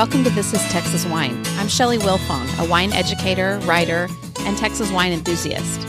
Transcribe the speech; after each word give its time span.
Welcome 0.00 0.24
to 0.24 0.30
This 0.30 0.54
is 0.54 0.62
Texas 0.72 1.04
Wine. 1.04 1.42
I'm 1.58 1.68
Shelley 1.68 1.98
Wilfong, 1.98 2.48
a 2.58 2.66
wine 2.66 2.90
educator, 2.94 3.58
writer, 3.64 4.08
and 4.38 4.56
Texas 4.56 4.90
wine 4.90 5.12
enthusiast. 5.12 5.86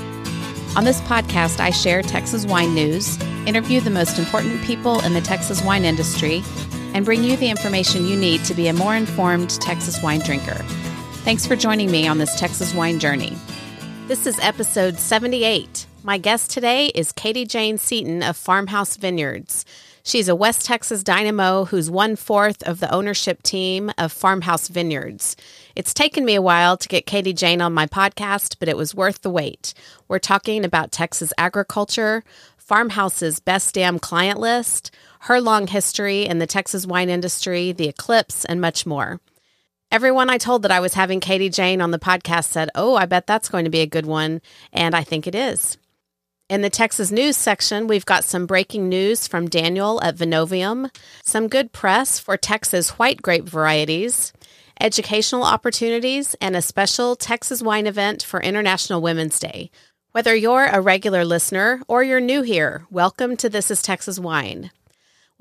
On 0.76 0.84
this 0.84 1.00
podcast, 1.04 1.62
I 1.62 1.70
share 1.70 2.02
Texas 2.02 2.46
wine 2.46 2.76
news, 2.76 3.18
interview 3.48 3.80
the 3.80 3.90
most 3.90 4.20
important 4.20 4.62
people 4.64 5.00
in 5.06 5.14
the 5.14 5.22
Texas 5.22 5.64
wine 5.64 5.86
industry, 5.86 6.44
and 6.94 7.06
bring 7.06 7.24
you 7.24 7.38
the 7.38 7.50
information 7.50 8.06
you 8.06 8.18
need 8.18 8.44
to 8.44 8.54
be 8.54 8.68
a 8.68 8.74
more 8.74 8.98
informed 8.98 9.52
Texas 9.62 10.04
wine 10.04 10.20
drinker. 10.20 10.62
Thanks 11.24 11.48
for 11.48 11.56
joining 11.56 11.90
me 11.90 12.06
on 12.06 12.18
this 12.18 12.38
Texas 12.38 12.74
wine 12.74 13.00
journey. 13.00 13.38
This 14.08 14.28
is 14.28 14.38
episode 14.40 15.00
78. 15.00 15.86
My 16.04 16.18
guest 16.18 16.52
today 16.52 16.88
is 16.88 17.14
Katy 17.14 17.46
Jane 17.46 17.78
Seaton 17.78 18.24
of 18.24 18.36
Farmhouse 18.36 18.98
Vineyards. 18.98 19.64
She's 20.04 20.28
a 20.28 20.36
West 20.36 20.66
Texas 20.66 21.04
dynamo 21.04 21.66
who's 21.66 21.92
one 21.92 22.16
fourth 22.16 22.64
of 22.64 22.80
the 22.80 22.92
ownership 22.92 23.44
team 23.44 23.92
of 24.00 24.12
Farmhouse 24.12 24.68
Vineyards. 24.68 25.36
It's 25.76 25.94
taken 25.94 26.26
me 26.26 26.34
a 26.34 26.42
while 26.42 26.76
to 26.78 26.88
get 26.88 27.06
Katy 27.06 27.34
Jane 27.34 27.62
on 27.62 27.74
my 27.74 27.86
podcast, 27.86 28.56
but 28.60 28.68
it 28.68 28.78
was 28.78 28.96
worth 28.96 29.22
the 29.22 29.30
wait. 29.30 29.76
We're 30.08 30.18
talking 30.20 30.66
about 30.66 30.92
Texas 30.92 31.32
agriculture, 31.38 32.24
Farmhouse's 32.58 33.40
best 33.40 33.76
damn 33.76 34.00
client 34.00 34.40
list, 34.40 34.90
her 35.22 35.40
long 35.40 35.68
history 35.68 36.26
in 36.26 36.40
the 36.40 36.48
Texas 36.48 36.88
wine 36.88 37.10
industry, 37.10 37.72
the 37.72 37.88
eclipse, 37.88 38.44
and 38.46 38.60
much 38.60 38.88
more. 38.88 39.20
Everyone 39.92 40.30
I 40.30 40.38
told 40.40 40.64
that 40.64 40.72
I 40.72 40.80
was 40.80 40.96
having 40.96 41.20
Katy 41.20 41.50
Jane 41.50 41.82
on 41.82 41.92
the 41.92 42.00
podcast 42.00 42.46
said, 42.46 42.70
Oh, 42.74 42.96
I 42.96 43.06
bet 43.06 43.28
that's 43.28 43.50
going 43.50 43.66
to 43.66 43.72
be 43.72 43.82
a 43.82 43.86
good 43.86 44.06
one. 44.06 44.42
And 44.74 44.96
I 44.96 45.04
think 45.04 45.28
it 45.28 45.36
is. 45.36 45.78
In 46.52 46.60
the 46.62 46.70
Texas 46.70 47.12
news 47.14 47.38
section, 47.38 47.88
we've 47.88 48.06
got 48.06 48.26
some 48.26 48.46
breaking 48.46 48.90
news 48.90 49.26
from 49.26 49.48
Daniel 49.48 50.04
at 50.04 50.18
Vinovium, 50.18 50.94
some 51.24 51.48
good 51.48 51.72
press 51.72 52.20
for 52.20 52.36
Texas 52.36 53.00
white 53.00 53.22
grape 53.22 53.48
varieties, 53.48 54.34
educational 54.82 55.44
opportunities, 55.44 56.36
and 56.42 56.58
a 56.58 56.62
special 56.62 57.16
Texas 57.16 57.62
wine 57.62 57.88
event 57.88 58.22
for 58.22 58.42
International 58.42 59.02
Women's 59.02 59.40
Day. 59.40 59.72
Whether 60.12 60.36
you're 60.36 60.66
a 60.66 60.82
regular 60.82 61.24
listener 61.24 61.82
or 61.88 62.04
you're 62.04 62.20
new 62.20 62.42
here, 62.42 62.86
welcome 62.92 63.38
to 63.38 63.48
This 63.48 63.72
is 63.72 63.82
Texas 63.82 64.20
Wine. 64.20 64.72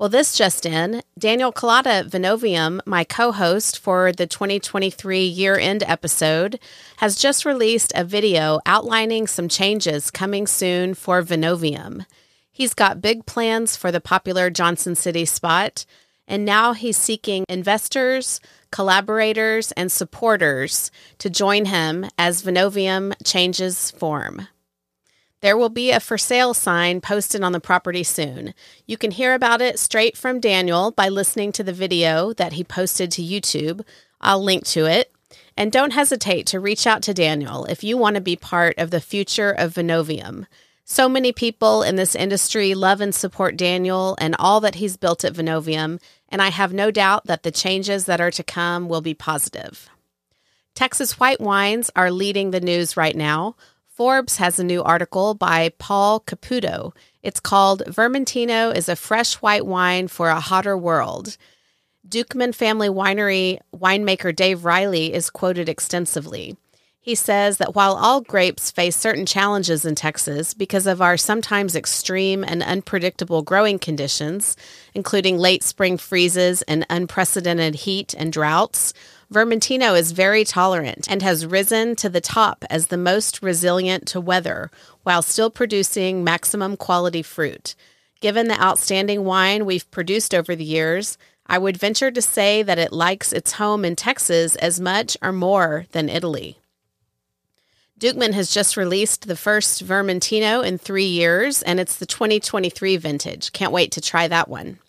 Well, 0.01 0.09
this 0.09 0.35
just 0.35 0.65
in 0.65 1.03
Daniel 1.19 1.53
Collada 1.53 2.09
Vinovium, 2.09 2.79
my 2.87 3.03
co 3.03 3.31
host 3.31 3.77
for 3.77 4.11
the 4.11 4.25
2023 4.25 5.25
year 5.25 5.59
end 5.59 5.83
episode, 5.85 6.59
has 6.97 7.15
just 7.15 7.45
released 7.45 7.91
a 7.93 8.03
video 8.03 8.59
outlining 8.65 9.27
some 9.27 9.47
changes 9.47 10.09
coming 10.09 10.47
soon 10.47 10.95
for 10.95 11.21
Vinovium. 11.21 12.07
He's 12.51 12.73
got 12.73 12.99
big 12.99 13.27
plans 13.27 13.75
for 13.75 13.91
the 13.91 14.01
popular 14.01 14.49
Johnson 14.49 14.95
City 14.95 15.23
spot, 15.23 15.85
and 16.27 16.45
now 16.45 16.73
he's 16.73 16.97
seeking 16.97 17.45
investors, 17.47 18.41
collaborators, 18.71 19.71
and 19.73 19.91
supporters 19.91 20.89
to 21.19 21.29
join 21.29 21.65
him 21.65 22.07
as 22.17 22.41
Vinovium 22.41 23.13
changes 23.23 23.91
form. 23.91 24.47
There 25.41 25.57
will 25.57 25.69
be 25.69 25.89
a 25.89 25.99
for 25.99 26.19
sale 26.19 26.53
sign 26.53 27.01
posted 27.01 27.43
on 27.43 27.51
the 27.51 27.59
property 27.59 28.03
soon. 28.03 28.53
You 28.85 28.95
can 28.95 29.11
hear 29.11 29.33
about 29.33 29.59
it 29.59 29.79
straight 29.79 30.15
from 30.15 30.39
Daniel 30.39 30.91
by 30.91 31.09
listening 31.09 31.51
to 31.53 31.63
the 31.63 31.73
video 31.73 32.31
that 32.33 32.53
he 32.53 32.63
posted 32.63 33.11
to 33.13 33.23
YouTube. 33.23 33.81
I'll 34.21 34.43
link 34.43 34.65
to 34.67 34.85
it. 34.85 35.11
And 35.57 35.71
don't 35.71 35.93
hesitate 35.93 36.45
to 36.47 36.59
reach 36.59 36.85
out 36.85 37.01
to 37.03 37.13
Daniel 37.13 37.65
if 37.65 37.83
you 37.83 37.97
want 37.97 38.15
to 38.15 38.21
be 38.21 38.35
part 38.35 38.77
of 38.77 38.91
the 38.91 39.01
future 39.01 39.51
of 39.51 39.73
Vinovium. 39.73 40.45
So 40.85 41.09
many 41.09 41.31
people 41.31 41.83
in 41.83 41.95
this 41.95 42.15
industry 42.15 42.75
love 42.75 43.01
and 43.01 43.13
support 43.15 43.57
Daniel 43.57 44.15
and 44.19 44.35
all 44.37 44.59
that 44.61 44.75
he's 44.75 44.97
built 44.97 45.23
at 45.23 45.33
Vinovium, 45.33 45.99
and 46.29 46.41
I 46.41 46.49
have 46.49 46.73
no 46.73 46.91
doubt 46.91 47.25
that 47.25 47.43
the 47.43 47.51
changes 47.51 48.05
that 48.05 48.21
are 48.21 48.31
to 48.31 48.43
come 48.43 48.87
will 48.89 49.01
be 49.01 49.13
positive. 49.13 49.89
Texas 50.75 51.19
white 51.19 51.41
wines 51.41 51.91
are 51.95 52.11
leading 52.11 52.51
the 52.51 52.61
news 52.61 52.95
right 52.95 53.15
now. 53.15 53.55
Forbes 54.01 54.37
has 54.37 54.57
a 54.57 54.63
new 54.63 54.81
article 54.81 55.35
by 55.35 55.69
Paul 55.77 56.21
Caputo. 56.21 56.91
It's 57.21 57.39
called 57.39 57.83
Vermentino 57.85 58.75
is 58.75 58.89
a 58.89 58.95
fresh 58.95 59.35
white 59.35 59.63
wine 59.63 60.07
for 60.07 60.29
a 60.29 60.39
hotter 60.39 60.75
world. 60.75 61.37
Duchman 62.09 62.55
Family 62.55 62.89
Winery 62.89 63.59
winemaker 63.71 64.35
Dave 64.35 64.65
Reilly 64.65 65.13
is 65.13 65.29
quoted 65.29 65.69
extensively. 65.69 66.57
He 67.03 67.15
says 67.15 67.57
that 67.57 67.73
while 67.73 67.95
all 67.95 68.21
grapes 68.21 68.69
face 68.69 68.95
certain 68.95 69.25
challenges 69.25 69.85
in 69.85 69.95
Texas 69.95 70.53
because 70.53 70.85
of 70.85 71.01
our 71.01 71.17
sometimes 71.17 71.75
extreme 71.75 72.43
and 72.43 72.61
unpredictable 72.61 73.41
growing 73.41 73.79
conditions, 73.79 74.55
including 74.93 75.39
late 75.39 75.63
spring 75.63 75.97
freezes 75.97 76.61
and 76.63 76.85
unprecedented 76.91 77.73
heat 77.73 78.13
and 78.15 78.31
droughts, 78.31 78.93
Vermentino 79.33 79.97
is 79.97 80.11
very 80.11 80.43
tolerant 80.43 81.09
and 81.09 81.23
has 81.23 81.43
risen 81.43 81.95
to 81.95 82.07
the 82.07 82.21
top 82.21 82.63
as 82.69 82.87
the 82.87 82.97
most 82.97 83.41
resilient 83.41 84.05
to 84.09 84.21
weather 84.21 84.69
while 85.01 85.23
still 85.23 85.49
producing 85.49 86.23
maximum 86.23 86.77
quality 86.77 87.23
fruit. 87.23 87.73
Given 88.19 88.47
the 88.47 88.61
outstanding 88.61 89.23
wine 89.23 89.65
we've 89.65 89.89
produced 89.89 90.35
over 90.35 90.55
the 90.55 90.63
years, 90.63 91.17
I 91.47 91.57
would 91.57 91.77
venture 91.77 92.11
to 92.11 92.21
say 92.21 92.61
that 92.61 92.77
it 92.77 92.93
likes 92.93 93.33
its 93.33 93.53
home 93.53 93.83
in 93.85 93.95
Texas 93.95 94.55
as 94.57 94.79
much 94.79 95.17
or 95.19 95.31
more 95.31 95.87
than 95.93 96.07
Italy. 96.07 96.60
Duchman 98.01 98.33
has 98.33 98.51
just 98.51 98.77
released 98.77 99.27
the 99.27 99.35
first 99.35 99.85
Vermentino 99.85 100.65
in 100.65 100.79
three 100.79 101.05
years, 101.05 101.61
and 101.61 101.79
it's 101.79 101.97
the 101.97 102.07
2023 102.07 102.97
vintage. 102.97 103.51
Can't 103.51 103.71
wait 103.71 103.91
to 103.91 104.01
try 104.01 104.27
that 104.27 104.49
one. 104.49 104.79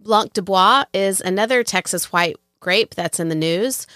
Blanc 0.00 0.32
de 0.32 0.42
Bois 0.42 0.84
is 0.92 1.20
another 1.20 1.62
Texas 1.62 2.12
white 2.12 2.34
grape 2.58 2.96
that's 2.96 3.20
in 3.20 3.28
the 3.28 3.36
news. 3.36 3.86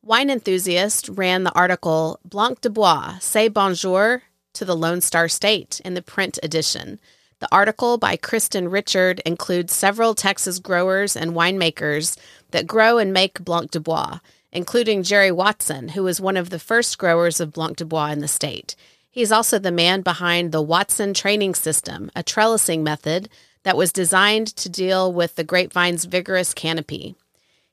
Wine 0.00 0.30
Enthusiast 0.30 1.08
ran 1.08 1.42
the 1.42 1.52
article 1.54 2.20
Blanc 2.24 2.60
de 2.60 2.70
Bois, 2.70 3.18
Say 3.18 3.48
Bonjour 3.48 4.22
to 4.52 4.64
the 4.64 4.76
Lone 4.76 5.00
Star 5.00 5.26
State 5.26 5.80
in 5.84 5.94
the 5.94 6.02
print 6.02 6.38
edition. 6.40 7.00
The 7.40 7.48
article 7.50 7.98
by 7.98 8.16
Kristen 8.16 8.68
Richard 8.68 9.22
includes 9.26 9.72
several 9.72 10.14
Texas 10.14 10.60
growers 10.60 11.16
and 11.16 11.32
winemakers 11.32 12.16
that 12.52 12.68
grow 12.68 12.98
and 12.98 13.12
make 13.12 13.44
Blanc 13.44 13.72
de 13.72 13.80
Bois, 13.80 14.20
including 14.54 15.02
Jerry 15.02 15.32
Watson, 15.32 15.88
who 15.88 16.04
was 16.04 16.20
one 16.20 16.36
of 16.36 16.50
the 16.50 16.58
first 16.58 16.96
growers 16.96 17.40
of 17.40 17.52
Blanc 17.52 17.76
de 17.76 17.84
Bois 17.84 18.10
in 18.10 18.20
the 18.20 18.28
state. 18.28 18.76
He's 19.10 19.32
also 19.32 19.58
the 19.58 19.70
man 19.70 20.00
behind 20.00 20.50
the 20.50 20.62
Watson 20.62 21.14
Training 21.14 21.54
System, 21.54 22.10
a 22.16 22.22
trellising 22.22 22.82
method 22.82 23.28
that 23.64 23.76
was 23.76 23.92
designed 23.92 24.48
to 24.56 24.68
deal 24.68 25.12
with 25.12 25.36
the 25.36 25.44
grapevine's 25.44 26.04
vigorous 26.04 26.54
canopy. 26.54 27.14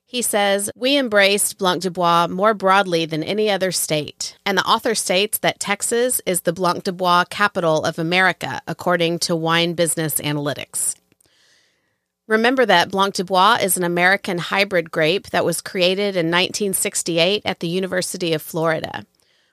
He 0.04 0.20
says, 0.20 0.70
We 0.76 0.98
embraced 0.98 1.56
Blanc 1.58 1.82
de 1.82 1.90
Bois 1.90 2.26
more 2.28 2.52
broadly 2.52 3.06
than 3.06 3.22
any 3.22 3.48
other 3.48 3.72
state. 3.72 4.36
And 4.44 4.58
the 4.58 4.64
author 4.64 4.94
states 4.94 5.38
that 5.38 5.58
Texas 5.58 6.20
is 6.26 6.42
the 6.42 6.52
Blanc 6.52 6.84
de 6.84 6.92
Bois 6.92 7.24
capital 7.30 7.84
of 7.84 7.98
America, 7.98 8.60
according 8.66 9.20
to 9.20 9.34
Wine 9.34 9.72
Business 9.72 10.16
Analytics. 10.16 10.96
Remember 12.28 12.64
that 12.64 12.90
Blanc 12.90 13.14
de 13.14 13.24
Bois 13.24 13.58
is 13.60 13.76
an 13.76 13.82
American 13.82 14.38
hybrid 14.38 14.90
grape 14.90 15.30
that 15.30 15.44
was 15.44 15.60
created 15.60 16.16
in 16.16 16.26
1968 16.26 17.42
at 17.44 17.60
the 17.60 17.68
University 17.68 18.32
of 18.32 18.40
Florida. 18.40 19.04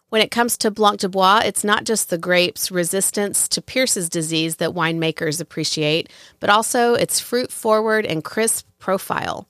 When 0.09 0.21
it 0.21 0.31
comes 0.31 0.57
to 0.57 0.71
Blanc 0.71 0.99
de 0.99 1.09
Bois, 1.09 1.41
it's 1.45 1.63
not 1.63 1.83
just 1.83 2.09
the 2.09 2.17
grape's 2.17 2.71
resistance 2.71 3.47
to 3.49 3.61
Pierce's 3.61 4.09
disease 4.09 4.57
that 4.57 4.71
winemakers 4.71 5.41
appreciate, 5.41 6.11
but 6.39 6.49
also 6.49 6.93
its 6.93 7.19
fruit 7.19 7.51
forward 7.51 8.05
and 8.05 8.23
crisp 8.23 8.67
profile. 8.79 9.47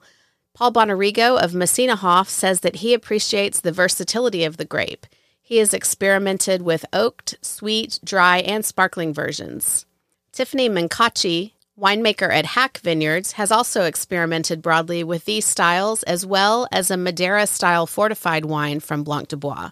Paul 0.54 0.74
Bonarrigo 0.74 1.42
of 1.42 1.54
Messina 1.54 1.96
Hof 1.96 2.28
says 2.28 2.62
that 2.62 2.78
he 2.78 2.94
appreciates 2.94 3.62
the 3.62 3.72
versatility 3.72 4.44
of 4.44 4.58
the 4.58 4.66
grape. 4.66 5.06
He 5.42 5.58
has 5.58 5.74
experimented 5.74 6.62
with 6.62 6.86
oaked, 6.92 7.36
sweet, 7.42 8.00
dry, 8.04 8.40
and 8.40 8.66
sparkling 8.66 9.14
versions. 9.14 9.86
Tiffany 10.34 10.70
Mincacci, 10.70 11.54
winemaker 11.80 12.34
at 12.34 12.46
Haak 12.46 12.80
Vineyards, 12.80 13.34
has 13.34 13.52
also 13.52 13.84
experimented 13.84 14.62
broadly 14.62 15.04
with 15.04 15.26
these 15.26 15.46
styles 15.46 16.04
as 16.04 16.26
well 16.26 16.68
as 16.72 16.92
a 16.92 16.98
Madeira 16.98 17.48
style 17.48 17.88
fortified 17.88 18.46
wine 18.46 18.80
from 18.80 19.04
Blanc 19.04 19.30
de 19.30 19.38
Bois. 19.38 19.72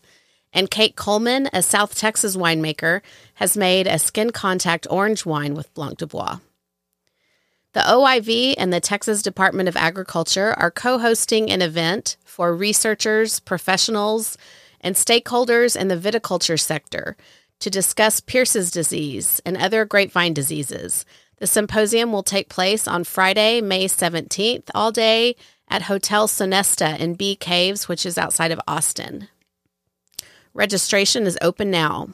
And 0.54 0.72
Kate 0.72 0.96
Coleman, 0.96 1.50
a 1.52 1.62
South 1.62 1.96
Texas 1.96 2.38
winemaker, 2.38 3.02
has 3.36 3.58
made 3.58 3.86
a 3.86 4.00
skin 4.00 4.32
contact 4.32 4.88
orange 4.90 5.26
wine 5.26 5.54
with 5.54 5.74
Blanc 5.74 5.98
de 5.98 6.08
Bois. 6.08 6.38
The 7.74 7.82
OIV 7.82 8.56
and 8.58 8.74
the 8.74 8.80
Texas 8.80 9.22
Department 9.22 9.70
of 9.70 9.76
Agriculture 9.76 10.56
are 10.58 10.72
co 10.72 10.98
hosting 10.98 11.52
an 11.52 11.62
event 11.62 12.18
for 12.24 12.56
researchers, 12.56 13.40
professionals, 13.40 14.38
and 14.82 14.96
stakeholders 14.96 15.80
in 15.80 15.88
the 15.88 15.98
viticulture 15.98 16.60
sector 16.60 17.18
to 17.60 17.70
discuss 17.70 18.20
Pierce's 18.20 18.72
disease 18.72 19.42
and 19.46 19.58
other 19.58 19.86
grapevine 19.86 20.34
diseases. 20.34 21.06
The 21.40 21.48
symposium 21.48 22.12
will 22.12 22.24
take 22.24 22.50
place 22.50 22.88
on 22.88 23.04
Friday, 23.04 23.62
May 23.62 23.86
17th, 23.86 24.70
all 24.74 24.92
day 24.92 25.36
at 25.68 25.84
Hotel 25.84 26.28
Sonesta 26.28 27.00
in 27.00 27.14
Bee 27.14 27.36
Caves, 27.36 27.88
which 27.88 28.06
is 28.06 28.18
outside 28.18 28.52
of 28.52 28.62
Austin. 28.68 29.28
Registration 30.54 31.28
is 31.28 31.38
open 31.42 31.70
now. 31.70 32.10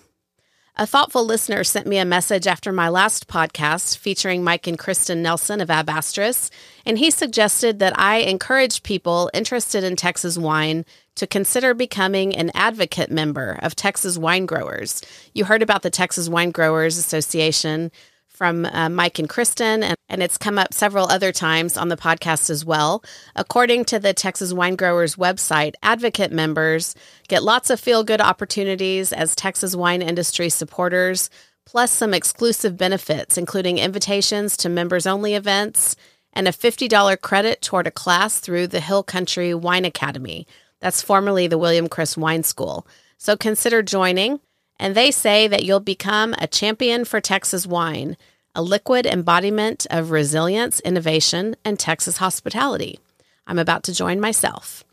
A 0.75 0.87
thoughtful 0.87 1.23
listener 1.23 1.63
sent 1.63 1.85
me 1.85 1.99
a 1.99 2.05
message 2.05 2.47
after 2.47 2.71
my 2.71 2.89
last 2.89 3.27
podcast 3.27 3.95
featuring 3.95 4.43
Mike 4.43 4.65
and 4.65 4.77
Kristen 4.77 5.21
Nelson 5.21 5.61
of 5.61 5.69
Ab 5.69 5.85
Astris, 5.85 6.49
and 6.83 6.97
he 6.97 7.11
suggested 7.11 7.77
that 7.77 7.97
I 7.97 8.17
encourage 8.17 8.81
people 8.81 9.29
interested 9.35 9.83
in 9.83 9.95
Texas 9.95 10.35
wine 10.35 10.83
to 11.15 11.27
consider 11.27 11.75
becoming 11.75 12.35
an 12.35 12.49
advocate 12.55 13.11
member 13.11 13.59
of 13.61 13.75
Texas 13.75 14.17
Wine 14.17 14.47
Growers. 14.47 15.03
You 15.33 15.45
heard 15.45 15.61
about 15.61 15.83
the 15.83 15.91
Texas 15.91 16.27
Wine 16.27 16.49
Growers 16.49 16.97
Association 16.97 17.91
from 18.33 18.65
uh, 18.65 18.89
Mike 18.89 19.19
and 19.19 19.29
Kristen, 19.29 19.83
and, 19.83 19.95
and 20.09 20.23
it's 20.23 20.37
come 20.37 20.57
up 20.57 20.73
several 20.73 21.07
other 21.07 21.31
times 21.31 21.77
on 21.77 21.89
the 21.89 21.97
podcast 21.97 22.49
as 22.49 22.65
well. 22.65 23.03
According 23.35 23.85
to 23.85 23.99
the 23.99 24.13
Texas 24.13 24.51
Wine 24.53 24.75
Growers 24.75 25.15
website, 25.15 25.73
advocate 25.83 26.31
members 26.31 26.95
get 27.27 27.43
lots 27.43 27.69
of 27.69 27.79
feel 27.79 28.03
good 28.03 28.21
opportunities 28.21 29.13
as 29.13 29.35
Texas 29.35 29.75
wine 29.75 30.01
industry 30.01 30.49
supporters, 30.49 31.29
plus 31.65 31.91
some 31.91 32.13
exclusive 32.13 32.77
benefits, 32.77 33.37
including 33.37 33.77
invitations 33.77 34.57
to 34.57 34.69
members 34.69 35.05
only 35.05 35.35
events 35.35 35.95
and 36.33 36.47
a 36.47 36.51
$50 36.51 37.21
credit 37.21 37.61
toward 37.61 37.87
a 37.87 37.91
class 37.91 38.39
through 38.39 38.67
the 38.67 38.79
Hill 38.79 39.03
Country 39.03 39.53
Wine 39.53 39.85
Academy. 39.85 40.47
That's 40.79 41.01
formerly 41.01 41.47
the 41.47 41.57
William 41.57 41.87
Chris 41.87 42.17
Wine 42.17 42.43
School. 42.43 42.85
So 43.17 43.37
consider 43.37 43.81
joining 43.81 44.41
and 44.79 44.95
they 44.95 45.11
say 45.11 45.47
that 45.47 45.63
you'll 45.63 45.79
become 45.79 46.35
a 46.37 46.47
champion 46.47 47.05
for 47.05 47.21
Texas 47.21 47.65
wine, 47.65 48.17
a 48.55 48.61
liquid 48.61 49.05
embodiment 49.05 49.87
of 49.89 50.11
resilience, 50.11 50.79
innovation, 50.81 51.55
and 51.65 51.79
Texas 51.79 52.17
hospitality. 52.17 52.99
I'm 53.47 53.59
about 53.59 53.83
to 53.83 53.93
join 53.93 54.19
myself. 54.19 54.83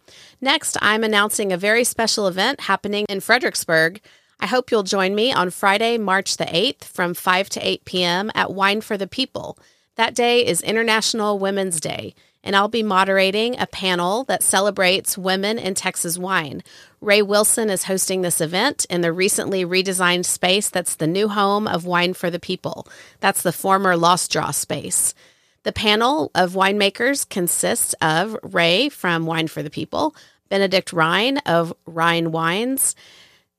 Next, 0.40 0.76
I'm 0.80 1.04
announcing 1.04 1.52
a 1.52 1.58
very 1.58 1.84
special 1.84 2.26
event 2.26 2.62
happening 2.62 3.06
in 3.08 3.20
Fredericksburg. 3.20 4.00
I 4.40 4.46
hope 4.46 4.70
you'll 4.70 4.82
join 4.82 5.14
me 5.14 5.32
on 5.32 5.50
Friday, 5.50 5.98
March 5.98 6.38
the 6.38 6.46
8th 6.46 6.84
from 6.84 7.12
5 7.12 7.50
to 7.50 7.66
8 7.66 7.84
p.m. 7.84 8.30
at 8.34 8.52
Wine 8.52 8.80
for 8.80 8.96
the 8.96 9.06
People. 9.06 9.58
That 9.96 10.14
day 10.14 10.46
is 10.46 10.62
International 10.62 11.38
Women's 11.38 11.78
Day 11.80 12.14
and 12.42 12.56
I'll 12.56 12.68
be 12.68 12.82
moderating 12.82 13.58
a 13.58 13.66
panel 13.66 14.24
that 14.24 14.42
celebrates 14.42 15.18
women 15.18 15.58
in 15.58 15.74
Texas 15.74 16.18
wine. 16.18 16.62
Ray 17.00 17.22
Wilson 17.22 17.70
is 17.70 17.84
hosting 17.84 18.22
this 18.22 18.40
event 18.40 18.86
in 18.88 19.00
the 19.00 19.12
recently 19.12 19.64
redesigned 19.64 20.24
space 20.24 20.68
that's 20.68 20.96
the 20.96 21.06
new 21.06 21.28
home 21.28 21.66
of 21.66 21.84
Wine 21.84 22.14
for 22.14 22.30
the 22.30 22.40
People. 22.40 22.86
That's 23.20 23.42
the 23.42 23.52
former 23.52 23.96
Lost 23.96 24.30
Draw 24.32 24.50
space. 24.52 25.14
The 25.62 25.72
panel 25.72 26.30
of 26.34 26.52
winemakers 26.52 27.28
consists 27.28 27.94
of 28.00 28.36
Ray 28.42 28.88
from 28.88 29.26
Wine 29.26 29.48
for 29.48 29.62
the 29.62 29.70
People, 29.70 30.14
Benedict 30.48 30.92
Rhine 30.92 31.38
of 31.38 31.74
Rhine 31.86 32.32
Wines, 32.32 32.96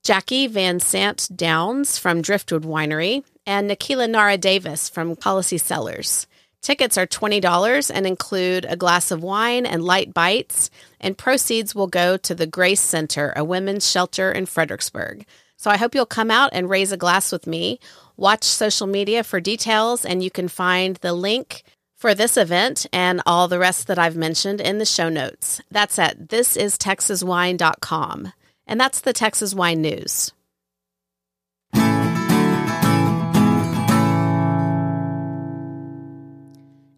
Jackie 0.04 0.48
Van 0.48 0.80
Sant 0.80 1.30
Downs 1.36 2.00
from 2.00 2.24
Driftwood 2.24 2.63
Winery, 2.63 3.24
and 3.45 3.69
Nikila 3.69 4.10
Nara 4.10 4.38
Davis 4.38 4.89
from 4.89 5.16
Kalasi 5.16 5.60
Cellars. 5.60 6.25
Tickets 6.62 6.98
are 6.98 7.08
$20 7.08 7.92
and 7.94 8.06
include 8.06 8.66
a 8.69 8.75
glass 8.75 9.10
of 9.10 9.24
wine 9.24 9.66
and 9.66 9.84
light 9.84 10.13
bites, 10.13 10.69
and 11.00 11.18
proceeds 11.18 11.74
will 11.74 11.88
go 11.88 12.18
to 12.18 12.36
the 12.36 12.46
Grace 12.46 12.81
Center, 12.81 13.34
a 13.36 13.44
women's 13.44 13.90
shelter 13.90 14.31
in 14.31 14.46
Fredericksburg. 14.46 15.25
So 15.58 15.72
I 15.72 15.78
hope 15.78 15.96
you'll 15.96 16.06
come 16.06 16.30
out 16.30 16.52
and 16.54 16.69
raise 16.69 16.92
a 16.92 16.98
glass 16.98 17.31
with 17.31 17.48
me. 17.48 17.80
Watch 18.16 18.44
social 18.44 18.86
media 18.86 19.24
for 19.24 19.40
details, 19.40 20.06
and 20.06 20.24
you 20.24 20.30
can 20.30 20.48
find 20.48 20.98
the 20.98 21.13
link 21.13 21.63
for 21.98 22.13
this 22.13 22.38
event 22.38 22.86
and 22.92 23.22
all 23.25 23.48
the 23.48 23.60
rest 23.60 23.88
that 23.88 24.00
I've 24.00 24.16
mentioned 24.16 24.62
in 24.62 24.78
the 24.78 24.86
show 24.86 25.10
notes. 25.10 25.62
That's 25.72 26.00
at 26.00 26.28
thisistexaswine.com. 26.28 28.34
And 28.68 28.80
that's 28.80 29.02
the 29.02 29.14
Texas 29.14 29.54
Wine 29.54 29.81
News. 29.81 30.31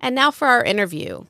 And 0.04 0.16
now 0.16 0.32
for 0.32 0.50
our 0.50 0.62
interview. 0.62 1.24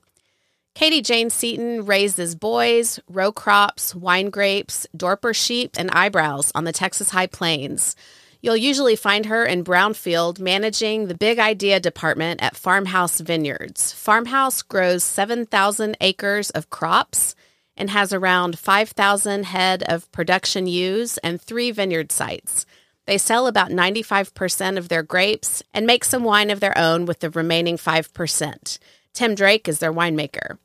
Katy 0.74 1.04
Jane 1.04 1.30
Seaton 1.30 1.86
raises 1.86 2.34
boys, 2.34 3.00
row 3.08 3.32
crops, 3.32 3.94
wine 3.94 4.32
grapes, 4.32 4.88
Dorper 4.98 5.36
sheep, 5.36 5.76
and 5.78 5.92
eyebrows 5.92 6.52
on 6.56 6.64
the 6.64 6.72
Texas 6.72 7.12
High 7.12 7.28
Plains. 7.28 7.96
You'll 8.42 8.58
usually 8.58 8.96
find 8.96 9.28
her 9.28 9.46
in 9.46 9.64
Brownfield 9.64 10.40
managing 10.40 11.06
the 11.06 11.14
Big 11.14 11.38
Idea 11.38 11.80
department 11.80 12.42
at 12.42 12.56
Farmhouse 12.56 13.20
Vineyards. 13.20 13.94
Farmhouse 13.94 14.64
grows 14.64 15.04
7,000 15.04 15.96
acres 16.02 16.50
of 16.50 16.72
crops 16.72 17.36
and 17.78 17.92
has 17.92 18.12
around 18.12 18.58
5,000 18.58 19.46
head 19.46 19.84
of 19.84 20.12
production 20.12 20.66
ewes 20.66 21.20
and 21.20 21.40
three 21.40 21.70
vineyard 21.70 22.12
sites. 22.12 22.66
They 23.06 23.18
sell 23.18 23.48
about 23.48 23.70
95% 23.70 24.78
of 24.78 24.90
their 24.90 25.04
grapes 25.04 25.62
and 25.74 25.86
make 25.86 26.06
some 26.06 26.24
wine 26.24 26.50
of 26.50 26.60
their 26.60 26.78
own 26.78 27.06
with 27.06 27.20
the 27.20 27.30
remaining 27.30 27.78
5%. 27.78 28.80
Tim 29.14 29.36
Drake 29.36 29.68
is 29.68 29.80
their 29.80 29.94
winemaker. 29.94 30.58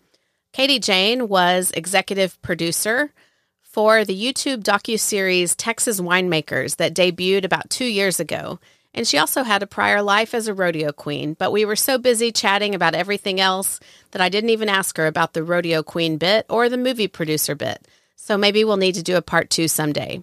Katy 0.52 0.78
Jane 0.78 1.28
was 1.28 1.70
executive 1.72 2.40
producer 2.40 3.12
for 3.62 4.04
the 4.04 4.18
YouTube 4.18 4.62
docu-series 4.62 5.54
Texas 5.54 6.00
Winemakers 6.00 6.76
that 6.76 6.94
debuted 6.94 7.44
about 7.44 7.70
2 7.70 7.84
years 7.84 8.18
ago. 8.18 8.58
And 8.94 9.06
she 9.06 9.18
also 9.18 9.42
had 9.42 9.62
a 9.62 9.66
prior 9.66 10.00
life 10.00 10.32
as 10.32 10.48
a 10.48 10.54
rodeo 10.54 10.90
queen, 10.92 11.34
but 11.34 11.52
we 11.52 11.64
were 11.64 11.76
so 11.76 11.98
busy 11.98 12.32
chatting 12.32 12.74
about 12.74 12.94
everything 12.94 13.38
else 13.38 13.78
that 14.12 14.22
I 14.22 14.30
didn't 14.30 14.50
even 14.50 14.68
ask 14.68 14.96
her 14.96 15.06
about 15.06 15.34
the 15.34 15.44
rodeo 15.44 15.82
queen 15.82 16.16
bit 16.16 16.46
or 16.48 16.68
the 16.68 16.78
movie 16.78 17.08
producer 17.08 17.54
bit. 17.54 17.86
So 18.16 18.38
maybe 18.38 18.64
we'll 18.64 18.78
need 18.78 18.94
to 18.94 19.02
do 19.02 19.16
a 19.16 19.22
part 19.22 19.50
2 19.50 19.68
someday. 19.68 20.22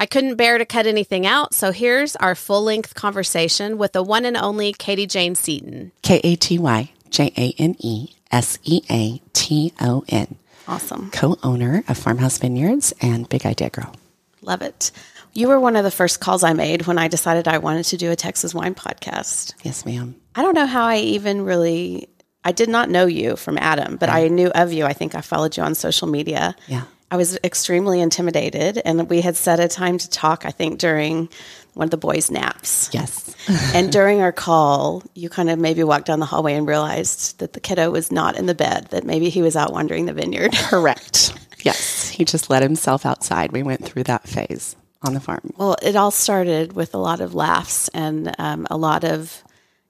I 0.00 0.06
couldn't 0.06 0.36
bear 0.36 0.56
to 0.56 0.64
cut 0.64 0.86
anything 0.86 1.26
out, 1.26 1.52
so 1.52 1.72
here's 1.72 2.16
our 2.16 2.34
full 2.34 2.62
length 2.62 2.94
conversation 2.94 3.76
with 3.76 3.92
the 3.92 4.02
one 4.02 4.24
and 4.24 4.34
only 4.34 4.72
Katy 4.72 5.06
Jane 5.06 5.34
Seaton. 5.34 5.92
K 6.00 6.22
A 6.24 6.36
T 6.36 6.58
Y 6.58 6.90
J 7.10 7.30
A 7.36 7.54
N 7.58 7.76
E 7.78 8.08
S 8.32 8.58
E 8.64 8.80
A 8.90 9.20
T 9.34 9.74
O 9.78 10.02
N. 10.08 10.36
Awesome. 10.66 11.10
Co 11.10 11.36
owner 11.42 11.84
of 11.86 11.98
Farmhouse 11.98 12.38
Vineyards 12.38 12.94
and 13.02 13.28
Big 13.28 13.44
Idea 13.44 13.68
Grow. 13.68 13.92
Love 14.40 14.62
it. 14.62 14.90
You 15.34 15.48
were 15.48 15.60
one 15.60 15.76
of 15.76 15.84
the 15.84 15.90
first 15.90 16.18
calls 16.18 16.42
I 16.42 16.54
made 16.54 16.86
when 16.86 16.96
I 16.96 17.08
decided 17.08 17.46
I 17.46 17.58
wanted 17.58 17.84
to 17.84 17.98
do 17.98 18.10
a 18.10 18.16
Texas 18.16 18.54
wine 18.54 18.74
podcast. 18.74 19.52
Yes, 19.62 19.84
ma'am. 19.84 20.14
I 20.34 20.40
don't 20.40 20.54
know 20.54 20.66
how 20.66 20.86
I 20.86 20.96
even 20.96 21.44
really 21.44 22.08
I 22.42 22.52
did 22.52 22.70
not 22.70 22.88
know 22.88 23.04
you 23.04 23.36
from 23.36 23.58
Adam, 23.58 23.96
but. 23.96 24.08
I 24.08 24.28
knew 24.28 24.48
of 24.48 24.72
you. 24.72 24.86
I 24.86 24.94
think 24.94 25.14
I 25.14 25.20
followed 25.20 25.58
you 25.58 25.62
on 25.62 25.74
social 25.74 26.08
media. 26.08 26.56
Yeah. 26.68 26.84
I 27.10 27.16
was 27.16 27.38
extremely 27.42 28.00
intimidated, 28.00 28.80
and 28.84 29.08
we 29.10 29.20
had 29.20 29.36
set 29.36 29.58
a 29.58 29.66
time 29.66 29.98
to 29.98 30.08
talk, 30.08 30.46
I 30.46 30.50
think, 30.50 30.78
during 30.78 31.28
one 31.74 31.86
of 31.86 31.90
the 31.90 31.96
boys' 31.96 32.30
naps. 32.30 32.90
Yes. 32.92 33.34
and 33.74 33.90
during 33.90 34.20
our 34.20 34.32
call, 34.32 35.02
you 35.14 35.28
kind 35.28 35.50
of 35.50 35.58
maybe 35.58 35.82
walked 35.82 36.06
down 36.06 36.20
the 36.20 36.26
hallway 36.26 36.54
and 36.54 36.66
realized 36.66 37.38
that 37.38 37.52
the 37.52 37.60
kiddo 37.60 37.90
was 37.90 38.12
not 38.12 38.36
in 38.36 38.46
the 38.46 38.54
bed, 38.54 38.88
that 38.90 39.04
maybe 39.04 39.28
he 39.28 39.42
was 39.42 39.56
out 39.56 39.72
wandering 39.72 40.06
the 40.06 40.12
vineyard. 40.12 40.52
Correct. 40.56 41.32
yes. 41.62 42.08
He 42.08 42.24
just 42.24 42.50
let 42.50 42.62
himself 42.62 43.04
outside. 43.04 43.52
We 43.52 43.62
went 43.62 43.84
through 43.84 44.04
that 44.04 44.28
phase 44.28 44.76
on 45.02 45.14
the 45.14 45.20
farm. 45.20 45.52
Well, 45.56 45.76
it 45.82 45.96
all 45.96 46.10
started 46.10 46.74
with 46.74 46.94
a 46.94 46.98
lot 46.98 47.20
of 47.20 47.34
laughs 47.34 47.88
and 47.88 48.34
um, 48.38 48.66
a 48.70 48.76
lot 48.76 49.04
of 49.04 49.42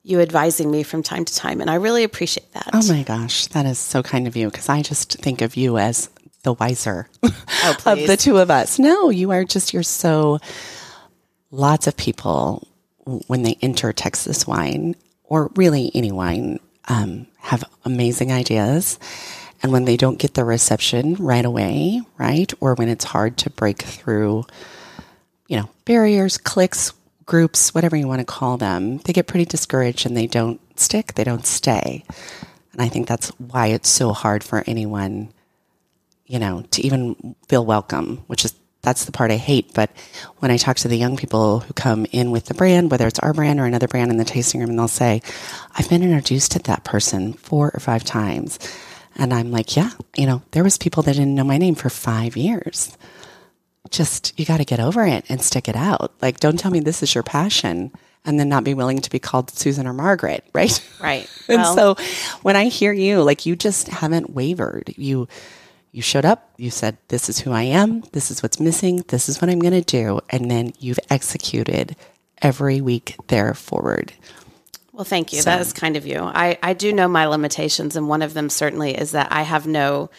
you 0.03 0.19
advising 0.19 0.71
me 0.71 0.83
from 0.83 1.03
time 1.03 1.25
to 1.25 1.35
time. 1.35 1.61
And 1.61 1.69
I 1.69 1.75
really 1.75 2.03
appreciate 2.03 2.51
that. 2.53 2.69
Oh 2.73 2.87
my 2.87 3.03
gosh, 3.03 3.47
that 3.47 3.65
is 3.65 3.77
so 3.77 4.01
kind 4.01 4.27
of 4.27 4.35
you 4.35 4.49
because 4.49 4.69
I 4.69 4.81
just 4.81 5.13
think 5.19 5.41
of 5.41 5.55
you 5.55 5.77
as 5.77 6.09
the 6.43 6.53
wiser 6.53 7.07
oh, 7.23 7.77
of 7.85 8.07
the 8.07 8.17
two 8.17 8.37
of 8.37 8.49
us. 8.51 8.79
No, 8.79 9.09
you 9.09 9.31
are 9.31 9.43
just, 9.43 9.73
you're 9.73 9.83
so, 9.83 10.39
lots 11.51 11.87
of 11.87 11.97
people, 11.97 12.67
when 13.27 13.43
they 13.43 13.57
enter 13.61 13.93
Texas 13.93 14.47
wine, 14.47 14.95
or 15.23 15.51
really 15.55 15.91
any 15.93 16.11
wine, 16.11 16.59
um, 16.87 17.27
have 17.39 17.63
amazing 17.85 18.31
ideas. 18.31 18.99
And 19.63 19.71
when 19.71 19.85
they 19.85 19.97
don't 19.97 20.19
get 20.19 20.33
the 20.33 20.43
reception 20.43 21.15
right 21.15 21.45
away, 21.45 22.01
right? 22.17 22.51
Or 22.59 22.73
when 22.75 22.89
it's 22.89 23.05
hard 23.05 23.37
to 23.37 23.49
break 23.49 23.81
through, 23.81 24.45
you 25.47 25.57
know, 25.57 25.69
barriers, 25.85 26.37
clicks, 26.37 26.93
groups, 27.25 27.73
whatever 27.73 27.95
you 27.95 28.07
want 28.07 28.19
to 28.19 28.25
call 28.25 28.57
them, 28.57 28.97
they 28.99 29.13
get 29.13 29.27
pretty 29.27 29.45
discouraged 29.45 30.05
and 30.05 30.17
they 30.17 30.27
don't 30.27 30.59
stick, 30.79 31.13
they 31.13 31.23
don't 31.23 31.45
stay. 31.45 32.03
And 32.73 32.81
I 32.81 32.89
think 32.89 33.07
that's 33.07 33.29
why 33.37 33.67
it's 33.67 33.89
so 33.89 34.13
hard 34.13 34.43
for 34.43 34.63
anyone 34.65 35.31
you 36.31 36.39
know, 36.39 36.63
to 36.71 36.81
even 36.81 37.35
feel 37.49 37.65
welcome, 37.65 38.23
which 38.27 38.45
is 38.45 38.53
that's 38.83 39.03
the 39.03 39.11
part 39.11 39.31
I 39.31 39.35
hate. 39.35 39.73
But 39.73 39.91
when 40.39 40.49
I 40.49 40.55
talk 40.55 40.77
to 40.77 40.87
the 40.87 40.97
young 40.97 41.17
people 41.17 41.59
who 41.59 41.73
come 41.73 42.05
in 42.11 42.31
with 42.31 42.45
the 42.45 42.53
brand, 42.53 42.89
whether 42.89 43.05
it's 43.05 43.19
our 43.19 43.33
brand 43.33 43.59
or 43.59 43.65
another 43.65 43.89
brand 43.89 44.11
in 44.11 44.17
the 44.17 44.23
tasting 44.25 44.61
room, 44.61 44.69
and 44.69 44.79
they'll 44.79 44.87
say, 44.87 45.21
I've 45.77 45.89
been 45.89 46.01
introduced 46.01 46.53
to 46.53 46.59
that 46.59 46.85
person 46.85 47.33
four 47.33 47.69
or 47.73 47.81
five 47.81 48.05
times. 48.05 48.59
And 49.17 49.33
I'm 49.33 49.51
like, 49.51 49.75
yeah, 49.75 49.91
you 50.15 50.25
know, 50.25 50.41
there 50.51 50.63
was 50.63 50.77
people 50.77 51.03
that 51.03 51.13
didn't 51.13 51.35
know 51.35 51.43
my 51.43 51.57
name 51.57 51.75
for 51.75 51.89
five 51.89 52.37
years. 52.37 52.97
Just, 53.89 54.39
you 54.39 54.45
got 54.45 54.57
to 54.57 54.65
get 54.65 54.79
over 54.79 55.05
it 55.05 55.25
and 55.27 55.41
stick 55.41 55.67
it 55.67 55.75
out. 55.75 56.13
Like, 56.21 56.39
don't 56.39 56.57
tell 56.57 56.71
me 56.71 56.79
this 56.79 57.03
is 57.03 57.13
your 57.13 57.23
passion 57.23 57.91
and 58.23 58.39
then 58.39 58.47
not 58.47 58.63
be 58.63 58.73
willing 58.73 58.99
to 58.99 59.09
be 59.09 59.19
called 59.19 59.49
Susan 59.51 59.85
or 59.85 59.93
Margaret, 59.93 60.45
right? 60.53 60.89
Right. 61.01 61.29
and 61.49 61.61
well, 61.61 61.75
so 61.75 62.03
when 62.41 62.55
I 62.55 62.65
hear 62.65 62.93
you, 62.93 63.21
like, 63.21 63.45
you 63.45 63.57
just 63.57 63.89
haven't 63.89 64.29
wavered. 64.31 64.93
You, 64.95 65.27
you 65.91 66.01
showed 66.01 66.25
up, 66.25 66.49
you 66.57 66.71
said, 66.71 66.97
This 67.09 67.29
is 67.29 67.39
who 67.39 67.51
I 67.51 67.63
am, 67.63 68.01
this 68.13 68.31
is 68.31 68.41
what's 68.41 68.59
missing, 68.59 69.03
this 69.09 69.27
is 69.29 69.41
what 69.41 69.49
I'm 69.49 69.59
going 69.59 69.73
to 69.73 69.81
do. 69.81 70.21
And 70.29 70.49
then 70.49 70.73
you've 70.79 70.99
executed 71.09 71.95
every 72.41 72.81
week 72.81 73.15
there 73.27 73.53
forward. 73.53 74.13
Well, 74.93 75.05
thank 75.05 75.33
you. 75.33 75.41
So. 75.41 75.49
That 75.49 75.61
is 75.61 75.73
kind 75.73 75.95
of 75.95 76.05
you. 76.05 76.19
I, 76.19 76.57
I 76.61 76.73
do 76.73 76.93
know 76.93 77.07
my 77.07 77.25
limitations, 77.25 77.95
and 77.95 78.07
one 78.07 78.21
of 78.21 78.33
them 78.33 78.49
certainly 78.49 78.97
is 78.97 79.11
that 79.11 79.31
I 79.31 79.41
have 79.43 79.65
no 79.65 80.09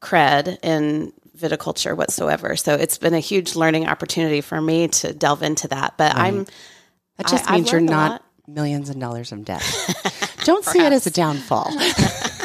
cred 0.00 0.58
in 0.62 1.12
viticulture 1.36 1.96
whatsoever. 1.96 2.56
So 2.56 2.74
it's 2.74 2.98
been 2.98 3.14
a 3.14 3.20
huge 3.20 3.56
learning 3.56 3.86
opportunity 3.86 4.40
for 4.40 4.60
me 4.60 4.88
to 4.88 5.12
delve 5.12 5.42
into 5.42 5.68
that. 5.68 5.94
But 5.96 6.14
right. 6.14 6.26
I'm 6.26 6.46
that 7.16 7.26
just 7.28 7.50
I, 7.50 7.56
means 7.56 7.72
you're 7.72 7.80
not 7.80 8.22
millions 8.46 8.90
of 8.90 8.98
dollars 8.98 9.32
in 9.32 9.42
debt. 9.42 9.62
Don't 10.44 10.64
see 10.64 10.80
it 10.80 10.92
as 10.92 11.06
a 11.06 11.10
downfall. 11.10 11.70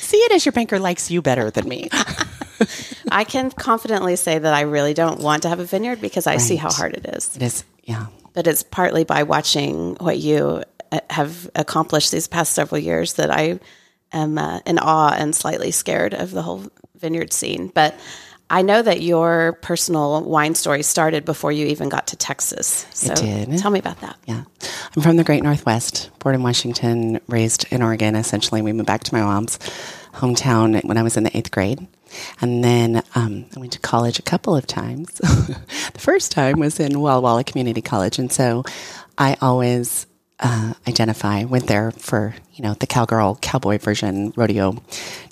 see 0.00 0.16
it 0.18 0.32
as 0.32 0.44
your 0.44 0.52
banker 0.52 0.78
likes 0.78 1.10
you 1.10 1.22
better 1.22 1.50
than 1.50 1.68
me. 1.68 1.88
I 3.10 3.24
can 3.24 3.50
confidently 3.50 4.16
say 4.16 4.38
that 4.38 4.54
I 4.54 4.62
really 4.62 4.94
don't 4.94 5.20
want 5.20 5.42
to 5.42 5.48
have 5.48 5.60
a 5.60 5.64
vineyard 5.64 6.00
because 6.00 6.26
I 6.26 6.32
right. 6.32 6.40
see 6.40 6.56
how 6.56 6.70
hard 6.70 6.94
it 6.94 7.06
is. 7.14 7.34
It 7.36 7.42
is, 7.42 7.64
yeah. 7.84 8.06
But 8.32 8.46
it's 8.46 8.62
partly 8.62 9.04
by 9.04 9.22
watching 9.22 9.94
what 9.96 10.18
you 10.18 10.62
uh, 10.92 11.00
have 11.10 11.50
accomplished 11.54 12.12
these 12.12 12.28
past 12.28 12.52
several 12.52 12.80
years 12.80 13.14
that 13.14 13.30
I 13.30 13.60
am 14.12 14.38
uh, 14.38 14.60
in 14.66 14.78
awe 14.78 15.14
and 15.16 15.34
slightly 15.34 15.70
scared 15.70 16.14
of 16.14 16.30
the 16.30 16.42
whole 16.42 16.64
vineyard 16.96 17.32
scene. 17.32 17.68
But 17.68 17.94
I 18.48 18.62
know 18.62 18.80
that 18.80 19.02
your 19.02 19.54
personal 19.54 20.22
wine 20.22 20.54
story 20.54 20.82
started 20.84 21.24
before 21.24 21.50
you 21.50 21.66
even 21.66 21.88
got 21.88 22.08
to 22.08 22.16
Texas. 22.16 22.86
So 22.92 23.12
it 23.12 23.18
did. 23.18 23.58
Tell 23.58 23.72
me 23.72 23.80
about 23.80 24.00
that. 24.02 24.16
Yeah. 24.26 24.44
I'm 24.94 25.02
from 25.02 25.16
the 25.16 25.24
great 25.24 25.42
Northwest, 25.42 26.10
born 26.20 26.36
in 26.36 26.42
Washington, 26.42 27.20
raised 27.26 27.66
in 27.72 27.82
Oregon. 27.82 28.14
Essentially, 28.14 28.62
we 28.62 28.72
moved 28.72 28.86
back 28.86 29.02
to 29.04 29.14
my 29.14 29.20
mom's 29.20 29.58
hometown 30.12 30.82
when 30.84 30.96
I 30.96 31.02
was 31.02 31.16
in 31.16 31.24
the 31.24 31.36
eighth 31.36 31.50
grade. 31.50 31.86
And 32.40 32.62
then 32.62 33.02
um, 33.16 33.46
I 33.56 33.60
went 33.60 33.72
to 33.72 33.80
college 33.80 34.18
a 34.20 34.22
couple 34.22 34.54
of 34.54 34.66
times. 34.66 35.14
the 35.14 35.98
first 35.98 36.30
time 36.30 36.60
was 36.60 36.78
in 36.78 37.00
Walla 37.00 37.20
Walla 37.20 37.44
Community 37.44 37.82
College. 37.82 38.18
And 38.20 38.32
so 38.32 38.64
I 39.18 39.36
always 39.42 40.06
uh, 40.38 40.74
identify, 40.86 41.44
went 41.44 41.66
there 41.66 41.90
for, 41.90 42.34
you 42.54 42.62
know, 42.62 42.74
the 42.74 42.86
cowgirl, 42.86 43.36
cowboy 43.42 43.78
version 43.78 44.32
rodeo 44.36 44.82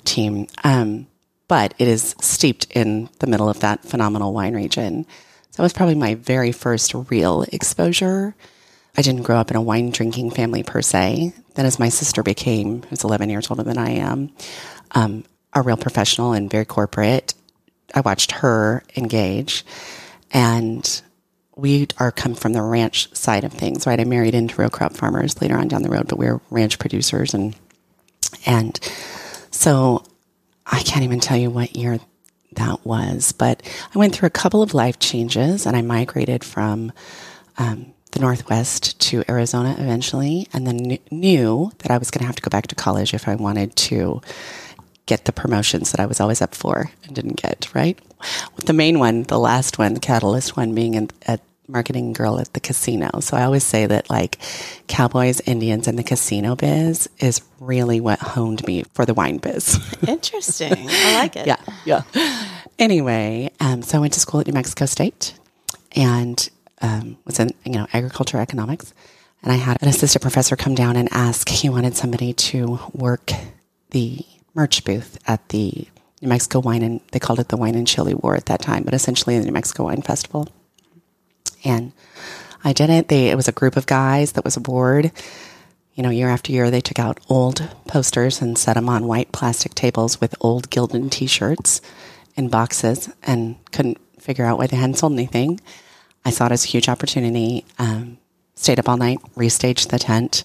team. 0.03 0.47
Um, 0.63 1.07
but 1.47 1.73
it 1.77 1.87
is 1.87 2.15
steeped 2.21 2.67
in 2.71 3.09
the 3.19 3.27
middle 3.27 3.49
of 3.49 3.59
that 3.59 3.83
phenomenal 3.83 4.33
wine 4.33 4.55
region. 4.55 5.05
So 5.51 5.57
that 5.57 5.63
was 5.63 5.73
probably 5.73 5.95
my 5.95 6.15
very 6.15 6.51
first 6.51 6.93
real 7.09 7.43
exposure. 7.51 8.35
I 8.97 9.01
didn't 9.01 9.23
grow 9.23 9.37
up 9.37 9.51
in 9.51 9.57
a 9.57 9.61
wine 9.61 9.91
drinking 9.91 10.31
family 10.31 10.63
per 10.63 10.81
se. 10.81 11.33
Then, 11.55 11.65
as 11.65 11.79
my 11.79 11.89
sister 11.89 12.23
became, 12.23 12.83
who's 12.83 13.03
11 13.03 13.29
years 13.29 13.49
older 13.49 13.63
than 13.63 13.77
I 13.77 13.91
am, 13.91 14.31
um, 14.91 15.23
a 15.53 15.61
real 15.61 15.77
professional 15.77 16.33
and 16.33 16.49
very 16.49 16.65
corporate, 16.65 17.33
I 17.93 18.01
watched 18.01 18.31
her 18.33 18.83
engage. 18.95 19.65
And 20.31 21.01
we 21.55 21.87
are 21.97 22.11
come 22.11 22.35
from 22.35 22.53
the 22.53 22.61
ranch 22.61 23.13
side 23.15 23.43
of 23.43 23.53
things, 23.53 23.87
right? 23.87 23.99
I 23.99 24.03
married 24.03 24.35
into 24.35 24.61
row 24.61 24.69
crop 24.69 24.93
farmers 24.93 25.41
later 25.41 25.57
on 25.57 25.67
down 25.67 25.83
the 25.83 25.89
road, 25.89 26.07
but 26.07 26.19
we 26.19 26.25
we're 26.25 26.41
ranch 26.49 26.79
producers 26.79 27.33
and 27.33 27.55
and 28.45 28.77
so 29.51 30.03
I 30.65 30.81
can't 30.81 31.03
even 31.03 31.19
tell 31.19 31.37
you 31.37 31.49
what 31.49 31.75
year 31.75 31.99
that 32.53 32.85
was, 32.85 33.31
but 33.31 33.61
I 33.93 33.99
went 33.99 34.15
through 34.15 34.27
a 34.27 34.31
couple 34.31 34.61
of 34.61 34.73
life 34.73 34.99
changes 34.99 35.65
and 35.65 35.75
I 35.75 35.81
migrated 35.81 36.43
from 36.43 36.91
um, 37.57 37.93
the 38.11 38.19
Northwest 38.19 38.99
to 39.01 39.23
Arizona 39.29 39.75
eventually, 39.77 40.47
and 40.53 40.65
then 40.65 40.97
knew 41.11 41.71
that 41.79 41.91
I 41.91 41.97
was 41.97 42.09
going 42.09 42.21
to 42.21 42.25
have 42.25 42.37
to 42.37 42.41
go 42.41 42.49
back 42.49 42.67
to 42.67 42.75
college 42.75 43.13
if 43.13 43.27
I 43.27 43.35
wanted 43.35 43.75
to 43.75 44.21
get 45.05 45.25
the 45.25 45.33
promotions 45.33 45.91
that 45.91 45.99
I 45.99 46.05
was 46.05 46.19
always 46.19 46.41
up 46.41 46.55
for 46.55 46.89
and 47.03 47.15
didn't 47.15 47.41
get, 47.41 47.69
right? 47.75 47.99
The 48.65 48.73
main 48.73 48.99
one, 48.99 49.23
the 49.23 49.37
last 49.37 49.77
one, 49.77 49.93
the 49.93 49.99
catalyst 49.99 50.57
one 50.57 50.73
being 50.73 50.95
in, 50.95 51.09
at 51.27 51.41
marketing 51.67 52.13
girl 52.13 52.39
at 52.39 52.53
the 52.53 52.59
casino. 52.59 53.19
So 53.19 53.37
I 53.37 53.43
always 53.43 53.63
say 53.63 53.85
that 53.85 54.09
like 54.09 54.39
cowboys, 54.87 55.41
Indians, 55.41 55.87
and 55.87 55.97
the 55.97 56.03
casino 56.03 56.55
biz 56.55 57.09
is 57.19 57.41
really 57.59 57.99
what 57.99 58.19
honed 58.19 58.65
me 58.67 58.83
for 58.93 59.05
the 59.05 59.13
wine 59.13 59.37
biz. 59.37 59.79
Interesting. 60.07 60.73
I 60.89 61.13
like 61.15 61.35
it. 61.35 61.47
yeah. 61.47 61.57
Yeah. 61.85 62.03
Anyway, 62.77 63.51
um, 63.59 63.81
so 63.81 63.97
I 63.97 64.01
went 64.01 64.13
to 64.13 64.19
school 64.19 64.41
at 64.41 64.47
New 64.47 64.53
Mexico 64.53 64.85
State 64.85 65.33
and 65.95 66.49
um, 66.81 67.17
was 67.25 67.39
in, 67.39 67.51
you 67.65 67.73
know, 67.73 67.87
agriculture 67.93 68.37
economics. 68.39 68.93
And 69.41 69.51
I 69.51 69.55
had 69.55 69.81
an 69.81 69.87
assistant 69.87 70.21
professor 70.21 70.55
come 70.55 70.75
down 70.75 70.95
and 70.97 71.07
ask, 71.11 71.47
he 71.47 71.69
wanted 71.69 71.95
somebody 71.95 72.33
to 72.33 72.79
work 72.93 73.31
the 73.91 74.25
merch 74.55 74.83
booth 74.83 75.17
at 75.27 75.47
the 75.49 75.87
New 76.21 76.29
Mexico 76.29 76.59
Wine 76.59 76.81
and 76.81 77.01
they 77.11 77.19
called 77.19 77.39
it 77.39 77.49
the 77.49 77.57
Wine 77.57 77.75
and 77.75 77.87
Chili 77.87 78.13
War 78.15 78.35
at 78.35 78.47
that 78.47 78.61
time, 78.61 78.83
but 78.83 78.93
essentially 78.93 79.37
the 79.37 79.45
New 79.45 79.51
Mexico 79.51 79.83
Wine 79.83 80.01
Festival. 80.01 80.47
And 81.65 81.91
I 82.63 82.73
did 82.73 82.89
it. 82.89 83.07
They, 83.07 83.29
it 83.29 83.35
was 83.35 83.47
a 83.47 83.53
group 83.53 83.75
of 83.75 83.85
guys 83.85 84.33
that 84.33 84.45
was 84.45 84.57
a 84.57 84.61
board. 84.61 85.11
You 85.93 86.03
know, 86.03 86.09
year 86.09 86.29
after 86.29 86.51
year, 86.51 86.69
they 86.69 86.81
took 86.81 86.99
out 86.99 87.19
old 87.29 87.67
posters 87.87 88.41
and 88.41 88.57
set 88.57 88.73
them 88.73 88.89
on 88.89 89.07
white 89.07 89.31
plastic 89.31 89.75
tables 89.75 90.19
with 90.19 90.35
old 90.41 90.69
Gildan 90.69 91.09
t 91.09 91.25
shirts 91.25 91.81
in 92.35 92.49
boxes 92.49 93.09
and 93.23 93.55
couldn't 93.71 93.99
figure 94.19 94.45
out 94.45 94.57
why 94.57 94.67
they 94.67 94.77
hadn't 94.77 94.97
sold 94.97 95.13
anything. 95.13 95.59
I 96.25 96.31
saw 96.31 96.47
it 96.47 96.51
as 96.51 96.65
a 96.65 96.69
huge 96.69 96.89
opportunity. 96.89 97.65
Um, 97.79 98.17
stayed 98.55 98.79
up 98.79 98.89
all 98.89 98.97
night, 98.97 99.19
restaged 99.35 99.89
the 99.89 99.99
tent, 99.99 100.43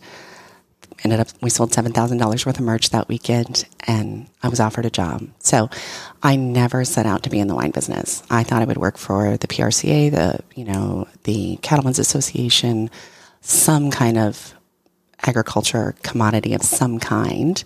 ended 1.05 1.21
up 1.21 1.29
we 1.41 1.51
sold 1.51 1.73
seven 1.73 1.93
thousand 1.93 2.19
dollars 2.19 2.45
worth 2.45 2.59
of 2.59 2.65
merch 2.65 2.91
that 2.91 3.09
weekend, 3.09 3.67
and 3.87 4.29
I 4.43 4.49
was 4.49 4.61
offered 4.61 4.87
a 4.87 4.91
job. 4.91 5.27
So 5.39 5.69
I 6.23 6.37
never 6.37 6.85
set 6.85 7.07
out 7.07 7.23
to 7.25 7.31
be 7.31 7.39
in 7.39 7.49
the 7.49 7.55
wine 7.55 7.71
business. 7.71 8.23
I 8.31 8.43
thought 8.43 8.63
I 8.63 8.67
would 8.67 8.79
work 8.79 8.99
for 8.99 9.37
the 9.37 9.47
PRCA, 9.47 10.11
the 10.11 10.41
you 10.55 10.65
know 10.65 11.09
the 11.25 11.57
Cattlemen's 11.63 11.99
Association, 11.99 12.91
some 13.41 13.91
kind 13.91 14.19
of 14.19 14.55
agriculture 15.27 15.95
commodity 16.03 16.55
of 16.55 16.63
some 16.63 16.99
kind, 16.99 17.63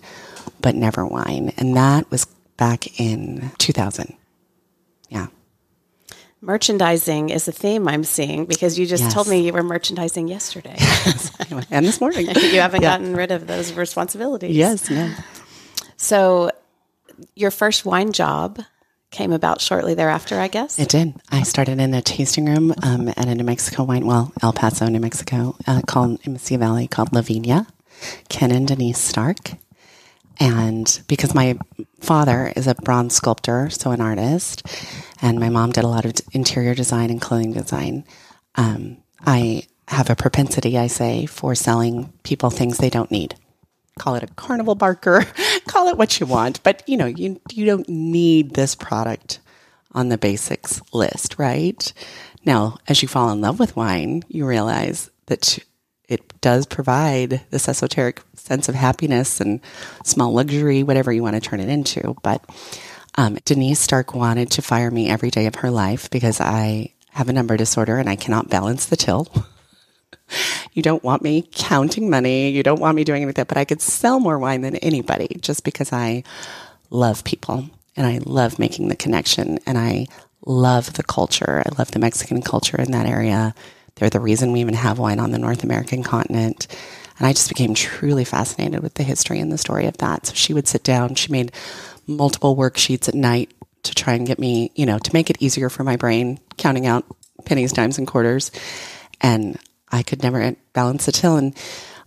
but 0.61 0.75
never 0.75 1.05
wine. 1.05 1.53
And 1.57 1.75
that 1.77 2.09
was 2.11 2.25
back 2.57 2.99
in 2.99 3.51
2000. 3.57 4.15
Yeah 5.09 5.27
merchandising 6.45 7.29
is 7.29 7.47
a 7.47 7.51
theme 7.51 7.87
I'm 7.87 8.03
seeing 8.03 8.45
because 8.45 8.77
you 8.77 8.85
just 8.85 9.03
yes. 9.03 9.13
told 9.13 9.27
me 9.27 9.45
you 9.45 9.51
were 9.51 9.63
merchandising 9.63 10.27
yesterday. 10.27 10.75
and 11.71 11.85
this 11.85 11.99
morning. 11.99 12.27
you 12.35 12.61
haven't 12.61 12.81
yeah. 12.81 12.97
gotten 12.97 13.15
rid 13.15 13.31
of 13.31 13.47
those 13.47 13.73
responsibilities. 13.73 14.55
Yes, 14.55 14.89
no. 14.89 15.13
So 15.97 16.51
your 17.35 17.51
first 17.51 17.85
wine 17.85 18.11
job 18.11 18.61
came 19.11 19.31
about 19.31 19.61
shortly 19.61 19.93
thereafter, 19.93 20.39
I 20.39 20.47
guess? 20.47 20.77
It 20.77 20.89
did. 20.89 21.13
I 21.31 21.43
started 21.43 21.79
in 21.79 21.93
a 21.93 22.01
tasting 22.01 22.45
room 22.45 22.73
um, 22.83 23.07
at 23.09 23.27
a 23.27 23.35
New 23.35 23.45
Mexico 23.45 23.83
wine, 23.83 24.05
well, 24.05 24.31
El 24.43 24.53
Paso, 24.53 24.87
New 24.87 24.99
Mexico, 24.99 25.55
uh, 25.67 25.81
called 25.87 26.19
in 26.23 26.35
Mesilla 26.35 26.59
Valley 26.59 26.87
called 26.87 27.13
La 27.13 27.21
Viña. 27.21 27.67
Ken 28.27 28.51
and 28.51 28.67
Denise 28.67 28.97
Stark 28.97 29.51
and 30.39 31.01
because 31.07 31.33
my 31.33 31.57
father 31.99 32.51
is 32.55 32.67
a 32.67 32.75
bronze 32.75 33.15
sculptor, 33.15 33.69
so 33.69 33.91
an 33.91 34.01
artist, 34.01 34.63
and 35.21 35.39
my 35.39 35.49
mom 35.49 35.71
did 35.71 35.83
a 35.83 35.89
lot 35.89 36.05
of 36.05 36.13
interior 36.31 36.75
design 36.75 37.09
and 37.09 37.21
clothing 37.21 37.53
design, 37.53 38.05
um, 38.55 38.97
I 39.25 39.63
have 39.87 40.09
a 40.09 40.15
propensity, 40.15 40.77
I 40.77 40.87
say, 40.87 41.25
for 41.25 41.55
selling 41.55 42.11
people 42.23 42.49
things 42.49 42.77
they 42.77 42.89
don't 42.89 43.11
need. 43.11 43.35
Call 43.97 44.15
it 44.15 44.23
a 44.23 44.27
carnival 44.27 44.75
barker, 44.75 45.25
call 45.67 45.87
it 45.87 45.97
what 45.97 46.19
you 46.19 46.25
want, 46.25 46.61
but 46.63 46.83
you 46.87 46.97
know, 46.97 47.05
you 47.05 47.39
you 47.51 47.65
don't 47.65 47.87
need 47.87 48.53
this 48.53 48.75
product 48.75 49.39
on 49.93 50.09
the 50.09 50.17
basics 50.17 50.81
list, 50.91 51.39
right? 51.39 51.93
Now, 52.43 52.77
as 52.87 53.01
you 53.01 53.07
fall 53.07 53.31
in 53.31 53.41
love 53.41 53.59
with 53.59 53.75
wine, 53.75 54.23
you 54.27 54.45
realize 54.45 55.09
that 55.27 55.57
it 56.07 56.41
does 56.41 56.65
provide 56.65 57.41
this 57.49 57.67
esoteric 57.67 58.21
sense 58.35 58.69
of 58.69 58.75
happiness 58.75 59.41
and 59.41 59.59
small 60.03 60.33
luxury, 60.33 60.83
whatever 60.83 61.11
you 61.11 61.23
want 61.23 61.35
to 61.35 61.41
turn 61.41 61.59
it 61.59 61.69
into. 61.69 62.15
But 62.21 62.43
um, 63.15 63.37
Denise 63.45 63.79
Stark 63.79 64.13
wanted 64.13 64.51
to 64.51 64.61
fire 64.61 64.91
me 64.91 65.09
every 65.09 65.31
day 65.31 65.45
of 65.45 65.55
her 65.55 65.71
life 65.71 66.09
because 66.09 66.39
I 66.39 66.93
have 67.11 67.29
a 67.29 67.33
number 67.33 67.57
disorder 67.57 67.97
and 67.97 68.09
I 68.09 68.15
cannot 68.15 68.49
balance 68.49 68.85
the 68.85 68.97
till. 68.97 69.27
you 70.73 70.81
don't 70.81 71.03
want 71.03 71.21
me 71.21 71.47
counting 71.53 72.09
money. 72.09 72.49
You 72.49 72.61
don't 72.61 72.79
want 72.79 72.95
me 72.95 73.03
doing 73.03 73.23
anything, 73.23 73.45
but 73.47 73.57
I 73.57 73.65
could 73.65 73.81
sell 73.81 74.19
more 74.19 74.37
wine 74.37 74.61
than 74.61 74.75
anybody 74.77 75.37
just 75.39 75.63
because 75.63 75.93
I 75.93 76.23
love 76.89 77.23
people 77.23 77.69
and 77.95 78.05
I 78.05 78.19
love 78.25 78.59
making 78.59 78.89
the 78.89 78.95
connection 78.95 79.59
and 79.65 79.77
I 79.77 80.07
love 80.45 80.93
the 80.93 81.03
culture. 81.03 81.63
I 81.65 81.69
love 81.77 81.91
the 81.91 81.99
Mexican 81.99 82.41
culture 82.41 82.79
in 82.79 82.91
that 82.91 83.07
area. 83.07 83.55
They're 83.95 84.09
the 84.09 84.19
reason 84.19 84.51
we 84.51 84.61
even 84.61 84.73
have 84.73 84.99
wine 84.99 85.19
on 85.19 85.31
the 85.31 85.39
North 85.39 85.63
American 85.63 86.03
continent. 86.03 86.67
And 87.17 87.27
I 87.27 87.33
just 87.33 87.49
became 87.49 87.73
truly 87.73 88.25
fascinated 88.25 88.83
with 88.83 88.95
the 88.95 89.03
history 89.03 89.39
and 89.39 89.51
the 89.51 89.57
story 89.57 89.85
of 89.85 89.97
that. 89.97 90.25
So 90.27 90.33
she 90.33 90.53
would 90.53 90.67
sit 90.67 90.83
down, 90.83 91.15
she 91.15 91.31
made 91.31 91.53
multiple 92.07 92.55
worksheets 92.55 93.07
at 93.07 93.15
night 93.15 93.53
to 93.83 93.95
try 93.95 94.13
and 94.13 94.27
get 94.27 94.39
me, 94.39 94.71
you 94.75 94.85
know, 94.85 94.99
to 94.99 95.13
make 95.13 95.29
it 95.29 95.41
easier 95.41 95.69
for 95.69 95.83
my 95.83 95.95
brain, 95.95 96.39
counting 96.57 96.87
out 96.87 97.05
pennies, 97.45 97.71
dimes, 97.71 97.97
and 97.97 98.07
quarters. 98.07 98.51
And 99.21 99.57
I 99.91 100.03
could 100.03 100.23
never 100.23 100.55
balance 100.73 101.05
the 101.05 101.11
till. 101.11 101.37
And 101.37 101.55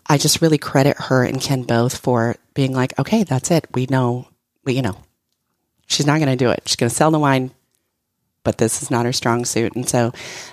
I 0.07 0.19
just 0.19 0.43
really 0.43 0.59
credit 0.59 0.97
her 0.99 1.25
and 1.25 1.41
Ken 1.41 1.63
both 1.63 1.97
for 1.97 2.37
being 2.55 2.75
like, 2.75 2.99
okay, 2.99 3.25
that's 3.25 3.51
it. 3.51 3.67
We 3.73 3.87
know, 3.87 4.29
we, 4.65 4.75
you 4.75 4.83
know, 4.83 4.97
she's 5.87 6.07
not 6.07 6.19
going 6.19 6.31
to 6.31 6.37
do 6.37 6.51
it. 6.51 6.63
She's 6.67 6.77
going 6.77 6.91
to 6.91 6.95
sell 6.95 7.11
the 7.11 7.19
wine, 7.19 7.53
but 8.49 8.57
this 8.57 8.81
is 8.81 8.91
not 8.91 9.05
her 9.05 9.13
strong 9.13 9.45
suit. 9.45 9.77
And 9.77 9.87
so 9.87 10.11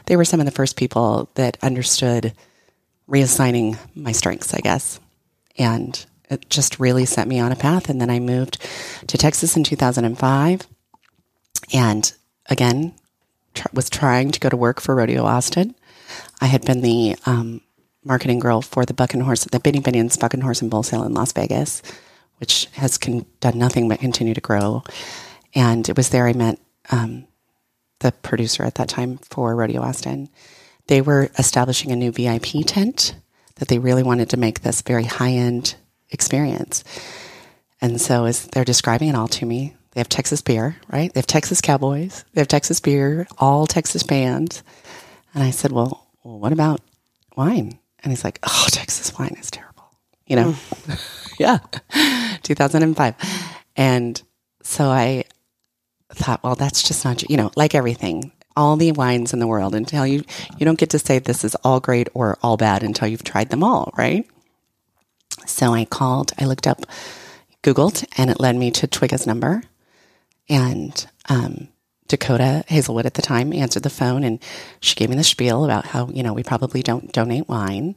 they 0.08 0.18
were 0.18 0.26
some 0.26 0.42
of 0.42 0.46
the 0.46 0.52
first 0.52 0.76
people 0.76 1.30
that 1.36 1.58
understood 1.62 2.34
reassigning 3.08 3.78
my 3.96 4.12
strengths, 4.12 4.54
I 4.54 4.60
guess. 4.60 5.00
And 5.58 6.06
it 6.30 6.50
just 6.50 6.78
really 6.78 7.06
set 7.06 7.26
me 7.26 7.40
on 7.40 7.54
a 7.54 7.56
path. 7.56 7.88
And 7.88 8.02
then 8.02 8.10
I 8.10 8.20
moved 8.20 8.58
to 9.08 9.18
Texas 9.18 9.56
in 9.56 9.64
2005. 9.64 10.68
And 11.74 12.14
again, 12.48 12.94
tr- 13.54 13.70
was 13.72 13.90
trying 13.90 14.32
to 14.32 14.42
go 14.42 14.50
to 14.50 14.58
work 14.58 14.82
for 14.82 14.94
Rodeo 14.94 15.24
Austin. 15.24 15.74
I 16.42 16.48
had 16.48 16.66
been 16.66 16.82
the 16.82 17.16
um, 17.26 17.62
marketing 18.04 18.40
girl 18.40 18.62
for 18.62 18.84
the 18.84 18.94
Buck 18.94 19.14
and 19.14 19.24
Horse, 19.24 19.46
the 19.46 19.62
Benny 19.62 19.80
Binions 19.80 20.20
Buck 20.20 20.34
and 20.34 20.44
Horse 20.44 20.62
and 20.62 20.70
Bull 20.70 20.84
Sale 20.84 21.06
in 21.06 21.14
Las 21.14 21.32
Vegas, 21.32 21.82
which 22.40 22.66
has 22.74 22.98
con- 22.98 23.26
done 23.40 23.58
nothing 23.58 23.88
but 23.88 24.02
continue 24.02 24.34
to 24.34 24.42
grow. 24.42 24.84
And 25.54 25.88
it 25.88 25.96
was 25.96 26.10
there 26.10 26.28
I 26.28 26.34
met 26.34 26.60
um, 26.92 27.28
the 28.00 28.12
producer 28.12 28.64
at 28.64 28.76
that 28.76 28.90
time 28.90 29.18
for 29.18 29.56
Rodeo 29.56 29.82
Austin. 29.82 30.30
They 30.88 31.02
were 31.02 31.30
establishing 31.40 31.92
a 31.92 31.96
new 31.96 32.12
VIP 32.12 32.66
tent 32.66 33.16
that 33.56 33.68
they 33.68 33.80
really 33.80 34.04
wanted 34.04 34.30
to 34.30 34.38
make 34.38 34.62
this 34.62 34.82
very 34.82 35.06
high 35.06 35.32
end 35.32 35.76
experience. 36.12 36.84
And 37.82 38.00
so 38.00 38.26
as 38.26 38.48
they're 38.48 38.66
describing 38.66 39.10
it 39.10 39.16
all 39.16 39.28
to 39.30 39.46
me, 39.46 39.76
they 39.92 40.00
have 40.00 40.10
Texas 40.10 40.42
beer, 40.42 40.76
right? 40.92 41.14
They 41.14 41.20
have 41.20 41.28
Texas 41.28 41.62
Cowboys, 41.62 42.26
they 42.34 42.42
have 42.42 42.48
Texas 42.48 42.80
beer, 42.80 43.28
all 43.38 43.66
Texas 43.66 44.04
bands. 44.04 44.62
And 45.34 45.44
I 45.44 45.52
said, 45.52 45.72
well, 45.72 46.08
what 46.22 46.52
about 46.52 46.82
wine? 47.36 47.80
And 48.04 48.12
he's 48.12 48.24
like, 48.24 48.40
oh, 48.44 48.68
Texas 48.70 49.18
wine 49.18 49.36
is 49.40 49.50
terrible. 49.50 49.92
You 50.28 50.36
know? 50.36 50.52
Mm. 50.52 51.40
yeah. 51.40 52.38
2005. 52.44 53.16
And 53.76 54.22
so 54.64 54.86
I 54.86 55.26
thought, 56.14 56.44
well, 56.44 56.56
that's 56.56 56.84
just 56.84 57.04
not, 57.06 57.28
you 57.30 57.38
know, 57.38 57.52
like 57.56 57.76
everything, 57.76 58.32
all 58.56 58.76
the 58.76 58.92
wines 58.92 59.34
in 59.34 59.40
the 59.40 59.48
world 59.48 59.76
until 59.76 60.06
you, 60.06 60.24
you 60.58 60.66
don't 60.66 60.80
get 60.80 60.92
to 60.92 61.00
say 61.00 61.20
this 61.20 61.44
is 61.44 61.56
all 61.56 61.80
great 61.80 62.08
or 62.14 62.38
all 62.42 62.58
bad 62.58 62.84
until 62.84 63.08
you've 63.08 63.24
tried 63.24 63.50
them 63.50 63.64
all, 63.64 63.94
right? 63.98 64.28
So 65.46 65.74
I 65.74 65.86
called, 65.86 66.32
I 66.40 66.46
looked 66.46 66.68
up, 66.68 66.86
Googled, 67.64 68.06
and 68.18 68.30
it 68.30 68.40
led 68.40 68.56
me 68.56 68.72
to 68.72 68.88
TWGGA's 68.88 69.28
number. 69.28 69.64
And 70.48 71.06
um, 71.28 71.70
Dakota 72.08 72.64
Hazelwood 72.68 73.06
at 73.06 73.16
the 73.16 73.22
time 73.22 73.52
answered 73.52 73.84
the 73.84 73.90
phone 73.90 74.24
and 74.24 74.40
she 74.80 74.96
gave 74.96 75.10
me 75.10 75.16
the 75.16 75.24
spiel 75.24 75.66
about 75.66 75.86
how, 75.86 76.08
you 76.10 76.24
know, 76.24 76.34
we 76.34 76.44
probably 76.44 76.84
don't 76.84 77.12
donate 77.12 77.50
wine 77.50 77.96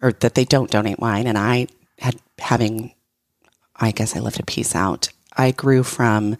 or 0.00 0.12
that 0.12 0.34
they 0.34 0.44
don't 0.44 0.70
donate 0.70 0.98
wine. 0.98 1.26
And 1.26 1.36
I 1.36 1.66
had 1.98 2.18
having, 2.38 2.94
I 3.76 3.90
guess 3.92 4.16
I 4.16 4.20
left 4.20 4.40
a 4.40 4.44
piece 4.44 4.74
out. 4.74 5.10
I 5.36 5.50
grew 5.50 5.82
from 5.82 6.36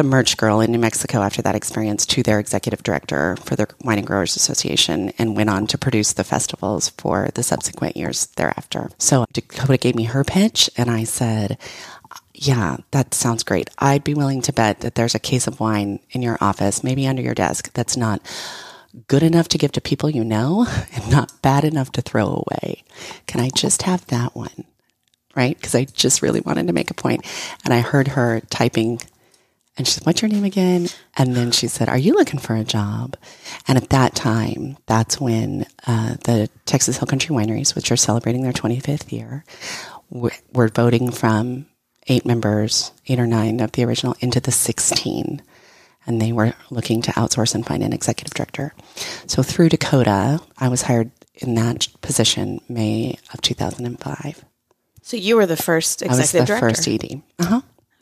the 0.00 0.04
merch 0.04 0.38
girl 0.38 0.62
in 0.62 0.72
New 0.72 0.78
Mexico 0.78 1.20
after 1.20 1.42
that 1.42 1.54
experience 1.54 2.06
to 2.06 2.22
their 2.22 2.38
executive 2.38 2.82
director 2.82 3.36
for 3.44 3.54
the 3.54 3.68
Wine 3.82 3.98
and 3.98 4.06
Growers 4.06 4.34
Association 4.34 5.12
and 5.18 5.36
went 5.36 5.50
on 5.50 5.66
to 5.66 5.76
produce 5.76 6.14
the 6.14 6.24
festivals 6.24 6.88
for 6.88 7.28
the 7.34 7.42
subsequent 7.42 7.98
years 7.98 8.24
thereafter. 8.36 8.88
So 8.96 9.26
Dakota 9.30 9.76
gave 9.76 9.94
me 9.94 10.04
her 10.04 10.24
pitch 10.24 10.70
and 10.78 10.90
I 10.90 11.04
said, 11.04 11.58
yeah, 12.32 12.78
that 12.92 13.12
sounds 13.12 13.42
great. 13.42 13.68
I'd 13.78 14.02
be 14.02 14.14
willing 14.14 14.40
to 14.40 14.54
bet 14.54 14.80
that 14.80 14.94
there's 14.94 15.14
a 15.14 15.18
case 15.18 15.46
of 15.46 15.60
wine 15.60 16.00
in 16.12 16.22
your 16.22 16.38
office, 16.40 16.82
maybe 16.82 17.06
under 17.06 17.20
your 17.20 17.34
desk, 17.34 17.70
that's 17.74 17.98
not 17.98 18.22
good 19.06 19.22
enough 19.22 19.48
to 19.48 19.58
give 19.58 19.72
to 19.72 19.82
people 19.82 20.08
you 20.08 20.24
know 20.24 20.66
and 20.94 21.10
not 21.10 21.42
bad 21.42 21.62
enough 21.62 21.92
to 21.92 22.00
throw 22.00 22.42
away. 22.48 22.84
Can 23.26 23.42
I 23.42 23.50
just 23.50 23.82
have 23.82 24.06
that 24.06 24.34
one? 24.34 24.64
Right? 25.36 25.58
Because 25.58 25.74
I 25.74 25.84
just 25.84 26.22
really 26.22 26.40
wanted 26.40 26.68
to 26.68 26.72
make 26.72 26.90
a 26.90 26.94
point. 26.94 27.26
And 27.66 27.74
I 27.74 27.80
heard 27.80 28.08
her 28.08 28.40
typing 28.48 28.98
and 29.80 29.86
she 29.86 29.94
said, 29.94 30.04
What's 30.04 30.20
your 30.20 30.28
name 30.28 30.44
again? 30.44 30.88
And 31.16 31.34
then 31.34 31.52
she 31.52 31.66
said, 31.66 31.88
Are 31.88 31.96
you 31.96 32.12
looking 32.12 32.38
for 32.38 32.54
a 32.54 32.64
job? 32.64 33.16
And 33.66 33.78
at 33.78 33.88
that 33.88 34.14
time, 34.14 34.76
that's 34.84 35.18
when 35.18 35.64
uh, 35.86 36.16
the 36.24 36.50
Texas 36.66 36.98
Hill 36.98 37.06
Country 37.06 37.34
Wineries, 37.34 37.74
which 37.74 37.90
are 37.90 37.96
celebrating 37.96 38.42
their 38.42 38.52
25th 38.52 39.10
year, 39.10 39.42
were 40.10 40.68
voting 40.68 41.10
from 41.10 41.64
eight 42.08 42.26
members, 42.26 42.92
eight 43.06 43.18
or 43.18 43.26
nine 43.26 43.60
of 43.60 43.72
the 43.72 43.86
original, 43.86 44.14
into 44.20 44.38
the 44.38 44.52
16. 44.52 45.40
And 46.06 46.20
they 46.20 46.32
were 46.32 46.52
looking 46.68 47.00
to 47.00 47.12
outsource 47.12 47.54
and 47.54 47.64
find 47.64 47.82
an 47.82 47.94
executive 47.94 48.34
director. 48.34 48.74
So 49.26 49.42
through 49.42 49.70
Dakota, 49.70 50.42
I 50.58 50.68
was 50.68 50.82
hired 50.82 51.10
in 51.36 51.54
that 51.54 51.88
position 52.02 52.60
May 52.68 53.18
of 53.32 53.40
2005. 53.40 54.44
So 55.02 55.16
you 55.16 55.36
were 55.36 55.46
the 55.46 55.56
first 55.56 56.02
executive 56.02 56.46
director? 56.46 56.66
I 56.66 56.68
was 56.68 56.84
the 56.84 56.92
director. 56.92 57.00
first 57.00 57.12
ED. 57.14 57.22
Uh-huh. 57.38 57.60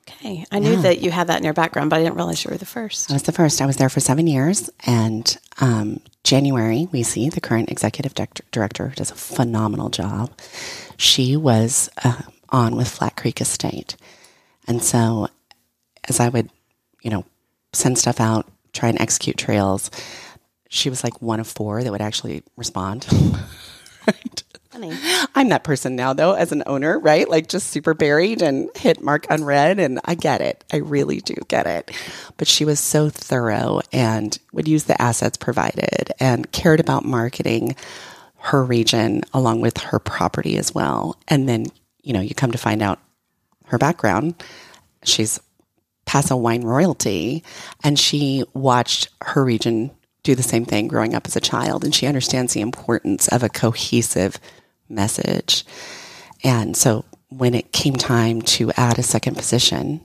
Okay. 0.09 0.45
I 0.51 0.59
knew 0.59 0.73
yeah. 0.73 0.83
that 0.83 1.01
you 1.01 1.11
had 1.11 1.27
that 1.27 1.39
in 1.39 1.45
your 1.45 1.55
background, 1.55 1.91
but 1.91 1.97
I 1.97 2.03
didn't 2.03 2.17
realize 2.17 2.45
you 2.45 2.51
were 2.51 2.57
the 2.57 2.67
first. 2.67 3.11
I 3.11 3.15
was 3.15 3.25
the 3.25 3.33
first. 3.33 3.61
I 3.61 3.67
was 3.67 3.77
there 3.77 3.89
for 3.89 4.01
seven 4.01 4.27
years. 4.27 4.71
And 4.87 5.37
um, 5.61 6.01
January, 6.25 6.89
we 6.91 7.03
see 7.03 7.29
the 7.29 7.41
current 7.41 7.71
executive 7.71 8.15
director 8.51 8.93
does 8.97 9.11
a 9.11 9.15
phenomenal 9.15 9.91
job. 9.91 10.31
She 10.97 11.37
was 11.37 11.91
uh, 12.05 12.23
on 12.49 12.77
with 12.77 12.89
Flat 12.89 13.17
Creek 13.17 13.41
Estate. 13.41 13.97
And 14.67 14.83
so 14.83 15.29
as 16.09 16.21
I 16.21 16.29
would, 16.29 16.51
you 17.03 17.11
know, 17.11 17.25
send 17.73 17.99
stuff 17.99 18.21
out, 18.21 18.51
try 18.73 18.89
and 18.89 19.01
execute 19.01 19.37
trails, 19.37 19.91
she 20.69 20.91
was 20.91 21.05
like 21.05 21.21
one 21.23 21.41
of 21.41 21.47
four 21.47 21.83
that 21.83 21.91
would 21.91 22.01
actually 22.01 22.43
respond. 22.57 23.07
right. 24.07 24.43
Funny. 24.79 25.27
I'm 25.35 25.49
that 25.49 25.65
person 25.65 25.97
now, 25.97 26.13
though, 26.13 26.35
as 26.35 26.53
an 26.53 26.63
owner, 26.67 26.99
right? 26.99 27.29
Like 27.29 27.49
just 27.49 27.69
super 27.69 27.95
buried 27.95 28.43
and 28.43 28.71
hit 28.77 29.03
mark 29.03 29.27
unread. 29.29 29.79
And 29.79 30.01
I 30.05 30.15
get 30.15 30.41
it. 30.41 30.65
I 30.73 30.77
really 30.77 31.21
do 31.21 31.35
get 31.49 31.67
it. 31.67 31.91
But 32.37 32.49
she 32.49 32.65
was 32.65 32.79
so 32.79 33.09
thorough 33.09 33.81
and 33.93 34.39
would 34.53 34.69
use 34.69 34.85
the 34.85 35.01
assets 35.01 35.37
provided 35.37 36.13
and 36.21 36.51
cared 36.53 36.81
about 36.81 37.05
marketing 37.05 37.75
her 38.41 38.65
region 38.65 39.23
along 39.35 39.61
with 39.61 39.79
her 39.79 39.99
property 39.99 40.57
as 40.57 40.73
well. 40.73 41.19
And 41.27 41.49
then 41.49 41.67
you 42.09 42.15
know, 42.15 42.21
you 42.21 42.35
come 42.35 42.53
to 42.53 42.59
find 42.59 42.81
out 42.81 42.99
her 43.67 43.77
background. 43.77 44.35
She's 45.05 45.39
Paso 46.07 46.37
wine 46.37 46.63
royalty, 46.63 47.45
and 47.85 47.99
she 47.99 48.43
watched 48.55 49.11
her 49.21 49.45
region 49.45 49.91
do 50.23 50.35
the 50.35 50.43
same 50.43 50.65
thing 50.65 50.89
growing 50.89 51.15
up 51.15 51.27
as 51.27 51.37
a 51.37 51.41
child, 51.41 51.85
and 51.85 51.95
she 51.95 52.07
understands 52.07 52.55
the 52.55 52.63
importance 52.63 53.29
of 53.29 53.43
a 53.43 53.51
cohesive 53.51 54.41
message. 54.89 55.65
And 56.45 56.77
so 56.77 57.05
when 57.29 57.55
it 57.55 57.73
came 57.73 57.95
time 57.95 58.43
to 58.43 58.71
add 58.73 58.99
a 58.99 59.03
second 59.03 59.37
position, 59.37 60.05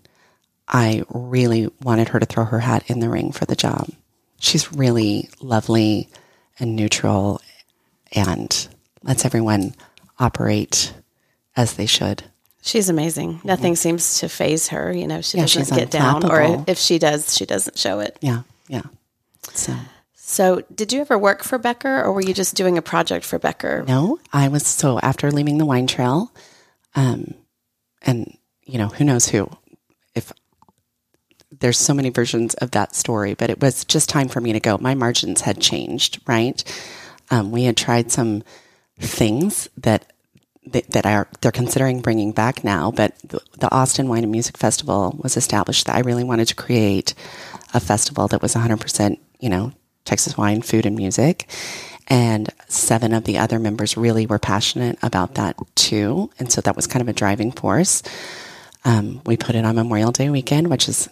I 0.67 1.03
really 1.09 1.69
wanted 1.81 2.09
her 2.09 2.19
to 2.19 2.25
throw 2.25 2.45
her 2.45 2.59
hat 2.59 2.89
in 2.89 2.99
the 2.99 3.09
ring 3.09 3.31
for 3.31 3.45
the 3.45 3.55
job. 3.55 3.89
She's 4.39 4.73
really 4.73 5.29
lovely 5.41 6.09
and 6.59 6.75
neutral 6.75 7.41
and 8.11 8.67
lets 9.03 9.25
everyone 9.25 9.75
operate 10.19 10.93
as 11.55 11.73
they 11.73 11.85
should. 11.85 12.23
She's 12.61 12.89
amazing. 12.89 13.35
Mm-hmm. 13.35 13.47
Nothing 13.47 13.75
seems 13.75 14.19
to 14.19 14.29
phase 14.29 14.69
her. 14.69 14.91
You 14.91 15.07
know, 15.07 15.21
she 15.21 15.37
yeah, 15.37 15.45
doesn't 15.45 15.77
get 15.77 15.91
down, 15.91 16.25
or 16.25 16.63
if 16.65 16.77
she 16.77 16.97
does, 16.97 17.35
she 17.35 17.45
doesn't 17.45 17.77
show 17.77 17.99
it. 17.99 18.17
Yeah, 18.21 18.43
yeah. 18.69 18.83
So, 19.51 19.75
so 20.25 20.61
did 20.73 20.93
you 20.93 21.01
ever 21.01 21.17
work 21.17 21.43
for 21.43 21.57
Becker, 21.57 22.01
or 22.01 22.13
were 22.13 22.21
you 22.21 22.33
just 22.33 22.55
doing 22.55 22.77
a 22.77 22.81
project 22.81 23.25
for 23.25 23.37
Becker? 23.37 23.83
No, 23.85 24.19
I 24.31 24.47
was. 24.47 24.65
So 24.65 24.97
after 25.01 25.29
leaving 25.29 25.57
the 25.57 25.65
wine 25.65 25.85
trail, 25.85 26.33
um, 26.95 27.33
and 28.01 28.37
you 28.63 28.77
know, 28.77 28.87
who 28.87 29.03
knows 29.03 29.27
who, 29.27 29.49
if 30.15 30.31
there's 31.51 31.77
so 31.77 31.93
many 31.93 32.09
versions 32.09 32.53
of 32.55 32.71
that 32.71 32.95
story, 32.95 33.33
but 33.33 33.49
it 33.49 33.59
was 33.59 33.83
just 33.83 34.07
time 34.07 34.29
for 34.29 34.39
me 34.39 34.53
to 34.53 34.61
go. 34.61 34.77
My 34.77 34.95
margins 34.95 35.41
had 35.41 35.59
changed, 35.59 36.21
right? 36.25 36.63
Um, 37.29 37.51
we 37.51 37.65
had 37.65 37.75
tried 37.75 38.09
some 38.09 38.43
things 38.97 39.67
that 39.75 40.09
that 40.65 41.05
are 41.05 41.27
they're 41.41 41.51
considering 41.51 41.99
bringing 41.99 42.31
back 42.31 42.63
now. 42.63 42.91
But 42.91 43.19
the, 43.25 43.41
the, 43.59 43.69
Austin 43.75 44.07
Wine 44.07 44.23
and 44.23 44.31
Music 44.31 44.57
Festival 44.57 45.19
was 45.21 45.35
established. 45.35 45.85
That 45.85 45.97
I 45.97 45.99
really 45.99 46.23
wanted 46.23 46.47
to 46.47 46.55
create 46.55 47.13
a 47.73 47.81
festival 47.81 48.29
that 48.29 48.41
was 48.41 48.55
100 48.55 48.79
percent, 48.79 49.19
you 49.41 49.49
know, 49.49 49.73
Texas 50.05 50.37
wine, 50.37 50.61
food, 50.61 50.85
and 50.85 50.95
music. 50.95 51.47
And 52.07 52.49
seven 52.67 53.13
of 53.13 53.23
the 53.23 53.37
other 53.37 53.59
members 53.59 53.95
really 53.95 54.25
were 54.25 54.39
passionate 54.39 54.99
about 55.01 55.35
that 55.35 55.55
too, 55.75 56.29
and 56.37 56.51
so 56.51 56.59
that 56.61 56.75
was 56.75 56.87
kind 56.87 57.01
of 57.01 57.07
a 57.07 57.13
driving 57.13 57.51
force. 57.51 58.03
Um, 58.83 59.21
we 59.25 59.37
put 59.37 59.55
it 59.55 59.63
on 59.63 59.75
Memorial 59.75 60.11
Day 60.11 60.29
weekend, 60.29 60.69
which 60.69 60.89
is 60.89 61.07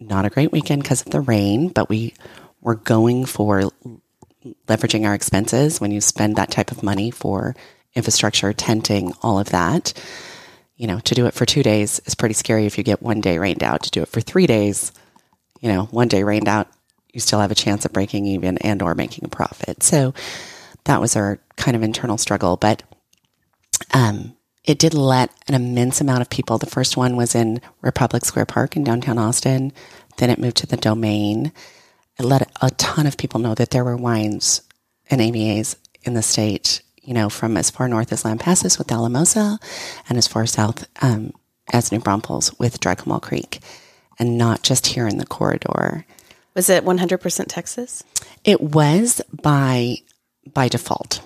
not 0.00 0.24
a 0.24 0.30
great 0.30 0.52
weekend 0.52 0.82
because 0.82 1.02
of 1.02 1.10
the 1.10 1.20
rain, 1.20 1.68
but 1.68 1.88
we 1.88 2.14
were 2.60 2.76
going 2.76 3.24
for 3.24 3.70
leveraging 4.66 5.06
our 5.06 5.14
expenses 5.14 5.80
when 5.80 5.90
you 5.90 6.00
spend 6.00 6.36
that 6.36 6.50
type 6.50 6.70
of 6.70 6.82
money 6.82 7.10
for 7.10 7.54
infrastructure, 7.94 8.52
tenting, 8.52 9.12
all 9.22 9.38
of 9.38 9.50
that. 9.50 9.92
You 10.76 10.86
know, 10.86 11.00
to 11.00 11.14
do 11.14 11.26
it 11.26 11.34
for 11.34 11.46
two 11.46 11.62
days 11.62 12.00
is 12.06 12.14
pretty 12.14 12.34
scary 12.34 12.66
if 12.66 12.78
you 12.78 12.84
get 12.84 13.02
one 13.02 13.20
day 13.20 13.38
rained 13.38 13.62
out. 13.62 13.82
To 13.84 13.90
do 13.90 14.02
it 14.02 14.08
for 14.08 14.20
three 14.20 14.46
days, 14.46 14.92
you 15.60 15.68
know, 15.68 15.84
one 15.86 16.08
day 16.08 16.24
rained 16.24 16.48
out, 16.48 16.68
you 17.12 17.20
still 17.20 17.40
have 17.40 17.50
a 17.50 17.56
chance 17.56 17.84
of 17.84 17.92
breaking 17.92 18.26
even 18.26 18.58
and 18.58 18.82
or 18.82 18.94
making 18.94 19.24
a 19.24 19.28
profit. 19.28 19.82
So 19.82 20.14
that 20.84 21.00
was 21.00 21.16
our 21.16 21.38
kind 21.56 21.76
of 21.76 21.82
internal 21.82 22.18
struggle. 22.18 22.56
But 22.56 22.82
um, 23.92 24.36
it 24.64 24.78
did 24.78 24.94
let 24.94 25.30
an 25.48 25.54
immense 25.54 26.00
amount 26.00 26.22
of 26.22 26.30
people. 26.30 26.58
The 26.58 26.66
first 26.66 26.96
one 26.96 27.16
was 27.16 27.34
in 27.34 27.60
Republic 27.80 28.24
Square 28.24 28.46
Park 28.46 28.76
in 28.76 28.84
downtown 28.84 29.18
Austin. 29.18 29.72
Then 30.16 30.30
it 30.30 30.38
moved 30.38 30.56
to 30.58 30.66
the 30.66 30.76
Domain. 30.76 31.52
It 32.18 32.24
let 32.24 32.50
a 32.60 32.70
ton 32.70 33.06
of 33.06 33.16
people 33.16 33.40
know 33.40 33.54
that 33.54 33.70
there 33.70 33.84
were 33.84 33.96
wines 33.96 34.62
and 35.10 35.20
AVAs 35.20 35.76
in 36.02 36.14
the 36.14 36.22
state, 36.22 36.82
you 37.02 37.14
know, 37.14 37.28
from 37.28 37.56
as 37.56 37.70
far 37.70 37.88
north 37.88 38.12
as 38.12 38.22
Lampasas 38.22 38.78
with 38.78 38.92
Alamosa 38.92 39.58
and 40.08 40.18
as 40.18 40.28
far 40.28 40.46
south 40.46 40.86
um, 41.00 41.32
as 41.72 41.90
New 41.90 42.00
Braunfels 42.00 42.56
with 42.58 42.80
Dry 42.80 42.94
Creek, 42.94 43.60
and 44.18 44.38
not 44.38 44.62
just 44.62 44.88
here 44.88 45.08
in 45.08 45.18
the 45.18 45.26
corridor. 45.26 46.04
Was 46.54 46.68
it 46.68 46.84
100% 46.84 47.44
Texas? 47.48 48.04
It 48.44 48.60
was 48.60 49.20
by 49.42 49.96
by 50.52 50.68
default. 50.68 51.22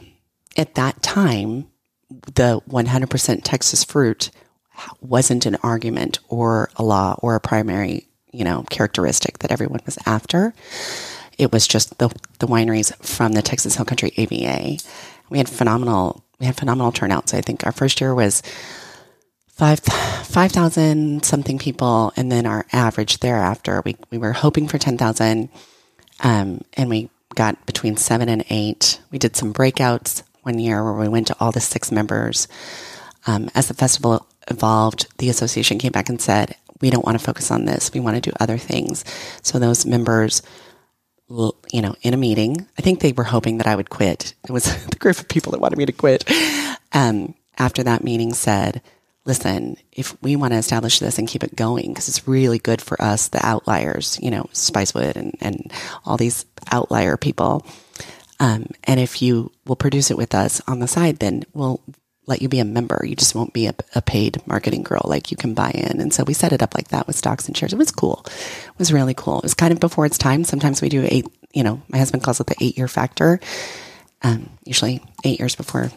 At 0.57 0.75
that 0.75 1.03
time, 1.03 1.69
the 2.11 2.61
100% 2.69 3.41
Texas 3.43 3.83
fruit 3.85 4.31
wasn't 5.01 5.47
an 5.47 5.57
argument 5.63 6.19
or 6.29 6.71
a 6.77 6.83
law 6.83 7.19
or 7.23 7.35
a 7.35 7.41
primary, 7.41 8.07
you 8.31 8.45
know, 8.45 8.65
characteristic 8.71 9.39
that 9.39 9.51
everyone 9.51 9.81
was 9.87 9.99
after. 10.07 10.55
It 11.39 11.53
was 11.53 11.67
just 11.67 11.99
the, 11.99 12.09
the 12.39 12.47
wineries 12.47 12.95
from 13.05 13.33
the 13.33 13.43
Texas 13.43 13.77
Hill 13.77 13.85
Country 13.85 14.13
AVA. 14.17 14.79
We 15.29 15.39
had 15.39 15.49
phenomenal, 15.49 16.25
we 16.39 16.47
had 16.47 16.57
phenomenal 16.57 16.93
turnouts. 16.93 17.35
I 17.35 17.41
think 17.41 17.65
our 17.65 17.73
first 17.73 18.01
year 18.01 18.15
was 18.15 18.43
five, 19.57 19.81
5,000 19.81 21.25
something 21.25 21.59
people. 21.59 22.13
And 22.17 22.31
then 22.31 22.47
our 22.47 22.67
average 22.73 23.19
thereafter, 23.21 23.83
we, 23.85 23.97
we 24.11 24.19
were 24.19 24.33
hoping 24.33 24.69
for 24.69 24.79
10,000. 24.79 25.49
Um, 26.23 26.61
and 26.75 26.91
we 26.91 27.11
got 27.35 27.65
between 27.67 27.97
seven 27.97 28.29
and 28.29 28.45
eight. 28.51 29.01
We 29.11 29.19
did 29.19 29.35
some 29.35 29.53
breakouts 29.53 30.23
one 30.43 30.59
year 30.59 30.85
where 30.85 30.95
we 30.95 31.09
went 31.09 31.27
to 31.29 31.37
all 31.41 31.53
the 31.53 31.61
six 31.61 31.91
members. 31.91 32.49
Um, 33.27 33.51
as 33.55 33.69
the 33.69 33.75
festival 33.75 34.27
evolved, 34.49 35.09
the 35.19 35.31
association 35.31 35.79
came 35.79 35.93
back 35.93 36.09
and 36.09 36.21
said, 36.21 36.55
we 36.81 36.91
don't 36.91 37.05
want 37.05 37.19
to 37.19 37.25
focus 37.25 37.51
on 37.51 37.65
this. 37.65 37.93
We 37.93 38.01
want 38.01 38.17
to 38.17 38.31
do 38.31 38.37
other 38.39 38.59
things. 38.59 39.05
So 39.43 39.59
those 39.59 39.87
members, 39.87 40.43
you 41.29 41.83
know, 41.83 41.97
in 42.03 42.13
a 42.15 42.19
meeting, 42.19 42.67
I 42.79 42.83
think 42.83 43.01
they 43.01 43.13
were 43.13 43.25
hoping 43.25 43.59
that 43.59 43.67
I 43.67 43.75
would 43.75 43.91
quit. 43.91 44.35
It 44.45 44.53
was 44.53 44.65
the 44.87 44.97
group 44.97 45.19
of 45.19 45.29
people 45.29 45.53
that 45.53 45.61
wanted 45.61 45.79
me 45.79 45.87
to 45.87 45.93
quit. 45.93 46.31
Um, 46.93 47.35
after 47.59 47.83
that 47.83 48.05
meeting 48.05 48.35
said, 48.35 48.83
listen, 49.27 49.77
if 49.93 50.21
we 50.23 50.37
want 50.37 50.53
to 50.53 50.59
establish 50.59 51.01
this 51.01 51.19
and 51.19 51.29
keep 51.29 51.45
it 51.45 51.57
going, 51.57 51.89
because 51.89 52.09
it's 52.09 52.27
really 52.27 52.59
good 52.59 52.81
for 52.81 53.01
us, 53.03 53.29
the 53.29 53.45
outliers, 53.45 54.19
you 54.23 54.31
know, 54.31 54.45
Spicewood 54.53 55.17
and, 55.17 55.37
and 55.41 55.71
all 56.05 56.17
these 56.17 56.47
outlier 56.71 57.17
people, 57.17 57.67
um, 58.39 58.69
and 58.85 59.01
if 59.01 59.21
you 59.21 59.53
will 59.67 59.77
produce 59.77 60.11
it 60.11 60.17
with 60.17 60.35
us 60.35 60.63
on 60.67 60.79
the 60.79 60.89
side, 60.89 61.19
then 61.19 61.45
we'll 61.53 61.83
let 62.27 62.43
you 62.43 62.49
be 62.49 62.59
a 62.59 62.65
member. 62.65 63.03
You 63.05 63.15
just 63.15 63.35
won't 63.35 63.53
be 63.53 63.67
a, 63.67 63.75
a, 63.95 64.03
paid 64.03 64.45
marketing 64.47 64.83
girl. 64.83 65.03
Like 65.05 65.31
you 65.31 65.37
can 65.37 65.55
buy 65.55 65.71
in. 65.71 66.01
And 66.01 66.13
so 66.13 66.25
we 66.25 66.35
set 66.35 66.53
it 66.53 66.63
up 66.63 66.75
like 66.75 66.89
that 66.89 67.07
with 67.07 67.17
stocks 67.17 67.47
and 67.47 67.57
shares. 67.57 67.73
It 67.73 67.79
was 67.79 67.93
cool. 67.93 68.25
It 68.27 68.79
was 68.79 68.93
really 68.93 69.15
cool. 69.15 69.39
It 69.39 69.45
was 69.45 69.55
kind 69.55 69.73
of 69.73 69.81
before 69.81 70.07
its 70.07 70.19
time. 70.19 70.45
Sometimes 70.45 70.83
we 70.83 70.89
do 70.89 71.07
eight, 71.09 71.27
you 71.53 71.63
know, 71.63 71.81
my 71.89 71.99
husband 71.99 72.25
calls 72.25 72.41
it 72.41 72.49
the 72.49 72.57
eight 72.61 72.77
year 72.77 72.89
factor. 72.89 73.41
Um, 74.23 74.51
usually 74.65 75.03
eight 75.25 75.39
years 75.39 75.55
before, 75.55 75.91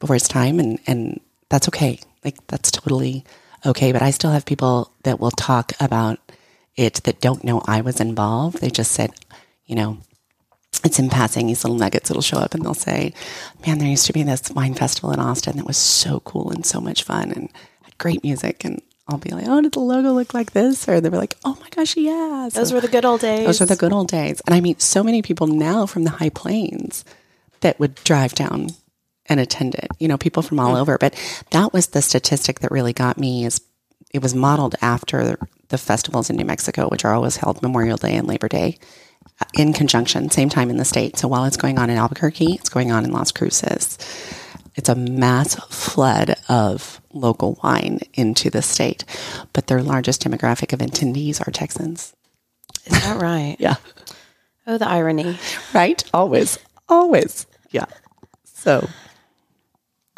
before 0.00 0.16
its 0.16 0.28
time. 0.28 0.60
And, 0.60 0.78
and 0.86 1.20
that's 1.48 1.68
okay. 1.68 1.98
Like 2.24 2.46
that's 2.46 2.70
totally 2.70 3.24
okay. 3.64 3.92
But 3.92 4.02
I 4.02 4.10
still 4.10 4.30
have 4.30 4.44
people 4.44 4.92
that 5.04 5.20
will 5.20 5.30
talk 5.30 5.72
about 5.80 6.18
it 6.76 6.94
that 7.04 7.20
don't 7.20 7.44
know 7.44 7.62
I 7.66 7.80
was 7.80 8.00
involved. 8.00 8.60
They 8.60 8.70
just 8.70 8.92
said, 8.92 9.10
you 9.66 9.74
know, 9.74 9.98
it's 10.84 10.98
in 10.98 11.10
passing 11.10 11.46
these 11.46 11.64
little 11.64 11.76
nuggets 11.76 12.08
that'll 12.08 12.22
show 12.22 12.38
up 12.38 12.54
and 12.54 12.64
they'll 12.64 12.74
say, 12.74 13.12
Man, 13.66 13.78
there 13.78 13.88
used 13.88 14.06
to 14.06 14.12
be 14.12 14.22
this 14.22 14.50
wine 14.50 14.74
festival 14.74 15.12
in 15.12 15.20
Austin 15.20 15.56
that 15.56 15.66
was 15.66 15.76
so 15.76 16.20
cool 16.20 16.50
and 16.50 16.64
so 16.64 16.80
much 16.80 17.02
fun 17.02 17.30
and 17.32 17.50
had 17.82 17.98
great 17.98 18.22
music. 18.22 18.64
And 18.64 18.80
I'll 19.08 19.18
be 19.18 19.30
like, 19.30 19.46
Oh, 19.46 19.60
did 19.60 19.72
the 19.72 19.80
logo 19.80 20.12
look 20.12 20.32
like 20.32 20.52
this? 20.52 20.88
Or 20.88 21.00
they'll 21.00 21.10
be 21.10 21.18
like, 21.18 21.36
Oh 21.44 21.56
my 21.60 21.68
gosh, 21.70 21.96
yeah. 21.96 22.48
So 22.48 22.60
those 22.60 22.72
were 22.72 22.80
the 22.80 22.88
good 22.88 23.04
old 23.04 23.20
days. 23.20 23.46
Those 23.46 23.60
were 23.60 23.66
the 23.66 23.76
good 23.76 23.92
old 23.92 24.08
days. 24.08 24.40
And 24.46 24.54
I 24.54 24.60
meet 24.60 24.80
so 24.80 25.02
many 25.02 25.22
people 25.22 25.46
now 25.46 25.86
from 25.86 26.04
the 26.04 26.10
high 26.10 26.30
plains 26.30 27.04
that 27.60 27.78
would 27.78 27.96
drive 27.96 28.34
down 28.34 28.70
and 29.30 29.40
attend 29.40 29.76
it, 29.76 29.88
you 29.98 30.08
know, 30.08 30.18
people 30.18 30.42
from 30.42 30.60
all 30.60 30.74
mm. 30.74 30.80
over. 30.80 30.98
But 30.98 31.14
that 31.52 31.72
was 31.72 31.88
the 31.88 32.02
statistic 32.02 32.60
that 32.60 32.70
really 32.70 32.92
got 32.92 33.16
me 33.16 33.44
is 33.46 33.62
it 34.12 34.22
was 34.22 34.34
modeled 34.34 34.74
after 34.82 35.38
the 35.68 35.78
festivals 35.78 36.28
in 36.28 36.36
New 36.36 36.44
Mexico, 36.44 36.88
which 36.88 37.04
are 37.04 37.14
always 37.14 37.36
held 37.36 37.62
Memorial 37.62 37.96
Day 37.96 38.16
and 38.16 38.26
Labor 38.26 38.48
Day 38.48 38.76
in 39.54 39.72
conjunction, 39.72 40.30
same 40.30 40.48
time 40.48 40.68
in 40.68 40.76
the 40.76 40.84
state. 40.84 41.16
So 41.16 41.28
while 41.28 41.44
it's 41.44 41.56
going 41.56 41.78
on 41.78 41.90
in 41.90 41.96
Albuquerque, 41.96 42.54
it's 42.54 42.68
going 42.68 42.90
on 42.90 43.04
in 43.04 43.12
Las 43.12 43.32
Cruces. 43.32 43.98
It's 44.74 44.88
a 44.88 44.94
mass 44.94 45.54
flood 45.54 46.36
of 46.48 47.00
local 47.12 47.58
wine 47.62 48.00
into 48.14 48.50
the 48.50 48.62
state, 48.62 49.04
but 49.52 49.68
their 49.68 49.82
largest 49.82 50.22
demographic 50.22 50.72
of 50.72 50.80
attendees 50.80 51.46
are 51.46 51.50
Texans. 51.50 52.14
Is 52.86 53.02
that 53.02 53.20
right? 53.20 53.56
yeah. 53.60 53.76
Oh, 54.66 54.78
the 54.78 54.88
irony. 54.88 55.38
Right? 55.72 56.02
Always. 56.12 56.58
Always. 56.88 57.46
Yeah. 57.70 57.86
So. 58.44 58.88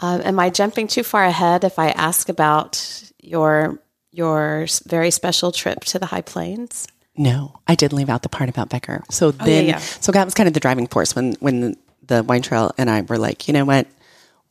Uh, 0.03 0.21
am 0.25 0.41
I 0.41 0.51
jumping 0.51 0.88
too 0.88 1.05
far 1.05 1.25
ahead 1.25 1.62
if 1.62 1.79
I 1.79 1.91
ask 1.91 2.29
about 2.29 3.11
your 3.23 3.79
your 4.11 4.67
very 4.85 5.11
special 5.11 5.53
trip 5.53 5.85
to 5.85 5.99
the 5.99 6.07
High 6.07 6.23
Plains? 6.23 6.88
No, 7.17 7.61
I 7.69 7.77
did 7.77 7.93
leave 7.93 8.11
out 8.11 8.23
the 8.23 8.29
part 8.29 8.49
about 8.49 8.69
Becker. 8.69 9.05
So 9.11 9.29
oh, 9.29 9.31
then, 9.31 9.67
yeah, 9.67 9.71
yeah. 9.73 9.79
so 9.79 10.12
that 10.12 10.25
was 10.25 10.35
kind 10.35 10.49
of 10.49 10.55
the 10.55 10.61
driving 10.61 10.88
force 10.88 11.15
when 11.15 11.35
when 11.35 11.77
the 12.05 12.25
wine 12.25 12.43
trail 12.43 12.73
and 12.77 12.91
I 12.91 13.03
were 13.03 13.17
like, 13.17 13.47
you 13.47 13.55
know 13.55 13.65
what, 13.65 13.87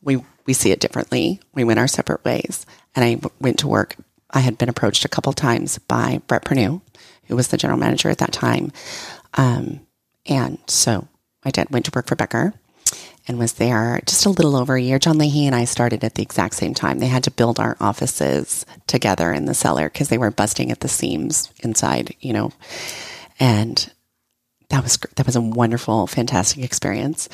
we 0.00 0.24
we 0.46 0.54
see 0.54 0.72
it 0.72 0.80
differently. 0.80 1.38
We 1.52 1.64
went 1.64 1.78
our 1.78 1.88
separate 1.88 2.24
ways, 2.24 2.64
and 2.96 3.04
I 3.04 3.20
went 3.38 3.58
to 3.58 3.68
work. 3.68 3.96
I 4.30 4.40
had 4.40 4.56
been 4.56 4.70
approached 4.70 5.04
a 5.04 5.08
couple 5.08 5.34
times 5.34 5.76
by 5.76 6.22
Brett 6.26 6.46
Pernue, 6.46 6.80
who 7.24 7.36
was 7.36 7.48
the 7.48 7.58
general 7.58 7.78
manager 7.78 8.08
at 8.08 8.18
that 8.18 8.32
time, 8.32 8.72
um, 9.34 9.80
and 10.24 10.58
so 10.66 11.08
I 11.44 11.50
did 11.50 11.68
went 11.68 11.84
to 11.84 11.92
work 11.94 12.06
for 12.06 12.16
Becker 12.16 12.54
and 13.28 13.38
was 13.38 13.54
there 13.54 14.00
just 14.06 14.26
a 14.26 14.30
little 14.30 14.56
over 14.56 14.74
a 14.74 14.80
year. 14.80 14.98
John 14.98 15.18
Leahy 15.18 15.46
and 15.46 15.54
I 15.54 15.64
started 15.64 16.02
at 16.04 16.14
the 16.14 16.22
exact 16.22 16.54
same 16.54 16.74
time. 16.74 16.98
They 16.98 17.06
had 17.06 17.24
to 17.24 17.30
build 17.30 17.60
our 17.60 17.76
offices 17.80 18.66
together 18.86 19.32
in 19.32 19.46
the 19.46 19.54
cellar 19.54 19.88
because 19.88 20.08
they 20.08 20.18
were 20.18 20.30
busting 20.30 20.70
at 20.70 20.80
the 20.80 20.88
seams 20.88 21.52
inside, 21.60 22.14
you 22.20 22.32
know. 22.32 22.52
And 23.38 23.92
that 24.70 24.82
was 24.82 24.98
that 25.16 25.26
was 25.26 25.36
a 25.36 25.40
wonderful, 25.40 26.06
fantastic 26.06 26.64
experience. 26.64 27.28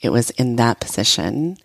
It 0.00 0.10
was 0.10 0.30
in 0.30 0.56
that 0.56 0.80
position. 0.80 1.58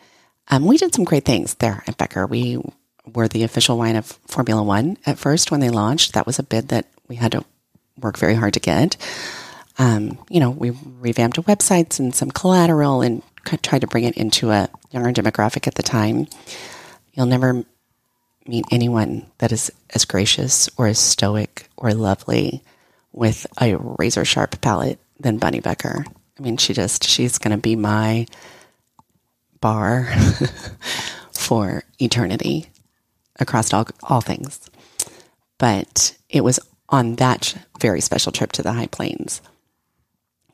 Um, 0.50 0.66
we 0.66 0.78
did 0.78 0.94
some 0.94 1.06
great 1.06 1.26
things 1.26 1.56
there 1.56 1.84
at 1.88 1.98
Becker. 1.98 2.26
We 2.26 2.60
were 3.06 3.28
the 3.28 3.44
official 3.44 3.78
wine 3.78 3.96
of 3.96 4.06
Formula 4.28 4.64
One 4.64 4.98
at 5.06 5.20
first 5.20 5.52
when 5.52 5.60
they 5.60 5.70
launched. 5.70 6.14
That 6.14 6.26
was 6.26 6.40
a 6.40 6.44
bid 6.44 6.70
that 6.70 6.88
we 7.08 7.16
had 7.16 7.32
to 7.34 7.46
work 7.98 8.18
very 8.18 8.36
hard 8.36 8.54
to 8.54 8.60
get. 8.60 8.98
Um, 9.78 10.18
you 10.30 10.40
know, 10.40 10.50
we 10.50 10.72
revamped 10.72 11.38
websites 11.44 12.00
and 12.00 12.14
some 12.14 12.32
collateral 12.32 13.02
and 13.02 13.24
tried 13.46 13.82
to 13.82 13.88
bring 13.88 14.04
it 14.04 14.18
into 14.18 14.52
a 14.52 14.70
younger 14.92 15.12
demographic 15.12 15.68
at 15.68 15.76
the 15.76 15.84
time. 15.84 16.28
You'll 17.14 17.26
never 17.26 17.66
meet 18.46 18.66
anyone 18.72 19.26
that 19.38 19.52
is 19.52 19.72
as 19.94 20.06
gracious 20.06 20.70
or 20.78 20.88
as 20.88 21.00
stoic 21.00 21.70
or 21.78 21.94
lovely 21.94 22.64
with 23.12 23.46
a 23.62 23.76
razor 23.76 24.26
sharp 24.26 24.60
palate 24.62 25.00
than 25.20 25.38
Bunny 25.38 25.60
Becker. 25.60 26.06
I 26.38 26.42
mean, 26.42 26.58
she 26.58 26.74
just, 26.74 27.04
she's 27.04 27.38
going 27.38 27.56
to 27.56 27.62
be 27.62 27.76
my 27.76 28.26
bar 29.62 30.08
for 31.32 31.84
eternity 32.00 32.68
across 33.40 33.74
all, 33.74 33.88
all 34.04 34.22
things. 34.22 34.70
But 35.58 36.18
it 36.30 36.44
was 36.44 36.60
on 36.88 37.16
that 37.16 37.56
very 37.80 38.02
special 38.02 38.32
trip 38.32 38.52
to 38.54 38.64
the 38.64 38.74
High 38.74 38.88
Plains, 38.88 39.42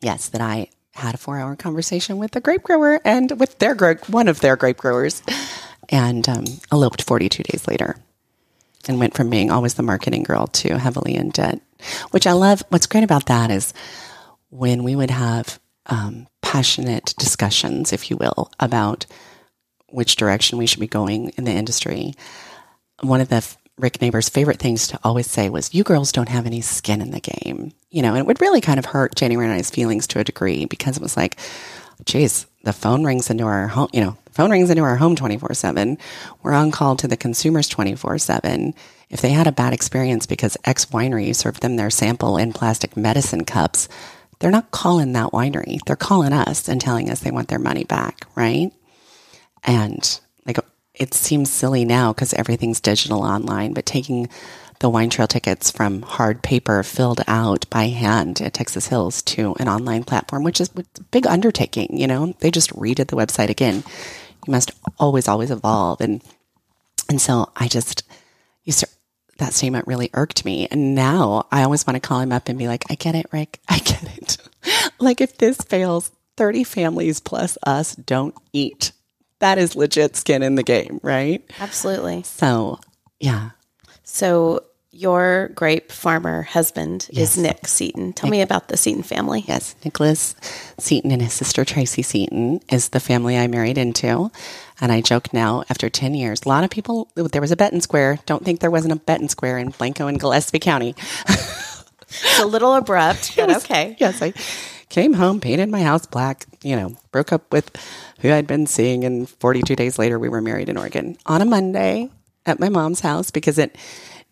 yes, 0.01 0.29
that 0.29 0.41
I 0.41 0.67
had 0.95 1.15
a 1.15 1.17
four 1.17 1.37
hour 1.37 1.55
conversation 1.55 2.17
with 2.17 2.35
a 2.35 2.41
grape 2.41 2.63
grower 2.63 2.99
and 3.05 3.39
with 3.39 3.59
their 3.59 3.75
one 4.07 4.27
of 4.27 4.39
their 4.39 4.55
grape 4.55 4.77
growers, 4.77 5.21
and 5.89 6.27
um, 6.27 6.45
eloped 6.71 7.03
42 7.03 7.43
days 7.43 7.67
later 7.67 7.97
and 8.87 8.99
went 8.99 9.13
from 9.13 9.29
being 9.29 9.51
always 9.51 9.73
the 9.75 9.83
marketing 9.83 10.23
girl 10.23 10.47
to 10.47 10.77
heavily 10.77 11.15
in 11.15 11.29
debt, 11.29 11.59
which 12.11 12.27
I 12.27 12.33
love. 12.33 12.63
What's 12.69 12.87
great 12.87 13.03
about 13.03 13.25
that 13.27 13.51
is 13.51 13.73
when 14.49 14.83
we 14.83 14.95
would 14.95 15.11
have 15.11 15.59
um, 15.87 16.27
passionate 16.41 17.13
discussions, 17.17 17.93
if 17.93 18.09
you 18.09 18.17
will, 18.17 18.51
about 18.59 19.05
which 19.89 20.15
direction 20.15 20.57
we 20.57 20.65
should 20.65 20.79
be 20.79 20.87
going 20.87 21.29
in 21.29 21.43
the 21.43 21.51
industry. 21.51 22.13
One 23.01 23.21
of 23.21 23.29
the 23.29 23.55
Rick 23.77 24.01
Neighbors' 24.01 24.29
favorite 24.29 24.59
things 24.59 24.87
to 24.87 24.99
always 25.03 25.29
say 25.29 25.49
was, 25.49 25.73
You 25.73 25.83
girls 25.83 26.11
don't 26.11 26.29
have 26.29 26.45
any 26.45 26.61
skin 26.61 27.01
in 27.01 27.11
the 27.11 27.19
game. 27.19 27.73
You 27.89 28.01
know, 28.01 28.09
and 28.09 28.19
it 28.19 28.25
would 28.25 28.41
really 28.41 28.61
kind 28.61 28.79
of 28.79 28.85
hurt 28.85 29.15
January 29.15 29.47
and 29.47 29.55
I's 29.55 29.69
feelings 29.69 30.07
to 30.07 30.19
a 30.19 30.23
degree 30.23 30.65
because 30.65 30.97
it 30.97 31.03
was 31.03 31.17
like, 31.17 31.37
geez, 32.05 32.45
the 32.63 32.73
phone 32.73 33.03
rings 33.03 33.29
into 33.29 33.45
our 33.45 33.67
home, 33.67 33.89
you 33.93 34.01
know, 34.01 34.17
the 34.25 34.31
phone 34.31 34.51
rings 34.51 34.69
into 34.69 34.83
our 34.83 34.97
home 34.97 35.15
24 35.15 35.53
7. 35.53 35.97
We're 36.43 36.53
on 36.53 36.71
call 36.71 36.95
to 36.97 37.07
the 37.07 37.17
consumers 37.17 37.67
24 37.67 38.17
7. 38.17 38.73
If 39.09 39.21
they 39.21 39.29
had 39.29 39.47
a 39.47 39.51
bad 39.51 39.73
experience 39.73 40.25
because 40.25 40.57
X 40.65 40.87
winery 40.87 41.35
served 41.35 41.61
them 41.61 41.75
their 41.75 41.89
sample 41.89 42.37
in 42.37 42.53
plastic 42.53 42.97
medicine 42.97 43.45
cups, 43.45 43.87
they're 44.39 44.51
not 44.51 44.71
calling 44.71 45.13
that 45.13 45.31
winery. 45.31 45.79
They're 45.85 45.95
calling 45.95 46.33
us 46.33 46.67
and 46.67 46.81
telling 46.81 47.09
us 47.09 47.19
they 47.19 47.31
want 47.31 47.47
their 47.47 47.59
money 47.59 47.83
back, 47.83 48.25
right? 48.35 48.71
And 49.63 50.19
it 50.95 51.13
seems 51.13 51.51
silly 51.51 51.85
now 51.85 52.13
because 52.13 52.33
everything's 52.33 52.79
digital 52.79 53.21
online, 53.21 53.73
but 53.73 53.85
taking 53.85 54.29
the 54.79 54.89
wine 54.89 55.09
trail 55.09 55.27
tickets 55.27 55.71
from 55.71 56.01
hard 56.01 56.43
paper 56.43 56.83
filled 56.83 57.21
out 57.27 57.69
by 57.69 57.85
hand 57.85 58.41
at 58.41 58.53
Texas 58.53 58.87
Hills 58.87 59.21
to 59.23 59.55
an 59.59 59.69
online 59.69 60.03
platform, 60.03 60.43
which 60.43 60.59
is 60.59 60.69
a 60.75 60.83
big 61.11 61.25
undertaking. 61.25 61.97
You 61.97 62.07
know, 62.07 62.35
they 62.39 62.51
just 62.51 62.71
redid 62.71 63.07
the 63.07 63.15
website 63.15 63.49
again. 63.49 63.83
You 64.45 64.51
must 64.51 64.71
always, 64.99 65.27
always 65.27 65.51
evolve. 65.51 66.01
And, 66.01 66.21
and 67.09 67.21
so 67.21 67.51
I 67.55 67.67
just, 67.67 68.03
you 68.63 68.73
that 69.37 69.53
statement 69.53 69.87
really 69.87 70.09
irked 70.13 70.45
me. 70.45 70.67
And 70.71 70.95
now 70.95 71.47
I 71.51 71.63
always 71.63 71.85
want 71.85 71.95
to 71.95 72.07
call 72.07 72.19
him 72.19 72.31
up 72.31 72.47
and 72.47 72.57
be 72.57 72.67
like, 72.67 72.85
I 72.89 72.95
get 72.95 73.15
it, 73.15 73.27
Rick. 73.31 73.59
I 73.69 73.79
get 73.79 74.03
it. 74.17 74.37
like 74.99 75.21
if 75.21 75.37
this 75.37 75.57
fails, 75.57 76.11
30 76.37 76.63
families 76.63 77.19
plus 77.19 77.57
us 77.65 77.95
don't 77.95 78.35
eat. 78.51 78.91
That 79.39 79.57
is 79.57 79.75
legit 79.75 80.15
skin 80.15 80.43
in 80.43 80.55
the 80.55 80.63
game, 80.63 80.99
right? 81.03 81.43
Absolutely. 81.59 82.23
So, 82.23 82.79
yeah. 83.19 83.51
So, 84.03 84.63
your 84.95 85.49
grape 85.49 85.91
farmer 85.91 86.43
husband 86.43 87.09
yes. 87.11 87.35
is 87.35 87.43
Nick 87.43 87.67
Seaton. 87.67 88.13
Tell 88.13 88.29
Nick, 88.29 88.37
me 88.37 88.41
about 88.41 88.69
the 88.69 88.77
Seaton 88.77 89.03
family. 89.03 89.43
Yes, 89.45 89.75
Nicholas 89.83 90.35
Seaton 90.79 91.11
and 91.11 91.21
his 91.21 91.33
sister 91.33 91.65
Tracy 91.65 92.01
Seaton 92.01 92.61
is 92.71 92.89
the 92.89 93.01
family 93.01 93.37
I 93.37 93.47
married 93.47 93.77
into. 93.77 94.31
And 94.79 94.93
I 94.93 95.01
joke 95.01 95.33
now, 95.33 95.65
after 95.69 95.89
10 95.89 96.15
years, 96.15 96.43
a 96.45 96.49
lot 96.49 96.63
of 96.63 96.69
people, 96.69 97.09
there 97.15 97.41
was 97.41 97.51
a 97.51 97.57
Benton 97.57 97.81
Square. 97.81 98.19
Don't 98.25 98.45
think 98.45 98.61
there 98.61 98.71
wasn't 98.71 98.93
a 98.93 98.97
Benton 98.97 99.27
Square 99.27 99.57
in 99.57 99.69
Blanco 99.69 100.07
and 100.07 100.17
Gillespie 100.17 100.59
County. 100.59 100.95
it's 101.27 102.39
a 102.39 102.45
little 102.45 102.73
abrupt, 102.73 103.35
but 103.35 103.49
was, 103.49 103.65
okay. 103.65 103.97
Yes, 103.99 104.21
I 104.21 104.33
came 104.89 105.13
home, 105.13 105.39
painted 105.39 105.69
my 105.69 105.81
house 105.81 106.05
black, 106.05 106.45
you 106.61 106.75
know, 106.75 106.95
broke 107.11 107.33
up 107.33 107.51
with 107.51 107.71
who 108.19 108.31
I'd 108.31 108.47
been 108.47 108.67
seeing, 108.67 109.03
and 109.03 109.29
42 109.29 109.75
days 109.75 109.99
later, 109.99 110.19
we 110.19 110.29
were 110.29 110.41
married 110.41 110.69
in 110.69 110.77
Oregon 110.77 111.17
on 111.25 111.41
a 111.41 111.45
Monday 111.45 112.09
at 112.45 112.59
my 112.59 112.69
mom's 112.69 112.99
house 112.99 113.31
because 113.31 113.57
it 113.57 113.75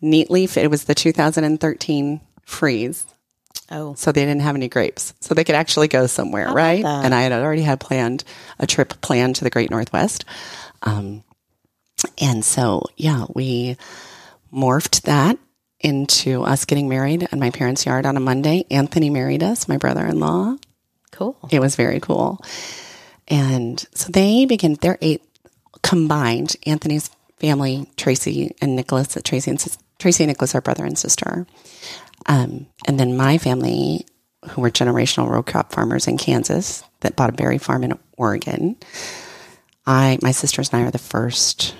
neatly 0.00 0.46
fit. 0.46 0.64
It 0.64 0.70
was 0.70 0.84
the 0.84 0.94
2013 0.94 2.20
freeze. 2.42 3.06
Oh. 3.70 3.94
So 3.94 4.12
they 4.12 4.24
didn't 4.24 4.42
have 4.42 4.56
any 4.56 4.68
grapes. 4.68 5.14
So 5.20 5.34
they 5.34 5.44
could 5.44 5.54
actually 5.54 5.88
go 5.88 6.06
somewhere, 6.06 6.52
right? 6.52 6.84
And 6.84 7.14
I 7.14 7.22
had 7.22 7.32
already 7.32 7.62
had 7.62 7.80
planned 7.80 8.24
a 8.58 8.66
trip 8.66 9.00
planned 9.00 9.36
to 9.36 9.44
the 9.44 9.50
Great 9.50 9.70
Northwest. 9.70 10.24
Um, 10.82 11.24
and 12.18 12.44
so, 12.44 12.82
yeah, 12.96 13.24
we 13.34 13.76
morphed 14.52 15.02
that 15.02 15.38
into 15.84 16.42
us 16.42 16.64
getting 16.64 16.88
married 16.88 17.28
in 17.30 17.38
my 17.38 17.50
parents' 17.50 17.84
yard 17.84 18.06
on 18.06 18.16
a 18.16 18.20
Monday. 18.20 18.64
Anthony 18.70 19.10
married 19.10 19.42
us, 19.42 19.68
my 19.68 19.76
brother 19.76 20.06
in 20.06 20.18
law. 20.18 20.56
Cool. 21.12 21.38
It 21.50 21.60
was 21.60 21.76
very 21.76 22.00
cool. 22.00 22.40
And 23.28 23.78
so 23.94 24.10
they 24.10 24.46
began, 24.46 24.74
they're 24.80 24.98
eight 25.00 25.22
combined. 25.82 26.56
Anthony's 26.66 27.10
family, 27.38 27.86
Tracy 27.96 28.56
and 28.60 28.74
Nicholas, 28.74 29.16
Tracy 29.22 29.50
and 29.50 29.78
Tracy 29.98 30.24
and 30.24 30.28
Nicholas 30.28 30.54
are 30.54 30.60
brother 30.60 30.84
and 30.84 30.98
sister. 30.98 31.46
Um, 32.26 32.66
and 32.86 32.98
then 32.98 33.16
my 33.16 33.38
family, 33.38 34.06
who 34.50 34.62
were 34.62 34.70
generational 34.70 35.28
row 35.28 35.42
crop 35.42 35.72
farmers 35.72 36.08
in 36.08 36.18
Kansas 36.18 36.82
that 37.00 37.16
bought 37.16 37.30
a 37.30 37.34
berry 37.34 37.58
farm 37.58 37.84
in 37.84 37.98
Oregon. 38.16 38.76
I, 39.86 40.18
my 40.22 40.30
sisters 40.30 40.70
and 40.70 40.82
I 40.82 40.86
are 40.86 40.90
the 40.90 40.98
first 40.98 41.74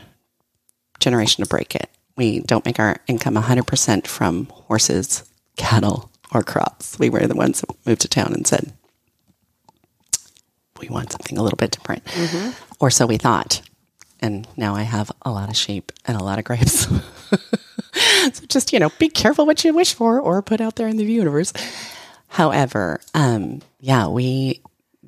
generation 1.01 1.43
to 1.43 1.49
break 1.49 1.75
it. 1.75 1.91
We 2.17 2.41
don't 2.41 2.65
make 2.65 2.79
our 2.79 2.99
income 3.07 3.35
100% 3.35 4.07
from 4.07 4.47
horses, 4.47 5.25
cattle, 5.57 6.11
or 6.33 6.43
crops. 6.43 6.99
We 6.99 7.11
were 7.11 7.27
the 7.27 7.35
ones 7.35 7.61
that 7.61 7.71
moved 7.87 8.03
to 8.03 8.09
town 8.09 8.33
and 8.33 8.47
said, 8.47 8.73
we 10.81 10.89
want 10.89 11.13
something 11.13 11.39
a 11.39 11.43
little 11.43 11.57
bit 11.57 11.71
different. 11.71 12.05
Mm-hmm. 12.05 12.51
Or 12.81 12.91
so 12.91 13.07
we 13.07 13.17
thought. 13.17 13.63
And 14.21 14.47
now 14.57 14.75
I 14.75 14.83
have 14.83 15.11
a 15.23 15.31
lot 15.31 15.49
of 15.49 15.57
sheep 15.57 15.93
and 16.07 16.17
a 16.17 16.25
lot 16.25 16.39
of 16.39 16.45
grapes. 16.45 16.87
so 18.33 18.47
just, 18.47 18.73
you 18.73 18.79
know, 18.79 18.91
be 18.99 19.09
careful 19.09 19.47
what 19.47 19.65
you 19.65 19.75
wish 19.75 19.95
for 19.95 20.21
or 20.21 20.43
put 20.43 20.61
out 20.61 20.77
there 20.77 20.89
in 20.89 20.97
the 20.97 21.05
universe. 21.05 21.53
However, 22.29 23.01
um, 23.13 23.63
yeah, 23.81 24.09
we, 24.09 24.61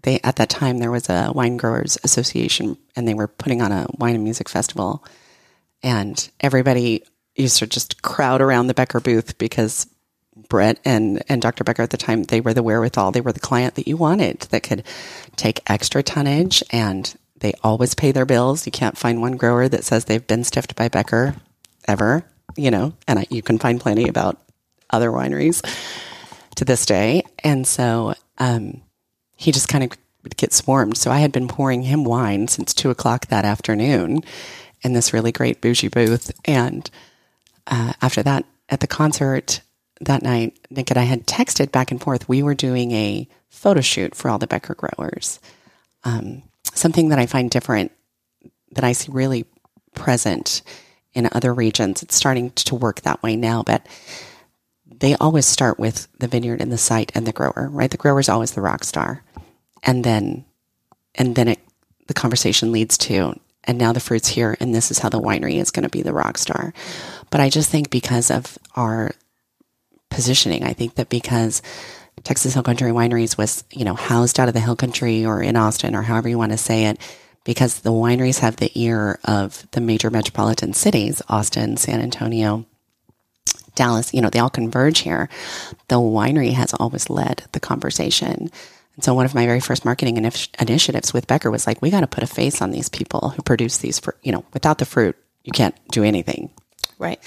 they, 0.02 0.20
at 0.22 0.36
that 0.36 0.48
time, 0.48 0.78
there 0.78 0.90
was 0.90 1.08
a 1.08 1.32
wine 1.34 1.56
growers 1.56 1.98
association 2.04 2.76
and 2.94 3.08
they 3.08 3.14
were 3.14 3.28
putting 3.28 3.62
on 3.62 3.72
a 3.72 3.86
wine 3.98 4.14
and 4.14 4.24
music 4.24 4.48
festival. 4.48 5.04
And 5.86 6.28
everybody 6.40 7.04
used 7.36 7.60
to 7.60 7.66
just 7.68 8.02
crowd 8.02 8.42
around 8.42 8.66
the 8.66 8.74
Becker 8.74 8.98
booth 8.98 9.38
because 9.38 9.86
Brett 10.48 10.80
and, 10.84 11.22
and 11.28 11.40
Dr. 11.40 11.62
Becker 11.62 11.82
at 11.82 11.90
the 11.90 11.96
time, 11.96 12.24
they 12.24 12.40
were 12.40 12.52
the 12.52 12.64
wherewithal. 12.64 13.12
They 13.12 13.20
were 13.20 13.30
the 13.30 13.38
client 13.38 13.76
that 13.76 13.86
you 13.86 13.96
wanted 13.96 14.40
that 14.50 14.64
could 14.64 14.82
take 15.36 15.62
extra 15.70 16.02
tonnage 16.02 16.60
and 16.72 17.14
they 17.38 17.52
always 17.62 17.94
pay 17.94 18.10
their 18.10 18.26
bills. 18.26 18.66
You 18.66 18.72
can't 18.72 18.98
find 18.98 19.20
one 19.20 19.36
grower 19.36 19.68
that 19.68 19.84
says 19.84 20.06
they've 20.06 20.26
been 20.26 20.42
stiffed 20.42 20.74
by 20.74 20.88
Becker 20.88 21.36
ever, 21.86 22.24
you 22.56 22.72
know, 22.72 22.92
and 23.06 23.20
I, 23.20 23.26
you 23.30 23.42
can 23.42 23.60
find 23.60 23.80
plenty 23.80 24.08
about 24.08 24.38
other 24.90 25.10
wineries 25.10 25.62
to 26.56 26.64
this 26.64 26.84
day. 26.84 27.22
And 27.44 27.64
so 27.64 28.14
um, 28.38 28.82
he 29.36 29.52
just 29.52 29.68
kind 29.68 29.84
of 29.84 29.90
would 30.24 30.36
get 30.36 30.52
swarmed. 30.52 30.96
So 30.96 31.12
I 31.12 31.18
had 31.18 31.30
been 31.30 31.46
pouring 31.46 31.82
him 31.82 32.02
wine 32.02 32.48
since 32.48 32.74
two 32.74 32.90
o'clock 32.90 33.26
that 33.26 33.44
afternoon 33.44 34.24
in 34.82 34.92
this 34.92 35.12
really 35.12 35.32
great 35.32 35.60
bougie 35.60 35.88
booth. 35.88 36.30
And 36.44 36.88
uh, 37.66 37.94
after 38.02 38.22
that, 38.22 38.44
at 38.68 38.80
the 38.80 38.86
concert 38.86 39.60
that 40.00 40.22
night, 40.22 40.58
Nick 40.70 40.90
and 40.90 40.98
I 40.98 41.04
had 41.04 41.26
texted 41.26 41.72
back 41.72 41.90
and 41.90 42.00
forth. 42.00 42.28
We 42.28 42.42
were 42.42 42.54
doing 42.54 42.92
a 42.92 43.28
photo 43.48 43.80
shoot 43.80 44.14
for 44.14 44.28
all 44.28 44.38
the 44.38 44.46
Becker 44.46 44.74
growers. 44.74 45.40
Um, 46.04 46.42
something 46.74 47.08
that 47.08 47.18
I 47.18 47.26
find 47.26 47.50
different 47.50 47.92
that 48.72 48.84
I 48.84 48.92
see 48.92 49.10
really 49.10 49.46
present 49.94 50.62
in 51.14 51.28
other 51.32 51.54
regions. 51.54 52.02
It's 52.02 52.14
starting 52.14 52.50
to 52.50 52.74
work 52.74 53.00
that 53.00 53.22
way 53.22 53.36
now, 53.36 53.62
but 53.62 53.86
they 54.86 55.14
always 55.16 55.46
start 55.46 55.78
with 55.78 56.08
the 56.18 56.28
vineyard 56.28 56.60
and 56.60 56.70
the 56.70 56.78
site 56.78 57.10
and 57.14 57.26
the 57.26 57.32
grower, 57.32 57.68
right? 57.72 57.90
The 57.90 57.96
grower 57.96 58.20
is 58.20 58.28
always 58.28 58.52
the 58.52 58.60
rock 58.60 58.84
star. 58.84 59.22
And 59.82 60.04
then, 60.04 60.44
and 61.14 61.34
then 61.34 61.48
it, 61.48 61.60
the 62.06 62.14
conversation 62.14 62.70
leads 62.70 62.98
to, 62.98 63.38
and 63.66 63.78
now 63.78 63.92
the 63.92 64.00
fruit's 64.00 64.28
here 64.28 64.56
and 64.60 64.74
this 64.74 64.90
is 64.90 64.98
how 64.98 65.08
the 65.08 65.20
winery 65.20 65.56
is 65.56 65.70
going 65.70 65.84
to 65.84 65.88
be 65.88 66.02
the 66.02 66.12
rock 66.12 66.38
star. 66.38 66.72
But 67.30 67.40
I 67.40 67.50
just 67.50 67.70
think 67.70 67.90
because 67.90 68.30
of 68.30 68.58
our 68.74 69.12
positioning, 70.10 70.64
I 70.64 70.72
think 70.72 70.94
that 70.94 71.08
because 71.08 71.62
Texas 72.22 72.54
Hill 72.54 72.62
Country 72.62 72.90
Wineries 72.90 73.36
was, 73.36 73.64
you 73.70 73.84
know, 73.84 73.94
housed 73.94 74.40
out 74.40 74.48
of 74.48 74.54
the 74.54 74.60
Hill 74.60 74.76
Country 74.76 75.24
or 75.24 75.42
in 75.42 75.56
Austin 75.56 75.94
or 75.94 76.02
however 76.02 76.28
you 76.28 76.38
want 76.38 76.52
to 76.52 76.58
say 76.58 76.86
it, 76.86 76.98
because 77.44 77.80
the 77.80 77.92
wineries 77.92 78.40
have 78.40 78.56
the 78.56 78.72
ear 78.74 79.20
of 79.24 79.66
the 79.70 79.80
major 79.80 80.10
metropolitan 80.10 80.72
cities, 80.72 81.22
Austin, 81.28 81.76
San 81.76 82.00
Antonio, 82.00 82.64
Dallas, 83.76 84.12
you 84.12 84.20
know, 84.20 84.30
they 84.30 84.40
all 84.40 84.50
converge 84.50 85.00
here. 85.00 85.28
The 85.88 85.96
winery 85.96 86.52
has 86.52 86.74
always 86.74 87.08
led 87.08 87.44
the 87.52 87.60
conversation. 87.60 88.50
And 88.96 89.04
so 89.04 89.14
one 89.14 89.26
of 89.26 89.34
my 89.34 89.46
very 89.46 89.60
first 89.60 89.84
marketing 89.84 90.16
initiatives 90.58 91.12
with 91.12 91.26
Becker 91.26 91.50
was 91.50 91.66
like, 91.66 91.80
we 91.80 91.90
got 91.90 92.00
to 92.00 92.06
put 92.06 92.24
a 92.24 92.26
face 92.26 92.60
on 92.60 92.70
these 92.70 92.88
people 92.88 93.30
who 93.30 93.42
produce 93.42 93.78
these 93.78 93.98
for, 93.98 94.16
you 94.22 94.32
know, 94.32 94.44
without 94.52 94.78
the 94.78 94.86
fruit, 94.86 95.16
you 95.44 95.52
can't 95.52 95.76
do 95.88 96.02
anything. 96.02 96.50
Right. 96.98 97.20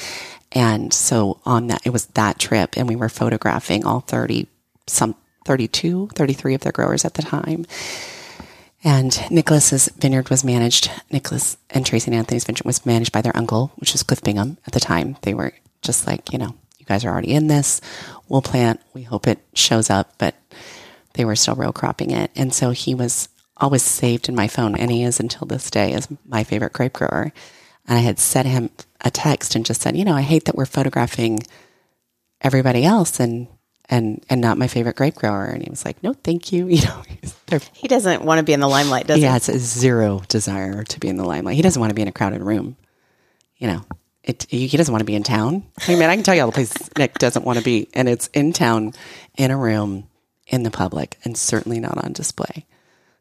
And 0.51 0.91
so 0.91 1.41
on 1.45 1.67
that, 1.67 1.81
it 1.85 1.91
was 1.91 2.07
that 2.07 2.39
trip 2.39 2.75
and 2.75 2.87
we 2.87 2.95
were 2.95 3.07
photographing 3.07 3.85
all 3.85 3.99
30, 4.01 4.47
some 4.87 5.15
32, 5.45 6.09
33 6.15 6.55
of 6.55 6.61
their 6.61 6.71
growers 6.71 7.05
at 7.05 7.13
the 7.13 7.21
time. 7.21 7.65
And 8.83 9.29
Nicholas's 9.29 9.89
vineyard 9.89 10.29
was 10.29 10.43
managed, 10.43 10.89
Nicholas 11.11 11.57
and 11.69 11.85
Tracy 11.85 12.09
and 12.09 12.17
Anthony's 12.17 12.45
vineyard 12.45 12.65
was 12.65 12.85
managed 12.85 13.11
by 13.11 13.21
their 13.21 13.35
uncle, 13.35 13.71
which 13.75 13.91
was 13.91 14.03
Cliff 14.03 14.23
Bingham 14.23 14.57
at 14.65 14.73
the 14.73 14.79
time. 14.79 15.17
They 15.21 15.33
were 15.33 15.53
just 15.81 16.07
like, 16.07 16.31
you 16.31 16.39
know, 16.39 16.55
you 16.79 16.85
guys 16.85 17.05
are 17.05 17.09
already 17.09 17.33
in 17.33 17.47
this. 17.47 17.81
We'll 18.27 18.41
plant. 18.41 18.81
We 18.93 19.03
hope 19.03 19.27
it 19.27 19.39
shows 19.53 19.89
up, 19.89 20.13
but 20.17 20.33
they 21.13 21.25
were 21.25 21.35
still 21.35 21.55
row 21.55 21.71
cropping 21.71 22.11
it. 22.11 22.31
And 22.35 22.53
so 22.53 22.71
he 22.71 22.93
was 22.95 23.29
always 23.57 23.83
saved 23.83 24.29
in 24.29 24.35
my 24.35 24.47
phone, 24.47 24.75
and 24.75 24.91
he 24.91 25.03
is 25.03 25.19
until 25.19 25.45
this 25.47 25.69
day 25.69 25.93
as 25.93 26.07
my 26.25 26.43
favorite 26.43 26.73
grape 26.73 26.93
grower. 26.93 27.31
And 27.87 27.97
I 27.97 28.01
had 28.01 28.19
sent 28.19 28.47
him 28.47 28.69
a 29.01 29.11
text 29.11 29.55
and 29.55 29.65
just 29.65 29.81
said, 29.81 29.97
you 29.97 30.05
know, 30.05 30.15
I 30.15 30.21
hate 30.21 30.45
that 30.45 30.55
we're 30.55 30.65
photographing 30.65 31.39
everybody 32.41 32.85
else 32.85 33.19
and 33.19 33.47
and 33.91 34.23
and 34.29 34.39
not 34.39 34.57
my 34.57 34.67
favorite 34.67 34.95
grape 34.95 35.15
grower. 35.15 35.45
And 35.45 35.63
he 35.63 35.69
was 35.69 35.83
like, 35.83 36.01
no, 36.03 36.13
thank 36.13 36.51
you. 36.51 36.67
You 36.79 36.83
know, 36.83 37.03
he 37.73 37.87
doesn't 37.87 38.23
want 38.23 38.37
to 38.37 38.43
be 38.43 38.53
in 38.53 38.59
the 38.59 38.67
limelight, 38.67 39.07
does 39.07 39.15
he? 39.15 39.21
He 39.23 39.27
has 39.27 39.45
zero 39.45 40.21
desire 40.27 40.83
to 40.83 40.99
be 40.99 41.07
in 41.07 41.17
the 41.17 41.25
limelight. 41.25 41.55
He 41.55 41.63
doesn't 41.63 41.79
want 41.79 41.89
to 41.89 41.95
be 41.95 42.03
in 42.03 42.07
a 42.07 42.11
crowded 42.11 42.41
room. 42.41 42.77
You 43.57 43.67
know, 43.67 43.85
it, 44.23 44.45
he 44.49 44.67
doesn't 44.77 44.91
want 44.91 45.01
to 45.01 45.05
be 45.05 45.15
in 45.15 45.23
town. 45.23 45.63
I 45.87 45.95
mean, 45.95 46.03
I 46.03 46.15
can 46.15 46.23
tell 46.23 46.35
you 46.35 46.41
all 46.41 46.47
the 46.47 46.53
places 46.53 46.89
Nick 46.97 47.17
doesn't 47.17 47.43
want 47.43 47.57
to 47.57 47.65
be, 47.65 47.89
and 47.95 48.07
it's 48.07 48.27
in 48.27 48.53
town, 48.53 48.93
in 49.35 49.49
a 49.49 49.57
room, 49.57 50.07
in 50.49 50.63
the 50.63 50.71
public, 50.71 51.17
and 51.23 51.37
certainly 51.37 51.79
not 51.79 52.03
on 52.03 52.11
display. 52.11 52.65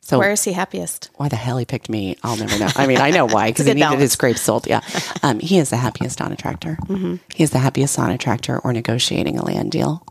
So 0.00 0.18
where 0.18 0.30
is 0.30 0.44
he 0.44 0.52
happiest? 0.52 1.10
Why 1.16 1.28
the 1.28 1.36
hell 1.36 1.58
he 1.58 1.66
picked 1.66 1.90
me? 1.90 2.16
I'll 2.22 2.36
never 2.36 2.58
know. 2.58 2.68
I 2.76 2.86
mean, 2.86 2.98
I 2.98 3.10
know 3.10 3.26
why 3.26 3.48
because 3.50 3.66
he 3.66 3.74
needed 3.74 3.84
balance. 3.84 4.00
his 4.00 4.16
grapes 4.16 4.40
sold. 4.40 4.66
Yeah, 4.66 4.80
um, 5.22 5.38
he 5.38 5.58
is 5.58 5.68
the 5.70 5.76
happiest 5.76 6.22
on 6.22 6.32
a 6.32 6.36
tractor. 6.36 6.78
Mm-hmm. 6.86 7.16
He 7.34 7.42
is 7.42 7.50
the 7.50 7.58
happiest 7.58 7.98
on 7.98 8.10
a 8.10 8.16
tractor 8.16 8.58
or 8.58 8.72
negotiating 8.72 9.38
a 9.38 9.44
land 9.44 9.70
deal. 9.70 10.06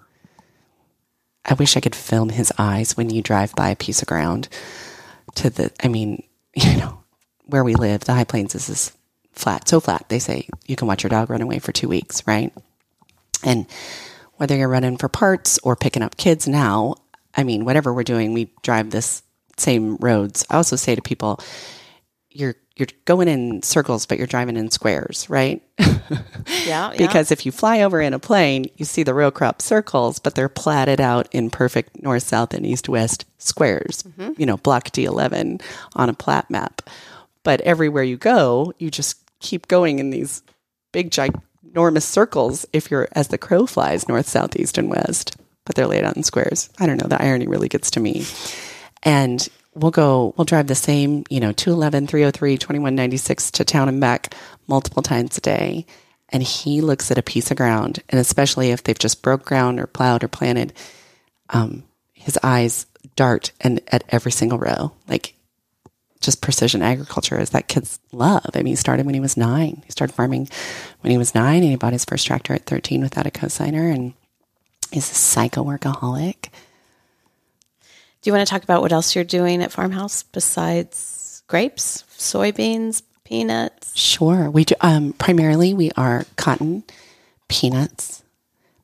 I 1.44 1.56
wish 1.56 1.76
I 1.76 1.80
could 1.80 1.96
film 1.96 2.30
his 2.30 2.54
eyes 2.58 2.96
when 2.96 3.10
you 3.10 3.22
drive 3.22 3.56
by 3.56 3.70
a 3.70 3.76
piece 3.76 4.02
of 4.02 4.08
ground 4.08 4.50
to 5.36 5.50
the, 5.50 5.72
I 5.82 5.88
mean, 5.88 6.24
you 6.54 6.78
know, 6.78 7.00
where 7.46 7.64
we 7.64 7.76
live, 7.76 8.02
the 8.02 8.14
High 8.14 8.26
Plains 8.26 8.54
is 8.54 8.68
this 8.68 8.92
flat, 9.32 9.68
so 9.68 9.80
flat. 9.80 10.06
They 10.10 10.20
say 10.20 10.48
you 10.68 10.76
can 10.76 10.88
watch 10.88 11.04
your 11.04 11.10
dog 11.10 11.30
run 11.30 11.42
away 11.42 11.60
for 11.60 11.72
two 11.72 11.88
weeks, 11.88 12.26
right? 12.28 12.54
And 13.44 13.66
whether 14.36 14.56
you're 14.56 14.68
running 14.68 14.98
for 14.98 15.08
parts 15.08 15.58
or 15.64 15.76
picking 15.76 16.04
up 16.04 16.18
kids 16.18 16.48
now, 16.48 16.96
I 17.38 17.44
mean, 17.44 17.64
whatever 17.64 17.94
we're 17.94 18.04
doing, 18.04 18.34
we 18.34 18.52
drive 18.64 18.90
this 18.90 19.22
same 19.58 19.96
roads. 19.98 20.46
I 20.50 20.58
also 20.58 20.76
say 20.76 20.96
to 20.96 21.02
people, 21.02 21.40
you're 22.32 22.56
you're 22.76 22.88
going 23.06 23.28
in 23.28 23.64
circles, 23.64 24.06
but 24.06 24.18
you're 24.18 24.28
driving 24.28 24.56
in 24.56 24.70
squares, 24.70 25.30
right? 25.30 25.64
Yeah. 26.66 26.94
because 26.98 27.32
if 27.32 27.46
you 27.46 27.52
fly 27.52 27.82
over 27.82 28.00
in 28.00 28.14
a 28.14 28.20
plane, 28.20 28.66
you 28.76 28.86
see 28.86 29.04
the 29.04 29.14
row 29.14 29.32
crop 29.32 29.62
circles, 29.62 30.20
but 30.20 30.36
they're 30.36 30.50
platted 30.50 31.02
out 31.02 31.28
in 31.32 31.50
perfect 31.50 32.02
north, 32.04 32.24
south, 32.24 32.54
and 32.54 32.66
east 32.66 32.88
west 32.88 33.26
squares, 33.38 34.04
mm-hmm. 34.04 34.34
you 34.38 34.46
know, 34.46 34.58
block 34.58 34.90
D11 34.90 35.62
on 35.96 36.10
a 36.10 36.14
plat 36.14 36.50
map. 36.50 36.82
But 37.44 37.62
everywhere 37.62 38.04
you 38.04 38.18
go, 38.18 38.74
you 38.80 38.92
just 38.92 39.18
keep 39.40 39.68
going 39.68 40.00
in 40.00 40.10
these 40.10 40.42
big, 40.92 41.12
ginormous 41.12 42.04
circles 42.04 42.66
if 42.74 42.92
you're 42.92 43.08
as 43.14 43.30
the 43.30 43.38
crow 43.38 43.66
flies 43.66 44.08
north, 44.08 44.28
south, 44.28 44.56
east, 44.56 44.78
and 44.78 44.90
west. 44.90 45.38
But 45.68 45.76
they're 45.76 45.86
laid 45.86 46.04
out 46.04 46.18
in 46.18 46.24
squares. 46.24 46.70
I 46.80 46.88
don't 46.88 47.00
know. 47.00 47.08
The 47.08 47.22
irony 47.22 47.48
really 47.48 47.70
gets 47.70 47.92
to 47.92 48.00
me. 48.00 48.26
And 49.04 49.48
we'll 49.76 49.92
go, 49.92 50.34
we'll 50.36 50.46
drive 50.46 50.68
the 50.68 50.76
same, 50.76 51.24
you 51.30 51.40
know, 51.40 51.52
211, 51.52 52.08
303, 52.08 52.58
2196 52.58 53.52
to 53.52 53.66
town 53.66 53.90
and 53.90 54.02
back 54.02 54.34
multiple 54.68 55.04
times 55.04 55.38
a 55.38 55.42
day. 55.42 55.86
And 56.30 56.42
he 56.42 56.82
looks 56.82 57.12
at 57.12 57.18
a 57.18 57.24
piece 57.24 57.52
of 57.52 57.58
ground, 57.58 58.02
and 58.10 58.20
especially 58.20 58.72
if 58.72 58.84
they've 58.84 58.98
just 58.98 59.22
broke 59.22 59.46
ground 59.46 59.80
or 59.80 59.88
plowed 59.88 60.24
or 60.24 60.28
planted, 60.28 60.74
um, 61.50 61.84
his 62.14 62.38
eyes 62.44 62.86
dart 63.16 63.52
and 63.62 63.82
at 63.90 64.04
every 64.10 64.32
single 64.32 64.58
row. 64.58 64.92
Like 65.08 65.36
just 66.20 66.42
precision 66.42 66.82
agriculture 66.82 67.40
is 67.40 67.52
that 67.52 67.68
kid's 67.68 68.00
love. 68.12 68.50
I 68.54 68.60
mean, 68.60 68.68
he 68.68 68.76
started 68.76 69.06
when 69.06 69.16
he 69.16 69.22
was 69.22 69.38
nine. 69.38 69.84
He 69.86 69.92
started 69.92 70.14
farming 70.14 70.50
when 71.02 71.12
he 71.12 71.18
was 71.18 71.36
nine, 71.36 71.62
and 71.62 71.72
he 71.72 71.76
bought 71.76 71.94
his 71.94 72.06
first 72.06 72.26
tractor 72.26 72.54
at 72.54 72.66
13 72.66 73.02
without 73.02 73.28
a 73.28 73.32
cosigner, 73.32 73.94
and 73.94 74.14
he's 74.92 75.12
a 75.12 75.16
psycho 75.16 75.64
workaholic. 75.64 76.50
Do 78.22 78.30
you 78.30 78.34
want 78.34 78.48
to 78.48 78.52
talk 78.52 78.64
about 78.64 78.82
what 78.82 78.92
else 78.92 79.16
you're 79.16 79.24
doing 79.24 79.62
at 79.62 79.72
Farmhouse 79.72 80.24
besides 80.24 81.44
grapes, 81.48 82.04
soybeans, 82.18 83.04
peanuts? 83.24 83.96
Sure. 83.96 84.50
We 84.50 84.66
do, 84.66 84.76
um, 84.82 85.14
primarily 85.14 85.74
we 85.74 85.92
are 85.96 86.26
cotton, 86.36 86.84
peanuts, 87.48 88.24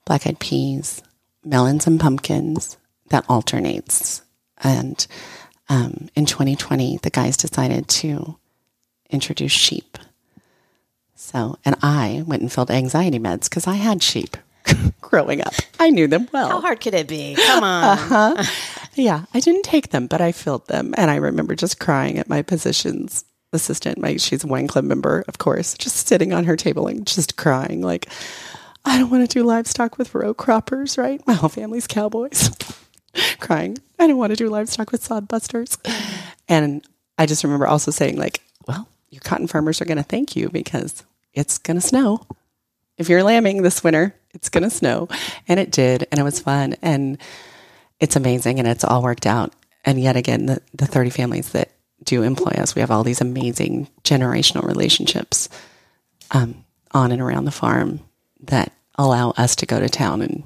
black 0.05 0.27
eyed 0.27 0.39
peas, 0.39 1.01
melons, 1.43 1.87
and 1.87 1.99
pumpkins. 1.99 2.77
That 3.09 3.25
alternates. 3.29 4.21
And 4.63 5.05
um, 5.69 6.09
in 6.15 6.25
2020, 6.25 6.99
the 7.03 7.09
guys 7.09 7.37
decided 7.37 7.87
to 7.87 8.37
introduce 9.09 9.51
sheep. 9.51 9.97
So, 11.15 11.57
and 11.63 11.75
I 11.81 12.23
went 12.25 12.41
and 12.41 12.51
filled 12.51 12.71
anxiety 12.71 13.19
meds 13.19 13.45
because 13.45 13.67
I 13.67 13.75
had 13.75 14.01
sheep 14.01 14.37
growing 15.01 15.41
up. 15.41 15.53
I 15.79 15.89
knew 15.89 16.07
them 16.07 16.27
well. 16.31 16.49
How 16.49 16.61
hard 16.61 16.81
could 16.81 16.93
it 16.93 17.07
be? 17.07 17.35
Come 17.35 17.63
on. 17.63 17.83
Uh-huh. 17.83 18.43
Yeah, 18.95 19.25
I 19.33 19.39
didn't 19.39 19.63
take 19.63 19.89
them, 19.89 20.07
but 20.07 20.21
I 20.21 20.31
filled 20.31 20.67
them. 20.67 20.93
And 20.97 21.09
I 21.09 21.15
remember 21.15 21.55
just 21.55 21.79
crying 21.79 22.17
at 22.17 22.29
my 22.29 22.41
positions 22.41 23.25
assistant. 23.51 23.99
My 23.99 24.17
she's 24.17 24.43
a 24.43 24.47
wine 24.47 24.67
club 24.67 24.85
member, 24.85 25.23
of 25.27 25.37
course, 25.37 25.75
just 25.75 26.07
sitting 26.07 26.33
on 26.33 26.45
her 26.45 26.55
table 26.55 26.87
and 26.87 27.05
just 27.05 27.37
crying 27.37 27.81
like, 27.81 28.07
I 28.85 28.97
don't 28.97 29.09
want 29.09 29.29
to 29.29 29.33
do 29.39 29.43
livestock 29.45 29.97
with 29.97 30.13
row 30.13 30.33
croppers, 30.33 30.97
right? 30.97 31.25
My 31.25 31.33
whole 31.33 31.49
family's 31.49 31.87
cowboys. 31.87 32.49
crying. 33.39 33.77
I 33.99 34.07
don't 34.07 34.17
want 34.17 34.31
to 34.31 34.35
do 34.35 34.49
livestock 34.49 34.91
with 34.91 35.03
sod 35.03 35.27
busters. 35.27 35.77
And 36.49 36.85
I 37.17 37.25
just 37.25 37.43
remember 37.43 37.67
also 37.67 37.91
saying 37.91 38.17
like, 38.17 38.41
well, 38.67 38.87
your 39.09 39.21
cotton 39.21 39.47
farmers 39.47 39.81
are 39.81 39.85
going 39.85 39.97
to 39.97 40.03
thank 40.03 40.35
you 40.35 40.49
because 40.49 41.03
it's 41.33 41.57
going 41.57 41.79
to 41.79 41.81
snow. 41.85 42.25
If 42.97 43.09
you're 43.09 43.23
lambing 43.23 43.61
this 43.61 43.83
winter, 43.83 44.15
it's 44.33 44.49
going 44.49 44.63
to 44.63 44.69
snow. 44.69 45.07
And 45.47 45.59
it 45.59 45.71
did. 45.71 46.07
And 46.11 46.19
it 46.19 46.23
was 46.23 46.39
fun. 46.39 46.75
And 46.81 47.17
it's 47.99 48.15
amazing. 48.15 48.59
And 48.59 48.67
it's 48.67 48.83
all 48.83 49.03
worked 49.03 49.25
out. 49.25 49.53
And 49.85 49.99
yet 49.99 50.15
again, 50.15 50.45
the, 50.45 50.61
the 50.73 50.85
30 50.85 51.09
families 51.09 51.49
that 51.49 51.71
do 52.03 52.23
employ 52.23 52.51
us, 52.51 52.75
we 52.75 52.81
have 52.81 52.91
all 52.91 53.03
these 53.03 53.21
amazing 53.21 53.87
generational 54.03 54.65
relationships 54.65 55.49
um, 56.31 56.63
on 56.91 57.11
and 57.11 57.21
around 57.21 57.45
the 57.45 57.51
farm 57.51 58.01
that 58.41 58.71
allow 58.95 59.31
us 59.31 59.55
to 59.57 59.65
go 59.65 59.79
to 59.79 59.89
town 59.89 60.21
and 60.21 60.43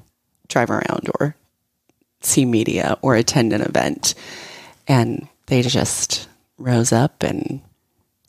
drive 0.48 0.70
around 0.70 1.10
or 1.18 1.36
see 2.20 2.44
media 2.44 2.96
or 3.02 3.14
attend 3.14 3.52
an 3.52 3.62
event. 3.62 4.14
And 4.86 5.28
they 5.46 5.62
just 5.62 6.28
rose 6.58 6.92
up 6.92 7.22
and 7.22 7.60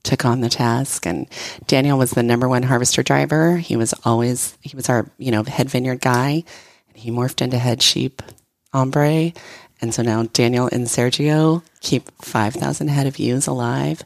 took 0.03 0.25
on 0.25 0.41
the 0.41 0.49
task. 0.49 1.05
And 1.05 1.27
Daniel 1.67 1.97
was 1.97 2.11
the 2.11 2.23
number 2.23 2.47
one 2.47 2.63
harvester 2.63 3.03
driver. 3.03 3.57
He 3.57 3.75
was 3.75 3.93
always, 4.03 4.57
he 4.61 4.75
was 4.75 4.89
our, 4.89 5.09
you 5.17 5.31
know, 5.31 5.43
head 5.43 5.69
vineyard 5.69 6.01
guy. 6.01 6.43
And 6.89 6.97
he 6.97 7.11
morphed 7.11 7.41
into 7.41 7.57
head 7.57 7.81
sheep 7.81 8.21
hombre. 8.73 9.33
And 9.81 9.93
so 9.93 10.03
now 10.03 10.23
Daniel 10.23 10.69
and 10.71 10.87
Sergio 10.87 11.63
keep 11.81 12.09
5,000 12.21 12.87
head 12.89 13.07
of 13.07 13.19
ewes 13.19 13.47
alive. 13.47 14.03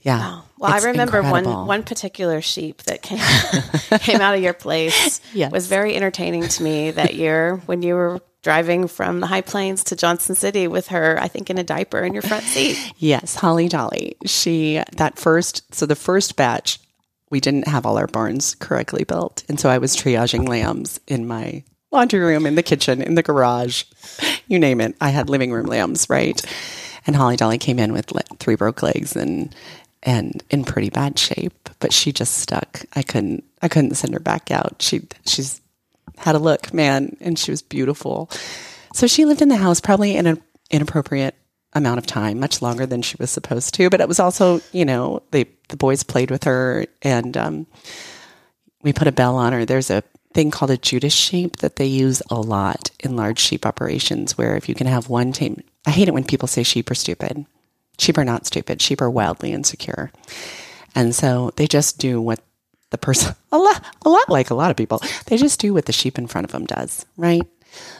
Yeah. 0.00 0.18
Wow. 0.18 0.42
Well, 0.58 0.72
I 0.72 0.78
remember 0.78 1.18
incredible. 1.18 1.52
one 1.52 1.66
one 1.66 1.82
particular 1.82 2.40
sheep 2.40 2.82
that 2.84 3.02
came 3.02 3.18
came 3.98 4.20
out 4.20 4.34
of 4.34 4.42
your 4.42 4.54
place 4.54 5.20
yes. 5.34 5.52
was 5.52 5.66
very 5.66 5.94
entertaining 5.94 6.48
to 6.48 6.62
me 6.62 6.92
that 6.92 7.14
year 7.14 7.56
when 7.66 7.82
you 7.82 7.94
were 7.94 8.20
driving 8.46 8.86
from 8.86 9.18
the 9.18 9.26
high 9.26 9.40
plains 9.40 9.82
to 9.82 9.96
Johnson 9.96 10.36
City 10.36 10.68
with 10.68 10.86
her, 10.86 11.18
I 11.20 11.26
think 11.26 11.50
in 11.50 11.58
a 11.58 11.64
diaper 11.64 11.98
in 11.98 12.12
your 12.12 12.22
front 12.22 12.44
seat. 12.44 12.78
yes, 12.96 13.34
Holly 13.34 13.68
Dolly. 13.68 14.16
She 14.24 14.80
that 14.92 15.18
first 15.18 15.74
so 15.74 15.84
the 15.84 15.96
first 15.96 16.36
batch 16.36 16.78
we 17.28 17.40
didn't 17.40 17.66
have 17.66 17.84
all 17.84 17.98
our 17.98 18.06
barns 18.06 18.54
correctly 18.54 19.02
built, 19.02 19.42
and 19.48 19.58
so 19.58 19.68
I 19.68 19.78
was 19.78 19.96
triaging 19.96 20.46
lambs 20.46 21.00
in 21.08 21.26
my 21.26 21.64
laundry 21.90 22.20
room, 22.20 22.46
in 22.46 22.54
the 22.54 22.62
kitchen, 22.62 23.02
in 23.02 23.16
the 23.16 23.22
garage, 23.24 23.82
you 24.46 24.60
name 24.60 24.80
it. 24.80 24.94
I 25.00 25.08
had 25.08 25.28
living 25.28 25.50
room 25.50 25.66
lambs, 25.66 26.08
right? 26.08 26.40
And 27.04 27.16
Holly 27.16 27.34
Dolly 27.34 27.58
came 27.58 27.80
in 27.80 27.92
with 27.92 28.12
three 28.38 28.54
broke 28.54 28.80
legs 28.80 29.16
and 29.16 29.52
and 30.04 30.44
in 30.50 30.62
pretty 30.62 30.90
bad 30.90 31.18
shape, 31.18 31.68
but 31.80 31.92
she 31.92 32.12
just 32.12 32.38
stuck. 32.38 32.84
I 32.94 33.02
couldn't 33.02 33.42
I 33.60 33.66
couldn't 33.66 33.96
send 33.96 34.14
her 34.14 34.20
back 34.20 34.52
out. 34.52 34.76
She 34.78 35.02
she's 35.26 35.60
had 36.18 36.34
a 36.34 36.40
look, 36.40 36.72
man, 36.72 37.16
and 37.20 37.38
she 37.38 37.50
was 37.50 37.62
beautiful. 37.62 38.30
So 38.94 39.06
she 39.06 39.24
lived 39.24 39.42
in 39.42 39.48
the 39.48 39.56
house 39.56 39.80
probably 39.80 40.16
in 40.16 40.26
an 40.26 40.42
inappropriate 40.70 41.34
amount 41.74 41.98
of 41.98 42.06
time, 42.06 42.40
much 42.40 42.62
longer 42.62 42.86
than 42.86 43.02
she 43.02 43.16
was 43.18 43.30
supposed 43.30 43.74
to. 43.74 43.90
But 43.90 44.00
it 44.00 44.08
was 44.08 44.18
also, 44.18 44.60
you 44.72 44.84
know, 44.84 45.22
they 45.30 45.46
the 45.68 45.76
boys 45.76 46.02
played 46.02 46.30
with 46.30 46.44
her, 46.44 46.86
and 47.02 47.36
um, 47.36 47.66
we 48.82 48.92
put 48.92 49.08
a 49.08 49.12
bell 49.12 49.36
on 49.36 49.52
her. 49.52 49.64
There's 49.64 49.90
a 49.90 50.02
thing 50.32 50.50
called 50.50 50.70
a 50.70 50.76
Judas 50.76 51.12
sheep 51.12 51.56
that 51.56 51.76
they 51.76 51.86
use 51.86 52.22
a 52.30 52.40
lot 52.40 52.90
in 53.00 53.16
large 53.16 53.38
sheep 53.38 53.66
operations, 53.66 54.38
where 54.38 54.56
if 54.56 54.68
you 54.68 54.74
can 54.74 54.86
have 54.86 55.08
one 55.08 55.32
team, 55.32 55.62
I 55.86 55.90
hate 55.90 56.08
it 56.08 56.14
when 56.14 56.24
people 56.24 56.48
say 56.48 56.62
sheep 56.62 56.90
are 56.90 56.94
stupid. 56.94 57.46
Sheep 57.98 58.18
are 58.18 58.24
not 58.24 58.46
stupid. 58.46 58.80
Sheep 58.82 59.00
are 59.00 59.10
wildly 59.10 59.52
insecure. 59.52 60.12
And 60.94 61.14
so 61.14 61.52
they 61.56 61.66
just 61.66 61.98
do 61.98 62.20
what 62.20 62.40
the 63.00 63.04
person, 63.06 63.34
a 63.52 63.58
lot, 63.58 63.84
a 64.04 64.08
lot 64.08 64.28
like 64.28 64.50
a 64.50 64.54
lot 64.54 64.70
of 64.70 64.76
people, 64.76 65.02
they 65.26 65.36
just 65.36 65.60
do 65.60 65.74
what 65.74 65.86
the 65.86 65.92
sheep 65.92 66.18
in 66.18 66.26
front 66.26 66.44
of 66.44 66.52
them 66.52 66.64
does, 66.64 67.06
right? 67.16 67.42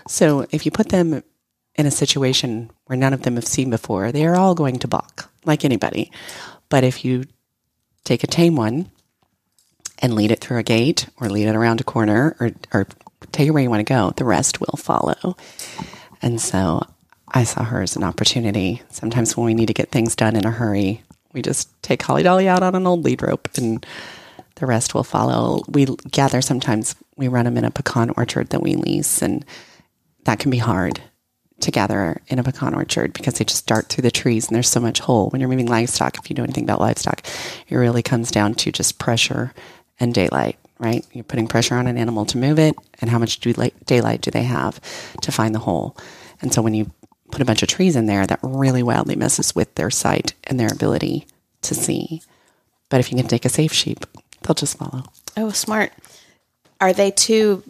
So 0.09 0.47
if 0.51 0.65
you 0.65 0.73
put 0.73 0.89
them 0.89 1.23
in 1.75 1.87
a 1.87 1.91
situation 1.91 2.71
where 2.87 2.97
none 2.97 3.13
of 3.13 3.23
them 3.23 3.35
have 3.35 3.47
seen 3.47 3.71
before, 3.71 4.11
they 4.11 4.27
are 4.27 4.37
all 4.37 4.55
going 4.55 4.79
to 4.81 4.89
balk, 4.89 5.31
like 5.45 5.65
anybody. 5.65 6.11
But 6.69 6.85
if 6.85 7.05
you 7.05 7.25
take 8.05 8.25
a 8.25 8.27
tame 8.27 8.57
one 8.57 8.91
and 9.99 10.15
lead 10.15 10.31
it 10.31 10.41
through 10.41 10.59
a 10.59 10.63
gate 10.63 11.09
or 11.21 11.29
lead 11.29 11.49
it 11.49 11.55
around 11.55 11.81
a 11.81 11.85
corner 11.85 12.37
or, 12.41 12.53
or 12.73 12.87
take 13.33 13.49
it 13.49 13.51
where 13.51 13.63
you 13.63 13.71
want 13.71 13.87
to 13.87 13.93
go, 13.93 14.13
the 14.17 14.25
rest 14.25 14.61
will 14.61 14.79
follow. 14.79 15.37
And 16.23 16.41
so 16.41 16.87
I 17.29 17.45
saw 17.45 17.65
her 17.65 17.83
as 17.83 17.97
an 17.97 18.05
opportunity. 18.05 18.83
Sometimes 18.89 19.37
when 19.37 19.47
we 19.47 19.55
need 19.55 19.67
to 19.67 19.75
get 19.75 19.91
things 19.91 20.17
done 20.17 20.37
in 20.37 20.47
a 20.47 20.51
hurry, 20.51 21.03
we 21.33 21.43
just 21.43 21.71
take 21.83 22.03
Holly 22.03 22.23
Dolly 22.23 22.49
out 22.49 22.63
on 22.63 22.75
an 22.75 22.87
old 22.87 23.05
lead 23.05 23.23
rope 23.23 23.49
and 23.59 23.85
the 24.57 24.67
rest 24.67 24.95
will 24.95 25.05
follow. 25.05 25.63
We 25.69 25.87
gather 26.11 26.43
sometimes, 26.43 26.97
we 27.17 27.29
run 27.29 27.45
them 27.45 27.57
in 27.57 27.65
a 27.65 27.71
pecan 27.71 28.11
orchard 28.17 28.51
that 28.51 28.63
we 28.63 28.75
lease, 28.75 29.23
and 29.23 29.45
that 30.25 30.39
can 30.39 30.51
be 30.51 30.59
hard 30.59 31.01
to 31.61 31.71
gather 31.71 32.21
in 32.27 32.39
a 32.39 32.43
pecan 32.43 32.75
orchard 32.75 33.15
because 33.15 33.35
they 33.35 33.45
just 33.45 33.67
dart 33.67 33.89
through 33.89 34.03
the 34.03 34.11
trees 34.11 34.47
and 34.47 34.55
there's 34.55 34.69
so 34.69 34.81
much 34.81 34.99
hole. 34.99 35.31
When 35.31 35.41
you're 35.41 35.49
moving 35.49 35.67
livestock, 35.67 36.19
if 36.19 36.29
you 36.29 36.37
know 36.37 36.43
anything 36.43 36.65
about 36.65 36.81
livestock, 36.81 37.27
it 37.69 37.77
really 37.77 38.03
comes 38.03 38.31
down 38.31 38.55
to 38.57 38.71
just 38.71 38.99
pressure 38.99 39.55
and 39.99 40.13
daylight, 40.13 40.59
right? 40.79 41.07
You're 41.13 41.25
putting 41.25 41.49
pressure 41.49 41.75
on 41.77 41.87
an 41.87 41.97
animal 41.97 42.27
to 42.27 42.37
move 42.39 42.59
it, 42.59 42.77
and 43.01 43.09
how 43.09 43.19
much 43.19 43.41
daylight 43.41 44.21
do 44.21 44.31
they 44.31 44.43
have 44.43 44.81
to 45.23 45.33
find 45.33 45.55
the 45.55 45.61
hole? 45.61 45.97
And 46.43 46.53
so 46.53 46.61
when 46.61 46.75
you 46.75 46.91
put 47.31 47.41
a 47.41 47.47
bunch 47.47 47.63
of 47.63 47.69
trees 47.69 47.97
in 47.97 48.07
there, 48.07 48.27
that 48.27 48.41
really 48.43 48.83
wildly 48.83 49.17
messes 49.17 49.55
with 49.55 49.75
their 49.77 49.91
sight 49.91 50.35
and 50.45 50.61
their 50.61 50.73
ability 50.73 51.27
to 51.63 51.75
see. 51.75 52.23
But 52.91 53.01
if 53.01 53.11
you 53.11 53.17
can 53.17 53.27
take 53.27 53.45
a 53.45 53.49
safe 53.49 53.73
sheep, 53.73 54.05
they'll 54.43 54.55
just 54.55 54.79
follow. 54.79 55.05
Oh, 55.37 55.51
smart. 55.51 55.93
Are 56.81 56.93
they 56.93 57.11
too 57.11 57.63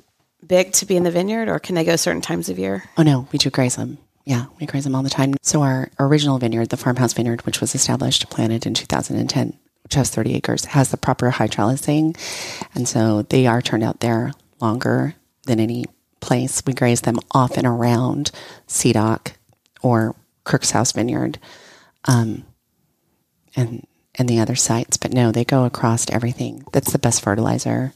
big 0.47 0.73
to 0.73 0.87
be 0.87 0.97
in 0.97 1.03
the 1.03 1.11
vineyard 1.11 1.49
or 1.49 1.59
can 1.59 1.75
they 1.75 1.85
go 1.85 1.97
certain 1.97 2.21
times 2.21 2.49
of 2.49 2.59
year? 2.59 2.85
Oh, 2.97 3.03
no, 3.03 3.29
we 3.33 3.39
do 3.39 3.51
graze 3.51 3.77
them. 3.77 3.99
Yeah, 4.25 4.47
we 4.59 4.67
graze 4.67 4.85
them 4.85 4.95
all 4.95 5.05
the 5.05 5.11
time. 5.11 5.35
So 5.43 5.63
our 5.63 5.91
original 6.01 6.39
vineyard, 6.39 6.71
the 6.71 6.77
farmhouse 6.77 7.13
vineyard, 7.13 7.47
which 7.47 7.61
was 7.61 7.75
established, 7.75 8.29
planted 8.29 8.67
in 8.67 8.75
2010, 8.75 9.57
which 9.85 9.95
has 9.95 10.11
30 10.11 10.35
acres, 10.35 10.65
has 10.67 10.91
the 10.91 10.97
proper 10.97 11.31
hydraulicing. 11.31 12.17
And 12.75 12.89
so 12.89 13.23
they 13.23 13.47
are 13.47 13.63
turned 13.63 13.85
out 13.85 14.01
there 14.01 14.33
longer 14.61 15.15
than 15.45 15.61
any 15.61 15.85
place. 16.21 16.61
We 16.67 16.73
graze 16.73 17.03
them 17.03 17.19
off 17.31 17.57
and 17.57 17.67
around 17.67 18.33
CDOC 18.67 19.35
or 19.81 20.17
Kirk's 20.43 20.73
House 20.73 20.91
Vineyard 20.91 21.39
um, 22.07 22.45
and, 23.55 23.87
and 24.19 24.29
the 24.29 24.41
other 24.41 24.55
sites. 24.55 24.97
But 24.97 25.13
no, 25.13 25.33
they 25.33 25.45
go 25.45 25.65
across 25.65 26.09
everything. 26.11 26.65
That's 26.73 26.93
the 26.93 26.99
best 26.99 27.23
fertilizer 27.23 27.93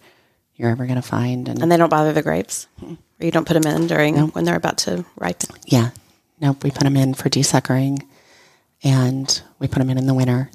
you're 0.56 0.70
ever 0.70 0.86
going 0.86 1.00
to 1.00 1.02
find. 1.02 1.48
And, 1.48 1.62
and, 1.62 1.72
they 1.72 1.76
don't 1.76 1.88
bother 1.88 2.12
the 2.12 2.22
grapes? 2.22 2.66
Or 2.82 2.96
you 3.20 3.30
don't 3.30 3.46
put 3.46 3.60
them 3.60 3.72
in 3.72 3.86
during 3.86 4.14
no. 4.14 4.26
when 4.28 4.44
they're 4.44 4.56
about 4.56 4.78
to 4.78 5.04
ripen? 5.16 5.56
Yeah. 5.66 5.90
Nope. 6.40 6.62
We 6.62 6.70
put 6.70 6.84
them 6.84 6.96
in 6.96 7.14
for 7.14 7.28
desuckering 7.30 8.02
and 8.82 9.42
we 9.58 9.68
put 9.68 9.78
them 9.78 9.90
in 9.90 9.98
in 9.98 10.06
the 10.06 10.14
winter. 10.14 10.50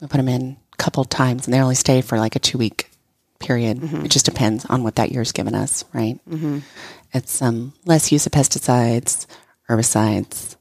We 0.00 0.06
put 0.06 0.16
them 0.16 0.28
in 0.28 0.56
a 0.72 0.76
couple 0.76 1.04
times 1.04 1.46
and 1.46 1.54
they 1.54 1.60
only 1.60 1.74
stay 1.74 2.00
for 2.00 2.18
like 2.18 2.36
a 2.36 2.38
two 2.38 2.58
week 2.58 2.90
period. 3.40 3.78
Mm-hmm. 3.78 4.04
It 4.04 4.10
just 4.10 4.26
depends 4.26 4.64
on 4.66 4.84
what 4.84 4.96
that 4.96 5.10
year's 5.10 5.32
given 5.32 5.54
us, 5.54 5.84
right? 5.92 6.20
Mm-hmm. 6.28 6.58
It's 7.12 7.42
um, 7.42 7.72
less 7.84 8.12
use 8.12 8.26
of 8.26 8.32
pesticides, 8.32 9.26
herbicides, 9.68 10.56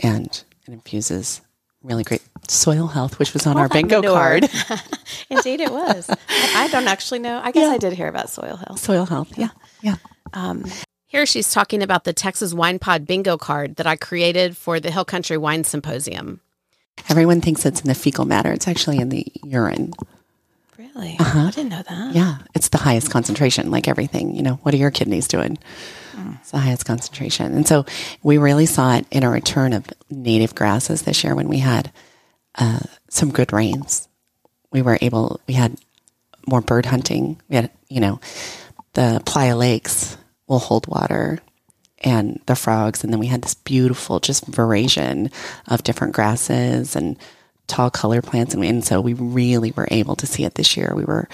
and 0.00 0.26
it 0.66 0.72
infuses 0.72 1.40
really 1.88 2.04
great 2.04 2.22
soil 2.46 2.86
health, 2.86 3.18
which 3.18 3.32
was 3.32 3.46
on 3.46 3.56
our 3.56 3.68
bingo 3.68 4.02
card. 4.02 4.48
Indeed, 5.30 5.60
it 5.60 5.72
was. 5.72 6.08
I 6.28 6.68
don't 6.68 6.86
actually 6.86 7.18
know. 7.18 7.40
I 7.42 7.50
guess 7.50 7.62
yeah. 7.68 7.74
I 7.74 7.78
did 7.78 7.92
hear 7.94 8.08
about 8.08 8.30
soil 8.30 8.56
health. 8.56 8.78
Soil 8.78 9.06
health, 9.06 9.36
yeah, 9.36 9.50
yeah. 9.82 9.96
Um, 10.32 10.64
here 11.06 11.24
she's 11.26 11.52
talking 11.52 11.82
about 11.82 12.04
the 12.04 12.12
Texas 12.12 12.52
Wine 12.52 12.78
Pod 12.78 13.06
bingo 13.06 13.36
card 13.38 13.76
that 13.76 13.86
I 13.86 13.96
created 13.96 14.56
for 14.56 14.78
the 14.78 14.90
Hill 14.90 15.04
Country 15.04 15.38
Wine 15.38 15.64
Symposium. 15.64 16.40
Everyone 17.08 17.40
thinks 17.40 17.64
it's 17.64 17.80
in 17.80 17.88
the 17.88 17.94
fecal 17.94 18.24
matter. 18.24 18.52
It's 18.52 18.68
actually 18.68 18.98
in 18.98 19.08
the 19.08 19.26
urine. 19.42 19.92
Really? 20.76 21.16
Uh-huh. 21.18 21.46
I 21.46 21.50
didn't 21.50 21.70
know 21.70 21.82
that. 21.88 22.14
Yeah, 22.14 22.38
it's 22.54 22.68
the 22.68 22.78
highest 22.78 23.10
concentration, 23.10 23.70
like 23.70 23.88
everything. 23.88 24.34
You 24.34 24.42
know, 24.42 24.54
what 24.62 24.74
are 24.74 24.78
your 24.78 24.90
kidneys 24.90 25.26
doing? 25.26 25.58
It's 26.40 26.50
the 26.50 26.58
highest 26.58 26.84
concentration. 26.84 27.54
And 27.54 27.66
so 27.66 27.84
we 28.22 28.38
really 28.38 28.66
saw 28.66 28.96
it 28.96 29.06
in 29.10 29.22
a 29.22 29.30
return 29.30 29.72
of 29.72 29.86
native 30.10 30.54
grasses 30.54 31.02
this 31.02 31.24
year 31.24 31.34
when 31.34 31.48
we 31.48 31.58
had 31.58 31.92
uh, 32.54 32.80
some 33.08 33.30
good 33.30 33.52
rains. 33.52 34.08
We 34.72 34.82
were 34.82 34.98
able, 35.00 35.40
we 35.46 35.54
had 35.54 35.76
more 36.46 36.60
bird 36.60 36.86
hunting. 36.86 37.40
We 37.48 37.56
had, 37.56 37.70
you 37.88 38.00
know, 38.00 38.20
the 38.94 39.22
Playa 39.24 39.56
Lakes 39.56 40.16
will 40.46 40.58
hold 40.58 40.86
water 40.86 41.38
and 41.98 42.40
the 42.46 42.56
frogs. 42.56 43.02
And 43.02 43.12
then 43.12 43.20
we 43.20 43.26
had 43.26 43.42
this 43.42 43.54
beautiful 43.54 44.20
just 44.20 44.46
variation 44.46 45.30
of 45.66 45.82
different 45.82 46.14
grasses 46.14 46.96
and 46.96 47.16
tall 47.66 47.90
color 47.90 48.22
plants. 48.22 48.54
And, 48.54 48.64
and 48.64 48.84
so 48.84 49.00
we 49.00 49.14
really 49.14 49.72
were 49.72 49.88
able 49.90 50.16
to 50.16 50.26
see 50.26 50.44
it 50.44 50.54
this 50.54 50.76
year. 50.76 50.92
We 50.94 51.04
were, 51.04 51.28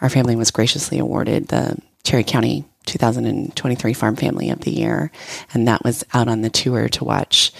our 0.00 0.08
family 0.08 0.36
was 0.36 0.50
graciously 0.50 0.98
awarded 0.98 1.48
the 1.48 1.78
Terry 2.02 2.24
County 2.24 2.64
2023 2.86 3.92
Farm 3.92 4.16
Family 4.16 4.50
of 4.50 4.60
the 4.60 4.70
Year. 4.70 5.10
And 5.52 5.68
that 5.68 5.84
was 5.84 6.04
out 6.12 6.28
on 6.28 6.42
the 6.42 6.50
tour 6.50 6.88
to 6.88 7.04
watch 7.04 7.52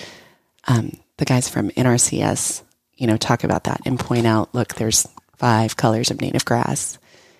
um, 0.68 0.99
the 1.16 1.25
guys 1.25 1.49
from 1.49 1.71
NRCS, 1.71 2.62
you 2.97 3.07
know, 3.07 3.16
talk 3.16 3.45
about 3.45 3.64
that 3.64 3.81
and 3.85 3.99
point 3.99 4.27
out, 4.27 4.55
look, 4.55 4.75
there's 4.75 5.07
five 5.37 5.77
colors 5.77 6.11
of 6.11 6.21
native 6.21 6.45
grass 6.45 6.99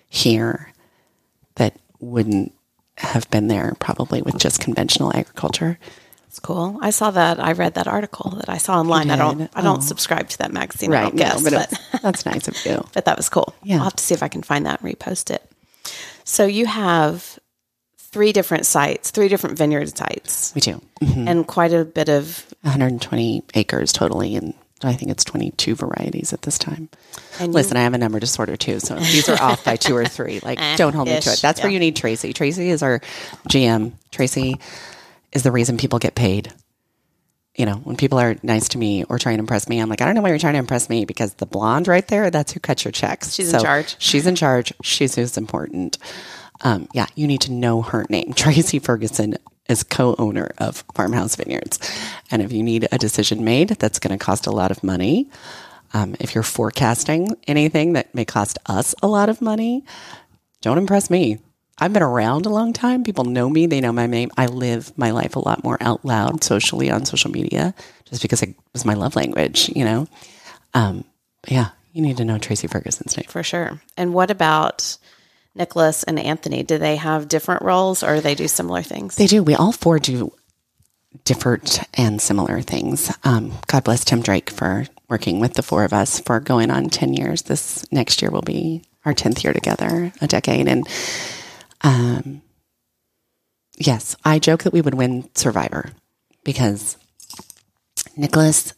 here 0.09 0.71
that 1.55 1.75
wouldn't 1.99 2.53
have 2.97 3.29
been 3.29 3.47
there 3.47 3.73
probably 3.79 4.21
with 4.21 4.37
just 4.37 4.59
conventional 4.59 5.15
agriculture. 5.15 5.79
It's 6.27 6.39
cool. 6.39 6.79
I 6.81 6.91
saw 6.91 7.11
that. 7.11 7.41
I 7.41 7.51
read 7.51 7.73
that 7.73 7.87
article 7.87 8.31
that 8.37 8.47
I 8.47 8.57
saw 8.57 8.79
online. 8.79 9.11
I 9.11 9.17
don't. 9.17 9.49
I 9.53 9.61
don't 9.61 9.79
oh. 9.79 9.81
subscribe 9.81 10.29
to 10.29 10.37
that 10.37 10.53
magazine. 10.53 10.89
Right. 10.89 11.11
I 11.11 11.15
guess, 11.15 11.43
no, 11.43 11.49
but, 11.51 11.73
but 11.91 12.01
that's 12.01 12.25
nice 12.25 12.47
of 12.47 12.55
you. 12.65 12.87
But 12.93 13.03
that 13.03 13.17
was 13.17 13.27
cool. 13.27 13.53
Yeah. 13.63 13.77
I'll 13.77 13.83
have 13.83 13.97
to 13.97 14.03
see 14.03 14.13
if 14.13 14.23
I 14.23 14.29
can 14.29 14.41
find 14.41 14.65
that 14.65 14.81
and 14.81 14.97
repost 14.97 15.29
it. 15.29 15.43
So 16.23 16.45
you 16.45 16.67
have 16.67 17.37
three 18.11 18.33
different 18.33 18.65
sites, 18.65 19.11
three 19.11 19.27
different 19.27 19.57
vineyard 19.57 19.97
sites. 19.97 20.53
We 20.53 20.61
do, 20.61 20.81
mm-hmm. 21.01 21.27
and 21.27 21.47
quite 21.47 21.73
a 21.73 21.85
bit 21.85 22.09
of 22.09 22.45
120 22.61 23.43
acres 23.55 23.91
totally, 23.93 24.35
and 24.35 24.53
I 24.83 24.93
think 24.93 25.11
it's 25.11 25.23
22 25.23 25.75
varieties 25.75 26.33
at 26.33 26.41
this 26.41 26.57
time. 26.57 26.89
And 27.39 27.53
Listen, 27.53 27.77
you, 27.77 27.81
I 27.81 27.83
have 27.83 27.93
a 27.93 27.97
number 27.97 28.19
disorder 28.19 28.57
too, 28.57 28.79
so 28.79 28.95
these 28.95 29.29
are 29.29 29.41
off 29.41 29.63
by 29.63 29.75
two 29.75 29.95
or 29.95 30.05
three. 30.05 30.39
Like, 30.39 30.59
don't 30.77 30.93
hold 30.93 31.07
me 31.07 31.19
to 31.19 31.29
it. 31.31 31.39
That's 31.41 31.59
yeah. 31.59 31.65
where 31.65 31.71
you 31.71 31.79
need 31.79 31.95
Tracy. 31.95 32.33
Tracy 32.33 32.69
is 32.69 32.83
our 32.83 32.99
GM. 33.49 33.93
Tracy 34.11 34.59
is 35.31 35.43
the 35.43 35.51
reason 35.51 35.77
people 35.77 35.99
get 35.99 36.15
paid. 36.15 36.53
You 37.55 37.65
know, 37.65 37.75
when 37.75 37.97
people 37.97 38.17
are 38.17 38.37
nice 38.43 38.69
to 38.69 38.77
me 38.77 39.03
or 39.03 39.19
trying 39.19 39.37
to 39.37 39.41
impress 39.41 39.67
me, 39.67 39.79
I'm 39.79 39.89
like, 39.89 40.01
I 40.01 40.05
don't 40.05 40.15
know 40.15 40.21
why 40.21 40.29
you're 40.29 40.39
trying 40.39 40.53
to 40.53 40.59
impress 40.59 40.89
me 40.89 41.03
because 41.03 41.33
the 41.33 41.45
blonde 41.45 41.87
right 41.87 42.07
there, 42.07 42.31
that's 42.31 42.53
who 42.53 42.61
cuts 42.61 42.85
your 42.85 42.93
checks. 42.93 43.33
She's 43.33 43.51
so 43.51 43.57
in 43.57 43.63
charge. 43.63 43.95
She's 43.99 44.25
in 44.25 44.35
charge. 44.35 44.73
She's 44.83 45.15
who's 45.15 45.37
important. 45.37 45.97
Um, 46.61 46.87
yeah, 46.93 47.07
you 47.15 47.27
need 47.27 47.41
to 47.41 47.51
know 47.51 47.81
her 47.81 48.05
name. 48.09 48.33
Tracy 48.35 48.79
Ferguson 48.79 49.35
is 49.67 49.83
co-owner 49.83 50.51
of 50.57 50.83
Farmhouse 50.95 51.35
Vineyards. 51.35 51.79
And 52.29 52.41
if 52.41 52.51
you 52.51 52.63
need 52.63 52.87
a 52.91 52.97
decision 52.97 53.43
made 53.43 53.69
that's 53.69 53.99
going 53.99 54.17
to 54.17 54.23
cost 54.23 54.47
a 54.47 54.51
lot 54.51 54.71
of 54.71 54.83
money, 54.83 55.29
um, 55.93 56.15
if 56.19 56.35
you're 56.35 56.43
forecasting 56.43 57.35
anything 57.47 57.93
that 57.93 58.13
may 58.13 58.25
cost 58.25 58.59
us 58.65 58.95
a 59.01 59.07
lot 59.07 59.29
of 59.29 59.41
money, 59.41 59.83
don't 60.61 60.77
impress 60.77 61.09
me. 61.09 61.39
I've 61.79 61.93
been 61.93 62.03
around 62.03 62.45
a 62.45 62.49
long 62.49 62.73
time. 62.73 63.03
People 63.03 63.23
know 63.23 63.49
me. 63.49 63.65
They 63.65 63.81
know 63.81 63.91
my 63.91 64.05
name. 64.05 64.29
I 64.37 64.45
live 64.45 64.95
my 64.97 65.11
life 65.11 65.35
a 65.35 65.39
lot 65.39 65.63
more 65.63 65.77
out 65.81 66.05
loud 66.05 66.43
socially 66.43 66.91
on 66.91 67.05
social 67.05 67.31
media 67.31 67.73
just 68.05 68.21
because 68.21 68.43
it 68.43 68.55
was 68.73 68.85
my 68.85 68.93
love 68.93 69.15
language, 69.15 69.69
you 69.75 69.83
know? 69.83 70.07
Um, 70.75 71.05
yeah, 71.47 71.69
you 71.91 72.03
need 72.03 72.17
to 72.17 72.25
know 72.25 72.37
Tracy 72.37 72.67
Ferguson's 72.67 73.17
name. 73.17 73.25
For 73.27 73.41
sure. 73.41 73.81
And 73.97 74.13
what 74.13 74.29
about 74.29 74.97
Nicholas 75.55 76.03
and 76.03 76.19
Anthony? 76.19 76.63
Do 76.63 76.77
they 76.77 76.95
have 76.95 77.27
different 77.27 77.61
roles 77.63 78.03
or 78.03 78.15
do 78.15 78.21
they 78.21 78.35
do 78.35 78.47
similar 78.47 78.81
things? 78.81 79.15
They 79.15 79.27
do. 79.27 79.43
We 79.43 79.55
all 79.55 79.71
four 79.71 79.99
do 79.99 80.33
different 81.25 81.81
and 81.93 82.21
similar 82.21 82.61
things. 82.61 83.15
Um, 83.23 83.53
God 83.67 83.83
bless 83.83 84.05
Tim 84.05 84.21
Drake 84.21 84.49
for 84.49 84.85
working 85.09 85.39
with 85.39 85.55
the 85.55 85.63
four 85.63 85.83
of 85.83 85.93
us 85.93 86.19
for 86.19 86.39
going 86.39 86.71
on 86.71 86.89
10 86.89 87.13
years. 87.13 87.43
This 87.43 87.85
next 87.91 88.21
year 88.21 88.31
will 88.31 88.41
be 88.41 88.83
our 89.03 89.13
10th 89.13 89.43
year 89.43 89.53
together, 89.53 90.13
a 90.21 90.27
decade. 90.27 90.67
And 90.67 90.87
um, 91.81 92.41
yes, 93.77 94.15
I 94.23 94.39
joke 94.39 94.63
that 94.63 94.73
we 94.73 94.81
would 94.81 94.93
win 94.93 95.29
Survivor 95.35 95.91
because 96.43 96.97
Nicholas, 98.15 98.73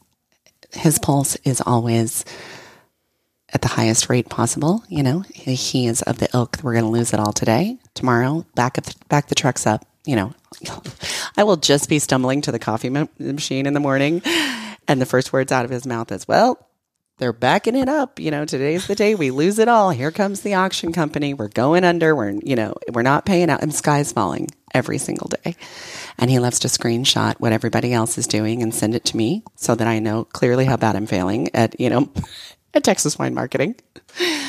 his 0.71 0.97
pulse 0.97 1.35
is 1.43 1.61
always 1.61 2.25
at 3.53 3.61
the 3.61 3.67
highest 3.67 4.09
rate 4.09 4.29
possible. 4.29 4.83
You 4.89 5.03
know, 5.03 5.19
he 5.31 5.87
is 5.87 6.01
of 6.01 6.17
the 6.17 6.29
ilk. 6.33 6.57
That 6.57 6.63
we're 6.63 6.73
going 6.73 6.85
to 6.85 6.89
lose 6.89 7.13
it 7.13 7.19
all 7.19 7.31
today, 7.31 7.77
tomorrow. 7.93 8.45
Back 8.55 8.77
up, 8.77 8.85
back 9.07 9.27
the 9.27 9.35
trucks 9.35 9.65
up. 9.65 9.85
You 10.05 10.15
know, 10.15 10.33
I 11.37 11.43
will 11.43 11.57
just 11.57 11.87
be 11.87 11.99
stumbling 11.99 12.41
to 12.41 12.51
the 12.51 12.59
coffee 12.59 12.89
ma- 12.89 13.07
machine 13.19 13.65
in 13.65 13.73
the 13.73 13.79
morning, 13.79 14.21
and 14.87 14.99
the 14.99 15.05
first 15.05 15.31
words 15.31 15.51
out 15.51 15.65
of 15.65 15.71
his 15.71 15.85
mouth 15.85 16.11
is, 16.11 16.27
"Well, 16.27 16.67
they're 17.19 17.31
backing 17.31 17.75
it 17.75 17.87
up. 17.87 18.19
You 18.19 18.31
know, 18.31 18.43
today's 18.43 18.87
the 18.87 18.95
day 18.95 19.15
we 19.15 19.31
lose 19.31 19.59
it 19.59 19.67
all. 19.67 19.91
Here 19.91 20.11
comes 20.11 20.41
the 20.41 20.55
auction 20.55 20.91
company. 20.91 21.33
We're 21.33 21.47
going 21.47 21.83
under. 21.83 22.15
We're, 22.15 22.31
you 22.31 22.55
know, 22.55 22.73
we're 22.91 23.03
not 23.03 23.25
paying 23.25 23.49
out, 23.49 23.61
and 23.61 23.73
sky's 23.73 24.11
falling 24.11 24.49
every 24.73 24.97
single 24.97 25.29
day." 25.43 25.55
And 26.17 26.29
he 26.29 26.39
loves 26.39 26.59
to 26.59 26.67
screenshot 26.67 27.35
what 27.39 27.53
everybody 27.53 27.93
else 27.93 28.17
is 28.17 28.27
doing 28.27 28.61
and 28.61 28.73
send 28.73 28.95
it 28.95 29.05
to 29.05 29.17
me 29.17 29.43
so 29.55 29.73
that 29.75 29.87
I 29.87 29.99
know 29.99 30.25
clearly 30.25 30.65
how 30.65 30.77
bad 30.77 30.95
I'm 30.95 31.07
failing 31.07 31.49
at, 31.55 31.79
you 31.79 31.89
know, 31.89 32.11
at 32.73 32.83
Texas 32.83 33.17
Wine 33.17 33.33
Marketing. 33.33 33.75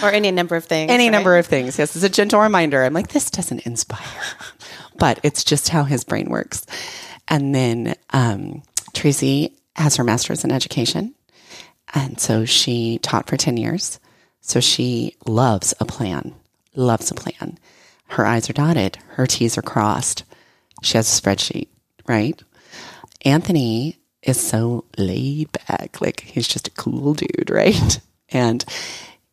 Or 0.02 0.10
any 0.10 0.30
number 0.30 0.56
of 0.56 0.64
things. 0.64 0.90
Any 0.90 1.06
right? 1.06 1.12
number 1.12 1.36
of 1.36 1.46
things. 1.46 1.78
Yes, 1.78 1.94
it's 1.96 2.04
a 2.04 2.08
gentle 2.08 2.40
reminder. 2.40 2.82
I'm 2.82 2.94
like, 2.94 3.08
this 3.08 3.30
doesn't 3.30 3.66
inspire. 3.66 4.22
but 4.98 5.20
it's 5.22 5.44
just 5.44 5.68
how 5.68 5.84
his 5.84 6.04
brain 6.04 6.28
works. 6.30 6.66
And 7.28 7.54
then 7.54 7.94
um, 8.10 8.62
Tracy 8.92 9.56
has 9.76 9.96
her 9.96 10.04
master's 10.04 10.44
in 10.44 10.52
education. 10.52 11.14
And 11.94 12.20
so 12.20 12.44
she 12.44 12.98
taught 12.98 13.28
for 13.28 13.36
10 13.36 13.56
years. 13.56 14.00
So 14.40 14.60
she 14.60 15.16
loves 15.26 15.72
a 15.80 15.84
plan, 15.84 16.34
loves 16.74 17.10
a 17.10 17.14
plan. 17.14 17.58
Her 18.08 18.26
I's 18.26 18.50
are 18.50 18.54
dotted, 18.54 18.98
her 19.12 19.26
T's 19.26 19.56
are 19.56 19.62
crossed. 19.62 20.24
She 20.82 20.98
has 20.98 21.08
a 21.08 21.22
spreadsheet, 21.22 21.68
right? 22.06 22.40
Anthony 23.24 23.98
is 24.22 24.38
so 24.38 24.84
laid 24.98 25.50
back. 25.66 26.00
Like 26.00 26.20
he's 26.20 26.46
just 26.46 26.68
a 26.68 26.72
cool 26.72 27.14
dude, 27.14 27.48
right? 27.50 28.00
And 28.30 28.64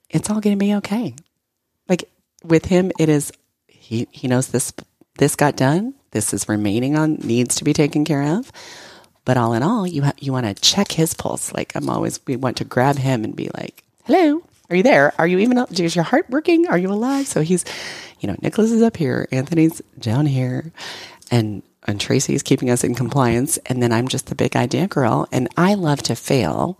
it's 0.10 0.30
all 0.30 0.42
going 0.42 0.58
to 0.58 0.66
be 0.66 0.76
okay. 0.76 1.16
Like 1.88 2.10
with 2.44 2.66
him, 2.66 2.92
it 3.00 3.10
is, 3.10 3.32
he, 3.68 4.08
he 4.12 4.28
knows 4.28 4.48
this, 4.48 4.74
this 5.18 5.36
got 5.36 5.56
done. 5.56 5.94
This 6.12 6.34
is 6.34 6.50
remaining 6.50 6.98
on, 6.98 7.16
needs 7.16 7.56
to 7.56 7.64
be 7.64 7.74
taken 7.74 8.04
care 8.04 8.38
of. 8.38 8.52
But 9.24 9.38
all 9.38 9.54
in 9.54 9.64
all, 9.64 9.86
you 9.86 10.04
ha- 10.04 10.14
you 10.20 10.34
want 10.34 10.46
to 10.46 10.62
check 10.62 10.92
his 10.92 11.14
pulse. 11.14 11.54
Like 11.54 11.76
I'm 11.76 11.90
always, 11.90 12.20
we 12.26 12.36
want 12.36 12.58
to 12.58 12.66
grab 12.66 12.98
him 12.98 13.24
and 13.24 13.36
be 13.36 13.50
like, 13.56 13.84
hello, 14.06 14.44
are 14.70 14.76
you 14.76 14.84
there? 14.84 15.14
Are 15.20 15.28
you 15.28 15.40
even, 15.40 15.58
is 15.58 15.96
your 15.96 16.04
heart 16.04 16.30
working? 16.30 16.68
Are 16.68 16.78
you 16.78 16.92
alive? 16.92 17.28
So 17.28 17.42
he's, 17.42 17.64
you 18.20 18.28
know, 18.28 18.36
Nicholas 18.42 18.72
is 18.72 18.82
up 18.82 18.98
here, 18.98 19.28
Anthony's 19.32 19.82
down 20.00 20.26
here. 20.26 20.72
And 21.30 21.64
and 21.88 22.00
Tracy 22.00 22.36
is 22.36 22.44
keeping 22.44 22.70
us 22.70 22.84
in 22.84 22.94
compliance. 22.94 23.58
And 23.66 23.82
then 23.82 23.92
I'm 23.92 24.08
just 24.08 24.28
the 24.28 24.36
big 24.36 24.56
idea 24.56 24.88
girl. 24.88 25.28
And 25.32 25.48
I 25.58 25.74
love 25.74 26.02
to 26.04 26.16
fail 26.16 26.80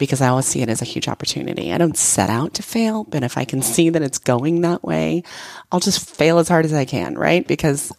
because 0.00 0.22
I 0.22 0.28
always 0.28 0.46
see 0.46 0.62
it 0.62 0.70
as 0.70 0.80
a 0.82 0.86
huge 0.86 1.06
opportunity. 1.06 1.72
I 1.72 1.78
don't 1.78 1.96
set 1.96 2.30
out 2.30 2.54
to 2.54 2.62
fail, 2.62 3.04
but 3.04 3.22
if 3.22 3.36
I 3.36 3.44
can 3.44 3.60
see 3.60 3.90
that 3.90 4.02
it's 4.02 4.18
going 4.18 4.62
that 4.62 4.82
way, 4.82 5.22
I'll 5.70 5.78
just 5.78 6.08
fail 6.08 6.38
as 6.38 6.48
hard 6.48 6.64
as 6.64 6.72
I 6.72 6.86
can, 6.86 7.16
right? 7.16 7.46
Because 7.46 7.92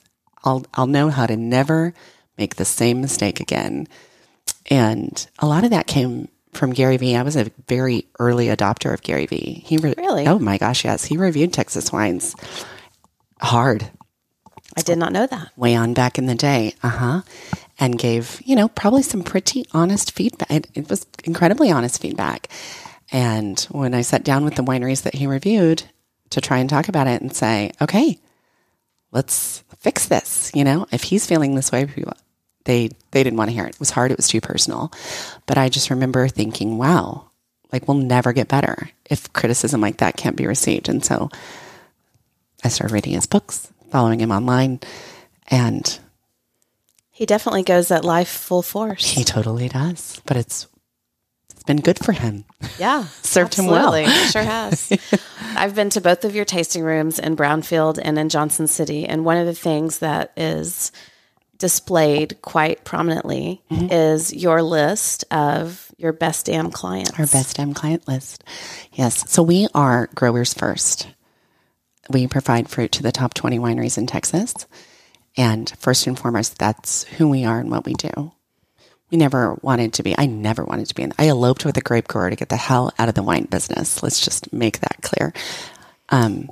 I'll 0.44 0.66
I'll 0.74 0.88
know 0.88 1.10
how 1.10 1.28
to 1.28 1.38
never 1.38 1.94
make 2.38 2.56
the 2.56 2.66
same 2.66 3.00
mistake 3.00 3.40
again. 3.40 3.88
And 4.70 5.26
a 5.40 5.48
lot 5.48 5.64
of 5.64 5.70
that 5.70 5.86
came 5.86 6.28
from 6.54 6.74
Gary 6.74 6.98
Vee. 6.98 7.16
I 7.16 7.22
was 7.22 7.36
a 7.36 7.52
very 7.68 8.08
early 8.20 8.48
adopter 8.48 8.94
of 8.94 9.04
Gary 9.04 9.28
Vee. 9.28 9.62
He 9.64 9.78
re- 9.78 9.94
really? 9.96 10.26
Oh 10.28 10.40
my 10.40 10.58
gosh, 10.58 10.84
yes. 10.84 11.06
He 11.06 11.18
reviewed 11.18 11.54
Texas 11.54 11.94
wines 11.94 12.36
hard. 13.40 13.90
I 14.76 14.82
did 14.82 14.98
not 14.98 15.12
know 15.14 15.28
that. 15.28 15.52
Way 15.56 15.76
on 15.76 15.94
back 15.94 16.18
in 16.18 16.26
the 16.26 16.36
day. 16.36 16.74
Uh 16.82 16.90
huh. 16.90 17.22
And 17.82 17.98
gave, 17.98 18.40
you 18.46 18.56
know, 18.56 18.68
probably 18.68 19.02
some 19.02 19.24
pretty 19.24 19.66
honest 19.74 20.12
feedback. 20.12 20.52
It, 20.52 20.88
was 20.88 21.08
incredibly 21.24 21.72
honest 21.72 22.00
feedback. 22.00 22.48
And 23.12 23.60
when 23.72 23.96
I 23.96 24.02
sat 24.02 24.24
down 24.24 24.46
with 24.46 24.54
the 24.56 24.64
wineries 24.64 25.02
that 25.02 25.16
he 25.16 25.26
reviewed 25.26 25.84
to 26.30 26.42
try 26.42 26.60
and 26.60 26.70
talk 26.70 26.90
about 26.90 27.08
it 27.08 27.22
and 27.22 27.36
say, 27.36 27.72
okay, 27.82 28.20
let's 29.12 29.64
fix 29.80 30.06
this. 30.06 30.52
You 30.54 30.64
know, 30.64 30.86
if 30.92 31.02
he's 31.02 31.26
feeling 31.26 31.56
this 31.56 31.72
way, 31.72 31.88
they 32.66 32.90
they 33.10 33.24
didn't 33.24 33.38
want 33.38 33.50
to 33.50 33.54
hear 33.56 33.66
it. 33.66 33.76
It 33.76 33.80
was 33.80 33.90
hard. 33.90 34.12
It 34.12 34.18
was 34.18 34.28
too 34.28 34.42
personal. 34.42 34.92
But 35.48 35.58
I 35.58 35.68
just 35.70 35.90
remember 35.90 36.28
thinking, 36.28 36.78
wow, 36.78 37.32
like 37.72 37.88
we'll 37.88 37.98
never 37.98 38.32
get 38.32 38.48
better 38.48 38.92
if 39.10 39.34
criticism 39.34 39.82
like 39.82 39.98
that 39.98 40.18
can't 40.18 40.36
be 40.36 40.48
received. 40.48 40.88
And 40.88 41.04
so 41.04 41.30
I 42.64 42.70
started 42.70 42.94
reading 42.94 43.14
his 43.14 43.26
books, 43.26 43.72
following 43.90 44.20
him 44.20 44.32
online, 44.32 44.80
and 45.48 46.00
he 47.12 47.26
definitely 47.26 47.64
goes 47.64 47.92
at 47.92 48.04
life 48.04 48.30
full 48.30 48.62
force. 48.62 49.12
He 49.12 49.24
totally 49.24 49.70
does. 49.70 50.22
But 50.26 50.38
it's 50.38 50.68
it's 51.62 51.64
been 51.68 51.78
good 51.78 52.04
for 52.04 52.12
him. 52.12 52.46
Yeah. 52.80 53.04
Served 53.22 53.54
him 53.54 53.68
well. 53.68 53.94
Sure 54.30 54.42
has. 54.42 54.92
I've 55.56 55.76
been 55.76 55.92
to 55.92 56.02
both 56.02 56.26
of 56.26 56.34
your 56.34 56.46
tasting 56.46 56.82
rooms 56.82 57.20
in 57.20 57.36
Brownfield 57.36 58.00
and 58.02 58.18
in 58.18 58.30
Johnson 58.30 58.66
City. 58.66 59.06
And 59.06 59.26
one 59.26 59.38
of 59.38 59.46
the 59.46 59.54
things 59.54 60.00
that 60.00 60.32
is 60.36 60.92
displayed 61.60 62.42
quite 62.42 62.84
prominently 62.84 63.62
mm-hmm. 63.70 63.92
is 63.92 64.34
your 64.34 64.64
list 64.64 65.24
of 65.30 65.92
your 65.98 66.14
best 66.14 66.48
damn 66.48 66.72
clients. 66.72 67.12
Our 67.12 67.28
best 67.28 67.58
damn 67.58 67.76
client 67.76 68.08
list. 68.08 68.44
Yes. 68.94 69.30
So 69.30 69.44
we 69.44 69.68
are 69.76 70.10
growers 70.16 70.56
first. 70.56 71.10
We 72.10 72.26
provide 72.26 72.70
fruit 72.70 72.92
to 72.94 73.04
the 73.04 73.12
top 73.12 73.36
20 73.36 73.60
wineries 73.60 74.00
in 74.00 74.08
Texas. 74.08 74.56
And 75.38 75.70
first 75.80 76.08
and 76.08 76.18
foremost, 76.18 76.58
that's 76.58 77.04
who 77.04 77.30
we 77.30 77.46
are 77.46 77.60
and 77.60 77.72
what 77.72 77.86
we 77.86 77.94
do. 77.94 78.32
We 79.10 79.18
never 79.18 79.58
wanted 79.62 79.94
to 79.94 80.04
be, 80.04 80.16
I 80.18 80.26
never 80.26 80.64
wanted 80.64 80.88
to 80.88 80.96
be 80.96 81.04
in, 81.04 81.14
I 81.18 81.28
eloped 81.28 81.66
with 81.66 81.76
a 81.78 81.82
grape 81.82 82.08
grower 82.08 82.30
to 82.30 82.36
get 82.36 82.50
the 82.50 82.56
hell 82.56 82.94
out 82.98 83.10
of 83.10 83.16
the 83.16 83.24
wine 83.24 83.46
business. 83.46 84.02
Let's 84.02 84.24
just 84.24 84.54
make 84.54 84.80
that 84.80 85.02
clear. 85.02 85.34
Um, 86.10 86.50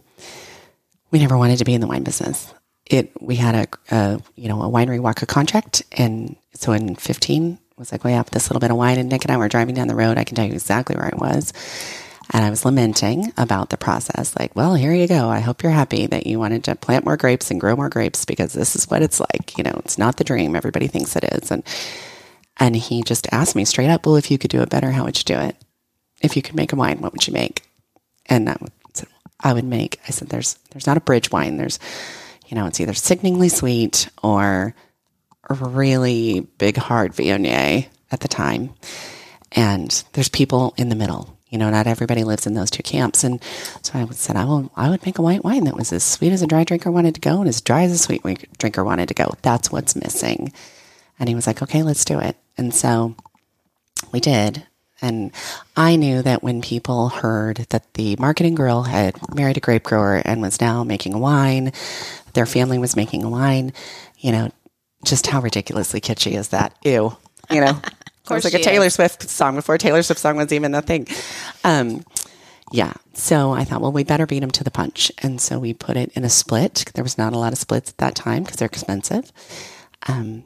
we 1.12 1.20
never 1.20 1.38
wanted 1.38 1.58
to 1.60 1.66
be 1.66 1.74
in 1.74 1.82
the 1.82 1.88
wine 1.88 2.04
business. 2.04 2.54
It, 2.86 3.12
we 3.22 3.36
had 3.36 3.56
a, 3.56 3.96
a 3.96 4.22
you 4.36 4.50
know, 4.50 4.62
a 4.62 4.70
winery 4.70 5.00
walk 5.00 5.22
a 5.22 5.26
contract. 5.26 5.84
And 5.92 6.36
so 6.54 6.74
in 6.74 6.96
15, 6.96 7.60
was 7.80 7.92
like, 7.92 8.04
well, 8.04 8.14
yeah, 8.14 8.24
this 8.24 8.50
little 8.50 8.60
bit 8.60 8.72
of 8.72 8.78
wine. 8.78 9.00
And 9.00 9.10
Nick 9.10 9.24
and 9.24 9.32
I 9.32 9.38
were 9.38 9.48
driving 9.48 9.74
down 9.74 9.88
the 9.88 9.96
road. 9.96 10.18
I 10.18 10.26
can 10.26 10.36
tell 10.36 10.46
you 10.46 10.54
exactly 10.54 10.96
where 10.96 11.12
I 11.14 11.18
was. 11.18 11.54
And 12.32 12.46
I 12.46 12.50
was 12.52 12.64
lamenting 12.64 13.34
about 13.38 13.70
the 13.70 13.78
process. 13.78 14.38
Like, 14.38 14.56
well, 14.56 14.76
here 14.76 14.94
you 14.94 15.08
go. 15.08 15.30
I 15.30 15.40
hope 15.40 15.64
you're 15.64 15.72
happy 15.72 16.06
that 16.06 16.28
you 16.28 16.38
wanted 16.38 16.64
to 16.66 16.76
plant 16.76 17.06
more 17.06 17.18
grapes 17.18 17.50
and 17.50 17.60
grow 17.60 17.76
more 17.76 17.90
grapes 17.90 18.26
because 18.26 18.54
this 18.54 18.76
is 18.76 18.88
what 18.88 19.02
it's 19.02 19.20
like. 19.20 19.58
You 19.58 19.64
know, 19.64 19.82
it's 19.84 19.98
not 19.98 20.18
the 20.18 20.24
dream 20.24 20.56
everybody 20.56 20.88
thinks 20.88 21.16
it 21.16 21.24
is. 21.24 21.50
And 21.50 21.64
and 22.58 22.76
he 22.76 23.04
just 23.04 23.28
asked 23.32 23.56
me 23.56 23.66
straight 23.66 23.90
up, 23.90 24.06
well, 24.06 24.18
if 24.18 24.30
you 24.30 24.38
could 24.38 24.52
do 24.52 24.62
it 24.62 24.70
better, 24.70 24.92
how 24.92 25.06
would 25.06 25.18
you 25.18 25.24
do 25.24 25.40
it? 25.40 25.56
If 26.22 26.36
you 26.36 26.42
could 26.42 26.56
make 26.56 26.74
a 26.74 26.76
wine, 26.76 27.00
what 27.00 27.14
would 27.14 27.26
you 27.26 27.34
make? 27.34 27.64
And 28.26 28.50
I 28.50 28.58
said, 28.94 29.08
I 29.40 29.54
would 29.54 29.64
make, 29.64 30.00
I 30.08 30.12
said, 30.12 30.28
there's, 30.28 30.56
there's 30.72 30.86
not 30.86 30.98
a 30.98 31.02
bridge 31.02 31.32
wine. 31.32 31.56
There's, 31.56 31.80
you 32.48 32.56
know, 32.56 32.68
it's 32.68 32.82
either 32.82 32.94
sickeningly 32.94 33.48
sweet 33.48 34.10
or 34.22 34.76
really 35.50 36.42
big, 36.58 36.76
hard 36.76 37.14
Viognier 37.14 37.88
at 38.12 38.20
the 38.20 38.28
time. 38.28 38.72
And 39.54 40.04
there's 40.14 40.30
people 40.30 40.74
in 40.78 40.90
the 40.90 40.96
middle. 40.96 41.39
You 41.50 41.58
know, 41.58 41.70
not 41.70 41.88
everybody 41.88 42.24
lives 42.24 42.46
in 42.46 42.54
those 42.54 42.70
two 42.70 42.84
camps. 42.84 43.24
And 43.24 43.44
so 43.82 43.98
I 43.98 44.06
said, 44.12 44.36
I 44.36 44.46
will, 44.46 44.72
I 44.76 44.90
would 44.90 45.06
make 45.06 45.18
a 45.18 45.24
white 45.24 45.44
wine 45.44 45.64
that 45.64 45.76
was 45.76 45.92
as 45.92 46.04
sweet 46.04 46.32
as 46.32 46.42
a 46.42 46.48
dry 46.48 46.64
drinker 46.64 46.92
wanted 46.92 47.16
to 47.16 47.22
go 47.22 47.40
and 47.40 47.50
as 47.50 47.62
dry 47.62 47.84
as 47.84 47.92
a 47.92 47.98
sweet 47.98 48.22
drinker 48.58 48.84
wanted 48.84 49.08
to 49.08 49.16
go. 49.16 49.34
That's 49.42 49.72
what's 49.72 49.96
missing. 49.96 50.54
And 51.20 51.28
he 51.28 51.36
was 51.36 51.48
like, 51.48 51.62
okay, 51.62 51.84
let's 51.84 52.06
do 52.06 52.20
it. 52.20 52.38
And 52.58 52.74
so 52.74 53.16
we 54.12 54.20
did. 54.20 54.66
And 55.02 55.32
I 55.76 55.96
knew 55.96 56.22
that 56.22 56.44
when 56.44 56.62
people 56.62 57.10
heard 57.10 57.66
that 57.70 57.94
the 57.94 58.16
marketing 58.18 58.56
girl 58.56 58.84
had 58.84 59.16
married 59.34 59.58
a 59.58 59.62
grape 59.62 59.84
grower 59.84 60.22
and 60.26 60.42
was 60.42 60.60
now 60.60 60.84
making 60.84 61.20
wine, 61.20 61.72
their 62.34 62.46
family 62.46 62.78
was 62.78 62.96
making 62.96 63.30
wine, 63.30 63.74
you 64.18 64.32
know, 64.32 64.52
just 65.06 65.28
how 65.28 65.42
ridiculously 65.42 66.02
kitschy 66.02 66.34
is 66.34 66.50
that? 66.50 66.76
Ew. 66.84 67.16
You 67.50 67.62
know, 67.62 67.82
it 68.36 68.38
was 68.38 68.44
like 68.46 68.54
a 68.54 68.64
Taylor 68.64 68.88
is. 68.88 68.94
Swift 68.94 69.30
song 69.30 69.56
before 69.56 69.78
Taylor 69.78 70.04
Swift 70.04 70.20
song 70.20 70.38
was 70.38 70.52
even 70.52 70.74
a 70.76 70.82
thing. 70.82 71.08
Um, 71.64 72.04
yeah. 72.72 72.94
So 73.14 73.52
I 73.52 73.64
thought, 73.64 73.82
well, 73.82 73.92
we 73.92 74.04
better 74.04 74.28
beat 74.28 74.40
them 74.40 74.52
to 74.52 74.64
the 74.64 74.72
punch. 74.72 75.12
And 75.20 75.42
so 75.42 75.60
we 75.60 75.74
put 75.74 75.98
it 75.98 76.12
in 76.16 76.24
a 76.24 76.30
split. 76.30 76.92
There 76.94 77.04
was 77.04 77.18
not 77.18 77.34
a 77.34 77.38
lot 77.38 77.54
of 77.54 77.60
splits 77.60 77.92
at 77.92 77.98
that 77.98 78.16
time 78.16 78.44
because 78.44 78.58
they're 78.58 78.68
expensive. 78.68 79.32
Um, 80.08 80.44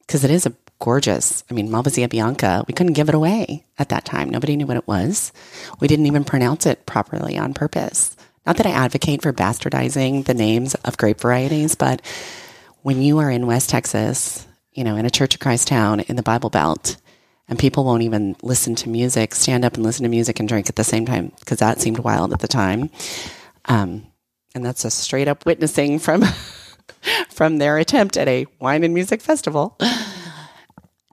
because 0.00 0.22
it 0.22 0.30
is 0.30 0.46
a 0.46 0.54
gorgeous. 0.78 1.42
I 1.50 1.54
mean, 1.54 1.68
Malvasia 1.68 2.08
Bianca, 2.08 2.64
we 2.68 2.74
couldn't 2.74 2.92
give 2.92 3.08
it 3.08 3.14
away 3.14 3.64
at 3.78 3.88
that 3.88 4.04
time. 4.04 4.30
Nobody 4.30 4.56
knew 4.56 4.66
what 4.66 4.76
it 4.76 4.86
was. 4.86 5.32
We 5.80 5.88
didn't 5.88 6.06
even 6.06 6.24
pronounce 6.24 6.66
it 6.66 6.86
properly 6.86 7.36
on 7.36 7.54
purpose. 7.54 8.16
Not 8.44 8.58
that 8.58 8.66
I 8.66 8.70
advocate 8.70 9.22
for 9.22 9.32
bastardizing 9.32 10.24
the 10.24 10.34
names 10.34 10.74
of 10.76 10.96
grape 10.96 11.20
varieties, 11.20 11.74
but 11.74 12.00
when 12.82 13.02
you 13.02 13.18
are 13.18 13.30
in 13.30 13.48
West 13.48 13.70
Texas, 13.70 14.46
you 14.72 14.84
know, 14.84 14.96
in 14.96 15.06
a 15.06 15.10
Church 15.10 15.34
of 15.34 15.40
Christ 15.40 15.66
town 15.66 16.00
in 16.00 16.14
the 16.14 16.22
Bible 16.22 16.50
Belt, 16.50 16.96
and 17.48 17.58
people 17.58 17.84
won't 17.84 18.02
even 18.02 18.36
listen 18.42 18.74
to 18.76 18.88
music, 18.88 19.34
stand 19.34 19.64
up 19.64 19.74
and 19.74 19.84
listen 19.84 20.02
to 20.02 20.08
music 20.08 20.40
and 20.40 20.48
drink 20.48 20.68
at 20.68 20.76
the 20.76 20.84
same 20.84 21.06
time, 21.06 21.32
because 21.38 21.58
that 21.58 21.80
seemed 21.80 21.98
wild 21.98 22.32
at 22.32 22.40
the 22.40 22.48
time. 22.48 22.90
Um, 23.66 24.06
and 24.54 24.64
that's 24.64 24.84
a 24.84 24.90
straight 24.90 25.28
up 25.28 25.46
witnessing 25.46 25.98
from 25.98 26.24
from 27.30 27.58
their 27.58 27.78
attempt 27.78 28.16
at 28.16 28.28
a 28.28 28.46
wine 28.60 28.82
and 28.84 28.94
music 28.94 29.20
festival 29.20 29.76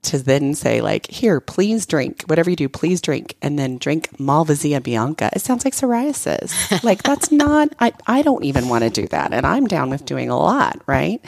to 0.04 0.18
then 0.20 0.54
say 0.54 0.82
like, 0.82 1.10
here, 1.10 1.40
please 1.40 1.86
drink 1.86 2.24
whatever 2.24 2.50
you 2.50 2.56
do, 2.56 2.70
please 2.70 3.02
drink, 3.02 3.36
and 3.42 3.58
then 3.58 3.78
drink 3.78 4.10
Malvasia 4.18 4.82
Bianca. 4.84 5.30
It 5.34 5.40
sounds 5.40 5.66
like 5.66 5.74
psoriasis. 5.74 6.84
like 6.84 7.04
that's 7.04 7.32
not. 7.32 7.74
I 7.80 7.94
I 8.06 8.22
don't 8.22 8.44
even 8.44 8.70
want 8.70 8.84
to 8.84 8.90
do 8.90 9.08
that, 9.08 9.34
and 9.34 9.46
I'm 9.46 9.66
down 9.66 9.90
with 9.90 10.06
doing 10.06 10.30
a 10.30 10.38
lot, 10.38 10.82
right? 10.88 11.22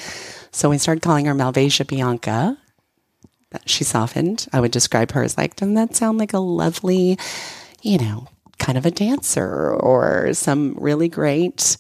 So 0.52 0.70
we 0.70 0.78
started 0.78 1.02
calling 1.02 1.26
her 1.26 1.34
Malvasia 1.34 1.88
Bianca. 1.88 2.58
She 3.66 3.84
softened. 3.84 4.48
I 4.52 4.60
would 4.60 4.72
describe 4.72 5.12
her 5.12 5.24
as 5.24 5.38
like, 5.38 5.56
doesn't 5.56 5.76
that 5.76 5.96
sound 5.96 6.18
like 6.18 6.34
a 6.34 6.40
lovely, 6.40 7.18
you 7.82 7.98
know, 7.98 8.28
kind 8.58 8.78
of 8.78 8.86
a 8.86 8.92
dancer 8.92 9.74
or 9.74 10.34
some 10.34 10.76
really 10.78 11.08
great 11.08 11.78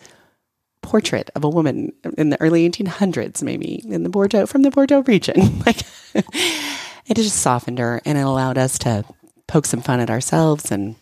portrait 0.81 1.29
of 1.35 1.43
a 1.43 1.49
woman 1.49 1.91
in 2.17 2.29
the 2.29 2.39
early 2.39 2.69
1800s, 2.69 3.41
maybe 3.41 3.81
in 3.85 4.03
the 4.03 4.09
Bordeaux 4.09 4.45
from 4.45 4.61
the 4.61 4.71
Bordeaux 4.71 5.01
region. 5.01 5.59
like 5.65 5.81
it 6.13 7.15
just 7.15 7.37
softened 7.37 7.79
her 7.79 8.01
and 8.05 8.17
it 8.17 8.21
allowed 8.21 8.57
us 8.57 8.77
to 8.79 9.03
poke 9.47 9.65
some 9.65 9.81
fun 9.81 9.99
at 9.99 10.09
ourselves 10.09 10.71
and 10.71 10.95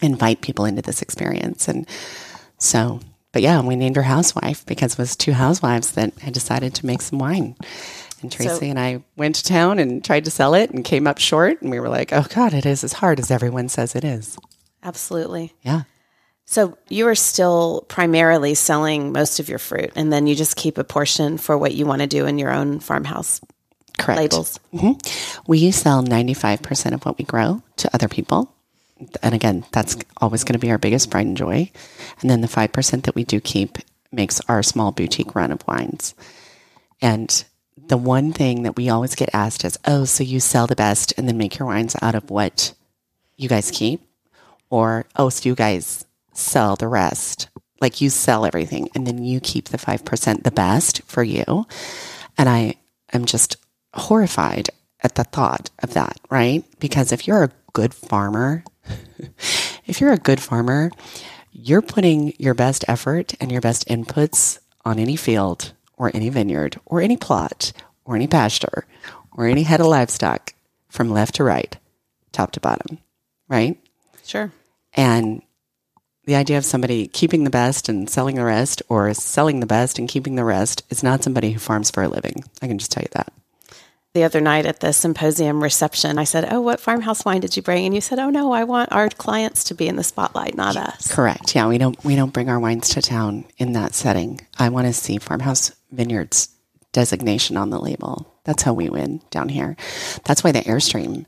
invite 0.00 0.40
people 0.40 0.64
into 0.64 0.82
this 0.82 1.02
experience. 1.02 1.68
And 1.68 1.86
so, 2.58 3.00
but 3.32 3.42
yeah, 3.42 3.60
we 3.60 3.76
named 3.76 3.96
her 3.96 4.02
Housewife 4.02 4.64
because 4.66 4.92
it 4.92 4.98
was 4.98 5.16
two 5.16 5.32
housewives 5.32 5.92
that 5.92 6.18
had 6.20 6.34
decided 6.34 6.74
to 6.74 6.86
make 6.86 7.02
some 7.02 7.18
wine. 7.18 7.56
And 8.22 8.30
Tracy 8.30 8.48
so, 8.48 8.66
and 8.66 8.78
I 8.78 9.02
went 9.16 9.36
to 9.36 9.44
town 9.44 9.78
and 9.78 10.04
tried 10.04 10.24
to 10.26 10.30
sell 10.30 10.54
it 10.54 10.70
and 10.70 10.84
came 10.84 11.06
up 11.06 11.18
short. 11.18 11.62
And 11.62 11.70
we 11.70 11.80
were 11.80 11.88
like, 11.88 12.12
oh 12.12 12.26
God, 12.28 12.52
it 12.52 12.66
is 12.66 12.84
as 12.84 12.94
hard 12.94 13.18
as 13.18 13.30
everyone 13.30 13.68
says 13.68 13.94
it 13.94 14.04
is. 14.04 14.38
Absolutely. 14.82 15.54
Yeah. 15.62 15.82
So 16.50 16.76
you 16.88 17.06
are 17.06 17.14
still 17.14 17.84
primarily 17.86 18.54
selling 18.54 19.12
most 19.12 19.38
of 19.38 19.48
your 19.48 19.60
fruit, 19.60 19.92
and 19.94 20.12
then 20.12 20.26
you 20.26 20.34
just 20.34 20.56
keep 20.56 20.78
a 20.78 20.84
portion 20.84 21.38
for 21.38 21.56
what 21.56 21.74
you 21.74 21.86
want 21.86 22.00
to 22.02 22.08
do 22.08 22.26
in 22.26 22.38
your 22.38 22.50
own 22.50 22.80
farmhouse 22.80 23.40
Correct. 23.96 24.18
labels. 24.18 24.58
Mm-hmm. 24.74 25.42
We 25.46 25.70
sell 25.70 26.02
95% 26.02 26.92
of 26.92 27.04
what 27.04 27.18
we 27.18 27.24
grow 27.24 27.62
to 27.76 27.94
other 27.94 28.08
people. 28.08 28.52
And 29.22 29.32
again, 29.32 29.64
that's 29.70 29.96
always 30.16 30.42
going 30.42 30.54
to 30.54 30.58
be 30.58 30.72
our 30.72 30.78
biggest 30.78 31.08
pride 31.08 31.26
and 31.26 31.36
joy. 31.36 31.70
And 32.20 32.28
then 32.28 32.40
the 32.40 32.48
5% 32.48 33.02
that 33.04 33.14
we 33.14 33.22
do 33.22 33.40
keep 33.40 33.78
makes 34.10 34.40
our 34.48 34.64
small 34.64 34.90
boutique 34.90 35.36
run 35.36 35.52
of 35.52 35.64
wines. 35.68 36.16
And 37.00 37.44
the 37.90 37.96
one 37.96 38.32
thing 38.32 38.62
that 38.62 38.76
we 38.76 38.88
always 38.88 39.16
get 39.16 39.34
asked 39.34 39.64
is, 39.64 39.76
oh, 39.84 40.04
so 40.04 40.22
you 40.22 40.38
sell 40.38 40.68
the 40.68 40.76
best 40.76 41.12
and 41.18 41.26
then 41.26 41.36
make 41.36 41.58
your 41.58 41.66
wines 41.66 41.96
out 42.00 42.14
of 42.14 42.30
what 42.30 42.72
you 43.36 43.48
guys 43.48 43.72
keep? 43.72 44.00
Or, 44.70 45.06
oh, 45.16 45.28
so 45.28 45.48
you 45.48 45.56
guys 45.56 46.06
sell 46.32 46.76
the 46.76 46.86
rest. 46.86 47.48
Like 47.80 48.00
you 48.00 48.08
sell 48.08 48.46
everything 48.46 48.88
and 48.94 49.08
then 49.08 49.24
you 49.24 49.40
keep 49.40 49.68
the 49.68 49.76
5% 49.76 50.44
the 50.44 50.52
best 50.52 51.02
for 51.02 51.24
you. 51.24 51.66
And 52.38 52.48
I 52.48 52.76
am 53.12 53.24
just 53.24 53.56
horrified 53.92 54.68
at 55.02 55.16
the 55.16 55.24
thought 55.24 55.70
of 55.82 55.94
that, 55.94 56.16
right? 56.30 56.62
Because 56.78 57.10
if 57.10 57.26
you're 57.26 57.42
a 57.42 57.52
good 57.72 57.92
farmer, 57.92 58.62
if 59.86 60.00
you're 60.00 60.12
a 60.12 60.16
good 60.16 60.40
farmer, 60.40 60.92
you're 61.50 61.82
putting 61.82 62.34
your 62.38 62.54
best 62.54 62.84
effort 62.86 63.34
and 63.40 63.50
your 63.50 63.60
best 63.60 63.88
inputs 63.88 64.60
on 64.84 65.00
any 65.00 65.16
field 65.16 65.72
or 66.00 66.10
any 66.14 66.30
vineyard 66.30 66.80
or 66.86 67.02
any 67.02 67.16
plot 67.16 67.72
or 68.06 68.16
any 68.16 68.26
pasture 68.26 68.86
or 69.32 69.46
any 69.46 69.64
head 69.64 69.80
of 69.80 69.86
livestock 69.86 70.54
from 70.88 71.10
left 71.10 71.34
to 71.34 71.44
right, 71.44 71.76
top 72.32 72.52
to 72.52 72.58
bottom, 72.58 72.98
right? 73.48 73.78
Sure. 74.24 74.50
And 74.94 75.42
the 76.24 76.36
idea 76.36 76.56
of 76.56 76.64
somebody 76.64 77.06
keeping 77.06 77.44
the 77.44 77.50
best 77.50 77.90
and 77.90 78.08
selling 78.08 78.36
the 78.36 78.44
rest 78.44 78.82
or 78.88 79.12
selling 79.12 79.60
the 79.60 79.66
best 79.66 79.98
and 79.98 80.08
keeping 80.08 80.36
the 80.36 80.44
rest 80.44 80.82
is 80.88 81.02
not 81.02 81.22
somebody 81.22 81.52
who 81.52 81.58
farms 81.58 81.90
for 81.90 82.02
a 82.02 82.08
living. 82.08 82.44
I 82.62 82.66
can 82.66 82.78
just 82.78 82.90
tell 82.90 83.02
you 83.02 83.10
that 83.12 83.30
the 84.12 84.24
other 84.24 84.40
night 84.40 84.66
at 84.66 84.80
the 84.80 84.92
symposium 84.92 85.62
reception, 85.62 86.18
I 86.18 86.24
said, 86.24 86.52
Oh, 86.52 86.60
what 86.60 86.80
farmhouse 86.80 87.24
wine 87.24 87.40
did 87.40 87.56
you 87.56 87.62
bring? 87.62 87.86
And 87.86 87.94
you 87.94 88.00
said, 88.00 88.18
Oh 88.18 88.30
no, 88.30 88.52
I 88.52 88.64
want 88.64 88.92
our 88.92 89.08
clients 89.08 89.64
to 89.64 89.74
be 89.74 89.86
in 89.86 89.96
the 89.96 90.02
spotlight, 90.02 90.56
not 90.56 90.76
us. 90.76 91.12
Correct. 91.12 91.54
Yeah, 91.54 91.68
we 91.68 91.78
don't 91.78 92.02
we 92.04 92.16
don't 92.16 92.32
bring 92.32 92.48
our 92.48 92.58
wines 92.58 92.88
to 92.90 93.02
town 93.02 93.44
in 93.58 93.72
that 93.74 93.94
setting. 93.94 94.40
I 94.58 94.68
want 94.68 94.86
to 94.86 94.92
see 94.92 95.18
farmhouse 95.18 95.72
vineyards 95.92 96.48
designation 96.92 97.56
on 97.56 97.70
the 97.70 97.78
label. 97.78 98.34
That's 98.44 98.62
how 98.64 98.72
we 98.72 98.88
win 98.88 99.22
down 99.30 99.48
here. 99.48 99.76
That's 100.24 100.42
why 100.42 100.50
the 100.50 100.60
Airstream 100.60 101.24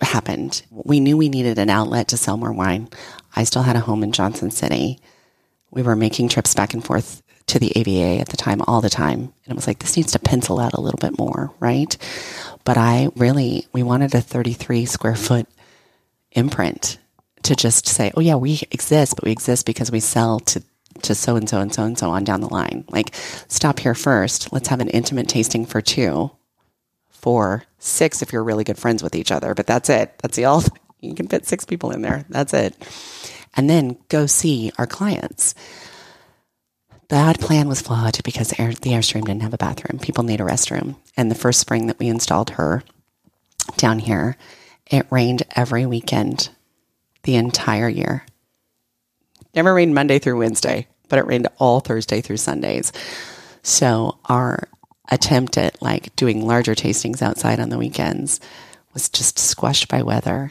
happened. 0.00 0.62
We 0.70 1.00
knew 1.00 1.16
we 1.16 1.28
needed 1.28 1.58
an 1.58 1.68
outlet 1.68 2.08
to 2.08 2.16
sell 2.16 2.36
more 2.38 2.52
wine. 2.52 2.88
I 3.36 3.44
still 3.44 3.62
had 3.62 3.76
a 3.76 3.80
home 3.80 4.02
in 4.02 4.12
Johnson 4.12 4.50
City. 4.50 4.98
We 5.70 5.82
were 5.82 5.96
making 5.96 6.28
trips 6.28 6.54
back 6.54 6.72
and 6.72 6.84
forth 6.84 7.22
to 7.46 7.58
the 7.58 7.72
AVA 7.76 8.20
at 8.20 8.28
the 8.28 8.36
time 8.36 8.62
all 8.62 8.80
the 8.80 8.90
time. 8.90 9.20
And 9.20 9.52
it 9.52 9.54
was 9.54 9.66
like, 9.66 9.78
this 9.78 9.96
needs 9.96 10.12
to 10.12 10.18
pencil 10.18 10.58
out 10.58 10.74
a 10.74 10.80
little 10.80 10.98
bit 10.98 11.18
more, 11.18 11.52
right? 11.60 11.96
But 12.64 12.76
I 12.76 13.08
really, 13.16 13.66
we 13.72 13.82
wanted 13.82 14.14
a 14.14 14.20
33 14.20 14.86
square 14.86 15.16
foot 15.16 15.46
imprint 16.32 16.98
to 17.42 17.56
just 17.56 17.86
say, 17.86 18.12
oh, 18.16 18.20
yeah, 18.20 18.36
we 18.36 18.60
exist, 18.70 19.16
but 19.16 19.24
we 19.24 19.32
exist 19.32 19.66
because 19.66 19.90
we 19.90 20.00
sell 20.00 20.40
to 20.40 20.62
to 21.00 21.14
so 21.14 21.36
and 21.36 21.48
so 21.48 21.58
and 21.58 21.72
so 21.72 21.84
and 21.84 21.98
so 21.98 22.10
on 22.10 22.22
down 22.22 22.42
the 22.42 22.48
line. 22.48 22.84
Like, 22.88 23.14
stop 23.48 23.78
here 23.78 23.94
first. 23.94 24.52
Let's 24.52 24.68
have 24.68 24.80
an 24.80 24.90
intimate 24.90 25.28
tasting 25.28 25.64
for 25.64 25.80
two, 25.80 26.30
four, 27.08 27.64
six 27.78 28.22
if 28.22 28.32
you're 28.32 28.44
really 28.44 28.62
good 28.62 28.78
friends 28.78 29.02
with 29.02 29.14
each 29.14 29.32
other. 29.32 29.54
But 29.54 29.66
that's 29.66 29.88
it. 29.88 30.12
That's 30.18 30.36
the 30.36 30.44
all. 30.44 30.62
You 31.00 31.16
can 31.16 31.26
fit 31.26 31.48
six 31.48 31.64
people 31.64 31.90
in 31.90 32.02
there. 32.02 32.24
That's 32.28 32.54
it. 32.54 32.76
And 33.56 33.68
then 33.68 33.98
go 34.08 34.26
see 34.26 34.70
our 34.78 34.86
clients. 34.86 35.56
That 37.12 37.40
plan 37.40 37.68
was 37.68 37.82
flawed 37.82 38.18
because 38.24 38.58
air, 38.58 38.72
the 38.72 38.92
Airstream 38.92 39.26
didn't 39.26 39.42
have 39.42 39.52
a 39.52 39.58
bathroom. 39.58 39.98
People 39.98 40.24
need 40.24 40.40
a 40.40 40.44
restroom. 40.44 40.96
And 41.14 41.30
the 41.30 41.34
first 41.34 41.60
spring 41.60 41.88
that 41.88 41.98
we 41.98 42.08
installed 42.08 42.48
her 42.52 42.82
down 43.76 43.98
here, 43.98 44.38
it 44.86 45.04
rained 45.10 45.42
every 45.54 45.84
weekend 45.84 46.48
the 47.24 47.34
entire 47.34 47.90
year. 47.90 48.24
Never 49.54 49.74
rained 49.74 49.94
Monday 49.94 50.20
through 50.20 50.38
Wednesday, 50.38 50.86
but 51.10 51.18
it 51.18 51.26
rained 51.26 51.48
all 51.58 51.80
Thursday 51.80 52.22
through 52.22 52.38
Sundays. 52.38 52.94
So 53.62 54.16
our 54.24 54.66
attempt 55.10 55.58
at 55.58 55.82
like 55.82 56.16
doing 56.16 56.46
larger 56.46 56.74
tastings 56.74 57.20
outside 57.20 57.60
on 57.60 57.68
the 57.68 57.76
weekends 57.76 58.40
was 58.94 59.10
just 59.10 59.38
squashed 59.38 59.88
by 59.88 60.02
weather. 60.02 60.50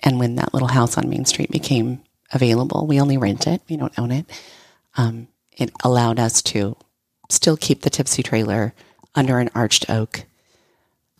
And 0.00 0.18
when 0.18 0.34
that 0.34 0.52
little 0.52 0.68
house 0.68 0.98
on 0.98 1.08
Main 1.08 1.24
Street 1.24 1.50
became 1.50 2.02
available, 2.30 2.86
we 2.86 3.00
only 3.00 3.16
rent 3.16 3.46
it, 3.46 3.62
we 3.70 3.78
don't 3.78 3.98
own 3.98 4.10
it. 4.10 4.26
Um, 4.98 5.28
it 5.56 5.70
allowed 5.82 6.18
us 6.18 6.42
to 6.42 6.76
still 7.28 7.56
keep 7.56 7.82
the 7.82 7.90
tipsy 7.90 8.22
trailer 8.22 8.74
under 9.14 9.38
an 9.38 9.50
arched 9.54 9.88
oak, 9.88 10.24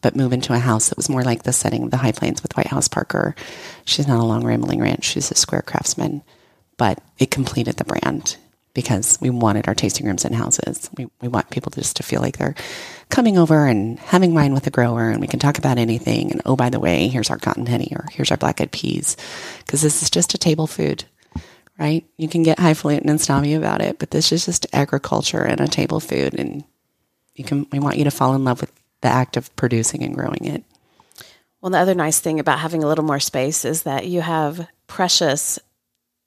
but 0.02 0.16
move 0.16 0.32
into 0.32 0.52
a 0.52 0.58
house 0.58 0.88
that 0.88 0.96
was 0.96 1.08
more 1.08 1.22
like 1.22 1.44
the 1.44 1.52
setting 1.52 1.84
of 1.84 1.90
the 1.90 1.96
High 1.96 2.12
Plains 2.12 2.42
with 2.42 2.56
White 2.56 2.66
House 2.66 2.88
Parker. 2.88 3.34
She's 3.84 4.08
not 4.08 4.20
a 4.20 4.24
long 4.24 4.44
rambling 4.44 4.80
ranch, 4.80 5.04
she's 5.04 5.30
a 5.30 5.34
square 5.34 5.62
craftsman, 5.62 6.22
but 6.76 7.02
it 7.18 7.30
completed 7.30 7.76
the 7.76 7.84
brand 7.84 8.36
because 8.74 9.18
we 9.20 9.30
wanted 9.30 9.68
our 9.68 9.74
tasting 9.74 10.04
rooms 10.04 10.24
and 10.24 10.34
houses. 10.34 10.90
We, 10.96 11.06
we 11.20 11.28
want 11.28 11.50
people 11.50 11.70
just 11.70 11.96
to 11.96 12.02
feel 12.02 12.20
like 12.20 12.38
they're 12.38 12.56
coming 13.08 13.38
over 13.38 13.66
and 13.66 13.98
having 14.00 14.34
wine 14.34 14.52
with 14.52 14.66
a 14.66 14.70
grower 14.70 15.10
and 15.10 15.20
we 15.20 15.28
can 15.28 15.38
talk 15.38 15.58
about 15.58 15.78
anything. 15.78 16.32
And 16.32 16.42
oh, 16.44 16.56
by 16.56 16.70
the 16.70 16.80
way, 16.80 17.06
here's 17.06 17.30
our 17.30 17.38
cotton 17.38 17.66
honey 17.66 17.92
or 17.94 18.06
here's 18.10 18.32
our 18.32 18.36
black 18.36 18.60
eyed 18.60 18.72
peas 18.72 19.16
because 19.58 19.80
this 19.80 20.02
is 20.02 20.10
just 20.10 20.34
a 20.34 20.38
table 20.38 20.66
food 20.66 21.04
right? 21.78 22.04
You 22.16 22.28
can 22.28 22.42
get 22.42 22.58
highfalutin 22.58 23.08
and 23.08 23.20
snobby 23.20 23.54
about 23.54 23.80
it, 23.80 23.98
but 23.98 24.10
this 24.10 24.32
is 24.32 24.44
just 24.46 24.66
agriculture 24.72 25.42
and 25.42 25.60
a 25.60 25.68
table 25.68 26.00
food, 26.00 26.34
and 26.34 26.64
you 27.34 27.44
can. 27.44 27.66
We 27.72 27.78
want 27.78 27.98
you 27.98 28.04
to 28.04 28.10
fall 28.10 28.34
in 28.34 28.44
love 28.44 28.60
with 28.60 28.72
the 29.00 29.08
act 29.08 29.36
of 29.36 29.54
producing 29.56 30.02
and 30.02 30.14
growing 30.14 30.44
it. 30.44 30.64
Well, 31.60 31.70
the 31.70 31.78
other 31.78 31.94
nice 31.94 32.20
thing 32.20 32.40
about 32.40 32.58
having 32.58 32.84
a 32.84 32.86
little 32.86 33.04
more 33.04 33.20
space 33.20 33.64
is 33.64 33.84
that 33.84 34.06
you 34.06 34.20
have 34.20 34.68
precious 34.86 35.58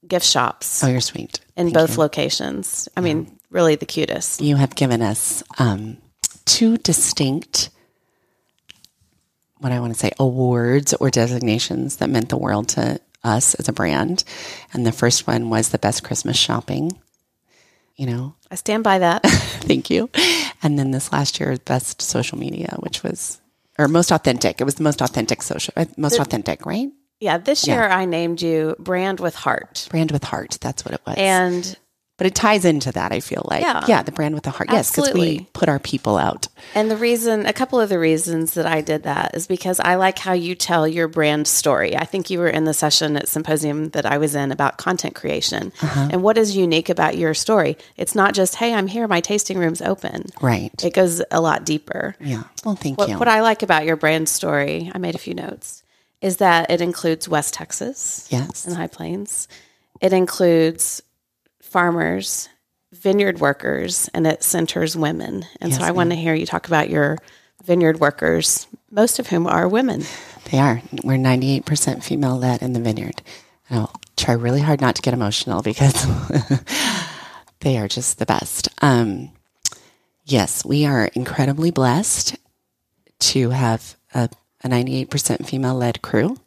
gift 0.07 0.25
shops. 0.25 0.83
Oh, 0.83 0.87
you're 0.87 1.01
sweet. 1.01 1.39
In 1.55 1.67
Thank 1.67 1.75
both 1.75 1.91
you. 1.91 2.01
locations. 2.01 2.89
I 2.97 3.01
yeah. 3.01 3.03
mean, 3.03 3.37
really 3.49 3.75
the 3.75 3.85
cutest. 3.85 4.41
You 4.41 4.55
have 4.55 4.75
given 4.75 5.01
us 5.01 5.43
um, 5.59 5.97
two 6.45 6.77
distinct, 6.77 7.69
what 9.59 9.71
I 9.71 9.79
want 9.79 9.93
to 9.93 9.99
say, 9.99 10.11
awards 10.19 10.93
or 10.95 11.09
designations 11.09 11.97
that 11.97 12.09
meant 12.09 12.29
the 12.29 12.37
world 12.37 12.69
to 12.69 12.99
us 13.23 13.55
as 13.55 13.67
a 13.67 13.73
brand. 13.73 14.23
And 14.73 14.85
the 14.85 14.91
first 14.91 15.27
one 15.27 15.49
was 15.49 15.69
the 15.69 15.77
best 15.77 16.03
Christmas 16.03 16.37
shopping. 16.37 16.99
You 17.95 18.05
know, 18.05 18.35
I 18.51 18.55
stand 18.55 18.83
by 18.83 18.99
that. 18.99 19.23
Thank 19.25 19.89
you. 19.89 20.09
And 20.61 20.77
then 20.77 20.91
this 20.91 21.11
last 21.11 21.39
year, 21.39 21.57
best 21.65 22.01
social 22.01 22.37
media, 22.37 22.75
which 22.79 23.01
was, 23.01 23.41
or 23.79 23.87
most 23.87 24.11
authentic. 24.11 24.61
It 24.61 24.65
was 24.65 24.75
the 24.75 24.83
most 24.83 25.01
authentic 25.01 25.41
social, 25.41 25.73
uh, 25.75 25.85
most 25.97 26.17
the, 26.17 26.21
authentic, 26.21 26.65
right? 26.65 26.89
Yeah. 27.19 27.39
This 27.39 27.65
year, 27.67 27.81
yeah. 27.81 27.97
I 27.97 28.05
named 28.05 28.41
you 28.41 28.75
Brand 28.77 29.19
with 29.19 29.33
Heart. 29.35 29.87
Brand 29.89 30.11
with 30.11 30.23
Heart. 30.23 30.59
That's 30.61 30.85
what 30.85 30.93
it 30.93 31.01
was. 31.07 31.15
And 31.17 31.77
but 32.17 32.25
it 32.25 32.33
ties 32.33 32.65
into 32.65 32.91
that, 32.91 33.11
I 33.11 33.19
feel 33.19 33.43
like. 33.45 33.61
Yeah, 33.61 33.85
yeah 33.87 34.01
the 34.01 34.11
brand 34.11 34.33
with 34.33 34.43
the 34.43 34.49
heart. 34.49 34.69
Yes, 34.71 34.91
because 34.91 35.13
we 35.13 35.47
put 35.53 35.69
our 35.69 35.77
people 35.77 36.17
out. 36.17 36.47
And 36.73 36.89
the 36.89 36.97
reason, 36.97 37.45
a 37.45 37.53
couple 37.53 37.79
of 37.79 37.89
the 37.89 37.99
reasons 37.99 38.55
that 38.55 38.65
I 38.65 38.81
did 38.81 39.03
that 39.03 39.35
is 39.35 39.45
because 39.45 39.79
I 39.79 39.95
like 39.95 40.17
how 40.17 40.33
you 40.33 40.55
tell 40.55 40.87
your 40.87 41.07
brand 41.07 41.47
story. 41.47 41.95
I 41.95 42.05
think 42.05 42.29
you 42.29 42.39
were 42.39 42.49
in 42.49 42.63
the 42.65 42.73
session 42.73 43.15
at 43.17 43.27
Symposium 43.27 43.89
that 43.89 44.05
I 44.05 44.17
was 44.17 44.33
in 44.33 44.51
about 44.51 44.77
content 44.77 45.13
creation. 45.13 45.71
Uh-huh. 45.81 46.09
And 46.11 46.23
what 46.23 46.39
is 46.39 46.57
unique 46.57 46.89
about 46.89 47.17
your 47.17 47.35
story? 47.35 47.77
It's 47.97 48.15
not 48.15 48.33
just, 48.33 48.55
hey, 48.55 48.73
I'm 48.73 48.87
here, 48.87 49.07
my 49.07 49.21
tasting 49.21 49.59
room's 49.59 49.81
open. 49.81 50.25
Right. 50.41 50.71
It 50.83 50.93
goes 50.93 51.21
a 51.29 51.39
lot 51.39 51.65
deeper. 51.65 52.15
Yeah. 52.19 52.43
Well, 52.65 52.75
thank 52.75 52.97
what, 52.97 53.09
you. 53.09 53.19
What 53.19 53.27
I 53.27 53.41
like 53.41 53.61
about 53.61 53.85
your 53.85 53.95
brand 53.95 54.27
story, 54.27 54.91
I 54.93 54.97
made 54.97 55.13
a 55.13 55.19
few 55.19 55.35
notes, 55.35 55.83
is 56.19 56.37
that 56.37 56.71
it 56.71 56.81
includes 56.81 57.29
West 57.29 57.53
Texas. 57.53 58.27
Yes. 58.31 58.65
And 58.65 58.75
High 58.75 58.87
Plains. 58.87 59.47
It 60.01 60.13
includes 60.13 61.01
farmers 61.67 62.49
vineyard 62.91 63.39
workers 63.39 64.09
and 64.13 64.25
it 64.25 64.43
centers 64.43 64.95
women. 64.95 65.45
And 65.59 65.71
yes, 65.71 65.79
so 65.79 65.85
I 65.85 65.91
want 65.91 66.11
to 66.11 66.15
hear 66.15 66.33
you 66.33 66.45
talk 66.45 66.67
about 66.67 66.89
your 66.89 67.17
vineyard 67.63 67.99
workers, 67.99 68.67
most 68.89 69.19
of 69.19 69.27
whom 69.27 69.47
are 69.47 69.67
women. 69.67 70.03
They 70.51 70.59
are. 70.59 70.81
We're 71.03 71.17
98% 71.17 72.03
female 72.03 72.37
led 72.37 72.61
in 72.61 72.73
the 72.73 72.79
vineyard. 72.79 73.21
And 73.69 73.79
I'll 73.79 74.01
try 74.15 74.33
really 74.33 74.61
hard 74.61 74.81
not 74.81 74.95
to 74.95 75.01
get 75.01 75.13
emotional 75.13 75.61
because 75.61 76.05
they 77.59 77.77
are 77.77 77.87
just 77.87 78.19
the 78.19 78.25
best. 78.25 78.69
Um, 78.81 79.31
yes, 80.25 80.63
we 80.63 80.85
are 80.85 81.05
incredibly 81.13 81.71
blessed 81.71 82.37
to 83.19 83.49
have 83.49 83.97
a, 84.13 84.29
a 84.63 84.69
98% 84.69 85.45
female 85.45 85.75
led 85.75 86.01
crew. 86.01 86.37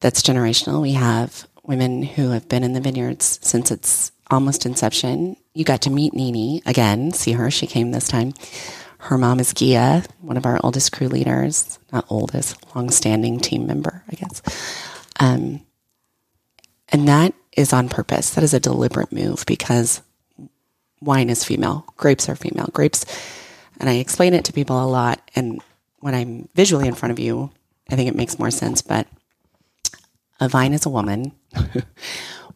That's 0.00 0.22
generational. 0.22 0.82
We 0.82 0.92
have 0.92 1.48
women 1.66 2.02
who 2.02 2.30
have 2.30 2.48
been 2.48 2.64
in 2.64 2.72
the 2.72 2.80
vineyards 2.80 3.38
since 3.42 3.70
its 3.70 4.12
almost 4.30 4.66
inception. 4.66 5.36
You 5.54 5.64
got 5.64 5.82
to 5.82 5.90
meet 5.90 6.14
Nini 6.14 6.62
again, 6.66 7.12
see 7.12 7.32
her. 7.32 7.50
She 7.50 7.66
came 7.66 7.90
this 7.90 8.08
time. 8.08 8.34
Her 8.98 9.18
mom 9.18 9.40
is 9.40 9.54
Gia, 9.54 10.04
one 10.20 10.36
of 10.36 10.46
our 10.46 10.58
oldest 10.64 10.92
crew 10.92 11.08
leaders, 11.08 11.78
not 11.92 12.06
oldest, 12.08 12.56
long-standing 12.74 13.38
team 13.40 13.66
member, 13.66 14.02
I 14.10 14.14
guess. 14.14 14.42
Um, 15.20 15.64
and 16.88 17.06
that 17.08 17.34
is 17.56 17.72
on 17.72 17.88
purpose. 17.88 18.30
That 18.30 18.44
is 18.44 18.54
a 18.54 18.60
deliberate 18.60 19.12
move 19.12 19.44
because 19.46 20.02
wine 21.00 21.30
is 21.30 21.44
female, 21.44 21.86
grapes 21.96 22.28
are 22.28 22.36
female. 22.36 22.68
Grapes, 22.72 23.04
and 23.78 23.88
I 23.88 23.94
explain 23.94 24.34
it 24.34 24.44
to 24.46 24.52
people 24.52 24.82
a 24.82 24.88
lot. 24.88 25.20
And 25.36 25.60
when 26.00 26.14
I'm 26.14 26.48
visually 26.54 26.88
in 26.88 26.94
front 26.94 27.12
of 27.12 27.18
you, 27.18 27.50
I 27.90 27.96
think 27.96 28.08
it 28.08 28.16
makes 28.16 28.38
more 28.38 28.50
sense. 28.50 28.82
But 28.82 29.06
a 30.40 30.48
vine 30.48 30.72
is 30.72 30.86
a 30.86 30.90
woman. 30.90 31.32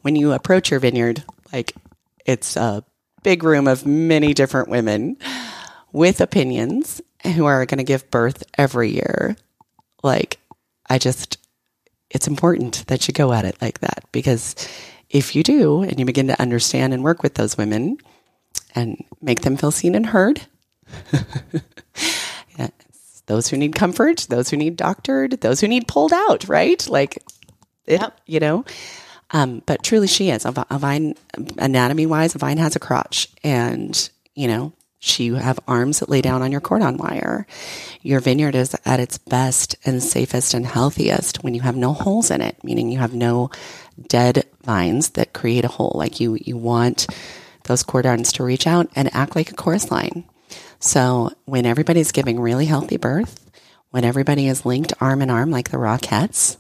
when 0.03 0.17
you 0.17 0.33
approach 0.33 0.71
your 0.71 0.81
vineyard, 0.81 1.25
like 1.53 1.75
it's 2.25 2.57
a 2.57 2.85
big 3.23 3.43
room 3.43 3.69
of 3.69 3.87
many 3.87 4.35
different 4.35 4.69
women 4.69 5.17
with 5.93 6.21
opinions 6.21 7.01
who 7.35 7.45
are 7.45 7.67
going 7.67 7.79
to 7.79 7.85
give 7.85 8.11
birth 8.11 8.43
every 8.57 8.91
year. 8.91 9.37
Like, 10.03 10.39
I 10.89 10.99
just, 10.99 11.39
it's 12.09 12.27
important 12.27 12.87
that 12.87 13.07
you 13.07 13.15
go 13.15 13.33
at 13.33 13.45
it 13.45 13.61
like 13.61 13.81
that 13.81 14.05
because 14.13 14.55
if 15.11 15.37
you 15.37 15.43
do 15.43 15.83
and 15.83 15.99
you 15.99 16.07
begin 16.07 16.29
to 16.29 16.41
understand 16.41 16.95
and 16.95 17.05
work 17.05 17.23
with 17.23 17.35
those 17.35 17.59
women 17.59 17.99
and 18.75 19.05
make 19.21 19.41
them 19.41 19.57
feel 19.57 19.71
seen 19.71 19.95
and 19.95 20.07
heard, 20.07 20.43
those 23.27 23.49
who 23.49 23.57
need 23.57 23.75
comfort, 23.75 24.27
those 24.29 24.51
who 24.51 24.57
need 24.57 24.77
doctored, 24.77 25.41
those 25.41 25.61
who 25.61 25.69
need 25.69 25.87
pulled 25.87 26.13
out, 26.13 26.49
right? 26.49 26.89
Like, 26.89 27.23
yep. 27.91 28.21
you 28.27 28.41
know. 28.41 28.65
Um, 29.33 29.63
but 29.65 29.83
truly, 29.83 30.09
she 30.09 30.31
is 30.31 30.45
a, 30.45 30.67
a 30.71 30.79
vine. 30.79 31.15
Anatomy 31.59 32.07
wise, 32.07 32.35
a 32.35 32.39
vine 32.39 32.59
has 32.59 32.77
a 32.77 32.81
crotch, 32.81 33.29
and 33.45 34.11
you 34.35 34.49
know 34.49 34.73
she 35.03 35.29
have 35.29 35.59
arms 35.67 36.01
that 36.01 36.11
lay 36.11 36.21
down 36.21 36.43
on 36.43 36.53
your 36.53 36.61
cordon 36.61 36.99
wire. 36.99 37.47
Your 38.03 38.21
vineyard 38.21 38.55
is 38.55 38.77
at 38.85 39.01
its 39.01 39.17
best 39.17 39.75
and 39.87 40.03
safest 40.03 40.53
and 40.53 40.67
healthiest 40.67 41.43
when 41.43 41.55
you 41.55 41.63
have 41.63 41.75
no 41.75 41.95
holes 41.95 42.31
in 42.31 42.43
it, 42.43 42.63
meaning 42.63 42.91
you 42.91 42.99
have 42.99 43.15
no 43.15 43.51
dead 44.09 44.45
vines 44.63 45.11
that 45.11 45.33
create 45.33 45.65
a 45.65 45.69
hole. 45.69 45.93
Like 45.95 46.21
you, 46.21 46.37
you 46.41 46.59
want 46.59 47.07
those 47.65 47.83
cordons 47.83 48.31
to 48.33 48.45
reach 48.45 48.67
out 48.67 48.91
and 48.95 49.13
act 49.15 49.35
like 49.35 49.51
a 49.51 49.55
chorus 49.55 49.91
line. 49.91 50.25
So 50.81 51.31
when 51.47 51.65
everybody's 51.65 52.13
giving 52.13 52.39
really 52.39 52.67
healthy 52.67 52.99
birth, 52.99 53.51
when 53.91 54.05
everybody 54.05 54.49
is 54.49 54.67
linked 54.67 54.93
arm 55.01 55.23
in 55.23 55.31
arm 55.31 55.51
like 55.51 55.71
the 55.71 55.79
Rockettes, 55.79 56.59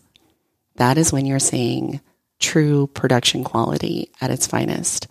that 0.80 0.96
is 0.96 1.12
when 1.12 1.26
you're 1.26 1.38
seeing 1.38 2.00
true 2.38 2.86
production 2.86 3.44
quality 3.44 4.10
at 4.18 4.30
its 4.30 4.46
finest. 4.46 5.06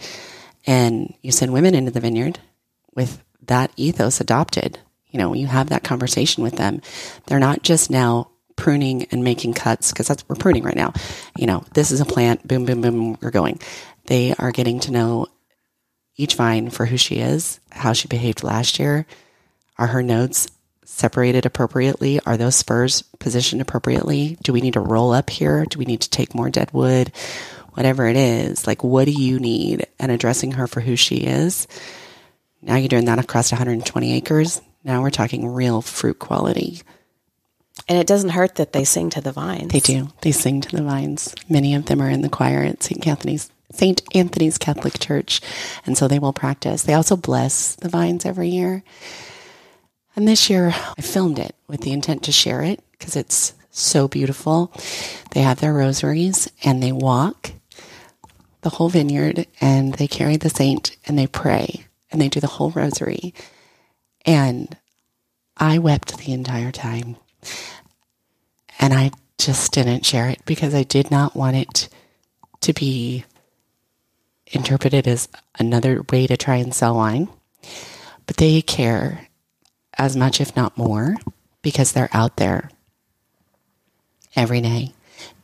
And 0.65 1.13
you 1.21 1.31
send 1.31 1.53
women 1.53 1.75
into 1.75 1.91
the 1.91 1.99
vineyard 1.99 2.39
with 2.95 3.23
that 3.43 3.71
ethos 3.77 4.19
adopted. 4.19 4.79
You 5.11 5.19
know, 5.19 5.35
you 5.35 5.45
have 5.45 5.69
that 5.69 5.83
conversation 5.83 6.43
with 6.43 6.55
them. 6.55 6.81
They're 7.27 7.39
not 7.39 7.61
just 7.61 7.91
now 7.91 8.31
pruning 8.55 9.05
and 9.11 9.23
making 9.23 9.53
cuts 9.53 9.91
because 9.91 10.07
that's 10.07 10.27
we're 10.27 10.35
pruning 10.35 10.63
right 10.63 10.75
now. 10.75 10.91
You 11.37 11.45
know, 11.45 11.63
this 11.75 11.91
is 11.91 12.01
a 12.01 12.05
plant, 12.05 12.47
boom, 12.47 12.65
boom, 12.65 12.81
boom, 12.81 13.19
we're 13.21 13.29
going. 13.29 13.59
They 14.07 14.33
are 14.39 14.51
getting 14.51 14.79
to 14.81 14.91
know 14.91 15.27
each 16.17 16.33
vine 16.33 16.71
for 16.71 16.87
who 16.87 16.97
she 16.97 17.17
is, 17.17 17.59
how 17.69 17.93
she 17.93 18.07
behaved 18.07 18.43
last 18.43 18.79
year. 18.79 19.05
Are 19.77 19.87
her 19.87 20.01
nodes 20.01 20.49
separated 20.89 21.45
appropriately? 21.45 22.19
Are 22.25 22.37
those 22.37 22.55
spurs 22.55 23.03
positioned 23.19 23.61
appropriately? 23.61 24.37
Do 24.43 24.53
we 24.53 24.61
need 24.61 24.73
to 24.73 24.79
roll 24.79 25.13
up 25.13 25.29
here? 25.29 25.65
Do 25.65 25.79
we 25.79 25.85
need 25.85 26.01
to 26.01 26.09
take 26.09 26.35
more 26.35 26.49
dead 26.49 26.71
wood? 26.73 27.11
Whatever 27.73 28.07
it 28.07 28.17
is, 28.17 28.67
like 28.67 28.83
what 28.83 29.05
do 29.05 29.11
you 29.11 29.39
need? 29.39 29.87
And 29.99 30.11
addressing 30.11 30.53
her 30.53 30.67
for 30.67 30.81
who 30.81 30.95
she 30.95 31.17
is. 31.17 31.67
Now 32.61 32.75
you're 32.75 32.89
doing 32.89 33.05
that 33.05 33.19
across 33.19 33.51
120 33.51 34.13
acres. 34.13 34.61
Now 34.83 35.01
we're 35.01 35.11
talking 35.11 35.47
real 35.47 35.81
fruit 35.81 36.19
quality. 36.19 36.81
And 37.87 37.97
it 37.97 38.07
doesn't 38.07 38.29
hurt 38.29 38.55
that 38.55 38.73
they 38.73 38.83
sing 38.83 39.09
to 39.11 39.21
the 39.21 39.31
vines. 39.31 39.71
They 39.71 39.79
do. 39.79 40.09
They 40.21 40.31
sing 40.31 40.61
to 40.61 40.75
the 40.75 40.83
vines. 40.83 41.33
Many 41.47 41.75
of 41.75 41.85
them 41.85 42.01
are 42.01 42.09
in 42.09 42.21
the 42.21 42.29
choir 42.29 42.63
at 42.63 42.83
St. 42.83 43.07
Anthony's 43.07 43.49
St. 43.71 44.01
Anthony's 44.15 44.57
Catholic 44.57 44.99
Church, 44.99 45.41
and 45.85 45.95
so 45.95 46.07
they 46.07 46.17
will 46.17 46.33
practice. 46.33 46.83
They 46.83 46.95
also 46.95 47.15
bless 47.15 47.75
the 47.75 47.87
vines 47.87 48.25
every 48.25 48.49
year. 48.49 48.83
And 50.19 50.27
this 50.27 50.49
year 50.49 50.75
I 50.75 51.01
filmed 51.01 51.39
it 51.39 51.55
with 51.69 51.79
the 51.79 51.93
intent 51.93 52.23
to 52.23 52.33
share 52.33 52.61
it 52.61 52.83
because 52.91 53.15
it's 53.15 53.53
so 53.71 54.09
beautiful. 54.09 54.69
They 55.31 55.39
have 55.39 55.61
their 55.61 55.73
rosaries 55.73 56.51
and 56.61 56.83
they 56.83 56.91
walk 56.91 57.51
the 58.59 58.69
whole 58.69 58.89
vineyard 58.89 59.47
and 59.61 59.93
they 59.93 60.09
carry 60.09 60.35
the 60.35 60.49
saint 60.49 60.97
and 61.05 61.17
they 61.17 61.25
pray 61.25 61.85
and 62.11 62.19
they 62.19 62.27
do 62.27 62.41
the 62.41 62.47
whole 62.47 62.69
rosary. 62.71 63.33
And 64.25 64.75
I 65.55 65.77
wept 65.77 66.17
the 66.17 66.33
entire 66.33 66.73
time. 66.73 67.15
And 68.77 68.93
I 68.93 69.11
just 69.37 69.71
didn't 69.71 70.05
share 70.05 70.27
it 70.27 70.41
because 70.43 70.75
I 70.75 70.83
did 70.83 71.09
not 71.09 71.33
want 71.33 71.55
it 71.55 71.87
to 72.59 72.73
be 72.73 73.23
interpreted 74.47 75.07
as 75.07 75.29
another 75.57 76.03
way 76.11 76.27
to 76.27 76.35
try 76.35 76.57
and 76.57 76.75
sell 76.75 76.95
wine. 76.97 77.29
But 78.25 78.35
they 78.35 78.61
care 78.61 79.28
as 79.99 80.15
much, 80.15 80.41
if 80.41 80.55
not 80.55 80.77
more, 80.77 81.17
because 81.61 81.91
they're 81.91 82.09
out 82.13 82.37
there 82.37 82.71
every 84.35 84.61
day 84.61 84.93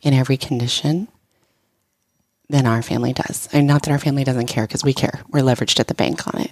in 0.02 0.14
every 0.14 0.38
condition 0.38 1.08
than 2.50 2.66
our 2.66 2.82
family 2.82 3.12
does. 3.12 3.50
And 3.52 3.68
not 3.68 3.84
that 3.84 3.92
our 3.92 4.00
family 4.00 4.24
doesn't 4.24 4.48
care 4.48 4.66
because 4.66 4.84
we 4.84 4.94
care. 4.94 5.22
We're 5.30 5.42
leveraged 5.42 5.80
at 5.80 5.88
the 5.88 5.94
bank 5.94 6.28
on 6.34 6.42
it. 6.42 6.52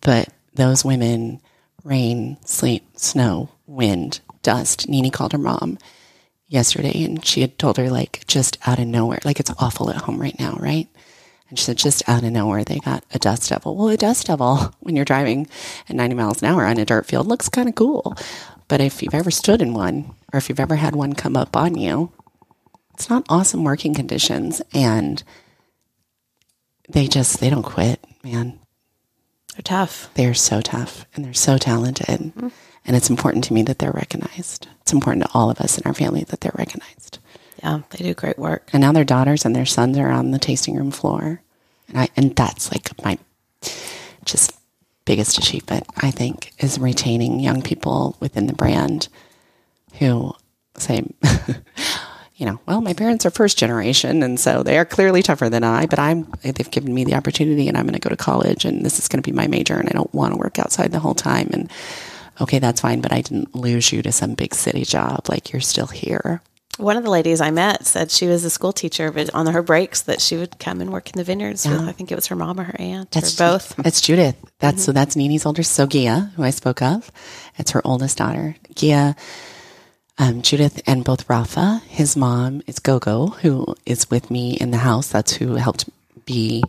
But 0.00 0.28
those 0.54 0.84
women, 0.84 1.40
rain, 1.84 2.36
sleet, 2.44 2.98
snow, 2.98 3.50
wind, 3.66 4.20
dust. 4.42 4.88
Nini 4.88 5.10
called 5.10 5.32
her 5.32 5.38
mom 5.38 5.78
yesterday 6.48 7.02
and 7.02 7.24
she 7.24 7.40
had 7.40 7.58
told 7.58 7.76
her, 7.78 7.90
like, 7.90 8.24
just 8.28 8.58
out 8.66 8.78
of 8.78 8.86
nowhere, 8.86 9.18
like 9.24 9.40
it's 9.40 9.50
awful 9.58 9.90
at 9.90 9.96
home 9.96 10.20
right 10.20 10.38
now, 10.38 10.56
right? 10.60 10.88
And 11.48 11.58
she 11.58 11.64
said, 11.64 11.78
just 11.78 12.08
out 12.08 12.24
of 12.24 12.32
nowhere, 12.32 12.64
they 12.64 12.80
got 12.80 13.04
a 13.12 13.18
dust 13.18 13.48
devil. 13.50 13.76
Well, 13.76 13.88
a 13.88 13.96
dust 13.96 14.26
devil, 14.26 14.56
when 14.80 14.96
you're 14.96 15.04
driving 15.04 15.48
at 15.88 15.96
90 15.96 16.16
miles 16.16 16.42
an 16.42 16.48
hour 16.48 16.64
on 16.64 16.78
a 16.78 16.84
dirt 16.84 17.06
field, 17.06 17.26
looks 17.26 17.48
kind 17.48 17.68
of 17.68 17.74
cool. 17.74 18.16
But 18.68 18.80
if 18.80 19.02
you've 19.02 19.14
ever 19.14 19.30
stood 19.30 19.62
in 19.62 19.74
one, 19.74 20.14
or 20.32 20.38
if 20.38 20.48
you've 20.48 20.60
ever 20.60 20.76
had 20.76 20.96
one 20.96 21.12
come 21.12 21.36
up 21.36 21.56
on 21.56 21.76
you, 21.76 22.10
it's 22.94 23.08
not 23.08 23.26
awesome 23.28 23.62
working 23.62 23.94
conditions. 23.94 24.60
And 24.74 25.22
they 26.88 27.06
just, 27.06 27.38
they 27.40 27.50
don't 27.50 27.62
quit, 27.62 28.04
man. 28.24 28.58
They're 29.54 29.62
tough. 29.62 30.10
They're 30.14 30.34
so 30.34 30.60
tough 30.60 31.06
and 31.14 31.24
they're 31.24 31.32
so 31.32 31.58
talented. 31.58 32.06
Mm-hmm. 32.06 32.48
And 32.84 32.96
it's 32.96 33.10
important 33.10 33.44
to 33.44 33.54
me 33.54 33.62
that 33.62 33.78
they're 33.78 33.92
recognized. 33.92 34.68
It's 34.82 34.92
important 34.92 35.24
to 35.24 35.30
all 35.32 35.50
of 35.50 35.60
us 35.60 35.78
in 35.78 35.86
our 35.86 35.94
family 35.94 36.24
that 36.24 36.40
they're 36.40 36.52
recognized. 36.54 37.18
Yeah, 37.62 37.80
they 37.90 38.04
do 38.04 38.14
great 38.14 38.38
work. 38.38 38.68
And 38.72 38.80
now 38.80 38.92
their 38.92 39.04
daughters 39.04 39.44
and 39.44 39.54
their 39.54 39.66
sons 39.66 39.96
are 39.98 40.10
on 40.10 40.30
the 40.30 40.38
tasting 40.38 40.76
room 40.76 40.90
floor. 40.90 41.40
And 41.88 41.98
I 41.98 42.08
and 42.16 42.34
that's 42.34 42.70
like 42.72 42.90
my 43.04 43.18
just 44.24 44.52
biggest 45.04 45.38
achievement, 45.38 45.86
I 45.96 46.10
think, 46.10 46.52
is 46.58 46.78
retaining 46.78 47.40
young 47.40 47.62
people 47.62 48.16
within 48.20 48.46
the 48.46 48.52
brand 48.52 49.08
who 49.98 50.34
say 50.76 51.04
you 52.36 52.44
know, 52.44 52.60
well, 52.66 52.82
my 52.82 52.92
parents 52.92 53.24
are 53.24 53.30
first 53.30 53.56
generation, 53.56 54.22
and 54.22 54.38
so 54.38 54.62
they 54.62 54.76
are 54.76 54.84
clearly 54.84 55.22
tougher 55.22 55.48
than 55.48 55.64
I. 55.64 55.86
But 55.86 55.98
I'm 55.98 56.30
they've 56.42 56.70
given 56.70 56.92
me 56.92 57.04
the 57.04 57.14
opportunity, 57.14 57.66
and 57.66 57.78
I'm 57.78 57.86
going 57.86 57.94
to 57.94 58.00
go 58.00 58.10
to 58.10 58.16
college, 58.16 58.64
and 58.66 58.84
this 58.84 58.98
is 58.98 59.08
going 59.08 59.22
to 59.22 59.28
be 59.28 59.34
my 59.34 59.46
major, 59.46 59.74
and 59.74 59.88
I 59.88 59.92
don't 59.92 60.12
want 60.14 60.34
to 60.34 60.38
work 60.38 60.58
outside 60.58 60.92
the 60.92 60.98
whole 61.00 61.14
time. 61.14 61.48
And 61.52 61.70
okay, 62.40 62.58
that's 62.58 62.82
fine, 62.82 63.00
but 63.00 63.12
I 63.12 63.22
didn't 63.22 63.54
lose 63.54 63.90
you 63.90 64.02
to 64.02 64.12
some 64.12 64.34
big 64.34 64.54
city 64.54 64.84
job. 64.84 65.30
Like 65.30 65.50
you're 65.52 65.60
still 65.62 65.86
here. 65.86 66.42
One 66.78 66.98
of 66.98 67.04
the 67.04 67.10
ladies 67.10 67.40
I 67.40 67.50
met 67.50 67.86
said 67.86 68.10
she 68.10 68.26
was 68.26 68.44
a 68.44 68.50
school 68.50 68.72
teacher, 68.72 69.10
but 69.10 69.32
on 69.34 69.46
her 69.46 69.62
breaks 69.62 70.02
that 70.02 70.20
she 70.20 70.36
would 70.36 70.58
come 70.58 70.80
and 70.82 70.92
work 70.92 71.08
in 71.08 71.16
the 71.16 71.24
vineyards 71.24 71.64
yeah. 71.64 71.72
with. 71.72 71.88
I 71.88 71.92
think 71.92 72.12
it 72.12 72.16
was 72.16 72.26
her 72.26 72.36
mom 72.36 72.60
or 72.60 72.64
her 72.64 72.76
aunt 72.78 73.10
that's, 73.12 73.40
or 73.40 73.44
both. 73.44 73.76
That's 73.76 74.00
Judith. 74.00 74.36
That's 74.58 74.76
mm-hmm. 74.76 74.82
so. 74.82 74.92
That's 74.92 75.16
Nini's 75.16 75.46
older. 75.46 75.62
So 75.62 75.86
Gia, 75.86 76.32
who 76.36 76.42
I 76.42 76.50
spoke 76.50 76.82
of, 76.82 77.10
it's 77.56 77.70
her 77.70 77.80
oldest 77.84 78.18
daughter. 78.18 78.56
Gia, 78.74 79.16
um, 80.18 80.42
Judith, 80.42 80.82
and 80.86 81.02
both 81.02 81.28
Rafa. 81.30 81.80
His 81.88 82.14
mom 82.14 82.62
is 82.66 82.78
Gogo, 82.78 83.28
who 83.28 83.74
is 83.86 84.10
with 84.10 84.30
me 84.30 84.54
in 84.54 84.70
the 84.70 84.78
house. 84.78 85.08
That's 85.08 85.32
who 85.32 85.54
helped 85.54 85.88
be 86.26 86.62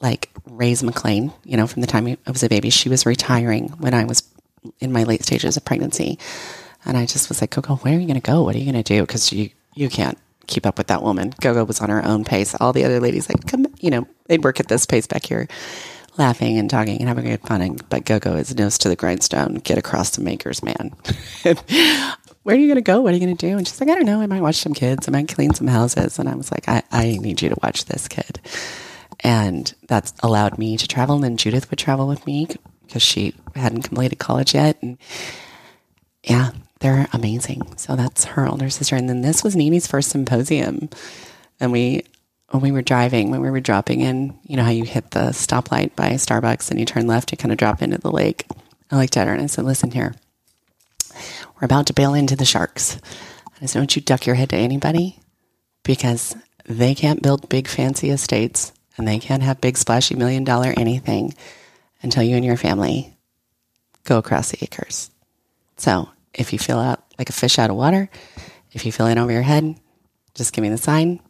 like 0.00 0.30
raise 0.46 0.82
McLean. 0.82 1.32
You 1.44 1.56
know, 1.56 1.66
from 1.66 1.80
the 1.80 1.88
time 1.88 2.06
I 2.06 2.30
was 2.30 2.42
a 2.42 2.48
baby, 2.48 2.68
she 2.68 2.90
was 2.90 3.06
retiring 3.06 3.68
when 3.78 3.94
I 3.94 4.04
was 4.04 4.22
in 4.80 4.92
my 4.92 5.04
late 5.04 5.22
stages 5.24 5.56
of 5.56 5.64
pregnancy. 5.64 6.18
And 6.84 6.96
I 6.96 7.06
just 7.06 7.28
was 7.28 7.40
like, 7.40 7.50
Gogo, 7.50 7.76
where 7.76 7.94
are 7.94 7.98
you 7.98 8.06
going 8.06 8.20
to 8.20 8.30
go? 8.30 8.42
What 8.42 8.54
are 8.54 8.58
you 8.58 8.70
going 8.70 8.82
to 8.82 8.94
do? 8.94 9.02
Because 9.02 9.32
you, 9.32 9.50
you 9.74 9.88
can't 9.88 10.18
keep 10.46 10.66
up 10.66 10.78
with 10.78 10.88
that 10.88 11.02
woman. 11.02 11.34
Gogo 11.40 11.64
was 11.64 11.80
on 11.80 11.90
her 11.90 12.04
own 12.04 12.24
pace. 12.24 12.54
All 12.60 12.72
the 12.72 12.84
other 12.84 13.00
ladies, 13.00 13.28
like, 13.28 13.46
come, 13.46 13.66
you 13.80 13.90
know, 13.90 14.06
they'd 14.26 14.42
work 14.42 14.60
at 14.60 14.68
this 14.68 14.86
pace 14.86 15.06
back 15.06 15.24
here, 15.26 15.48
laughing 16.16 16.58
and 16.58 16.70
talking 16.70 16.98
and 16.98 17.08
having 17.08 17.24
good 17.24 17.42
fun. 17.42 17.78
But 17.88 18.04
Gogo 18.04 18.34
is 18.36 18.56
nose 18.56 18.78
to 18.78 18.88
the 18.88 18.96
grindstone, 18.96 19.54
get 19.56 19.78
across 19.78 20.10
the 20.10 20.22
makers, 20.22 20.62
man. 20.62 20.94
where 22.42 22.56
are 22.56 22.58
you 22.58 22.66
going 22.66 22.76
to 22.76 22.80
go? 22.80 23.00
What 23.00 23.12
are 23.12 23.16
you 23.16 23.24
going 23.24 23.36
to 23.36 23.46
do? 23.46 23.58
And 23.58 23.68
she's 23.68 23.80
like, 23.80 23.90
I 23.90 23.94
don't 23.94 24.06
know. 24.06 24.20
I 24.20 24.26
might 24.26 24.40
watch 24.40 24.56
some 24.56 24.74
kids. 24.74 25.06
I 25.06 25.10
might 25.10 25.28
clean 25.28 25.52
some 25.54 25.66
houses. 25.66 26.18
And 26.18 26.28
I 26.28 26.34
was 26.34 26.50
like, 26.50 26.68
I, 26.68 26.82
I 26.90 27.18
need 27.20 27.42
you 27.42 27.50
to 27.50 27.58
watch 27.62 27.84
this 27.84 28.08
kid. 28.08 28.40
And 29.20 29.72
that's 29.86 30.14
allowed 30.22 30.58
me 30.58 30.76
to 30.76 30.88
travel. 30.88 31.16
And 31.16 31.24
then 31.24 31.36
Judith 31.36 31.68
would 31.70 31.78
travel 31.78 32.08
with 32.08 32.24
me 32.26 32.48
because 32.86 33.02
she 33.02 33.34
hadn't 33.54 33.82
completed 33.82 34.18
college 34.18 34.54
yet. 34.54 34.80
And 34.82 34.96
yeah, 36.22 36.52
they're 36.80 37.08
amazing. 37.12 37.76
So 37.76 37.96
that's 37.96 38.24
her 38.24 38.46
older 38.46 38.70
sister. 38.70 38.96
And 38.96 39.08
then 39.08 39.22
this 39.22 39.42
was 39.42 39.56
Nini's 39.56 39.86
first 39.86 40.10
symposium. 40.10 40.88
And 41.60 41.72
we, 41.72 42.04
when 42.50 42.62
we 42.62 42.72
were 42.72 42.82
driving, 42.82 43.30
when 43.30 43.40
we 43.40 43.50
were 43.50 43.60
dropping 43.60 44.00
in, 44.00 44.38
you 44.44 44.56
know 44.56 44.64
how 44.64 44.70
you 44.70 44.84
hit 44.84 45.10
the 45.10 45.30
stoplight 45.30 45.94
by 45.96 46.10
Starbucks 46.10 46.70
and 46.70 46.78
you 46.78 46.86
turn 46.86 47.06
left, 47.06 47.32
you 47.32 47.38
kind 47.38 47.52
of 47.52 47.58
drop 47.58 47.82
into 47.82 47.98
the 47.98 48.12
lake. 48.12 48.46
I 48.90 48.96
looked 48.96 49.16
at 49.16 49.26
her 49.26 49.32
and 49.34 49.42
I 49.42 49.46
said, 49.46 49.64
listen 49.64 49.90
here, 49.90 50.14
we're 51.56 51.66
about 51.66 51.86
to 51.88 51.92
bail 51.92 52.14
into 52.14 52.36
the 52.36 52.44
sharks. 52.44 52.98
I 53.60 53.66
said, 53.66 53.80
don't 53.80 53.96
you 53.96 54.02
duck 54.02 54.24
your 54.24 54.36
head 54.36 54.50
to 54.50 54.56
anybody 54.56 55.18
because 55.82 56.36
they 56.64 56.94
can't 56.94 57.22
build 57.22 57.48
big 57.48 57.66
fancy 57.66 58.10
estates 58.10 58.72
and 58.96 59.06
they 59.06 59.18
can't 59.18 59.42
have 59.42 59.60
big 59.60 59.76
splashy 59.76 60.14
million 60.14 60.44
dollar 60.44 60.72
anything 60.76 61.34
until 62.02 62.22
you 62.22 62.36
and 62.36 62.44
your 62.44 62.56
family 62.56 63.16
go 64.04 64.18
across 64.18 64.50
the 64.50 64.58
acres. 64.62 65.10
So 65.76 66.08
if 66.38 66.52
you 66.52 66.58
feel 66.58 66.78
out 66.78 67.04
like 67.18 67.28
a 67.28 67.32
fish 67.32 67.58
out 67.58 67.70
of 67.70 67.76
water, 67.76 68.08
if 68.72 68.86
you 68.86 68.92
feel 68.92 69.06
in 69.06 69.18
over 69.18 69.32
your 69.32 69.42
head, 69.42 69.78
just 70.34 70.52
give 70.52 70.62
me 70.62 70.68
the 70.68 70.78
sign. 70.78 71.20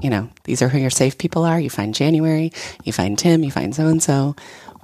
You 0.00 0.10
know, 0.10 0.30
these 0.44 0.62
are 0.62 0.68
who 0.68 0.78
your 0.78 0.90
safe 0.90 1.18
people 1.18 1.44
are. 1.44 1.58
You 1.58 1.70
find 1.70 1.94
January, 1.94 2.52
you 2.84 2.92
find 2.92 3.18
Tim, 3.18 3.42
you 3.42 3.50
find 3.50 3.74
so 3.74 3.88
and 3.88 4.02
so, 4.02 4.36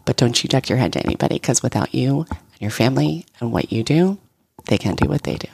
but 0.04 0.16
don't 0.16 0.42
you 0.42 0.48
duck 0.48 0.68
your 0.68 0.78
head 0.78 0.92
to 0.94 1.06
anybody 1.06 1.36
because 1.36 1.62
without 1.62 1.94
you 1.94 2.26
and 2.28 2.60
your 2.60 2.72
family 2.72 3.24
and 3.40 3.52
what 3.52 3.72
you 3.72 3.84
do, 3.84 4.18
they 4.66 4.76
can't 4.76 5.00
do 5.00 5.08
what 5.08 5.22
they 5.22 5.36
do. 5.36 5.48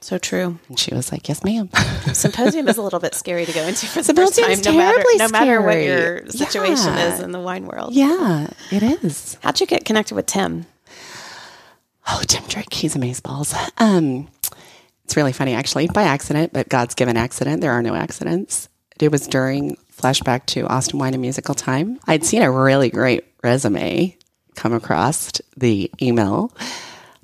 So 0.00 0.18
true. 0.18 0.58
And 0.68 0.78
she 0.78 0.94
was 0.94 1.10
like, 1.10 1.28
"Yes, 1.28 1.42
ma'am." 1.42 1.70
Symposium 2.12 2.68
is 2.68 2.76
a 2.76 2.82
little 2.82 3.00
bit 3.00 3.14
scary 3.14 3.46
to 3.46 3.52
go 3.52 3.62
into 3.62 3.86
for 3.86 4.02
the 4.02 4.12
first 4.12 4.38
time, 4.38 4.60
no 4.60 4.76
matter 4.76 5.02
no 5.16 5.28
matter 5.28 5.62
what 5.62 5.78
your 5.78 6.26
situation 6.28 6.92
yeah. 6.92 7.14
is 7.14 7.20
in 7.20 7.32
the 7.32 7.40
wine 7.40 7.64
world. 7.64 7.94
Yeah, 7.94 8.48
it 8.70 8.82
is. 8.82 9.38
How'd 9.42 9.60
you 9.60 9.66
get 9.66 9.86
connected 9.86 10.14
with 10.14 10.26
Tim? 10.26 10.66
Oh, 12.06 12.22
Tim 12.26 12.44
Drake, 12.46 12.72
he's 12.72 12.94
amazeballs. 12.94 13.54
Um, 13.80 14.28
it's 15.04 15.16
really 15.16 15.32
funny, 15.32 15.54
actually, 15.54 15.88
by 15.88 16.02
accident, 16.02 16.52
but 16.52 16.68
God's 16.68 16.94
given 16.94 17.16
accident. 17.16 17.60
There 17.60 17.72
are 17.72 17.82
no 17.82 17.94
accidents. 17.94 18.68
It 19.00 19.10
was 19.10 19.26
during 19.26 19.76
flashback 19.92 20.46
to 20.46 20.66
Austin 20.66 20.98
Wine 20.98 21.14
and 21.14 21.20
Musical 21.20 21.54
Time. 21.54 21.98
I'd 22.06 22.24
seen 22.24 22.42
a 22.42 22.50
really 22.50 22.90
great 22.90 23.24
resume 23.42 24.16
come 24.54 24.72
across 24.72 25.32
the 25.56 25.90
email 26.00 26.54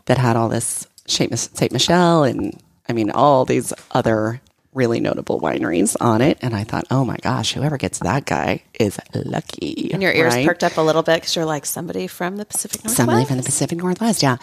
that 0.06 0.18
had 0.18 0.36
all 0.36 0.48
this 0.48 0.86
St. 1.06 1.72
Michelle 1.72 2.24
and 2.24 2.58
I 2.88 2.92
mean, 2.92 3.10
all 3.10 3.44
these 3.44 3.72
other 3.92 4.40
really 4.72 5.00
notable 5.00 5.40
wineries 5.40 5.96
on 6.00 6.20
it. 6.20 6.38
And 6.42 6.54
I 6.54 6.64
thought, 6.64 6.86
oh 6.90 7.04
my 7.04 7.16
gosh, 7.16 7.52
whoever 7.52 7.76
gets 7.76 7.98
that 8.00 8.24
guy 8.24 8.62
is 8.78 8.98
lucky. 9.14 9.90
And 9.92 10.02
your 10.02 10.12
ears 10.12 10.34
right? 10.34 10.46
perked 10.46 10.64
up 10.64 10.76
a 10.76 10.80
little 10.80 11.02
bit 11.02 11.16
because 11.16 11.34
you're 11.36 11.44
like, 11.44 11.66
somebody 11.66 12.06
from 12.06 12.36
the 12.36 12.44
Pacific 12.44 12.84
Northwest. 12.84 12.96
Somebody 12.96 13.24
from 13.24 13.36
the 13.36 13.42
Pacific 13.42 13.78
Northwest, 13.78 14.22
yeah. 14.22 14.36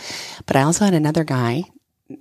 But 0.46 0.56
I 0.56 0.64
also 0.64 0.86
had 0.86 0.94
another 0.94 1.24
guy 1.24 1.64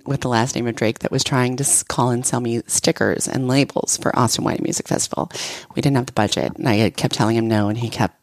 with 0.05 0.21
the 0.21 0.29
last 0.29 0.55
name 0.55 0.67
of 0.67 0.75
Drake 0.75 0.99
that 0.99 1.11
was 1.11 1.23
trying 1.23 1.55
to 1.57 1.85
call 1.87 2.09
and 2.09 2.25
sell 2.25 2.39
me 2.39 2.61
stickers 2.67 3.27
and 3.27 3.47
labels 3.47 3.97
for 3.97 4.17
Austin 4.17 4.43
Wine 4.43 4.55
and 4.55 4.63
Music 4.63 4.87
Festival. 4.87 5.31
We 5.75 5.81
didn't 5.81 5.97
have 5.97 6.07
the 6.07 6.13
budget. 6.13 6.57
And 6.57 6.67
I 6.67 6.89
kept 6.89 7.15
telling 7.15 7.35
him 7.35 7.47
no, 7.47 7.69
and 7.69 7.77
he 7.77 7.89
kept 7.89 8.15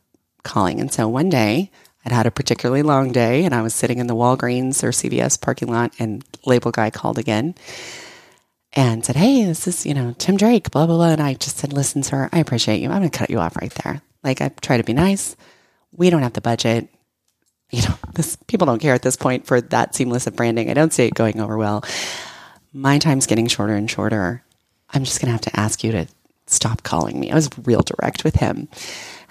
calling. 0.42 0.80
And 0.80 0.92
so 0.92 1.08
one 1.08 1.30
day, 1.30 1.70
I'd 2.04 2.12
had 2.12 2.26
a 2.26 2.30
particularly 2.30 2.82
long 2.82 3.12
day 3.12 3.44
and 3.44 3.54
I 3.54 3.62
was 3.62 3.74
sitting 3.74 3.98
in 3.98 4.08
the 4.08 4.14
Walgreens 4.14 4.82
or 4.84 4.90
CVS 4.90 5.40
parking 5.40 5.68
lot 5.68 5.94
and 5.98 6.22
label 6.44 6.70
guy 6.70 6.90
called 6.90 7.18
again 7.18 7.54
and 8.74 9.04
said, 9.04 9.16
Hey, 9.16 9.44
this 9.44 9.66
is, 9.66 9.86
you 9.86 9.94
know, 9.94 10.14
Tim 10.18 10.36
Drake, 10.36 10.70
blah, 10.70 10.86
blah, 10.86 10.96
blah. 10.96 11.10
And 11.10 11.22
I 11.22 11.34
just 11.34 11.58
said, 11.58 11.72
Listen, 11.72 12.02
sir, 12.02 12.28
I 12.32 12.38
appreciate 12.40 12.80
you. 12.80 12.90
I'm 12.90 12.98
going 12.98 13.10
to 13.10 13.18
cut 13.18 13.30
you 13.30 13.38
off 13.38 13.56
right 13.56 13.74
there. 13.82 14.02
Like, 14.22 14.40
I 14.40 14.48
try 14.60 14.76
to 14.76 14.84
be 14.84 14.92
nice. 14.92 15.36
We 15.92 16.10
don't 16.10 16.22
have 16.22 16.32
the 16.32 16.40
budget. 16.40 16.88
You 17.70 17.82
know, 17.82 17.94
this 18.14 18.36
people 18.46 18.66
don't 18.66 18.80
care 18.80 18.94
at 18.94 19.02
this 19.02 19.16
point 19.16 19.46
for 19.46 19.60
that 19.60 19.94
seamless 19.94 20.26
of 20.26 20.36
branding. 20.36 20.70
I 20.70 20.74
don't 20.74 20.92
see 20.92 21.04
it 21.04 21.14
going 21.14 21.40
over 21.40 21.56
well. 21.56 21.84
My 22.72 22.98
time's 22.98 23.26
getting 23.26 23.46
shorter 23.46 23.74
and 23.74 23.90
shorter. 23.90 24.42
I'm 24.90 25.04
just 25.04 25.20
going 25.20 25.28
to 25.28 25.32
have 25.32 25.40
to 25.42 25.58
ask 25.58 25.84
you 25.84 25.92
to 25.92 26.06
stop 26.46 26.82
calling 26.82 27.18
me. 27.18 27.30
I 27.30 27.34
was 27.34 27.50
real 27.64 27.82
direct 27.82 28.24
with 28.24 28.36
him. 28.36 28.68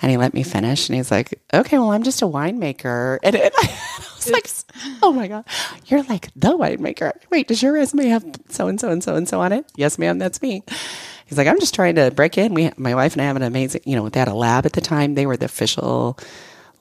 And 0.04 0.12
he 0.12 0.18
let 0.18 0.34
me 0.34 0.44
finish. 0.44 0.90
And 0.90 0.98
he's 0.98 1.10
like, 1.10 1.42
okay, 1.54 1.80
well, 1.80 1.92
I'm 1.92 2.04
just 2.04 2.22
a 2.22 2.26
winemaker. 2.26 3.20
And, 3.24 3.38
and 3.38 3.52
I 3.58 4.00
was 4.18 4.30
like, 4.30 4.50
oh 5.02 5.14
my 5.14 5.30
God, 5.30 5.46
you're 5.86 6.04
like 6.04 6.30
the 6.36 6.58
winemaker. 6.58 7.14
Wait, 7.32 7.48
does 7.48 7.64
your 7.64 7.72
resume 7.72 8.08
have 8.10 8.26
so 8.50 8.68
and 8.68 8.78
so 8.78 8.90
and 8.90 9.02
so 9.02 9.16
and 9.16 9.30
so 9.30 9.40
on 9.40 9.54
it? 9.54 9.66
Yes, 9.78 9.98
ma'am, 9.98 10.20
that's 10.20 10.42
me. 10.42 10.62
He's 11.26 11.38
like, 11.38 11.48
I'm 11.48 11.58
just 11.58 11.74
trying 11.74 11.96
to 11.96 12.12
break 12.12 12.38
in. 12.38 12.54
We, 12.54 12.70
my 12.76 12.94
wife 12.96 13.14
and 13.14 13.22
I 13.22 13.26
have 13.26 13.38
an 13.38 13.44
amazing, 13.44 13.80
you 13.86 13.96
know, 13.96 14.10
they 14.10 14.20
had 14.20 14.28
a 14.28 14.34
lab 14.34 14.66
at 14.66 14.74
the 14.74 14.82
time. 14.82 15.16
They 15.16 15.26
were 15.26 15.38
the 15.38 15.46
official, 15.46 16.20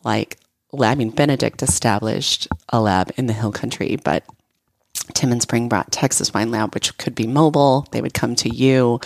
like, 0.02 0.36
lab. 0.72 0.90
I 0.90 0.94
mean, 0.96 1.12
Bénédicte 1.12 1.62
established 1.62 2.48
a 2.70 2.80
lab 2.80 3.12
in 3.16 3.28
the 3.28 3.32
hill 3.32 3.52
country, 3.52 3.98
but 4.02 4.24
Tim 5.14 5.30
and 5.30 5.40
Spring 5.40 5.68
brought 5.68 5.92
Texas 5.92 6.34
Wine 6.34 6.50
Lab, 6.50 6.74
which 6.74 6.98
could 6.98 7.14
be 7.14 7.28
mobile. 7.28 7.86
They 7.92 8.02
would 8.02 8.14
come 8.14 8.34
to 8.36 8.52
you. 8.52 9.00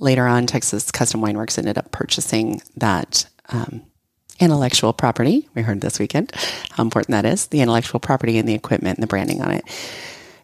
Later 0.00 0.26
on, 0.26 0.46
Texas 0.46 0.90
Custom 0.90 1.22
Wine 1.22 1.38
Works 1.38 1.56
ended 1.56 1.78
up 1.78 1.92
purchasing 1.92 2.60
that 2.76 3.26
um, 3.48 3.82
intellectual 4.40 4.92
property. 4.92 5.48
We 5.54 5.62
heard 5.62 5.80
this 5.80 5.98
weekend 5.98 6.32
how 6.70 6.82
important 6.82 7.12
that 7.12 7.24
is 7.24 7.46
the 7.46 7.60
intellectual 7.60 8.00
property 8.00 8.38
and 8.38 8.48
the 8.48 8.54
equipment 8.54 8.98
and 8.98 9.02
the 9.02 9.08
branding 9.08 9.42
on 9.42 9.52
it, 9.52 9.64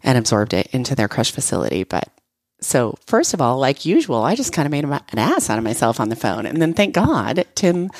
and 0.03 0.17
absorbed 0.17 0.55
it 0.55 0.69
into 0.73 0.95
their 0.95 1.09
crush 1.09 1.33
facility. 1.33 1.85
But 1.85 2.09
so, 2.61 2.97
first 3.07 3.35
of 3.35 3.41
all, 3.41 3.59
like 3.59 3.87
usual, 3.87 4.23
I 4.23 4.35
just 4.35 4.53
kind 4.53 4.67
of 4.67 4.73
made 4.73 4.85
an 4.85 5.19
ass 5.19 5.49
out 5.49 5.59
of 5.59 5.65
myself 5.65 5.99
on 5.99 6.09
the 6.09 6.17
phone. 6.17 6.47
And 6.47 6.61
then 6.61 6.75
thank 6.75 6.95
God, 6.95 7.45
Tim 7.55 7.91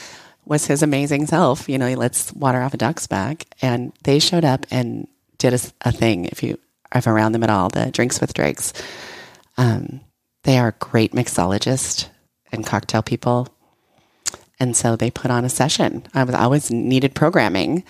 was 0.45 0.67
his 0.67 0.83
amazing 0.83 1.27
self. 1.27 1.69
You 1.69 1.79
know, 1.79 1.87
he 1.87 1.97
lets 1.97 2.33
water 2.33 2.61
off 2.61 2.75
a 2.75 2.77
duck's 2.77 3.07
back. 3.07 3.47
And 3.63 3.93
they 4.05 4.19
showed 4.19 4.45
up 4.45 4.67
and 4.71 5.09
did 5.39 5.55
a, 5.55 5.61
a 5.83 5.93
thing. 5.93 6.27
If 6.27 6.43
you 6.43 6.59
are 6.93 7.03
around 7.07 7.33
them 7.33 7.43
at 7.43 7.51
all, 7.51 7.69
the 7.69 7.91
Drinks 7.91 8.21
with 8.21 8.35
Drakes, 8.35 8.73
um, 9.57 10.01
they 10.45 10.59
are 10.59 10.77
great 10.79 11.13
mixologists 11.13 12.09
and 12.53 12.67
cocktail 12.67 13.03
people. 13.03 13.49
And 14.61 14.77
so 14.77 14.95
they 14.95 15.11
put 15.11 15.31
on 15.31 15.45
a 15.45 15.49
session. 15.49 16.05
I 16.13 16.23
was 16.23 16.35
always 16.35 16.71
needed 16.71 17.15
programming, 17.15 17.83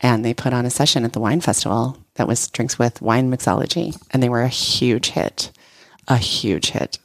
and 0.00 0.24
they 0.24 0.34
put 0.34 0.52
on 0.52 0.66
a 0.66 0.70
session 0.70 1.04
at 1.04 1.12
the 1.12 1.20
wine 1.20 1.40
festival 1.40 1.96
that 2.14 2.26
was 2.26 2.48
drinks 2.48 2.78
with 2.78 3.00
wine 3.00 3.30
mixology, 3.30 3.96
and 4.10 4.22
they 4.22 4.28
were 4.28 4.42
a 4.42 4.48
huge 4.48 5.10
hit, 5.10 5.52
a 6.08 6.16
huge 6.16 6.70
hit. 6.70 6.98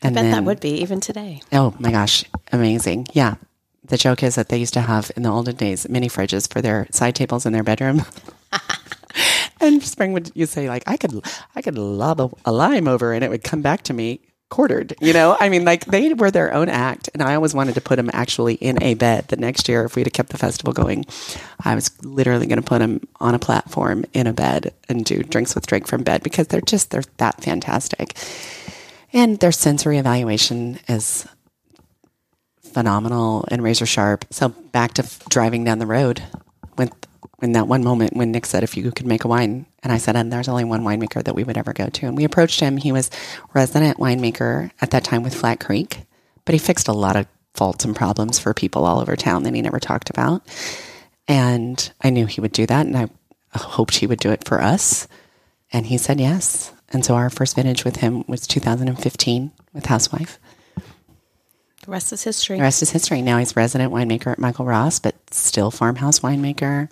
And 0.00 0.16
I 0.16 0.22
bet 0.22 0.24
then, 0.24 0.30
that 0.32 0.44
would 0.44 0.60
be 0.60 0.80
even 0.80 1.00
today. 1.00 1.42
Oh 1.52 1.74
my 1.80 1.90
gosh, 1.90 2.24
amazing! 2.52 3.08
Yeah, 3.12 3.34
the 3.84 3.96
joke 3.96 4.22
is 4.22 4.36
that 4.36 4.48
they 4.48 4.58
used 4.58 4.74
to 4.74 4.80
have 4.82 5.10
in 5.16 5.24
the 5.24 5.30
olden 5.30 5.56
days 5.56 5.88
mini 5.88 6.08
fridges 6.08 6.50
for 6.50 6.62
their 6.62 6.86
side 6.90 7.16
tables 7.16 7.46
in 7.46 7.52
their 7.52 7.64
bedroom. 7.64 8.02
and 9.60 9.82
Spring 9.82 10.12
would 10.12 10.30
you 10.34 10.46
say 10.46 10.68
like 10.68 10.84
I 10.86 10.96
could 10.96 11.20
I 11.54 11.62
could 11.62 11.76
lob 11.76 12.20
a, 12.20 12.30
a 12.44 12.52
lime 12.52 12.86
over 12.86 13.12
and 13.12 13.24
it 13.24 13.30
would 13.30 13.44
come 13.44 13.62
back 13.62 13.82
to 13.84 13.92
me 13.92 14.20
quartered. 14.54 14.94
You 15.00 15.12
know, 15.12 15.36
I 15.40 15.48
mean, 15.48 15.64
like 15.64 15.84
they 15.86 16.14
were 16.14 16.30
their 16.30 16.54
own 16.54 16.68
act, 16.68 17.10
and 17.12 17.20
I 17.20 17.34
always 17.34 17.54
wanted 17.54 17.74
to 17.74 17.80
put 17.80 17.96
them 17.96 18.08
actually 18.12 18.54
in 18.54 18.80
a 18.80 18.94
bed. 18.94 19.26
The 19.26 19.36
next 19.36 19.68
year, 19.68 19.84
if 19.84 19.96
we'd 19.96 20.06
have 20.06 20.12
kept 20.12 20.28
the 20.28 20.38
festival 20.38 20.72
going, 20.72 21.06
I 21.64 21.74
was 21.74 21.90
literally 22.04 22.46
going 22.46 22.60
to 22.60 22.64
put 22.64 22.78
them 22.78 23.00
on 23.18 23.34
a 23.34 23.40
platform 23.40 24.04
in 24.12 24.28
a 24.28 24.32
bed 24.32 24.72
and 24.88 25.04
do 25.04 25.24
drinks 25.24 25.56
with 25.56 25.66
Drake 25.66 25.88
from 25.88 26.04
bed 26.04 26.22
because 26.22 26.46
they're 26.46 26.60
just 26.60 26.92
they're 26.92 27.02
that 27.16 27.42
fantastic, 27.42 28.14
and 29.12 29.40
their 29.40 29.50
sensory 29.50 29.98
evaluation 29.98 30.78
is 30.86 31.26
phenomenal 32.62 33.44
and 33.48 33.60
razor 33.60 33.86
sharp. 33.86 34.24
So 34.30 34.50
back 34.50 34.94
to 34.94 35.10
driving 35.30 35.64
down 35.64 35.80
the 35.80 35.86
road 35.86 36.22
with 36.78 36.92
in 37.42 37.52
that 37.52 37.68
one 37.68 37.84
moment 37.84 38.16
when 38.16 38.32
Nick 38.32 38.46
said, 38.46 38.62
if 38.62 38.76
you 38.76 38.90
could 38.90 39.06
make 39.06 39.24
a 39.24 39.28
wine. 39.28 39.66
And 39.82 39.92
I 39.92 39.98
said, 39.98 40.16
and 40.16 40.32
there's 40.32 40.48
only 40.48 40.64
one 40.64 40.82
winemaker 40.82 41.22
that 41.24 41.34
we 41.34 41.44
would 41.44 41.58
ever 41.58 41.72
go 41.72 41.88
to. 41.88 42.06
And 42.06 42.16
we 42.16 42.24
approached 42.24 42.60
him. 42.60 42.76
He 42.76 42.92
was 42.92 43.10
resident 43.52 43.98
winemaker 43.98 44.70
at 44.80 44.90
that 44.92 45.04
time 45.04 45.22
with 45.22 45.34
Flat 45.34 45.60
Creek, 45.60 45.98
but 46.44 46.54
he 46.54 46.58
fixed 46.58 46.88
a 46.88 46.92
lot 46.92 47.16
of 47.16 47.26
faults 47.54 47.84
and 47.84 47.94
problems 47.94 48.38
for 48.38 48.54
people 48.54 48.84
all 48.84 49.00
over 49.00 49.16
town 49.16 49.42
that 49.44 49.54
he 49.54 49.62
never 49.62 49.78
talked 49.78 50.10
about. 50.10 50.42
And 51.28 51.92
I 52.02 52.10
knew 52.10 52.26
he 52.26 52.40
would 52.40 52.52
do 52.52 52.66
that. 52.66 52.86
And 52.86 52.96
I 52.96 53.08
hoped 53.54 53.96
he 53.96 54.06
would 54.06 54.20
do 54.20 54.30
it 54.30 54.44
for 54.44 54.60
us. 54.60 55.08
And 55.72 55.86
he 55.86 55.98
said 55.98 56.20
yes. 56.20 56.72
And 56.92 57.04
so 57.04 57.14
our 57.14 57.30
first 57.30 57.56
vintage 57.56 57.84
with 57.84 57.96
him 57.96 58.24
was 58.28 58.46
2015 58.46 59.52
with 59.72 59.86
Housewife. 59.86 60.38
The 61.84 61.90
rest 61.90 62.12
is 62.12 62.22
history. 62.22 62.56
The 62.56 62.62
rest 62.62 62.82
is 62.82 62.90
history. 62.90 63.20
Now 63.20 63.38
he's 63.38 63.56
resident 63.56 63.92
winemaker 63.92 64.32
at 64.32 64.38
Michael 64.38 64.64
Ross, 64.64 64.98
but 64.98 65.14
still 65.30 65.70
farmhouse 65.70 66.20
winemaker 66.20 66.88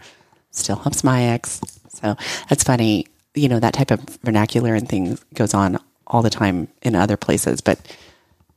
still 0.53 0.76
helps 0.76 1.03
my 1.03 1.24
ex. 1.24 1.61
So 1.88 2.16
that's 2.48 2.62
funny. 2.64 3.07
You 3.34 3.48
know, 3.48 3.61
that 3.61 3.74
type 3.74 3.90
of 3.90 4.00
vernacular 4.22 4.74
and 4.74 4.88
things 4.88 5.24
goes 5.34 5.55
on 5.55 5.78
all 6.07 6.22
the 6.22 6.30
time 6.30 6.68
in 6.82 6.94
other 6.94 7.16
places. 7.16 7.61
But 7.61 7.80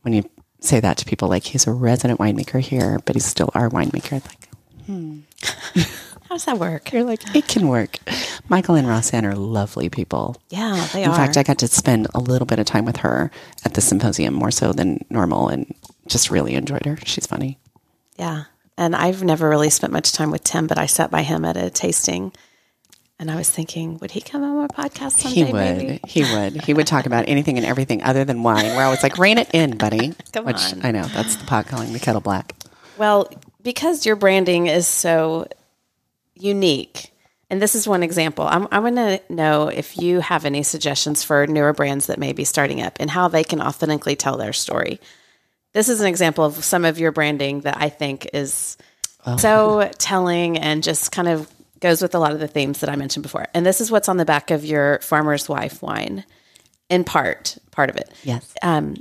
when 0.01 0.13
you 0.13 0.29
say 0.59 0.79
that 0.79 0.97
to 0.97 1.05
people, 1.05 1.29
like 1.29 1.43
he's 1.43 1.67
a 1.67 1.71
resident 1.71 2.19
winemaker 2.19 2.59
here, 2.59 2.99
but 3.05 3.15
he's 3.15 3.25
still 3.25 3.49
our 3.55 3.69
winemaker, 3.69 4.13
I'm 4.13 4.21
like, 4.27 4.49
hmm. 4.85 5.81
How 6.27 6.35
does 6.35 6.45
that 6.45 6.57
work? 6.57 6.91
You're 6.91 7.03
like, 7.03 7.35
it 7.35 7.47
can 7.47 7.67
work. 7.67 7.99
Michael 8.49 8.73
and 8.75 8.87
Roxanne 8.87 9.25
are 9.25 9.35
lovely 9.35 9.89
people. 9.89 10.35
Yeah, 10.49 10.87
they 10.91 11.03
In 11.03 11.09
are. 11.09 11.13
In 11.13 11.17
fact, 11.17 11.37
I 11.37 11.43
got 11.43 11.59
to 11.59 11.67
spend 11.67 12.07
a 12.15 12.19
little 12.19 12.47
bit 12.47 12.57
of 12.57 12.65
time 12.65 12.83
with 12.83 12.97
her 12.97 13.29
at 13.63 13.75
the 13.75 13.81
symposium, 13.81 14.33
more 14.33 14.49
so 14.49 14.73
than 14.73 15.05
normal, 15.11 15.49
and 15.49 15.71
just 16.07 16.31
really 16.31 16.55
enjoyed 16.55 16.83
her. 16.85 16.97
She's 17.05 17.27
funny. 17.27 17.59
Yeah. 18.17 18.45
And 18.77 18.95
I've 18.95 19.23
never 19.23 19.49
really 19.49 19.69
spent 19.69 19.93
much 19.93 20.11
time 20.11 20.31
with 20.31 20.43
Tim, 20.43 20.67
but 20.67 20.77
I 20.77 20.85
sat 20.85 21.11
by 21.11 21.21
him 21.21 21.45
at 21.45 21.55
a 21.55 21.69
tasting 21.69 22.33
and 23.17 23.31
I 23.31 23.35
was 23.35 23.49
thinking, 23.49 23.97
would 23.99 24.11
he 24.11 24.19
come 24.19 24.43
on 24.43 24.57
my 24.57 24.67
podcast 24.67 25.11
someday? 25.11 25.35
He 25.35 25.43
would. 25.45 25.53
Maybe? 25.53 25.99
He 26.05 26.21
would. 26.23 26.61
He 26.63 26.73
would 26.73 26.85
talk 26.85 27.05
about 27.05 27.29
anything 27.29 27.57
and 27.57 27.65
everything 27.65 28.03
other 28.03 28.25
than 28.25 28.43
wine. 28.43 28.65
Where 28.65 28.85
I 28.85 28.89
was 28.89 29.03
like, 29.03 29.17
rein 29.17 29.37
it 29.37 29.49
in, 29.53 29.77
buddy. 29.77 30.13
Come 30.33 30.45
Which 30.45 30.73
on. 30.73 30.85
I 30.85 30.91
know 30.91 31.03
that's 31.03 31.37
the 31.37 31.45
pot 31.45 31.67
calling 31.67 31.93
the 31.93 31.99
kettle 31.99 32.19
black. 32.19 32.53
Well, 32.97 33.29
because 33.63 34.05
your 34.05 34.17
branding 34.17 34.67
is 34.67 34.85
so 34.85 35.47
unique, 36.33 37.13
and 37.49 37.61
this 37.61 37.73
is 37.73 37.87
one 37.87 38.03
example. 38.03 38.45
I'm, 38.47 38.67
I'm 38.69 38.81
going 38.81 38.95
to 38.95 39.21
know 39.29 39.69
if 39.69 39.97
you 39.97 40.19
have 40.19 40.43
any 40.43 40.63
suggestions 40.63 41.23
for 41.23 41.47
newer 41.47 41.71
brands 41.71 42.07
that 42.07 42.19
may 42.19 42.33
be 42.33 42.43
starting 42.43 42.81
up 42.81 42.97
and 42.99 43.09
how 43.09 43.29
they 43.29 43.45
can 43.45 43.61
authentically 43.61 44.17
tell 44.17 44.35
their 44.35 44.53
story 44.53 44.99
this 45.75 45.89
is 45.89 45.99
an 45.99 46.07
example 46.07 46.45
of 46.45 46.63
some 46.63 46.85
of 46.85 46.97
your 46.97 47.11
branding 47.11 47.59
that 47.61 47.75
I 47.77 47.89
think 47.89 48.29
is 48.33 48.77
oh. 49.25 49.35
so 49.35 49.91
telling 49.97 50.57
and 50.57 50.81
just 50.81 51.11
kind 51.11 51.27
of 51.27 51.51
goes 51.81 52.01
with 52.01 52.15
a 52.15 52.19
lot 52.19 52.31
of 52.31 52.39
the 52.39 52.47
themes 52.47 52.79
that 52.79 52.89
I 52.89 52.95
mentioned 52.95 53.23
before. 53.23 53.45
And 53.53 53.65
this 53.65 53.81
is 53.81 53.91
what's 53.91 54.07
on 54.07 54.15
the 54.15 54.23
back 54.23 54.51
of 54.51 54.63
your 54.63 54.99
farmer's 55.01 55.49
wife 55.49 55.81
wine, 55.81 56.23
in 56.89 57.03
part, 57.03 57.57
part 57.71 57.89
of 57.89 57.97
it. 57.97 58.09
Yes. 58.23 58.53
Um, 58.63 58.95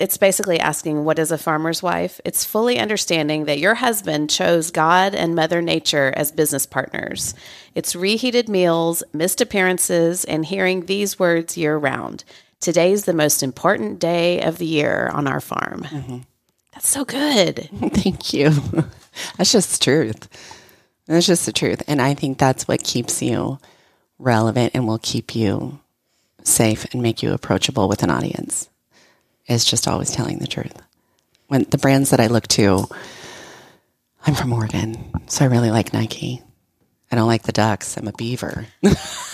it's 0.00 0.16
basically 0.16 0.58
asking, 0.58 1.04
What 1.04 1.20
is 1.20 1.30
a 1.30 1.38
farmer's 1.38 1.80
wife? 1.80 2.20
It's 2.24 2.44
fully 2.44 2.80
understanding 2.80 3.44
that 3.44 3.60
your 3.60 3.76
husband 3.76 4.30
chose 4.30 4.72
God 4.72 5.14
and 5.14 5.36
Mother 5.36 5.62
Nature 5.62 6.12
as 6.16 6.32
business 6.32 6.66
partners. 6.66 7.34
It's 7.76 7.94
reheated 7.94 8.48
meals, 8.48 9.04
missed 9.12 9.40
appearances, 9.40 10.24
and 10.24 10.44
hearing 10.44 10.86
these 10.86 11.20
words 11.20 11.56
year 11.56 11.76
round. 11.76 12.24
Today's 12.60 13.04
the 13.04 13.14
most 13.14 13.42
important 13.42 14.00
day 14.00 14.42
of 14.42 14.58
the 14.58 14.66
year 14.66 15.08
on 15.12 15.26
our 15.26 15.40
farm. 15.40 15.82
Mm-hmm. 15.84 16.18
That's 16.72 16.88
so 16.88 17.04
good. 17.04 17.68
Thank 17.74 18.32
you. 18.32 18.50
That's 19.36 19.52
just 19.52 19.78
the 19.78 19.84
truth. 19.84 20.28
That's 21.06 21.26
just 21.26 21.46
the 21.46 21.52
truth. 21.52 21.82
And 21.86 22.02
I 22.02 22.14
think 22.14 22.38
that's 22.38 22.68
what 22.68 22.82
keeps 22.82 23.22
you 23.22 23.58
relevant 24.18 24.72
and 24.74 24.86
will 24.86 24.98
keep 24.98 25.34
you 25.34 25.80
safe 26.42 26.86
and 26.92 27.02
make 27.02 27.22
you 27.22 27.32
approachable 27.32 27.88
with 27.88 28.02
an 28.02 28.10
audience 28.10 28.68
is 29.46 29.64
just 29.64 29.88
always 29.88 30.10
telling 30.10 30.38
the 30.38 30.46
truth. 30.46 30.76
When 31.48 31.64
the 31.64 31.78
brands 31.78 32.10
that 32.10 32.20
I 32.20 32.26
look 32.26 32.46
to, 32.48 32.86
I'm 34.26 34.34
from 34.34 34.52
Oregon, 34.52 35.12
so 35.26 35.44
I 35.44 35.48
really 35.48 35.70
like 35.70 35.92
Nike. 35.92 36.42
I 37.10 37.16
don't 37.16 37.26
like 37.26 37.44
the 37.44 37.52
ducks. 37.52 37.96
I'm 37.96 38.06
a 38.06 38.12
beaver. 38.12 38.66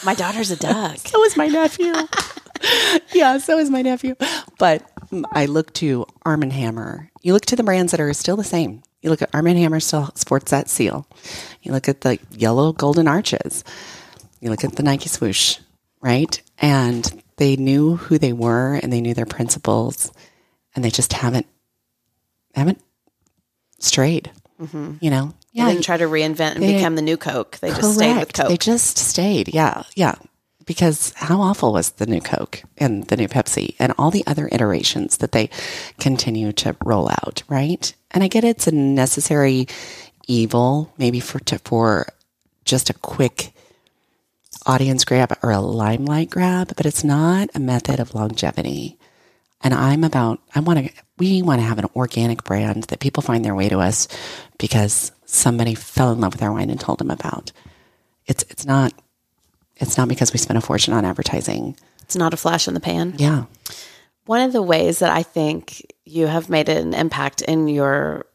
my 0.04 0.14
daughter's 0.14 0.52
a 0.52 0.56
duck. 0.56 0.98
so 1.06 1.24
is 1.24 1.36
my 1.36 1.48
nephew. 1.48 1.92
yeah, 3.14 3.38
so 3.38 3.58
is 3.58 3.70
my 3.70 3.82
nephew. 3.82 4.16
But 4.58 4.88
I 5.32 5.46
look 5.46 5.72
to 5.74 6.06
Arm 6.24 6.42
& 6.42 6.50
Hammer. 6.50 7.10
You 7.22 7.32
look 7.32 7.46
to 7.46 7.56
the 7.56 7.62
brands 7.62 7.92
that 7.92 8.00
are 8.00 8.12
still 8.12 8.36
the 8.36 8.44
same. 8.44 8.82
You 9.02 9.10
look 9.10 9.22
at 9.22 9.34
Arm 9.34 9.46
& 9.46 9.46
Hammer 9.46 9.80
still 9.80 10.10
sports 10.14 10.50
that 10.50 10.68
seal. 10.68 11.06
You 11.62 11.72
look 11.72 11.88
at 11.88 12.02
the 12.02 12.18
yellow 12.30 12.72
golden 12.72 13.08
arches. 13.08 13.64
You 14.40 14.50
look 14.50 14.64
at 14.64 14.76
the 14.76 14.82
Nike 14.82 15.08
swoosh, 15.08 15.58
right? 16.00 16.40
And 16.58 17.22
they 17.36 17.56
knew 17.56 17.96
who 17.96 18.18
they 18.18 18.32
were 18.32 18.74
and 18.74 18.92
they 18.92 19.00
knew 19.00 19.14
their 19.14 19.26
principles 19.26 20.12
and 20.74 20.84
they 20.84 20.90
just 20.90 21.12
haven't 21.12 21.46
haven't 22.54 22.80
strayed. 23.78 24.30
Mm-hmm. 24.60 24.94
You 25.00 25.10
know, 25.10 25.34
yeah. 25.52 25.66
They 25.66 25.72
didn't 25.72 25.84
try 25.84 25.96
to 25.96 26.04
reinvent 26.04 26.54
and 26.54 26.62
they, 26.62 26.74
become 26.74 26.96
the 26.96 27.02
new 27.02 27.16
Coke. 27.16 27.58
They 27.58 27.70
just 27.70 27.94
stayed 27.94 28.18
with 28.18 28.32
Coke. 28.32 28.48
They 28.48 28.56
just 28.56 28.98
stayed. 28.98 29.54
Yeah, 29.54 29.84
yeah. 29.94 30.16
Because 30.66 31.12
how 31.16 31.40
awful 31.40 31.72
was 31.72 31.90
the 31.90 32.06
new 32.06 32.20
Coke 32.20 32.62
and 32.78 33.04
the 33.04 33.16
new 33.16 33.28
Pepsi 33.28 33.74
and 33.78 33.92
all 33.98 34.10
the 34.10 34.26
other 34.26 34.48
iterations 34.50 35.18
that 35.18 35.32
they 35.32 35.50
continue 36.00 36.52
to 36.52 36.76
roll 36.84 37.08
out, 37.08 37.42
right? 37.48 37.92
And 38.10 38.24
I 38.24 38.28
get 38.28 38.44
it's 38.44 38.66
a 38.66 38.72
necessary 38.72 39.68
evil, 40.26 40.92
maybe 40.96 41.20
for 41.20 41.38
to, 41.40 41.58
for 41.58 42.06
just 42.64 42.88
a 42.88 42.94
quick 42.94 43.52
audience 44.66 45.04
grab 45.04 45.36
or 45.42 45.50
a 45.50 45.60
limelight 45.60 46.30
grab, 46.30 46.74
but 46.76 46.86
it's 46.86 47.04
not 47.04 47.50
a 47.54 47.60
method 47.60 48.00
of 48.00 48.14
longevity. 48.14 48.98
And 49.62 49.74
I'm 49.74 50.04
about, 50.04 50.40
I 50.54 50.60
want 50.60 50.78
to, 50.78 50.92
we 51.18 51.42
want 51.42 51.60
to 51.60 51.66
have 51.66 51.78
an 51.78 51.88
organic 51.96 52.44
brand 52.44 52.84
that 52.84 53.00
people 53.00 53.22
find 53.22 53.44
their 53.44 53.54
way 53.54 53.68
to 53.68 53.80
us 53.80 54.08
because 54.58 55.12
somebody 55.26 55.74
fell 55.74 56.12
in 56.12 56.20
love 56.20 56.34
with 56.34 56.42
our 56.42 56.52
wine 56.52 56.70
and 56.70 56.80
told 56.80 56.98
them 56.98 57.10
about. 57.10 57.52
It's, 58.26 58.44
it's 58.50 58.64
not, 58.64 58.92
it's 59.76 59.96
not 59.96 60.08
because 60.08 60.32
we 60.32 60.38
spent 60.38 60.58
a 60.58 60.60
fortune 60.60 60.94
on 60.94 61.04
advertising. 61.04 61.76
It's 62.02 62.16
not 62.16 62.34
a 62.34 62.36
flash 62.36 62.68
in 62.68 62.74
the 62.74 62.80
pan. 62.80 63.14
Yeah. 63.16 63.44
One 64.26 64.40
of 64.40 64.52
the 64.52 64.62
ways 64.62 65.00
that 65.00 65.10
I 65.10 65.22
think 65.22 65.92
you 66.04 66.26
have 66.26 66.48
made 66.48 66.68
an 66.68 66.94
impact 66.94 67.42
in 67.42 67.68
your 67.68 68.26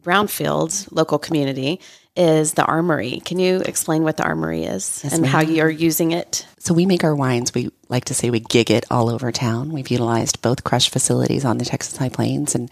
Brownfield 0.00 0.88
local 0.90 1.18
community 1.18 1.80
is 2.16 2.54
the 2.54 2.64
armory. 2.64 3.20
Can 3.24 3.38
you 3.38 3.60
explain 3.60 4.02
what 4.02 4.16
the 4.16 4.24
armory 4.24 4.64
is 4.64 5.00
yes, 5.02 5.12
and 5.12 5.22
ma'am. 5.22 5.30
how 5.30 5.40
you're 5.40 5.70
using 5.70 6.12
it? 6.12 6.46
So 6.58 6.74
we 6.74 6.84
make 6.86 7.04
our 7.04 7.14
wines. 7.14 7.54
We 7.54 7.70
like 7.88 8.06
to 8.06 8.14
say 8.14 8.30
we 8.30 8.40
gig 8.40 8.70
it 8.70 8.84
all 8.90 9.08
over 9.08 9.32
town. 9.32 9.70
We've 9.72 9.88
utilized 9.88 10.42
both 10.42 10.64
crush 10.64 10.90
facilities 10.90 11.44
on 11.44 11.58
the 11.58 11.64
Texas 11.64 11.96
High 11.96 12.10
Plains, 12.10 12.54
and 12.54 12.70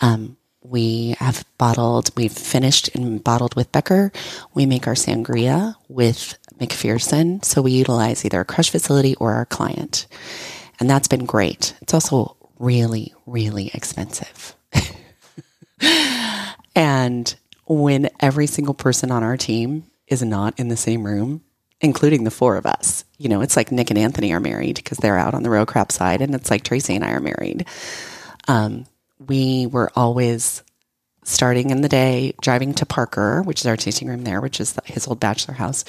um, 0.00 0.36
we 0.62 1.16
have 1.18 1.44
bottled. 1.58 2.10
We've 2.16 2.32
finished 2.32 2.94
and 2.94 3.22
bottled 3.22 3.56
with 3.56 3.72
Becker. 3.72 4.12
We 4.54 4.64
make 4.64 4.86
our 4.86 4.94
sangria 4.94 5.74
with 5.88 6.38
McPherson. 6.62 7.44
So 7.44 7.62
we 7.62 7.72
utilize 7.72 8.24
either 8.24 8.40
a 8.40 8.44
crush 8.44 8.70
facility 8.70 9.14
or 9.16 9.32
our 9.32 9.46
client, 9.46 10.06
and 10.78 10.88
that's 10.88 11.08
been 11.08 11.24
great. 11.24 11.74
It's 11.82 11.94
also 11.94 12.36
really, 12.58 13.12
really 13.26 13.70
expensive. 13.74 14.54
and 16.74 17.34
when 17.66 18.10
every 18.20 18.46
single 18.46 18.74
person 18.74 19.10
on 19.10 19.22
our 19.22 19.36
team 19.36 19.84
is 20.06 20.22
not 20.22 20.58
in 20.58 20.68
the 20.68 20.76
same 20.76 21.04
room, 21.04 21.42
including 21.80 22.24
the 22.24 22.30
four 22.30 22.56
of 22.56 22.66
us. 22.66 23.04
You 23.18 23.28
know, 23.28 23.40
it's 23.40 23.56
like 23.56 23.72
Nick 23.72 23.90
and 23.90 23.98
Anthony 23.98 24.32
are 24.32 24.40
married 24.40 24.76
because 24.76 24.98
they're 24.98 25.18
out 25.18 25.34
on 25.34 25.42
the 25.42 25.50
row 25.50 25.66
crop 25.66 25.90
side, 25.90 26.22
and 26.22 26.34
it's 26.34 26.50
like 26.50 26.62
Tracy 26.62 26.94
and 26.94 27.04
I 27.04 27.12
are 27.12 27.20
married. 27.20 27.66
Um, 28.46 28.86
we 29.18 29.66
were 29.66 29.90
always 29.96 30.62
starting 31.24 31.70
in 31.70 31.82
the 31.82 31.88
day 31.88 32.34
driving 32.40 32.74
to 32.74 32.86
Parker, 32.86 33.42
which 33.42 33.60
is 33.60 33.66
our 33.66 33.76
tasting 33.76 34.08
room 34.08 34.24
there, 34.24 34.40
which 34.40 34.60
is 34.60 34.76
his 34.84 35.06
old 35.06 35.20
bachelor 35.20 35.54
house, 35.54 35.84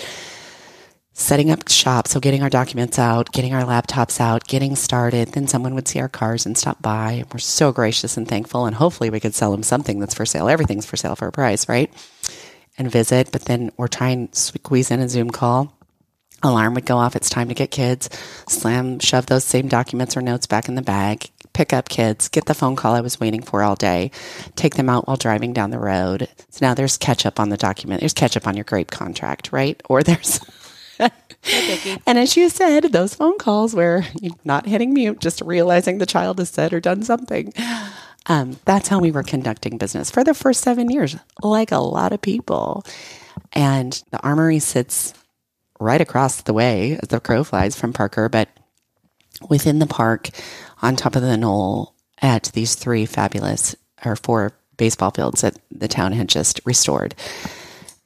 setting 1.13 1.51
up 1.51 1.69
shop. 1.69 2.07
So 2.07 2.19
getting 2.19 2.43
our 2.43 2.49
documents 2.49 2.97
out, 2.97 3.31
getting 3.31 3.53
our 3.53 3.63
laptops 3.63 4.19
out, 4.19 4.47
getting 4.47 4.75
started. 4.75 5.29
Then 5.29 5.47
someone 5.47 5.75
would 5.75 5.87
see 5.87 5.99
our 5.99 6.09
cars 6.09 6.45
and 6.45 6.57
stop 6.57 6.81
by. 6.81 7.23
We're 7.31 7.39
so 7.39 7.71
gracious 7.71 8.17
and 8.17 8.27
thankful. 8.27 8.65
And 8.65 8.75
hopefully 8.75 9.09
we 9.09 9.19
could 9.19 9.35
sell 9.35 9.51
them 9.51 9.63
something 9.63 9.99
that's 9.99 10.15
for 10.15 10.25
sale. 10.25 10.49
Everything's 10.49 10.85
for 10.85 10.97
sale 10.97 11.15
for 11.15 11.27
a 11.27 11.31
price, 11.31 11.69
right? 11.69 11.91
And 12.77 12.91
visit. 12.91 13.31
But 13.31 13.45
then 13.45 13.71
we're 13.77 13.87
trying 13.87 14.29
to 14.29 14.35
squeeze 14.35 14.91
in 14.91 14.99
a 14.99 15.09
Zoom 15.09 15.29
call. 15.29 15.77
Alarm 16.41 16.73
would 16.73 16.85
go 16.85 16.97
off. 16.97 17.15
It's 17.15 17.29
time 17.29 17.47
to 17.47 17.53
get 17.53 17.71
kids. 17.71 18.09
Slam, 18.49 18.99
shove 18.99 19.27
those 19.27 19.45
same 19.45 19.69
documents 19.69 20.17
or 20.17 20.21
notes 20.21 20.45
back 20.45 20.67
in 20.67 20.75
the 20.75 20.81
bag. 20.81 21.29
Pick 21.53 21.71
up 21.71 21.87
kids. 21.87 22.27
Get 22.27 22.45
the 22.45 22.55
phone 22.55 22.75
call 22.75 22.95
I 22.95 23.01
was 23.01 23.19
waiting 23.19 23.41
for 23.41 23.63
all 23.63 23.75
day. 23.75 24.11
Take 24.55 24.75
them 24.75 24.89
out 24.89 25.07
while 25.07 25.15
driving 25.15 25.53
down 25.53 25.69
the 25.69 25.79
road. 25.79 26.27
So 26.49 26.65
now 26.65 26.73
there's 26.73 26.97
ketchup 26.97 27.39
on 27.39 27.49
the 27.49 27.55
document. 27.55 28.01
There's 28.01 28.13
ketchup 28.13 28.47
on 28.47 28.57
your 28.57 28.65
grape 28.65 28.91
contract, 28.91 29.53
right? 29.53 29.81
Or 29.87 30.03
there's 30.03 30.39
and 30.99 32.17
as 32.17 32.37
you 32.37 32.49
said, 32.49 32.91
those 32.91 33.15
phone 33.15 33.37
calls 33.37 33.73
where 33.75 34.05
you're 34.21 34.35
not 34.43 34.65
hitting 34.65 34.93
mute, 34.93 35.19
just 35.19 35.41
realizing 35.41 35.97
the 35.97 36.05
child 36.05 36.39
has 36.39 36.49
said 36.49 36.73
or 36.73 36.79
done 36.79 37.03
something. 37.03 37.53
Um, 38.27 38.57
that's 38.65 38.87
how 38.87 38.99
we 38.99 39.11
were 39.11 39.23
conducting 39.23 39.77
business 39.77 40.09
for 40.09 40.23
the 40.23 40.33
first 40.33 40.61
seven 40.61 40.89
years, 40.89 41.15
like 41.41 41.71
a 41.71 41.79
lot 41.79 42.13
of 42.13 42.21
people. 42.21 42.85
And 43.51 44.01
the 44.11 44.21
armory 44.21 44.59
sits 44.59 45.13
right 45.79 45.99
across 45.99 46.41
the 46.41 46.53
way 46.53 46.97
as 47.01 47.09
the 47.09 47.19
crow 47.19 47.43
flies 47.43 47.77
from 47.77 47.91
Parker, 47.91 48.29
but 48.29 48.49
within 49.49 49.79
the 49.79 49.87
park, 49.87 50.29
on 50.81 50.95
top 50.95 51.15
of 51.15 51.21
the 51.21 51.35
knoll, 51.35 51.93
at 52.21 52.43
these 52.53 52.75
three 52.75 53.05
fabulous 53.05 53.75
or 54.05 54.15
four 54.15 54.53
baseball 54.77 55.11
fields 55.11 55.41
that 55.41 55.57
the 55.71 55.87
town 55.87 56.13
had 56.13 56.29
just 56.29 56.61
restored. 56.65 57.13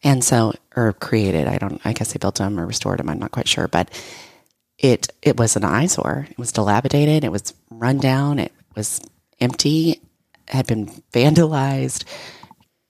And 0.04 0.24
so, 0.24 0.54
or 0.76 0.94
created, 0.94 1.48
I 1.48 1.58
don't, 1.58 1.82
I 1.84 1.94
guess 1.94 2.14
they 2.14 2.20
built 2.20 2.36
them 2.36 2.60
or 2.60 2.66
restored 2.66 3.00
them. 3.00 3.10
I'm 3.10 3.20
not 3.20 3.32
quite 3.32 3.48
sure, 3.48 3.68
but 3.68 3.90
it, 4.78 5.08
it 5.22 5.38
was 5.38 5.56
an 5.56 5.64
eyesore. 5.64 6.28
It 6.30 6.38
was 6.38 6.52
dilapidated. 6.52 7.24
It 7.24 7.32
was 7.32 7.54
run 7.72 7.98
down. 7.98 8.40
It 8.40 8.52
was 8.76 9.02
empty, 9.40 10.02
had 10.48 10.68
been 10.68 10.88
vandalized. 11.12 12.04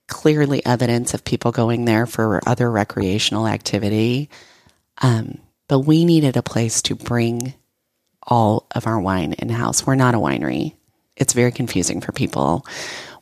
Clearly 0.08 0.66
evidence 0.66 1.14
of 1.14 1.24
people 1.24 1.52
going 1.52 1.86
there 1.86 2.06
for 2.06 2.42
other 2.46 2.70
recreational 2.70 3.48
activity. 3.48 4.30
Um, 5.02 5.40
but 5.68 5.80
we 5.80 6.06
needed 6.06 6.38
a 6.38 6.44
place 6.44 6.82
to 6.84 6.96
bring 6.96 7.54
all 8.24 8.68
of 8.76 8.88
our 8.88 9.00
wine 9.00 9.34
in 9.34 9.50
house. 9.50 9.86
We're 9.86 9.96
not 9.96 10.16
a 10.16 10.20
winery. 10.20 10.76
It's 11.16 11.34
very 11.34 11.52
confusing 11.52 12.02
for 12.02 12.12
people. 12.12 12.66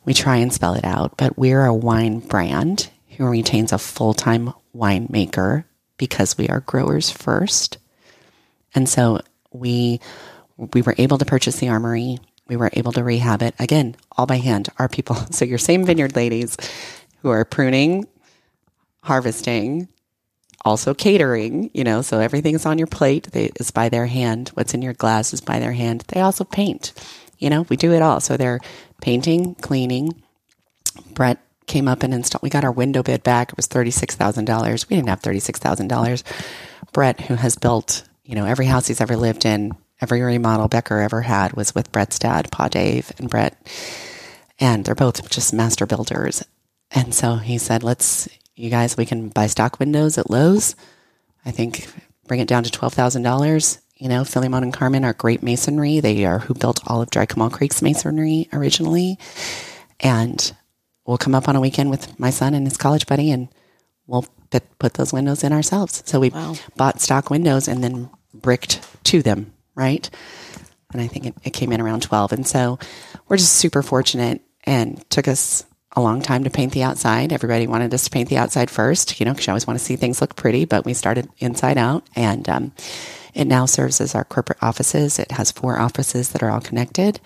We 0.04 0.14
try 0.14 0.36
and 0.36 0.52
spell 0.52 0.74
it 0.74 0.84
out, 0.84 1.16
but 1.16 1.38
we're 1.38 1.64
a 1.64 1.74
wine 1.74 2.20
brand 2.20 2.88
who 3.16 3.26
retains 3.26 3.72
a 3.72 3.78
full 3.78 4.14
time 4.14 4.52
winemaker 4.74 5.64
because 5.96 6.36
we 6.36 6.48
are 6.48 6.60
growers 6.60 7.10
first. 7.10 7.78
And 8.74 8.88
so 8.88 9.20
we 9.52 10.00
we 10.56 10.82
were 10.82 10.94
able 10.98 11.18
to 11.18 11.24
purchase 11.24 11.58
the 11.58 11.68
armory. 11.68 12.18
We 12.48 12.56
were 12.56 12.70
able 12.72 12.92
to 12.92 13.04
rehab 13.04 13.42
it 13.42 13.54
again, 13.58 13.96
all 14.16 14.26
by 14.26 14.38
hand. 14.38 14.68
Our 14.78 14.88
people, 14.88 15.16
so 15.30 15.44
your 15.44 15.58
same 15.58 15.84
vineyard 15.84 16.16
ladies 16.16 16.56
who 17.22 17.30
are 17.30 17.44
pruning, 17.44 18.06
harvesting, 19.02 19.88
also 20.64 20.94
catering, 20.94 21.70
you 21.74 21.84
know, 21.84 22.02
so 22.02 22.18
everything's 22.18 22.66
on 22.66 22.78
your 22.78 22.86
plate 22.86 23.28
they, 23.32 23.50
is 23.60 23.70
by 23.70 23.88
their 23.88 24.06
hand. 24.06 24.48
What's 24.54 24.74
in 24.74 24.82
your 24.82 24.94
glass 24.94 25.32
is 25.32 25.40
by 25.40 25.58
their 25.58 25.72
hand. 25.72 26.04
They 26.08 26.20
also 26.20 26.44
paint, 26.44 26.92
you 27.38 27.50
know, 27.50 27.62
we 27.68 27.76
do 27.76 27.92
it 27.92 28.02
all. 28.02 28.20
So 28.20 28.36
they're 28.36 28.60
painting, 29.00 29.54
cleaning. 29.56 30.22
Brett 31.12 31.38
came 31.66 31.88
up 31.88 32.02
and 32.02 32.14
installed. 32.14 32.42
We 32.42 32.50
got 32.50 32.64
our 32.64 32.72
window 32.72 33.02
bid 33.02 33.22
back. 33.22 33.50
It 33.50 33.56
was 33.56 33.66
thirty 33.66 33.90
six 33.90 34.14
thousand 34.14 34.44
dollars. 34.44 34.88
We 34.88 34.96
didn't 34.96 35.08
have 35.08 35.20
thirty 35.20 35.40
six 35.40 35.58
thousand 35.58 35.88
dollars. 35.88 36.24
Brett, 36.92 37.20
who 37.22 37.34
has 37.34 37.56
built 37.56 38.04
you 38.24 38.34
know 38.34 38.44
every 38.46 38.66
house 38.66 38.86
he's 38.86 39.00
ever 39.00 39.16
lived 39.16 39.44
in, 39.44 39.72
every 40.00 40.22
remodel 40.22 40.68
Becker 40.68 41.00
ever 41.00 41.22
had 41.22 41.54
was 41.54 41.74
with 41.74 41.92
Brett's 41.92 42.18
dad, 42.18 42.50
Pa 42.50 42.68
Dave, 42.68 43.12
and 43.18 43.30
Brett, 43.30 43.56
and 44.58 44.84
they're 44.84 44.94
both 44.94 45.28
just 45.30 45.52
master 45.52 45.86
builders. 45.86 46.44
And 46.90 47.14
so 47.14 47.36
he 47.36 47.58
said, 47.58 47.82
"Let's, 47.82 48.28
you 48.54 48.70
guys, 48.70 48.96
we 48.96 49.06
can 49.06 49.28
buy 49.28 49.46
stock 49.48 49.78
windows 49.78 50.18
at 50.18 50.30
Lowe's. 50.30 50.76
I 51.44 51.50
think 51.50 51.86
bring 52.26 52.40
it 52.40 52.48
down 52.48 52.64
to 52.64 52.70
twelve 52.70 52.94
thousand 52.94 53.22
dollars. 53.22 53.78
You 53.96 54.10
know, 54.10 54.24
Philemon 54.24 54.62
and 54.62 54.74
Carmen 54.74 55.04
are 55.04 55.14
great 55.14 55.42
masonry. 55.42 56.00
They 56.00 56.26
are 56.26 56.38
who 56.38 56.52
built 56.52 56.80
all 56.86 57.00
of 57.00 57.10
Dry 57.10 57.24
Comal 57.24 57.50
Creek's 57.50 57.80
masonry 57.80 58.46
originally. 58.52 59.18
And 60.00 60.52
we'll 61.06 61.18
come 61.18 61.34
up 61.34 61.48
on 61.48 61.56
a 61.56 61.60
weekend 61.60 61.90
with 61.90 62.18
my 62.18 62.30
son 62.30 62.54
and 62.54 62.66
his 62.66 62.76
college 62.76 63.06
buddy 63.06 63.30
and 63.30 63.48
we'll 64.06 64.26
put, 64.50 64.78
put 64.78 64.94
those 64.94 65.12
windows 65.12 65.44
in 65.44 65.52
ourselves. 65.52 66.02
So 66.06 66.20
we 66.20 66.30
wow. 66.30 66.54
bought 66.76 67.00
stock 67.00 67.30
windows 67.30 67.68
and 67.68 67.82
then 67.82 68.10
bricked 68.34 68.86
to 69.04 69.22
them, 69.22 69.52
right? 69.74 70.08
And 70.92 71.00
I 71.00 71.06
think 71.06 71.26
it, 71.26 71.34
it 71.44 71.50
came 71.50 71.72
in 71.72 71.80
around 71.80 72.02
12. 72.02 72.32
And 72.32 72.46
so 72.46 72.78
we're 73.28 73.36
just 73.36 73.54
super 73.54 73.82
fortunate 73.82 74.42
and 74.64 75.08
took 75.10 75.28
us 75.28 75.64
a 75.92 76.00
long 76.00 76.20
time 76.20 76.44
to 76.44 76.50
paint 76.50 76.72
the 76.72 76.82
outside. 76.82 77.32
Everybody 77.32 77.66
wanted 77.66 77.92
us 77.94 78.04
to 78.04 78.10
paint 78.10 78.28
the 78.28 78.36
outside 78.36 78.70
first, 78.70 79.18
you 79.18 79.24
know, 79.24 79.32
because 79.32 79.46
you 79.46 79.50
always 79.50 79.66
want 79.66 79.78
to 79.78 79.84
see 79.84 79.96
things 79.96 80.20
look 80.20 80.36
pretty, 80.36 80.64
but 80.64 80.84
we 80.84 80.92
started 80.92 81.28
inside 81.38 81.78
out. 81.78 82.06
And 82.14 82.48
um, 82.48 82.72
it 83.34 83.46
now 83.46 83.66
serves 83.66 84.00
as 84.00 84.14
our 84.14 84.24
corporate 84.24 84.62
offices. 84.62 85.18
It 85.18 85.32
has 85.32 85.50
four 85.50 85.78
offices 85.78 86.30
that 86.30 86.42
are 86.42 86.50
all 86.50 86.60
connected. 86.60 87.20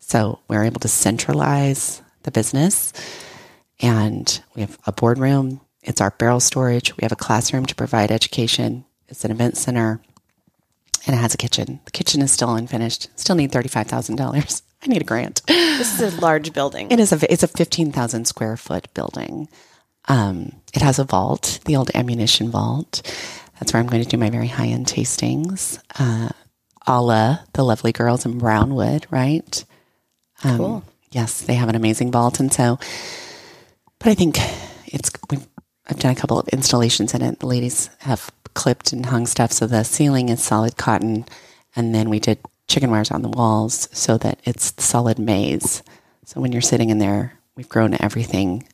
So 0.00 0.40
we're 0.48 0.64
able 0.64 0.80
to 0.80 0.88
centralize 0.88 2.00
the 2.26 2.30
business. 2.30 2.92
And 3.80 4.40
we 4.54 4.60
have 4.60 4.78
a 4.86 4.92
boardroom. 4.92 5.62
It's 5.82 6.00
our 6.02 6.10
barrel 6.10 6.40
storage. 6.40 6.94
We 6.96 7.02
have 7.02 7.12
a 7.12 7.16
classroom 7.16 7.64
to 7.66 7.74
provide 7.74 8.10
education. 8.10 8.84
It's 9.08 9.24
an 9.24 9.30
event 9.30 9.56
center. 9.56 10.00
And 11.06 11.14
it 11.14 11.18
has 11.18 11.32
a 11.32 11.38
kitchen. 11.38 11.80
The 11.84 11.92
kitchen 11.92 12.20
is 12.20 12.32
still 12.32 12.54
unfinished. 12.54 13.08
Still 13.18 13.36
need 13.36 13.52
$35,000. 13.52 14.62
I 14.82 14.86
need 14.88 15.02
a 15.02 15.04
grant. 15.04 15.42
This 15.46 16.00
is 16.00 16.18
a 16.18 16.20
large 16.20 16.52
building. 16.52 16.90
It 16.90 17.00
is 17.00 17.12
a 17.12 17.32
it's 17.32 17.42
a 17.42 17.48
fifteen 17.48 17.92
thousand 17.92 18.26
square 18.26 18.56
foot 18.56 18.92
building. 18.94 19.48
Um, 20.06 20.52
it 20.74 20.82
has 20.82 20.98
a 20.98 21.04
vault, 21.04 21.60
the 21.64 21.76
old 21.76 21.90
ammunition 21.94 22.50
vault. 22.50 23.02
That's 23.58 23.72
where 23.72 23.80
I'm 23.80 23.88
going 23.88 24.02
to 24.02 24.08
do 24.08 24.16
my 24.18 24.30
very 24.30 24.46
high 24.46 24.68
end 24.68 24.86
tastings, 24.86 25.80
uh, 25.98 26.28
a 26.86 27.02
la 27.02 27.38
the 27.54 27.64
lovely 27.64 27.92
girls 27.92 28.26
in 28.26 28.38
Brownwood, 28.38 29.06
right? 29.10 29.64
Um, 30.44 30.56
cool. 30.58 30.84
Yes, 31.10 31.40
they 31.42 31.54
have 31.54 31.68
an 31.68 31.74
amazing 31.74 32.10
vault, 32.10 32.40
and 32.40 32.52
so. 32.52 32.78
But 33.98 34.08
I 34.08 34.14
think 34.14 34.38
it's 34.86 35.10
we've 35.30 35.46
I've 35.88 35.98
done 35.98 36.12
a 36.12 36.16
couple 36.16 36.38
of 36.38 36.48
installations 36.48 37.14
in 37.14 37.22
it. 37.22 37.38
The 37.40 37.46
ladies 37.46 37.90
have 38.00 38.30
clipped 38.54 38.92
and 38.92 39.06
hung 39.06 39.26
stuff, 39.26 39.52
so 39.52 39.66
the 39.66 39.84
ceiling 39.84 40.28
is 40.28 40.42
solid 40.42 40.76
cotton, 40.76 41.24
and 41.74 41.94
then 41.94 42.10
we 42.10 42.18
did 42.18 42.38
chicken 42.68 42.90
wires 42.90 43.10
on 43.10 43.22
the 43.22 43.28
walls 43.28 43.88
so 43.92 44.18
that 44.18 44.40
it's 44.44 44.74
solid 44.82 45.18
maize. 45.18 45.82
So 46.24 46.40
when 46.40 46.52
you're 46.52 46.62
sitting 46.62 46.90
in 46.90 46.98
there, 46.98 47.38
we've 47.54 47.68
grown 47.68 47.96
everything 48.00 48.66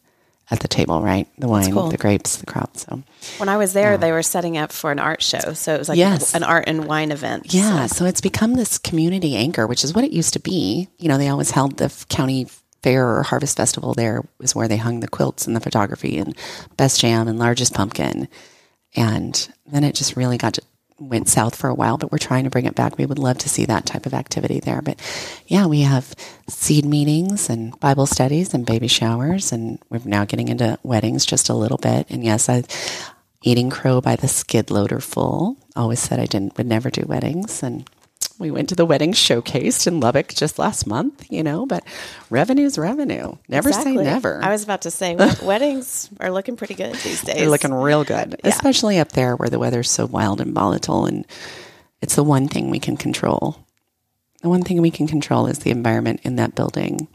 at 0.53 0.61
the 0.61 0.69
table, 0.69 1.01
right? 1.01 1.27
The 1.39 1.49
wine, 1.49 1.73
cool. 1.73 1.89
the 1.89 1.97
grapes, 1.97 2.37
the 2.37 2.45
crop. 2.45 2.77
So 2.77 3.03
when 3.39 3.49
I 3.49 3.57
was 3.57 3.73
there, 3.73 3.97
they 3.97 4.13
were 4.13 4.23
setting 4.23 4.59
up 4.59 4.71
for 4.71 4.93
an 4.93 4.99
art 4.99 5.23
show. 5.23 5.55
So 5.55 5.75
it 5.75 5.79
was 5.79 5.89
like 5.89 5.97
yes. 5.97 6.35
an 6.35 6.45
art 6.45 6.65
and 6.67 6.85
wine 6.87 7.11
event. 7.11 7.55
Yeah. 7.55 7.87
So. 7.87 7.97
so 7.97 8.05
it's 8.05 8.21
become 8.21 8.55
this 8.55 8.77
community 8.77 9.35
anchor, 9.35 9.67
which 9.67 9.83
is 9.83 9.95
what 9.95 10.05
it 10.05 10.13
used 10.13 10.35
to 10.35 10.41
be. 10.41 10.89
You 10.99 11.09
know, 11.09 11.17
they 11.17 11.29
always 11.29 11.51
held 11.51 11.79
the 11.79 11.91
county 12.11 12.49
fair 12.83 13.09
or 13.09 13.23
harvest 13.23 13.57
festival 13.57 13.95
there 13.95 14.23
was 14.39 14.55
where 14.55 14.69
they 14.69 14.77
hung 14.77 15.01
the 15.01 15.09
quilts 15.09 15.47
and 15.47 15.57
the 15.57 15.61
photography 15.61 16.19
and 16.19 16.37
best 16.77 17.01
jam 17.01 17.29
and 17.29 17.39
largest 17.39 17.73
pumpkin. 17.73 18.29
And 18.95 19.49
then 19.67 19.85
it 19.85 19.95
just 19.95 20.17
really 20.17 20.37
got 20.37 20.55
to 20.55 20.63
went 21.09 21.29
south 21.29 21.57
for 21.57 21.69
a 21.69 21.75
while, 21.75 21.99
but 21.99 22.11
we're 22.11 22.19
trying 22.19 22.45
to 22.45 22.51
bring 22.51 22.67
it 22.67 22.75
back. 22.75 22.99
We 22.99 23.07
would 23.07 23.19
love 23.19 23.39
to 23.39 23.49
see 23.49 23.65
that 23.67 23.87
type 23.87 24.07
of 24.07 24.15
activity 24.15 24.61
there. 24.61 24.83
But 24.83 25.01
yeah, 25.47 25.67
we 25.67 25.83
have 25.83 26.15
seed 26.49 26.85
meetings 26.85 27.49
and 27.49 27.79
Bible 27.81 28.07
studies 28.07 28.55
and 28.55 28.67
baby 28.67 28.89
showers, 28.89 29.53
and 29.53 29.79
we're 29.91 30.01
now 30.05 30.25
getting 30.25 30.49
into 30.49 30.79
weddings 30.83 31.27
just 31.27 31.49
a 31.49 31.55
little 31.55 31.79
bit. 31.79 32.07
And 32.11 32.25
yes, 32.25 32.49
I 32.49 32.65
eating 33.43 33.71
crow 33.71 34.01
by 34.01 34.17
the 34.17 34.29
skid 34.29 34.71
loader 34.71 35.01
full. 35.01 35.57
Always 35.75 36.01
said 36.01 36.21
I 36.21 36.27
didn't 36.27 36.57
would 36.57 36.67
never 36.67 36.91
do 36.91 37.05
weddings, 37.07 37.63
and 37.63 37.89
we 38.43 38.51
went 38.51 38.69
to 38.69 38.75
the 38.75 38.85
wedding 38.85 39.13
showcased 39.13 39.87
in 39.87 40.01
Lubbock 40.01 40.29
just 40.29 40.59
last 40.59 40.87
month, 40.87 41.25
you 41.31 41.43
know, 41.43 41.65
but 41.65 41.85
revenue's 42.29 42.77
revenue. 42.77 43.37
Never 43.49 43.71
exactly. 43.71 43.97
say 43.97 44.03
never. 44.05 44.45
I 44.45 44.51
was 44.51 44.65
about 44.65 44.83
to 44.83 44.91
say 44.91 45.15
weddings 45.43 46.11
are 46.21 46.31
looking 46.31 46.57
pretty 46.57 46.75
good 46.75 46.95
these 46.97 47.23
days. 47.23 47.37
They're 47.37 47.49
looking 47.49 47.73
real 47.73 48.05
good, 48.05 48.41
yeah. 48.45 48.51
especially 48.51 48.99
up 48.99 49.13
there 49.13 49.37
where 49.37 49.49
the 49.49 49.59
weather's 49.59 49.91
so 49.91 50.07
wild 50.07 50.41
and 50.41 50.53
volatile 50.53 51.07
and 51.07 51.25
it's 52.03 52.17
the 52.17 52.25
one 52.25 52.49
thing 52.49 52.69
we 52.69 52.81
can 52.81 52.97
control. 52.97 53.65
The 54.43 54.49
one 54.49 54.65
thing 54.65 54.83
we 54.83 54.91
can 54.91 55.07
control 55.07 55.47
is 55.47 55.61
the 55.61 55.71
environment 55.71 56.21
in 56.25 56.37
that 56.37 56.57
building. 56.57 57.07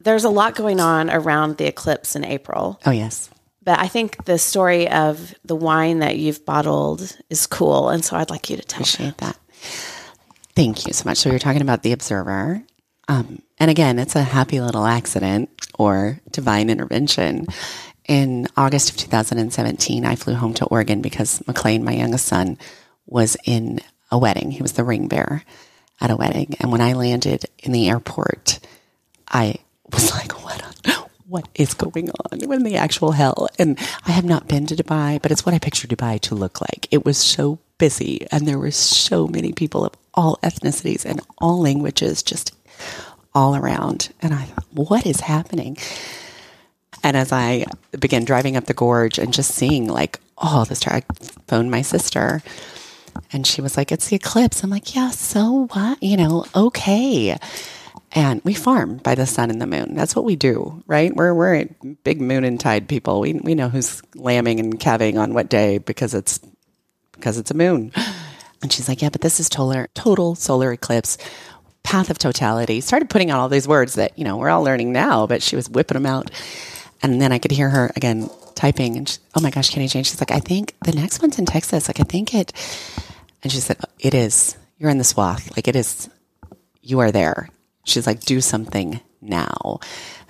There's 0.00 0.24
a 0.24 0.28
lot 0.28 0.54
going 0.54 0.80
on 0.80 1.10
around 1.10 1.56
the 1.56 1.66
eclipse 1.66 2.14
in 2.14 2.24
April. 2.24 2.78
Oh, 2.84 2.90
yes. 2.90 3.30
But 3.62 3.78
I 3.78 3.88
think 3.88 4.24
the 4.26 4.38
story 4.38 4.88
of 4.88 5.34
the 5.44 5.56
wine 5.56 6.00
that 6.00 6.18
you've 6.18 6.44
bottled 6.44 7.16
is 7.30 7.46
cool. 7.46 7.88
And 7.88 8.04
so 8.04 8.16
I'd 8.16 8.30
like 8.30 8.50
you 8.50 8.56
to 8.56 8.62
tell 8.62 8.82
Appreciate 8.82 9.16
that. 9.18 9.38
Thank 10.58 10.88
you 10.88 10.92
so 10.92 11.08
much. 11.08 11.18
So 11.18 11.30
you're 11.30 11.38
talking 11.38 11.62
about 11.62 11.84
the 11.84 11.92
observer. 11.92 12.60
Um, 13.06 13.42
and 13.60 13.70
again, 13.70 14.00
it's 14.00 14.16
a 14.16 14.24
happy 14.24 14.60
little 14.60 14.86
accident 14.86 15.50
or 15.78 16.18
divine 16.32 16.68
intervention. 16.68 17.46
In 18.08 18.48
August 18.56 18.90
of 18.90 18.96
2017, 18.96 20.04
I 20.04 20.16
flew 20.16 20.34
home 20.34 20.54
to 20.54 20.64
Oregon 20.64 21.00
because 21.00 21.46
McLean, 21.46 21.84
my 21.84 21.92
youngest 21.92 22.26
son, 22.26 22.58
was 23.06 23.36
in 23.44 23.78
a 24.10 24.18
wedding. 24.18 24.50
He 24.50 24.60
was 24.60 24.72
the 24.72 24.82
ring 24.82 25.06
bearer 25.06 25.44
at 26.00 26.10
a 26.10 26.16
wedding. 26.16 26.56
And 26.58 26.72
when 26.72 26.80
I 26.80 26.94
landed 26.94 27.44
in 27.60 27.70
the 27.70 27.88
airport, 27.88 28.58
I 29.28 29.58
was 29.92 30.10
like, 30.16 30.32
what, 30.44 30.60
what 31.28 31.48
is 31.54 31.74
going 31.74 32.10
on? 32.10 32.40
When 32.48 32.64
the 32.64 32.78
actual 32.78 33.12
hell? 33.12 33.46
And 33.60 33.78
I 34.04 34.10
have 34.10 34.24
not 34.24 34.48
been 34.48 34.66
to 34.66 34.74
Dubai, 34.74 35.22
but 35.22 35.30
it's 35.30 35.46
what 35.46 35.54
I 35.54 35.60
picture 35.60 35.86
Dubai 35.86 36.18
to 36.22 36.34
look 36.34 36.60
like. 36.60 36.88
It 36.90 37.04
was 37.04 37.16
so 37.16 37.60
busy 37.78 38.26
and 38.32 38.46
there 38.46 38.58
were 38.58 38.72
so 38.72 39.28
many 39.28 39.52
people 39.52 39.84
of 39.84 39.92
all 40.18 40.36
ethnicities 40.42 41.04
and 41.04 41.20
all 41.38 41.60
languages 41.60 42.24
just 42.24 42.52
all 43.36 43.54
around. 43.54 44.12
And 44.20 44.34
I 44.34 44.42
thought, 44.42 44.66
what 44.72 45.06
is 45.06 45.20
happening? 45.20 45.78
And 47.04 47.16
as 47.16 47.30
I 47.30 47.66
began 47.98 48.24
driving 48.24 48.56
up 48.56 48.64
the 48.64 48.74
gorge 48.74 49.18
and 49.18 49.32
just 49.32 49.54
seeing 49.54 49.86
like, 49.86 50.18
oh, 50.36 50.64
this, 50.64 50.84
I 50.88 51.04
phoned 51.46 51.70
my 51.70 51.82
sister 51.82 52.42
and 53.32 53.46
she 53.46 53.62
was 53.62 53.76
like, 53.76 53.92
it's 53.92 54.08
the 54.08 54.16
eclipse. 54.16 54.64
I'm 54.64 54.70
like, 54.70 54.96
yeah, 54.96 55.10
so 55.10 55.68
what? 55.72 56.02
You 56.02 56.16
know, 56.16 56.44
okay. 56.52 57.38
And 58.10 58.40
we 58.42 58.54
farm 58.54 58.96
by 58.96 59.14
the 59.14 59.24
sun 59.26 59.50
and 59.50 59.62
the 59.62 59.68
moon. 59.68 59.94
That's 59.94 60.16
what 60.16 60.24
we 60.24 60.34
do, 60.34 60.82
right? 60.88 61.14
We're, 61.14 61.32
we're 61.32 61.68
big 62.02 62.20
moon 62.20 62.42
and 62.42 62.58
tide 62.58 62.88
people. 62.88 63.20
We, 63.20 63.34
we 63.34 63.54
know 63.54 63.68
who's 63.68 64.02
lambing 64.16 64.58
and 64.58 64.80
calving 64.80 65.16
on 65.16 65.32
what 65.32 65.48
day 65.48 65.78
because 65.78 66.12
it's, 66.12 66.40
because 67.12 67.38
it's 67.38 67.52
a 67.52 67.54
moon. 67.54 67.92
And 68.62 68.72
she's 68.72 68.88
like, 68.88 69.02
yeah, 69.02 69.10
but 69.10 69.20
this 69.20 69.40
is 69.40 69.48
total, 69.48 69.86
total 69.94 70.34
solar 70.34 70.72
eclipse, 70.72 71.18
path 71.82 72.10
of 72.10 72.18
totality. 72.18 72.80
Started 72.80 73.08
putting 73.08 73.30
out 73.30 73.40
all 73.40 73.48
these 73.48 73.68
words 73.68 73.94
that, 73.94 74.18
you 74.18 74.24
know, 74.24 74.36
we're 74.36 74.50
all 74.50 74.62
learning 74.62 74.92
now, 74.92 75.26
but 75.26 75.42
she 75.42 75.56
was 75.56 75.70
whipping 75.70 75.94
them 75.94 76.06
out. 76.06 76.30
And 77.02 77.22
then 77.22 77.32
I 77.32 77.38
could 77.38 77.52
hear 77.52 77.70
her 77.70 77.92
again 77.94 78.28
typing 78.54 78.96
and 78.96 79.08
she, 79.08 79.18
oh 79.36 79.40
my 79.40 79.50
gosh, 79.50 79.70
Katy 79.70 79.86
Jane. 79.86 80.04
She's 80.04 80.20
like, 80.20 80.32
I 80.32 80.40
think 80.40 80.74
the 80.84 80.92
next 80.92 81.22
one's 81.22 81.38
in 81.38 81.46
Texas. 81.46 81.88
Like, 81.88 82.00
I 82.00 82.02
think 82.02 82.34
it, 82.34 82.52
and 83.42 83.52
she 83.52 83.60
said, 83.60 83.78
it 84.00 84.14
is. 84.14 84.56
You're 84.78 84.90
in 84.90 84.98
the 84.98 85.04
swath. 85.04 85.56
Like, 85.56 85.68
it 85.68 85.76
is, 85.76 86.10
you 86.82 86.98
are 86.98 87.12
there. 87.12 87.48
She's 87.84 88.06
like, 88.06 88.20
do 88.20 88.40
something 88.40 89.00
now. 89.20 89.80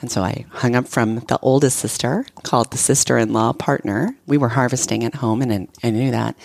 And 0.00 0.10
so 0.10 0.22
I 0.22 0.44
hung 0.50 0.76
up 0.76 0.86
from 0.86 1.20
the 1.20 1.38
oldest 1.42 1.78
sister, 1.78 2.24
called 2.42 2.70
the 2.70 2.78
sister 2.78 3.18
in 3.18 3.32
law 3.32 3.52
partner. 3.52 4.14
We 4.26 4.38
were 4.38 4.48
harvesting 4.48 5.04
at 5.04 5.16
home 5.16 5.42
and 5.42 5.68
I 5.82 5.90
knew 5.90 6.10
that. 6.10 6.36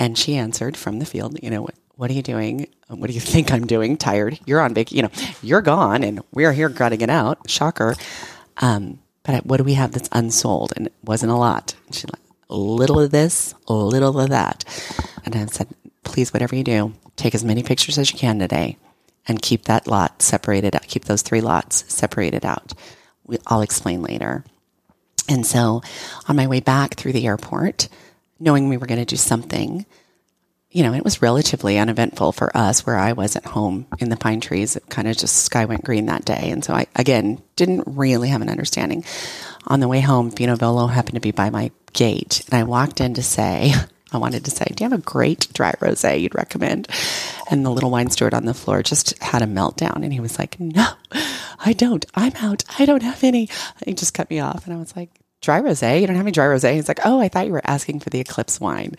And 0.00 0.18
she 0.18 0.34
answered 0.34 0.76
from 0.78 0.98
the 0.98 1.04
field, 1.04 1.38
you 1.42 1.50
know, 1.50 1.62
what, 1.62 1.74
what 1.94 2.10
are 2.10 2.14
you 2.14 2.22
doing? 2.22 2.66
What 2.88 3.06
do 3.06 3.12
you 3.12 3.20
think 3.20 3.52
I'm 3.52 3.66
doing? 3.66 3.98
Tired. 3.98 4.40
You're 4.46 4.60
on 4.60 4.74
vacation. 4.74 4.96
You 4.96 5.02
know, 5.02 5.10
you're 5.42 5.60
gone 5.60 6.02
and 6.02 6.22
we're 6.32 6.52
here 6.52 6.70
gutting 6.70 7.02
it 7.02 7.10
out. 7.10 7.48
Shocker. 7.48 7.94
Um, 8.56 8.98
but 9.22 9.44
what 9.44 9.58
do 9.58 9.64
we 9.64 9.74
have 9.74 9.92
that's 9.92 10.08
unsold? 10.10 10.72
And 10.74 10.86
it 10.86 10.94
wasn't 11.04 11.32
a 11.32 11.36
lot. 11.36 11.76
And 11.86 11.94
she's 11.94 12.06
like, 12.10 12.22
a 12.48 12.56
little 12.56 12.98
of 12.98 13.10
this, 13.10 13.54
a 13.68 13.74
little 13.74 14.18
of 14.18 14.30
that. 14.30 14.64
And 15.24 15.36
I 15.36 15.44
said, 15.46 15.68
please, 16.02 16.32
whatever 16.32 16.56
you 16.56 16.64
do, 16.64 16.94
take 17.16 17.34
as 17.34 17.44
many 17.44 17.62
pictures 17.62 17.98
as 17.98 18.10
you 18.10 18.18
can 18.18 18.38
today 18.38 18.78
and 19.28 19.42
keep 19.42 19.66
that 19.66 19.86
lot 19.86 20.22
separated 20.22 20.74
out. 20.74 20.86
Keep 20.88 21.04
those 21.04 21.22
three 21.22 21.42
lots 21.42 21.84
separated 21.92 22.44
out. 22.44 22.72
We, 23.24 23.36
I'll 23.46 23.60
explain 23.60 24.02
later. 24.02 24.44
And 25.28 25.46
so 25.46 25.82
on 26.26 26.36
my 26.36 26.46
way 26.46 26.60
back 26.60 26.94
through 26.94 27.12
the 27.12 27.26
airport, 27.26 27.88
knowing 28.40 28.68
we 28.68 28.76
were 28.76 28.86
going 28.86 29.00
to 29.00 29.04
do 29.04 29.16
something. 29.16 29.86
You 30.70 30.84
know, 30.84 30.94
it 30.94 31.04
was 31.04 31.22
relatively 31.22 31.78
uneventful 31.78 32.32
for 32.32 32.56
us 32.56 32.86
where 32.86 32.96
I 32.96 33.12
was 33.12 33.36
at 33.36 33.44
home 33.44 33.86
in 33.98 34.08
the 34.08 34.16
pine 34.16 34.40
trees. 34.40 34.76
It 34.76 34.88
kind 34.88 35.08
of 35.08 35.16
just 35.16 35.44
sky 35.44 35.64
went 35.64 35.84
green 35.84 36.06
that 36.06 36.24
day. 36.24 36.50
And 36.50 36.64
so 36.64 36.72
I, 36.72 36.86
again, 36.94 37.42
didn't 37.56 37.84
really 37.86 38.28
have 38.28 38.40
an 38.40 38.48
understanding. 38.48 39.04
On 39.66 39.80
the 39.80 39.88
way 39.88 40.00
home, 40.00 40.30
Vino 40.30 40.56
Volo 40.56 40.86
happened 40.86 41.16
to 41.16 41.20
be 41.20 41.32
by 41.32 41.50
my 41.50 41.70
gate. 41.92 42.44
And 42.46 42.54
I 42.54 42.62
walked 42.62 43.00
in 43.00 43.14
to 43.14 43.22
say, 43.22 43.72
I 44.12 44.18
wanted 44.18 44.44
to 44.44 44.50
say, 44.50 44.64
Do 44.74 44.84
you 44.84 44.90
have 44.90 44.98
a 44.98 45.02
great 45.02 45.48
dry 45.52 45.74
rose 45.80 46.04
you'd 46.04 46.34
recommend? 46.34 46.88
And 47.50 47.64
the 47.64 47.70
little 47.70 47.90
wine 47.90 48.10
steward 48.10 48.34
on 48.34 48.44
the 48.44 48.54
floor 48.54 48.82
just 48.82 49.20
had 49.22 49.42
a 49.42 49.46
meltdown. 49.46 50.02
And 50.02 50.12
he 50.12 50.20
was 50.20 50.38
like, 50.38 50.58
No, 50.58 50.86
I 51.64 51.72
don't. 51.72 52.04
I'm 52.14 52.32
out. 52.36 52.64
I 52.78 52.86
don't 52.86 53.02
have 53.02 53.22
any. 53.22 53.48
He 53.84 53.94
just 53.94 54.14
cut 54.14 54.30
me 54.30 54.40
off. 54.40 54.66
And 54.66 54.74
I 54.74 54.78
was 54.78 54.96
like, 54.96 55.10
dry 55.40 55.60
rosé? 55.60 56.00
You 56.00 56.06
don't 56.06 56.16
have 56.16 56.24
any 56.24 56.32
dry 56.32 56.46
rosé? 56.46 56.74
He's 56.74 56.88
like, 56.88 57.00
oh, 57.04 57.20
I 57.20 57.28
thought 57.28 57.46
you 57.46 57.52
were 57.52 57.62
asking 57.64 58.00
for 58.00 58.10
the 58.10 58.20
Eclipse 58.20 58.60
wine. 58.60 58.94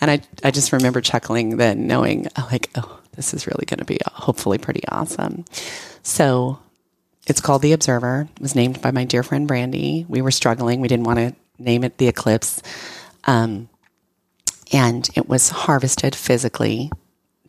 And 0.00 0.10
I, 0.10 0.20
I 0.42 0.50
just 0.50 0.72
remember 0.72 1.00
chuckling 1.00 1.56
then, 1.56 1.86
knowing 1.86 2.28
like, 2.50 2.70
oh, 2.74 3.00
this 3.12 3.34
is 3.34 3.46
really 3.46 3.66
going 3.66 3.78
to 3.78 3.84
be 3.84 3.98
hopefully 4.06 4.58
pretty 4.58 4.86
awesome. 4.88 5.44
So 6.02 6.58
it's 7.26 7.40
called 7.40 7.62
The 7.62 7.72
Observer. 7.72 8.28
It 8.36 8.42
was 8.42 8.54
named 8.54 8.80
by 8.80 8.90
my 8.90 9.04
dear 9.04 9.22
friend 9.22 9.46
Brandy. 9.46 10.04
We 10.08 10.22
were 10.22 10.30
struggling. 10.30 10.80
We 10.80 10.88
didn't 10.88 11.06
want 11.06 11.18
to 11.18 11.34
name 11.58 11.84
it 11.84 11.98
The 11.98 12.08
Eclipse. 12.08 12.62
Um, 13.24 13.68
and 14.72 15.08
it 15.14 15.28
was 15.28 15.50
harvested 15.50 16.14
physically 16.14 16.90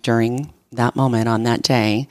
during 0.02 0.54
that 0.72 0.96
moment 0.96 1.28
on 1.28 1.44
that 1.44 1.62
day. 1.62 2.08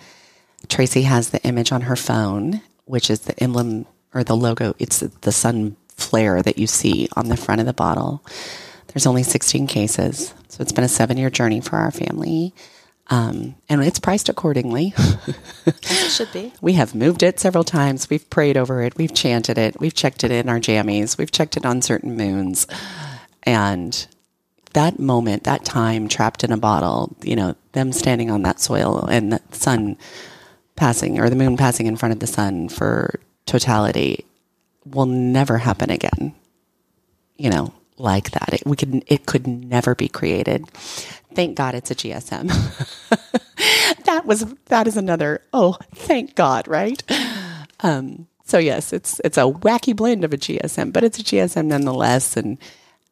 Tracy 0.68 1.02
has 1.02 1.30
the 1.30 1.42
image 1.44 1.72
on 1.72 1.82
her 1.82 1.96
phone, 1.96 2.60
which 2.86 3.10
is 3.10 3.20
the 3.20 3.40
emblem 3.42 3.86
or 4.12 4.24
the 4.24 4.36
logo. 4.36 4.74
It's 4.78 5.00
the 5.00 5.32
sun 5.32 5.76
flare 5.96 6.42
that 6.42 6.58
you 6.58 6.66
see 6.66 7.08
on 7.16 7.28
the 7.28 7.36
front 7.36 7.60
of 7.60 7.66
the 7.66 7.72
bottle. 7.72 8.22
There's 8.88 9.06
only 9.06 9.22
16 9.22 9.66
cases. 9.66 10.34
So 10.48 10.62
it's 10.62 10.72
been 10.72 10.84
a 10.84 10.88
seven 10.88 11.16
year 11.16 11.30
journey 11.30 11.60
for 11.60 11.76
our 11.76 11.90
family. 11.90 12.54
Um, 13.08 13.56
and 13.68 13.82
it's 13.82 13.98
priced 13.98 14.28
accordingly. 14.28 14.94
it 15.66 16.10
should 16.10 16.32
be. 16.32 16.52
We 16.60 16.74
have 16.74 16.94
moved 16.94 17.22
it 17.22 17.38
several 17.38 17.64
times. 17.64 18.08
We've 18.08 18.28
prayed 18.30 18.56
over 18.56 18.82
it. 18.82 18.96
We've 18.96 19.12
chanted 19.12 19.58
it. 19.58 19.78
We've 19.78 19.94
checked 19.94 20.24
it 20.24 20.30
in 20.30 20.48
our 20.48 20.58
jammies. 20.58 21.18
We've 21.18 21.30
checked 21.30 21.56
it 21.56 21.66
on 21.66 21.82
certain 21.82 22.16
moons. 22.16 22.66
And 23.42 24.06
that 24.72 24.98
moment, 24.98 25.44
that 25.44 25.64
time 25.64 26.08
trapped 26.08 26.44
in 26.44 26.52
a 26.52 26.56
bottle, 26.56 27.14
you 27.22 27.36
know, 27.36 27.56
them 27.72 27.92
standing 27.92 28.30
on 28.30 28.42
that 28.42 28.60
soil 28.60 29.04
and 29.04 29.32
the 29.32 29.40
sun 29.52 29.98
passing 30.76 31.20
or 31.20 31.28
the 31.28 31.36
moon 31.36 31.56
passing 31.56 31.86
in 31.86 31.96
front 31.96 32.12
of 32.12 32.20
the 32.20 32.26
sun 32.26 32.68
for 32.68 33.20
totality 33.46 34.24
will 34.84 35.06
never 35.06 35.58
happen 35.58 35.90
again. 35.90 36.34
You 37.36 37.50
know, 37.50 37.74
like 37.98 38.30
that. 38.32 38.52
It, 38.52 38.62
we 38.66 38.76
could, 38.76 39.04
it 39.06 39.26
could 39.26 39.46
never 39.46 39.94
be 39.94 40.08
created. 40.08 40.68
Thank 41.34 41.56
God 41.56 41.74
it's 41.74 41.90
a 41.90 41.94
GSM. 41.94 42.48
that 44.04 44.24
was, 44.24 44.46
that 44.66 44.86
is 44.86 44.96
another, 44.96 45.42
oh, 45.52 45.76
thank 45.94 46.34
God, 46.34 46.68
right? 46.68 47.02
Um, 47.80 48.28
so 48.44 48.58
yes, 48.58 48.92
it's, 48.92 49.20
it's 49.24 49.38
a 49.38 49.42
wacky 49.42 49.94
blend 49.94 50.24
of 50.24 50.32
a 50.32 50.36
GSM, 50.36 50.92
but 50.92 51.04
it's 51.04 51.18
a 51.18 51.24
GSM 51.24 51.66
nonetheless. 51.66 52.36
And, 52.36 52.58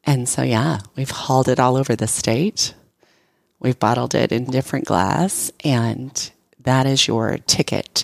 and 0.03 0.27
so, 0.27 0.41
yeah, 0.41 0.79
we've 0.95 1.11
hauled 1.11 1.49
it 1.49 1.59
all 1.59 1.75
over 1.75 1.95
the 1.95 2.07
state. 2.07 2.73
We've 3.59 3.79
bottled 3.79 4.13
it 4.13 4.33
in 4.33 4.45
different 4.45 4.85
glass, 4.85 5.49
and 5.63 6.31
that 6.59 6.85
is 6.85 7.07
your 7.07 7.37
ticket 7.47 8.03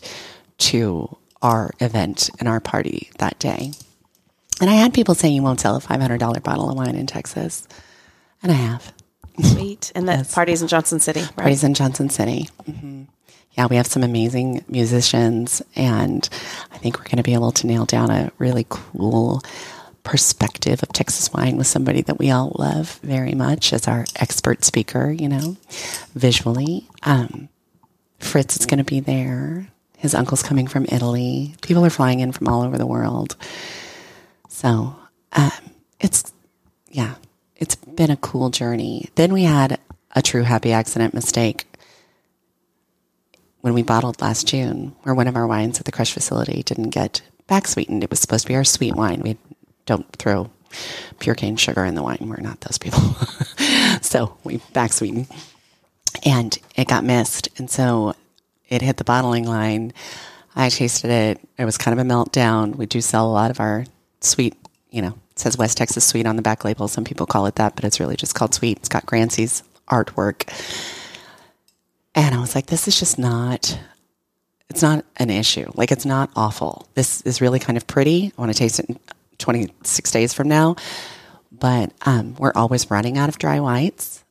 to 0.60 1.18
our 1.42 1.72
event 1.80 2.30
and 2.40 2.48
our 2.48 2.60
party 2.60 3.10
that 3.20 3.40
day. 3.40 3.72
And 4.62 4.70
I 4.70 4.74
had 4.74 4.94
people 4.94 5.16
saying 5.16 5.34
you 5.34 5.44
won't 5.44 5.60
sell 5.60 5.78
a 5.78 5.80
$500 5.80 6.44
bottle 6.44 6.70
of 6.70 6.78
wine 6.78 6.96
in 6.96 7.08
Texas. 7.08 7.68
And 8.44 8.52
I 8.52 8.56
have. 8.56 8.94
Sweet. 9.42 9.92
And 9.96 10.08
the 10.08 10.14
yes. 10.14 10.34
parties 10.34 10.62
in 10.62 10.68
Johnson 10.68 11.00
City, 11.00 11.22
right? 11.22 11.36
Parties 11.36 11.64
in 11.64 11.74
Johnson 11.74 12.10
City. 12.10 12.50
Mm-hmm. 12.68 13.04
Yeah, 13.54 13.68
we 13.68 13.78
have 13.78 13.88
some 13.88 14.04
amazing 14.04 14.64
musicians, 14.68 15.62
and 15.76 16.28
I 16.72 16.78
think 16.78 16.98
we're 16.98 17.06
going 17.06 17.18
to 17.18 17.24
be 17.24 17.34
able 17.34 17.52
to 17.54 17.68
nail 17.68 17.86
down 17.86 18.10
a 18.12 18.32
really 18.38 18.66
cool 18.70 19.42
perspective 20.04 20.82
of 20.84 20.90
Texas 20.90 21.34
wine 21.34 21.58
with 21.58 21.68
somebody 21.68 22.02
that 22.04 22.20
we 22.20 22.32
all 22.32 22.56
love 22.58 23.00
very 23.04 23.34
much 23.34 23.74
as 23.74 23.88
our 23.88 24.06
expert 24.16 24.64
speaker, 24.64 25.12
you 25.12 25.28
know, 25.28 25.58
visually. 26.16 26.88
Um, 27.04 27.50
Fritz 28.20 28.58
is 28.58 28.66
going 28.66 28.78
to 28.78 28.84
be 28.84 29.00
there. 29.00 29.68
His 30.00 30.16
uncle's 30.16 30.42
coming 30.42 30.66
from 30.66 30.86
Italy. 30.86 31.56
People 31.62 31.86
are 31.86 31.90
flying 31.90 32.22
in 32.22 32.32
from 32.32 32.48
all 32.48 32.64
over 32.64 32.78
the 32.78 32.88
world. 32.88 33.36
So 34.48 34.96
um, 35.34 35.52
it's, 36.00 36.32
yeah, 36.90 37.16
it's 37.58 37.76
been 37.76 38.10
a 38.10 38.16
cool 38.18 38.50
journey. 38.50 39.10
Then 39.16 39.34
we 39.34 39.44
had 39.44 39.78
a 40.16 40.22
true 40.22 40.44
happy 40.44 40.72
accident 40.72 41.14
mistake 41.14 41.66
when 43.60 43.74
we 43.74 43.84
bottled 43.84 44.22
last 44.22 44.48
June, 44.48 44.96
where 45.04 45.14
one 45.14 45.28
of 45.28 45.36
our 45.36 45.46
wines 45.46 45.80
at 45.80 45.86
the 45.86 45.92
crush 45.92 46.14
facility 46.14 46.64
didn't 46.64 46.92
get 46.92 47.22
back 47.48 47.68
sweetened. 47.68 48.02
It 48.02 48.10
was 48.10 48.22
supposed 48.22 48.44
to 48.44 48.48
be 48.48 48.56
our 48.56 48.64
sweet 48.64 48.96
wine. 48.96 49.20
We 49.22 49.38
don't 49.86 50.10
throw 50.14 50.50
pure 51.20 51.36
cane 51.36 51.58
sugar 51.58 51.84
in 51.84 51.96
the 51.96 52.04
wine. 52.04 52.20
We're 52.22 52.38
not 52.38 52.62
those 52.62 52.78
people. 52.78 53.02
so 54.02 54.38
we 54.46 54.62
back 54.72 54.94
sweetened 54.94 55.28
And 56.26 56.58
it 56.78 56.88
got 56.88 57.04
missed. 57.04 57.50
And 57.58 57.70
so 57.70 58.16
it 58.70 58.82
hit 58.82 58.98
the 58.98 59.04
bottling 59.04 59.46
line. 59.46 59.94
I 60.56 60.70
tasted 60.70 61.12
it. 61.12 61.40
It 61.58 61.66
was 61.66 61.78
kind 61.78 62.00
of 62.00 62.06
a 62.06 62.10
meltdown. 62.10 62.76
We 62.76 62.86
do 62.86 63.02
sell 63.02 63.28
a 63.28 63.32
lot 63.34 63.52
of 63.52 63.60
our 63.60 63.86
sweet, 64.22 64.56
you 64.92 65.02
know, 65.02 65.18
it 65.32 65.40
says 65.40 65.58
West 65.58 65.78
Texas 65.78 66.06
sweet 66.06 66.26
on 66.26 66.36
the 66.36 66.42
back 66.42 66.64
label. 66.64 66.88
Some 66.88 67.04
people 67.04 67.26
call 67.26 67.46
it 67.46 67.56
that, 67.56 67.76
but 67.76 67.84
it's 67.84 68.00
really 68.00 68.16
just 68.16 68.36
called 68.36 68.54
sweet. 68.54 68.78
It's 68.78 68.90
got 68.90 69.06
Grancy's 69.06 69.64
artwork. 69.90 70.48
And 72.16 72.36
I 72.36 72.40
was 72.40 72.56
like, 72.56 72.68
this 72.68 72.88
is 72.88 73.00
just 73.00 73.18
not, 73.18 73.80
it's 74.70 74.82
not 74.82 75.06
an 75.18 75.30
issue. 75.30 75.72
Like, 75.76 75.92
it's 75.92 76.06
not 76.06 76.30
awful. 76.36 76.88
This 76.94 77.22
is 77.22 77.42
really 77.42 77.60
kind 77.60 77.78
of 77.78 77.88
pretty. 77.88 78.34
I 78.38 78.42
want 78.42 78.52
to 78.52 78.58
taste 78.58 78.80
it 78.80 78.98
26 79.38 80.12
days 80.12 80.34
from 80.34 80.48
now. 80.48 80.76
But 81.52 81.94
um, 82.06 82.36
we're 82.38 82.54
always 82.56 82.92
running 82.92 83.18
out 83.18 83.30
of 83.30 83.38
dry 83.38 83.60
whites. 83.60 84.24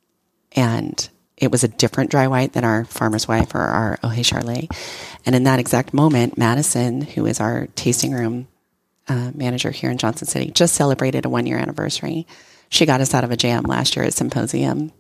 And 0.53 1.09
it 1.41 1.51
was 1.51 1.65
a 1.65 1.69
different 1.69 2.11
dry 2.11 2.27
white 2.27 2.53
than 2.53 2.65
our 2.65 2.85
farmer's 2.85 3.29
wife 3.29 3.55
or 3.55 3.61
our 3.61 3.99
Ohe 4.03 4.25
Charlet. 4.25 4.71
And 5.25 5.35
in 5.35 5.45
that 5.45 5.61
exact 5.61 5.95
moment, 5.95 6.37
Madison, 6.37 7.01
who 7.01 7.27
is 7.27 7.41
our 7.41 7.69
tasting 7.75 8.13
room 8.13 8.49
uh, 9.09 9.31
manager 9.35 9.71
here 9.71 9.91
in 9.91 9.99
Johnson 9.99 10.27
City, 10.27 10.51
just 10.51 10.75
celebrated 10.75 11.25
a 11.25 11.29
one 11.29 11.47
year 11.47 11.59
anniversary. 11.59 12.27
She 12.69 12.87
got 12.87 13.01
us 13.01 13.15
out 13.15 13.25
of 13.25 13.31
a 13.31 13.37
jam 13.37 13.63
last 13.63 13.97
year 13.97 14.05
at 14.05 14.15
Symposium 14.15 14.93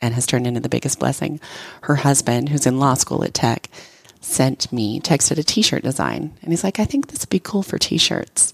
and 0.00 0.14
has 0.14 0.26
turned 0.26 0.46
into 0.46 0.60
the 0.60 0.68
biggest 0.68 0.98
blessing. 0.98 1.40
Her 1.82 1.96
husband, 1.96 2.50
who's 2.50 2.66
in 2.66 2.78
law 2.78 2.94
school 2.94 3.24
at 3.24 3.34
Tech, 3.34 3.68
sent 4.20 4.70
me, 4.72 5.00
texted 5.00 5.38
a 5.38 5.42
t 5.42 5.62
shirt 5.62 5.82
design. 5.82 6.34
And 6.42 6.52
he's 6.52 6.64
like, 6.64 6.78
I 6.78 6.84
think 6.84 7.08
this 7.08 7.22
would 7.22 7.30
be 7.30 7.40
cool 7.40 7.62
for 7.62 7.78
t 7.78 7.96
shirts. 7.96 8.52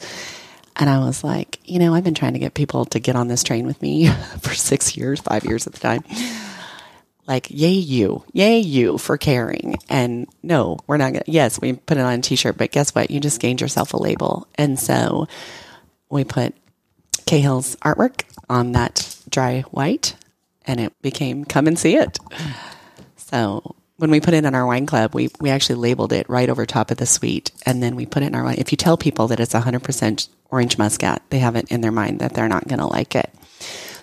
And 0.76 0.88
I 0.88 1.00
was 1.00 1.22
like, 1.22 1.58
you 1.64 1.78
know, 1.78 1.94
I've 1.94 2.04
been 2.04 2.14
trying 2.14 2.32
to 2.32 2.38
get 2.38 2.54
people 2.54 2.86
to 2.86 2.98
get 2.98 3.16
on 3.16 3.28
this 3.28 3.42
train 3.42 3.66
with 3.66 3.82
me 3.82 4.08
for 4.40 4.54
six 4.54 4.96
years, 4.96 5.20
five 5.20 5.44
years 5.44 5.66
at 5.66 5.72
the 5.72 5.80
time. 5.80 6.04
Like, 7.26 7.48
yay, 7.50 7.70
you, 7.70 8.24
yay, 8.32 8.58
you 8.58 8.98
for 8.98 9.16
caring. 9.16 9.76
And 9.88 10.26
no, 10.42 10.78
we're 10.86 10.96
not 10.96 11.14
to, 11.14 11.22
yes, 11.26 11.60
we 11.60 11.74
put 11.74 11.96
it 11.96 12.00
on 12.00 12.18
a 12.18 12.22
t 12.22 12.34
shirt, 12.34 12.58
but 12.58 12.72
guess 12.72 12.94
what? 12.94 13.10
You 13.10 13.20
just 13.20 13.40
gained 13.40 13.60
yourself 13.60 13.94
a 13.94 13.96
label. 13.96 14.48
And 14.56 14.78
so 14.78 15.28
we 16.10 16.24
put 16.24 16.54
Cahill's 17.26 17.76
artwork 17.76 18.22
on 18.50 18.72
that 18.72 19.16
dry 19.28 19.62
white 19.70 20.16
and 20.66 20.80
it 20.80 21.00
became 21.00 21.44
come 21.44 21.66
and 21.66 21.78
see 21.78 21.96
it. 21.96 22.18
So 23.16 23.76
when 23.96 24.10
we 24.10 24.20
put 24.20 24.34
it 24.34 24.44
in 24.44 24.54
our 24.54 24.66
wine 24.66 24.84
club, 24.84 25.14
we, 25.14 25.30
we 25.40 25.48
actually 25.48 25.76
labeled 25.76 26.12
it 26.12 26.28
right 26.28 26.50
over 26.50 26.66
top 26.66 26.90
of 26.90 26.98
the 26.98 27.06
suite. 27.06 27.50
And 27.64 27.82
then 27.82 27.96
we 27.96 28.04
put 28.04 28.22
it 28.22 28.26
in 28.26 28.34
our 28.34 28.44
wine. 28.44 28.56
If 28.58 28.72
you 28.72 28.76
tell 28.76 28.96
people 28.96 29.28
that 29.28 29.40
it's 29.40 29.54
100% 29.54 30.28
orange 30.50 30.76
muscat, 30.76 31.22
they 31.30 31.38
have 31.38 31.56
it 31.56 31.70
in 31.70 31.80
their 31.80 31.92
mind 31.92 32.18
that 32.18 32.34
they're 32.34 32.48
not 32.48 32.68
going 32.68 32.80
to 32.80 32.86
like 32.86 33.14
it. 33.14 33.32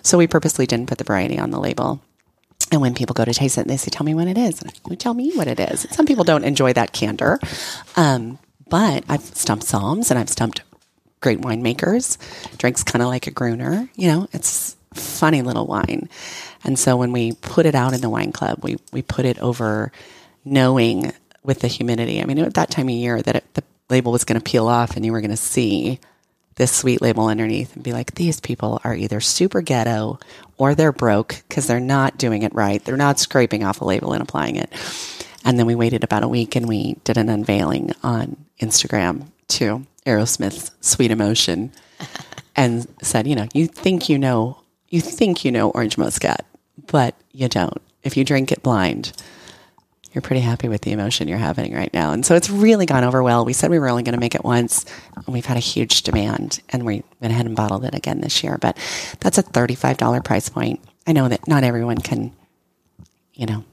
So 0.02 0.18
we 0.18 0.26
purposely 0.26 0.66
didn't 0.66 0.88
put 0.88 0.98
the 0.98 1.04
variety 1.04 1.38
on 1.38 1.50
the 1.50 1.60
label. 1.60 2.02
And 2.72 2.80
when 2.80 2.94
people 2.94 3.14
go 3.14 3.24
to 3.24 3.34
taste 3.34 3.58
it, 3.58 3.66
they 3.66 3.76
say, 3.76 3.90
tell 3.90 4.04
me 4.04 4.14
what 4.14 4.28
it 4.28 4.38
is. 4.38 4.62
And 4.62 5.00
tell 5.00 5.14
me 5.14 5.32
what 5.32 5.48
it 5.48 5.58
is. 5.58 5.86
Some 5.90 6.06
people 6.06 6.24
don't 6.24 6.44
enjoy 6.44 6.72
that 6.74 6.92
candor. 6.92 7.40
Um, 7.96 8.38
but 8.68 9.04
I've 9.08 9.22
stumped 9.22 9.64
somms 9.66 10.10
and 10.10 10.18
I've 10.18 10.28
stumped 10.28 10.62
great 11.20 11.40
winemakers. 11.40 12.16
Drinks 12.58 12.84
kind 12.84 13.02
of 13.02 13.08
like 13.08 13.26
a 13.26 13.32
Gruner. 13.32 13.88
You 13.96 14.08
know, 14.08 14.28
it's 14.32 14.76
funny 14.94 15.42
little 15.42 15.66
wine. 15.66 16.08
And 16.64 16.78
so 16.78 16.96
when 16.96 17.12
we 17.12 17.32
put 17.32 17.66
it 17.66 17.74
out 17.74 17.92
in 17.92 18.00
the 18.00 18.10
wine 18.10 18.32
club, 18.32 18.60
we, 18.62 18.78
we 18.92 19.02
put 19.02 19.24
it 19.24 19.38
over 19.40 19.90
knowing 20.44 21.12
with 21.42 21.60
the 21.60 21.68
humidity. 21.68 22.20
I 22.20 22.24
mean, 22.24 22.38
at 22.38 22.54
that 22.54 22.70
time 22.70 22.88
of 22.88 22.94
year 22.94 23.20
that 23.20 23.36
it, 23.36 23.54
the 23.54 23.64
label 23.88 24.12
was 24.12 24.24
going 24.24 24.40
to 24.40 24.50
peel 24.50 24.68
off 24.68 24.96
and 24.96 25.04
you 25.04 25.12
were 25.12 25.20
going 25.20 25.30
to 25.30 25.36
see 25.36 25.98
this 26.60 26.76
sweet 26.76 27.00
label 27.00 27.24
underneath 27.24 27.74
and 27.74 27.82
be 27.82 27.94
like, 27.94 28.14
these 28.16 28.38
people 28.38 28.82
are 28.84 28.94
either 28.94 29.18
super 29.18 29.62
ghetto 29.62 30.18
or 30.58 30.74
they're 30.74 30.92
broke 30.92 31.42
because 31.48 31.66
they're 31.66 31.80
not 31.80 32.18
doing 32.18 32.42
it 32.42 32.54
right. 32.54 32.84
They're 32.84 32.98
not 32.98 33.18
scraping 33.18 33.64
off 33.64 33.80
a 33.80 33.86
label 33.86 34.12
and 34.12 34.22
applying 34.22 34.56
it. 34.56 34.70
And 35.42 35.58
then 35.58 35.64
we 35.64 35.74
waited 35.74 36.04
about 36.04 36.22
a 36.22 36.28
week 36.28 36.56
and 36.56 36.68
we 36.68 36.98
did 37.02 37.16
an 37.16 37.30
unveiling 37.30 37.92
on 38.02 38.36
Instagram 38.60 39.28
to 39.48 39.86
Aerosmith's 40.04 40.70
Sweet 40.82 41.10
Emotion 41.10 41.72
and 42.56 42.86
said, 43.00 43.26
you 43.26 43.36
know, 43.36 43.48
you 43.54 43.66
think 43.66 44.10
you 44.10 44.18
know 44.18 44.58
you 44.90 45.00
think 45.00 45.46
you 45.46 45.52
know 45.52 45.70
orange 45.70 45.96
muscat, 45.96 46.44
but 46.88 47.14
you 47.32 47.48
don't. 47.48 47.80
If 48.02 48.18
you 48.18 48.24
drink 48.24 48.52
it 48.52 48.62
blind, 48.62 49.12
you're 50.12 50.22
pretty 50.22 50.40
happy 50.40 50.68
with 50.68 50.82
the 50.82 50.92
emotion 50.92 51.28
you're 51.28 51.38
having 51.38 51.72
right 51.72 51.92
now. 51.94 52.12
And 52.12 52.26
so 52.26 52.34
it's 52.34 52.50
really 52.50 52.86
gone 52.86 53.04
over 53.04 53.22
well. 53.22 53.44
We 53.44 53.52
said 53.52 53.70
we 53.70 53.78
were 53.78 53.88
only 53.88 54.02
going 54.02 54.14
to 54.14 54.20
make 54.20 54.34
it 54.34 54.44
once, 54.44 54.84
and 55.14 55.26
we've 55.28 55.46
had 55.46 55.56
a 55.56 55.60
huge 55.60 56.02
demand, 56.02 56.60
and 56.70 56.84
we 56.84 57.04
went 57.20 57.32
ahead 57.32 57.46
and 57.46 57.54
bottled 57.54 57.84
it 57.84 57.94
again 57.94 58.20
this 58.20 58.42
year. 58.42 58.58
But 58.58 58.76
that's 59.20 59.38
a 59.38 59.42
$35 59.42 60.24
price 60.24 60.48
point. 60.48 60.80
I 61.06 61.12
know 61.12 61.28
that 61.28 61.46
not 61.46 61.62
everyone 61.64 61.98
can, 61.98 62.32
you 63.34 63.46
know, 63.46 63.64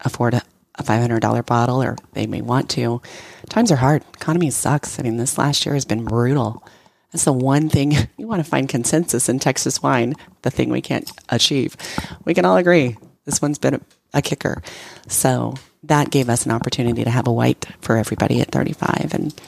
afford 0.00 0.34
a, 0.34 0.42
a 0.76 0.82
$500 0.82 1.46
bottle, 1.46 1.82
or 1.82 1.96
they 2.12 2.26
may 2.26 2.42
want 2.42 2.68
to. 2.70 3.00
Times 3.48 3.70
are 3.70 3.76
hard. 3.76 4.04
Economy 4.14 4.50
sucks. 4.50 4.98
I 4.98 5.02
mean, 5.02 5.16
this 5.16 5.38
last 5.38 5.64
year 5.64 5.74
has 5.74 5.84
been 5.84 6.04
brutal 6.04 6.64
That's 7.12 7.24
the 7.24 7.32
one 7.32 7.68
thing 7.68 7.92
you 8.16 8.26
want 8.26 8.44
to 8.44 8.50
find 8.50 8.68
consensus 8.68 9.28
in 9.28 9.38
Texas 9.38 9.80
wine, 9.82 10.14
the 10.42 10.50
thing 10.50 10.70
we 10.70 10.80
can't 10.80 11.10
achieve. 11.28 11.76
We 12.24 12.34
can 12.34 12.44
all 12.44 12.56
agree 12.56 12.96
this 13.24 13.40
one's 13.40 13.58
been 13.58 13.74
a, 13.74 13.80
a 14.12 14.22
kicker. 14.22 14.62
So 15.08 15.54
that 15.84 16.10
gave 16.10 16.28
us 16.28 16.46
an 16.46 16.52
opportunity 16.52 17.04
to 17.04 17.10
have 17.10 17.26
a 17.26 17.32
white 17.32 17.66
for 17.80 17.96
everybody 17.96 18.40
at 18.40 18.50
35 18.50 19.10
and 19.12 19.40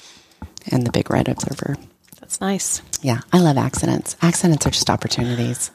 and 0.70 0.86
the 0.86 0.92
big 0.92 1.10
red 1.10 1.28
observer. 1.28 1.76
That's 2.20 2.40
nice. 2.40 2.80
Yeah, 3.02 3.20
I 3.32 3.40
love 3.40 3.58
accidents. 3.58 4.16
Accidents 4.22 4.66
are 4.66 4.70
just 4.70 4.88
opportunities. 4.88 5.70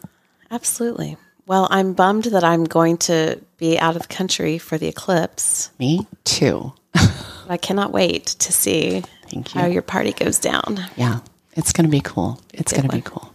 Absolutely. 0.49 1.15
Well, 1.45 1.67
I'm 1.69 1.93
bummed 1.93 2.25
that 2.25 2.43
I'm 2.43 2.63
going 2.63 2.97
to 2.97 3.39
be 3.57 3.79
out 3.79 3.95
of 3.95 4.03
the 4.03 4.07
country 4.07 4.57
for 4.57 4.77
the 4.77 4.87
eclipse. 4.87 5.69
Me 5.79 6.07
too. 6.23 6.73
I 7.49 7.57
cannot 7.57 7.91
wait 7.91 8.25
to 8.27 8.51
see 8.51 9.03
Thank 9.29 9.53
you. 9.53 9.61
how 9.61 9.67
your 9.67 9.81
party 9.81 10.11
goes 10.11 10.39
down. 10.39 10.79
Yeah, 10.95 11.19
it's 11.53 11.71
going 11.71 11.85
to 11.85 11.91
be 11.91 12.01
cool. 12.01 12.41
It's 12.53 12.71
going 12.71 12.87
to 12.87 12.95
be 12.95 13.01
cool. 13.01 13.33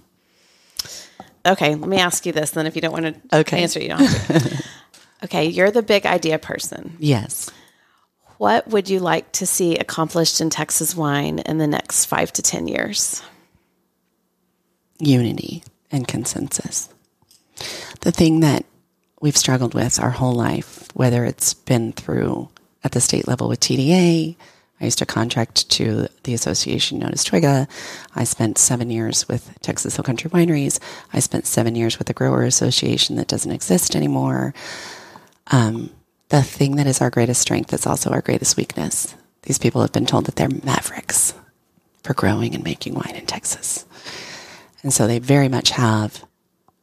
Okay, 1.46 1.74
let 1.74 1.88
me 1.88 1.98
ask 1.98 2.24
you 2.24 2.32
this 2.32 2.52
then 2.52 2.66
if 2.66 2.74
you 2.74 2.82
don't 2.82 2.92
want 2.92 3.30
to 3.30 3.40
okay. 3.40 3.62
answer, 3.62 3.80
you 3.80 3.88
don't 3.88 4.00
have 4.00 4.42
to. 4.42 4.64
okay, 5.22 5.46
you're 5.46 5.70
the 5.70 5.82
big 5.82 6.06
idea 6.06 6.38
person. 6.38 6.96
Yes. 6.98 7.50
What 8.38 8.68
would 8.68 8.88
you 8.88 9.00
like 9.00 9.30
to 9.32 9.46
see 9.46 9.76
accomplished 9.76 10.40
in 10.40 10.50
Texas 10.50 10.96
wine 10.96 11.38
in 11.40 11.58
the 11.58 11.66
next 11.66 12.06
five 12.06 12.32
to 12.32 12.42
10 12.42 12.66
years? 12.66 13.22
Unity 14.98 15.62
and 15.90 16.06
consensus. 16.08 16.88
The 18.00 18.12
thing 18.12 18.40
that 18.40 18.66
we've 19.20 19.36
struggled 19.36 19.74
with 19.74 20.00
our 20.00 20.10
whole 20.10 20.34
life, 20.34 20.88
whether 20.94 21.24
it's 21.24 21.54
been 21.54 21.92
through 21.92 22.48
at 22.82 22.92
the 22.92 23.00
state 23.00 23.28
level 23.28 23.48
with 23.48 23.60
TDA, 23.60 24.36
I 24.80 24.84
used 24.84 24.98
to 24.98 25.06
contract 25.06 25.70
to 25.70 26.08
the 26.24 26.34
association 26.34 26.98
known 26.98 27.12
as 27.12 27.24
TWGGA. 27.24 27.68
I 28.14 28.24
spent 28.24 28.58
seven 28.58 28.90
years 28.90 29.28
with 29.28 29.56
Texas 29.60 29.96
Hill 29.96 30.02
Country 30.02 30.30
Wineries. 30.30 30.80
I 31.12 31.20
spent 31.20 31.46
seven 31.46 31.76
years 31.76 31.96
with 31.96 32.08
the 32.08 32.12
Grower 32.12 32.42
Association 32.42 33.16
that 33.16 33.28
doesn't 33.28 33.52
exist 33.52 33.94
anymore. 33.94 34.52
Um, 35.48 35.90
the 36.28 36.42
thing 36.42 36.76
that 36.76 36.86
is 36.86 37.00
our 37.00 37.10
greatest 37.10 37.40
strength 37.40 37.72
is 37.72 37.86
also 37.86 38.10
our 38.10 38.22
greatest 38.22 38.56
weakness. 38.56 39.14
These 39.42 39.58
people 39.58 39.82
have 39.82 39.92
been 39.92 40.06
told 40.06 40.26
that 40.26 40.36
they're 40.36 40.48
mavericks 40.48 41.34
for 42.02 42.14
growing 42.14 42.54
and 42.54 42.64
making 42.64 42.94
wine 42.94 43.14
in 43.14 43.26
Texas. 43.26 43.84
And 44.82 44.92
so 44.92 45.06
they 45.06 45.18
very 45.18 45.48
much 45.48 45.70
have 45.70 46.24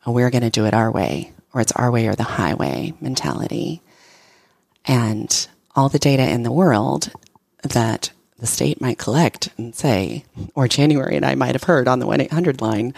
a 0.05 0.11
we're 0.11 0.31
going 0.31 0.41
to 0.41 0.49
do 0.49 0.65
it 0.65 0.73
our 0.73 0.91
way, 0.91 1.31
or 1.53 1.61
it's 1.61 1.71
our 1.73 1.91
way 1.91 2.07
or 2.07 2.15
the 2.15 2.23
highway 2.23 2.93
mentality. 2.99 3.81
And 4.85 5.47
all 5.75 5.89
the 5.89 5.99
data 5.99 6.27
in 6.27 6.43
the 6.43 6.51
world 6.51 7.11
that 7.63 8.11
the 8.39 8.47
state 8.47 8.81
might 8.81 8.97
collect 8.97 9.49
and 9.57 9.75
say, 9.75 10.25
or 10.55 10.67
January 10.67 11.15
and 11.15 11.25
I 11.25 11.35
might 11.35 11.53
have 11.53 11.63
heard 11.63 11.87
on 11.87 11.99
the 11.99 12.07
1 12.07 12.21
800 12.21 12.61
line, 12.61 12.93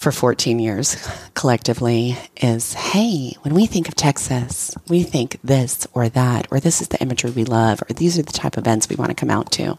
for 0.00 0.10
14 0.10 0.58
years 0.58 0.96
collectively 1.34 2.16
is 2.38 2.72
hey, 2.72 3.36
when 3.42 3.52
we 3.52 3.66
think 3.66 3.86
of 3.86 3.94
Texas, 3.94 4.74
we 4.88 5.02
think 5.02 5.38
this 5.44 5.86
or 5.92 6.08
that, 6.08 6.48
or 6.50 6.58
this 6.58 6.80
is 6.80 6.88
the 6.88 7.00
imagery 7.02 7.30
we 7.30 7.44
love, 7.44 7.82
or 7.82 7.92
these 7.92 8.18
are 8.18 8.22
the 8.22 8.32
type 8.32 8.56
of 8.56 8.62
events 8.62 8.88
we 8.88 8.96
want 8.96 9.10
to 9.10 9.14
come 9.14 9.30
out 9.30 9.52
to. 9.52 9.78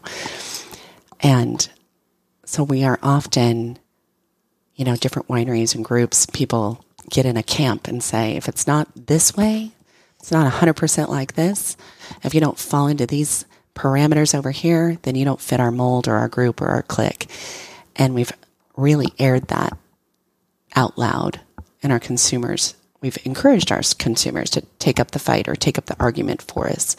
And 1.20 1.68
so 2.44 2.62
we 2.62 2.84
are 2.84 3.00
often, 3.02 3.80
you 4.76 4.84
know, 4.84 4.94
different 4.94 5.26
wineries 5.26 5.74
and 5.74 5.84
groups, 5.84 6.26
people 6.26 6.84
get 7.10 7.26
in 7.26 7.36
a 7.36 7.42
camp 7.42 7.88
and 7.88 8.00
say, 8.00 8.36
if 8.36 8.48
it's 8.48 8.66
not 8.66 8.88
this 8.94 9.36
way, 9.36 9.72
it's 10.20 10.30
not 10.30 10.50
100% 10.52 11.08
like 11.08 11.34
this. 11.34 11.76
If 12.22 12.32
you 12.32 12.40
don't 12.40 12.58
fall 12.58 12.86
into 12.86 13.06
these 13.06 13.44
parameters 13.74 14.38
over 14.38 14.52
here, 14.52 14.98
then 15.02 15.16
you 15.16 15.24
don't 15.24 15.40
fit 15.40 15.58
our 15.58 15.72
mold 15.72 16.06
or 16.06 16.14
our 16.14 16.28
group 16.28 16.62
or 16.62 16.68
our 16.68 16.82
clique. 16.84 17.26
And 17.96 18.14
we've 18.14 18.32
really 18.76 19.12
aired 19.18 19.48
that 19.48 19.76
out 20.74 20.96
loud 20.98 21.40
and 21.82 21.92
our 21.92 22.00
consumers 22.00 22.74
we've 23.00 23.18
encouraged 23.24 23.72
our 23.72 23.82
consumers 23.98 24.50
to 24.50 24.60
take 24.78 25.00
up 25.00 25.10
the 25.10 25.18
fight 25.18 25.48
or 25.48 25.56
take 25.56 25.76
up 25.76 25.86
the 25.86 25.96
argument 25.98 26.40
for 26.40 26.68
us. 26.68 26.96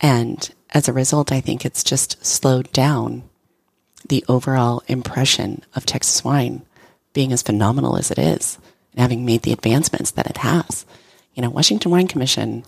And 0.00 0.52
as 0.72 0.88
a 0.88 0.92
result 0.92 1.30
i 1.30 1.40
think 1.40 1.64
it's 1.64 1.84
just 1.84 2.24
slowed 2.24 2.70
down 2.72 3.22
the 4.08 4.24
overall 4.28 4.82
impression 4.88 5.62
of 5.74 5.86
texas 5.86 6.24
wine 6.24 6.62
being 7.12 7.32
as 7.32 7.42
phenomenal 7.42 7.96
as 7.96 8.10
it 8.10 8.18
is 8.18 8.58
and 8.92 9.00
having 9.00 9.24
made 9.24 9.42
the 9.42 9.52
advancements 9.52 10.10
that 10.12 10.26
it 10.26 10.38
has. 10.38 10.84
You 11.34 11.42
know 11.42 11.50
washington 11.50 11.90
wine 11.90 12.08
commission 12.08 12.64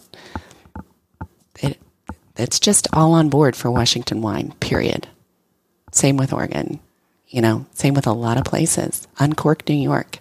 it, 1.60 1.78
it's 2.36 2.60
just 2.60 2.88
all 2.92 3.12
on 3.14 3.28
board 3.30 3.56
for 3.56 3.70
washington 3.70 4.20
wine 4.22 4.54
period. 4.60 5.08
Same 5.92 6.16
with 6.16 6.32
oregon 6.32 6.80
you 7.34 7.42
know, 7.42 7.66
same 7.72 7.94
with 7.94 8.06
a 8.06 8.12
lot 8.12 8.38
of 8.38 8.44
places. 8.44 9.08
Uncork 9.18 9.68
New 9.68 9.74
York. 9.74 10.18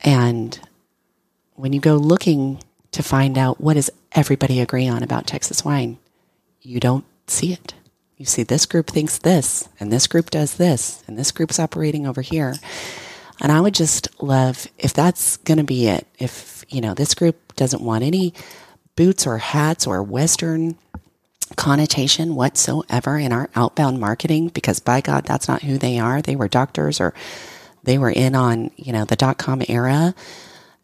And 0.00 0.60
when 1.54 1.72
you 1.72 1.80
go 1.80 1.96
looking 1.96 2.62
to 2.92 3.02
find 3.02 3.38
out 3.38 3.62
what 3.62 3.74
does 3.74 3.88
everybody 4.12 4.60
agree 4.60 4.86
on 4.86 5.02
about 5.02 5.26
Texas 5.26 5.64
wine, 5.64 5.96
you 6.60 6.80
don't 6.80 7.06
see 7.26 7.54
it. 7.54 7.72
You 8.18 8.26
see 8.26 8.42
this 8.42 8.66
group 8.66 8.88
thinks 8.88 9.16
this, 9.16 9.70
and 9.80 9.90
this 9.90 10.06
group 10.06 10.28
does 10.28 10.58
this, 10.58 11.02
and 11.06 11.18
this 11.18 11.32
group's 11.32 11.58
operating 11.58 12.06
over 12.06 12.20
here. 12.20 12.56
And 13.40 13.50
I 13.50 13.62
would 13.62 13.72
just 13.72 14.22
love 14.22 14.66
if 14.76 14.92
that's 14.92 15.38
going 15.38 15.56
to 15.56 15.64
be 15.64 15.88
it. 15.88 16.06
If, 16.18 16.62
you 16.68 16.82
know, 16.82 16.92
this 16.92 17.14
group 17.14 17.56
doesn't 17.56 17.82
want 17.82 18.04
any 18.04 18.34
boots 18.96 19.26
or 19.26 19.38
hats 19.38 19.86
or 19.86 20.02
Western 20.02 20.76
connotation 21.56 22.34
whatsoever 22.34 23.18
in 23.18 23.32
our 23.32 23.50
outbound 23.54 24.00
marketing 24.00 24.48
because 24.48 24.80
by 24.80 25.00
God, 25.00 25.24
that's 25.24 25.48
not 25.48 25.62
who 25.62 25.78
they 25.78 25.98
are. 25.98 26.22
They 26.22 26.36
were 26.36 26.48
doctors 26.48 27.00
or 27.00 27.14
they 27.82 27.98
were 27.98 28.10
in 28.10 28.34
on, 28.34 28.70
you 28.76 28.92
know, 28.92 29.04
the 29.04 29.16
dot 29.16 29.38
com 29.38 29.62
era 29.68 30.14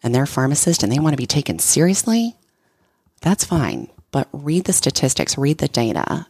and 0.03 0.15
they're 0.15 0.27
pharmacists 0.27 0.83
and 0.83 0.93
they 0.93 0.99
want 0.99 1.13
to 1.13 1.19
be 1.19 1.27
taken 1.27 1.59
seriously. 1.59 2.37
That's 3.21 3.45
fine. 3.45 3.89
But 4.11 4.29
read 4.33 4.65
the 4.65 4.73
statistics, 4.73 5.39
read 5.39 5.59
the 5.59 5.69
data 5.69 6.27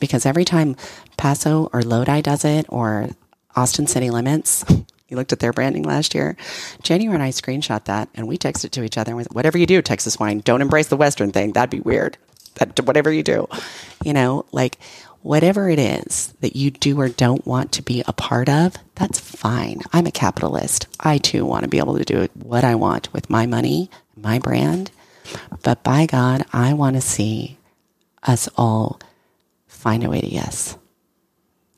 because 0.00 0.26
every 0.26 0.44
time 0.44 0.76
Paso 1.16 1.68
or 1.72 1.82
Lodi 1.82 2.20
does 2.20 2.44
it 2.44 2.66
or 2.68 3.10
Austin 3.56 3.86
City 3.86 4.10
Limits, 4.10 4.64
you 5.08 5.16
looked 5.16 5.32
at 5.32 5.40
their 5.40 5.52
branding 5.52 5.84
last 5.84 6.14
year. 6.14 6.36
January 6.82 7.14
and 7.14 7.22
I 7.22 7.30
screenshot 7.30 7.84
that 7.84 8.08
and 8.14 8.28
we 8.28 8.38
texted 8.38 8.70
to 8.72 8.82
each 8.82 8.98
other 8.98 9.16
with 9.16 9.32
whatever 9.32 9.56
you 9.58 9.66
do, 9.66 9.82
Texas 9.82 10.18
wine, 10.18 10.40
don't 10.40 10.62
embrace 10.62 10.88
the 10.88 10.96
Western 10.96 11.32
thing. 11.32 11.52
That'd 11.52 11.70
be 11.70 11.80
weird 11.80 12.18
that 12.56 12.78
whatever 12.84 13.12
you 13.12 13.22
do, 13.22 13.46
you 14.04 14.12
know, 14.12 14.44
like 14.52 14.78
whatever 15.22 15.68
it 15.68 15.78
is 15.78 16.32
that 16.40 16.56
you 16.56 16.70
do 16.70 16.98
or 17.00 17.08
don't 17.08 17.46
want 17.46 17.72
to 17.72 17.82
be 17.82 18.02
a 18.06 18.12
part 18.12 18.48
of, 18.48 18.74
that's 18.94 19.18
fine. 19.18 19.80
I'm 19.92 20.06
a 20.06 20.12
capitalist. 20.12 20.86
I 21.00 21.18
too 21.18 21.44
want 21.44 21.64
to 21.64 21.68
be 21.68 21.78
able 21.78 21.98
to 21.98 22.04
do 22.04 22.28
what 22.34 22.64
I 22.64 22.74
want 22.74 23.12
with 23.12 23.30
my 23.30 23.46
money, 23.46 23.90
my 24.16 24.38
brand. 24.38 24.90
But 25.62 25.82
by 25.82 26.06
God, 26.06 26.46
I 26.52 26.72
want 26.72 26.96
to 26.96 27.02
see 27.02 27.58
us 28.22 28.48
all 28.56 29.00
find 29.66 30.04
a 30.04 30.10
way 30.10 30.20
to 30.20 30.28
yes. 30.28 30.76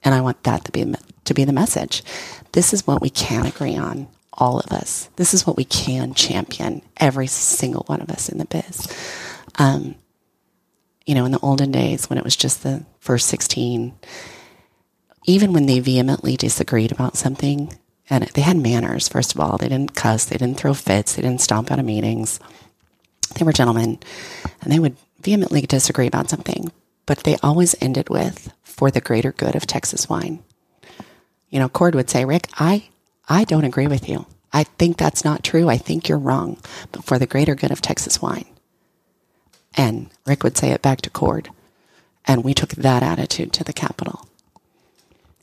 And 0.03 0.15
I 0.15 0.21
want 0.21 0.43
that 0.45 0.65
to 0.65 0.73
be 0.73 0.95
to 1.25 1.35
be 1.35 1.45
the 1.45 1.53
message. 1.53 2.03
This 2.53 2.73
is 2.73 2.87
what 2.87 3.03
we 3.03 3.11
can 3.11 3.47
agree 3.47 3.77
on, 3.77 4.09
all 4.33 4.59
of 4.59 4.73
us. 4.73 5.11
This 5.17 5.35
is 5.35 5.47
what 5.47 5.57
we 5.57 5.65
can 5.65 6.15
champion, 6.15 6.83
every 6.97 7.27
single 7.27 7.85
one 7.87 8.01
of 8.01 8.11
us 8.11 8.29
in 8.29 8.39
the 8.39 8.47
biz. 8.47 8.89
Um, 9.59 9.95
you 11.07 11.15
know, 11.15 11.25
in 11.25 11.33
the 11.33 11.41
olden 11.41 11.73
days 11.73 12.09
when 12.09 12.19
it 12.19 12.25
was 12.25 12.37
just 12.37 12.63
the 12.63 12.85
first 12.99 13.27
16, 13.29 13.95
even 15.27 15.53
when 15.53 15.67
they 15.67 15.81
vehemently 15.81 16.37
disagreed 16.37 16.93
about 16.93 17.17
something, 17.17 17.73
and 18.09 18.25
they 18.29 18.43
had 18.43 18.57
manners, 18.57 19.09
first 19.09 19.35
of 19.35 19.41
all, 19.41 19.57
they 19.57 19.69
didn't 19.69 19.95
cuss, 19.95 20.25
they 20.25 20.37
didn't 20.37 20.59
throw 20.59 20.75
fits, 20.75 21.15
they 21.15 21.23
didn't 21.23 21.41
stomp 21.41 21.71
out 21.71 21.79
of 21.79 21.85
meetings. 21.85 22.41
They 23.37 23.45
were 23.45 23.53
gentlemen, 23.53 23.99
and 24.61 24.73
they 24.73 24.81
would 24.81 24.97
vehemently 25.21 25.63
disagree 25.63 26.07
about 26.07 26.29
something, 26.29 26.73
but 27.07 27.19
they 27.19 27.37
always 27.43 27.77
ended 27.81 28.09
with, 28.09 28.53
for 28.63 28.91
the 28.91 29.01
greater 29.01 29.33
good 29.33 29.55
of 29.55 29.67
Texas 29.67 30.09
wine. 30.09 30.43
You 31.51 31.59
know, 31.59 31.69
Cord 31.69 31.95
would 31.95 32.11
say, 32.11 32.25
Rick, 32.25 32.49
I, 32.55 32.89
I 33.29 33.45
don't 33.45 33.65
agree 33.65 33.87
with 33.87 34.09
you. 34.09 34.27
I 34.53 34.65
think 34.65 34.97
that's 34.97 35.25
not 35.25 35.45
true. 35.45 35.69
I 35.69 35.77
think 35.77 36.09
you're 36.09 36.19
wrong, 36.19 36.59
but 36.91 37.05
for 37.05 37.19
the 37.19 37.27
greater 37.27 37.55
good 37.55 37.71
of 37.71 37.81
Texas 37.81 38.21
wine. 38.21 38.47
And 39.77 40.11
Rick 40.27 40.43
would 40.43 40.57
say 40.57 40.71
it 40.71 40.83
back 40.83 41.01
to 41.03 41.11
Cord. 41.11 41.51
And 42.25 42.45
we 42.45 42.55
took 42.55 42.71
that 42.71 43.03
attitude 43.03 43.53
to 43.55 43.65
the 43.65 43.73
Capitol. 43.73 44.27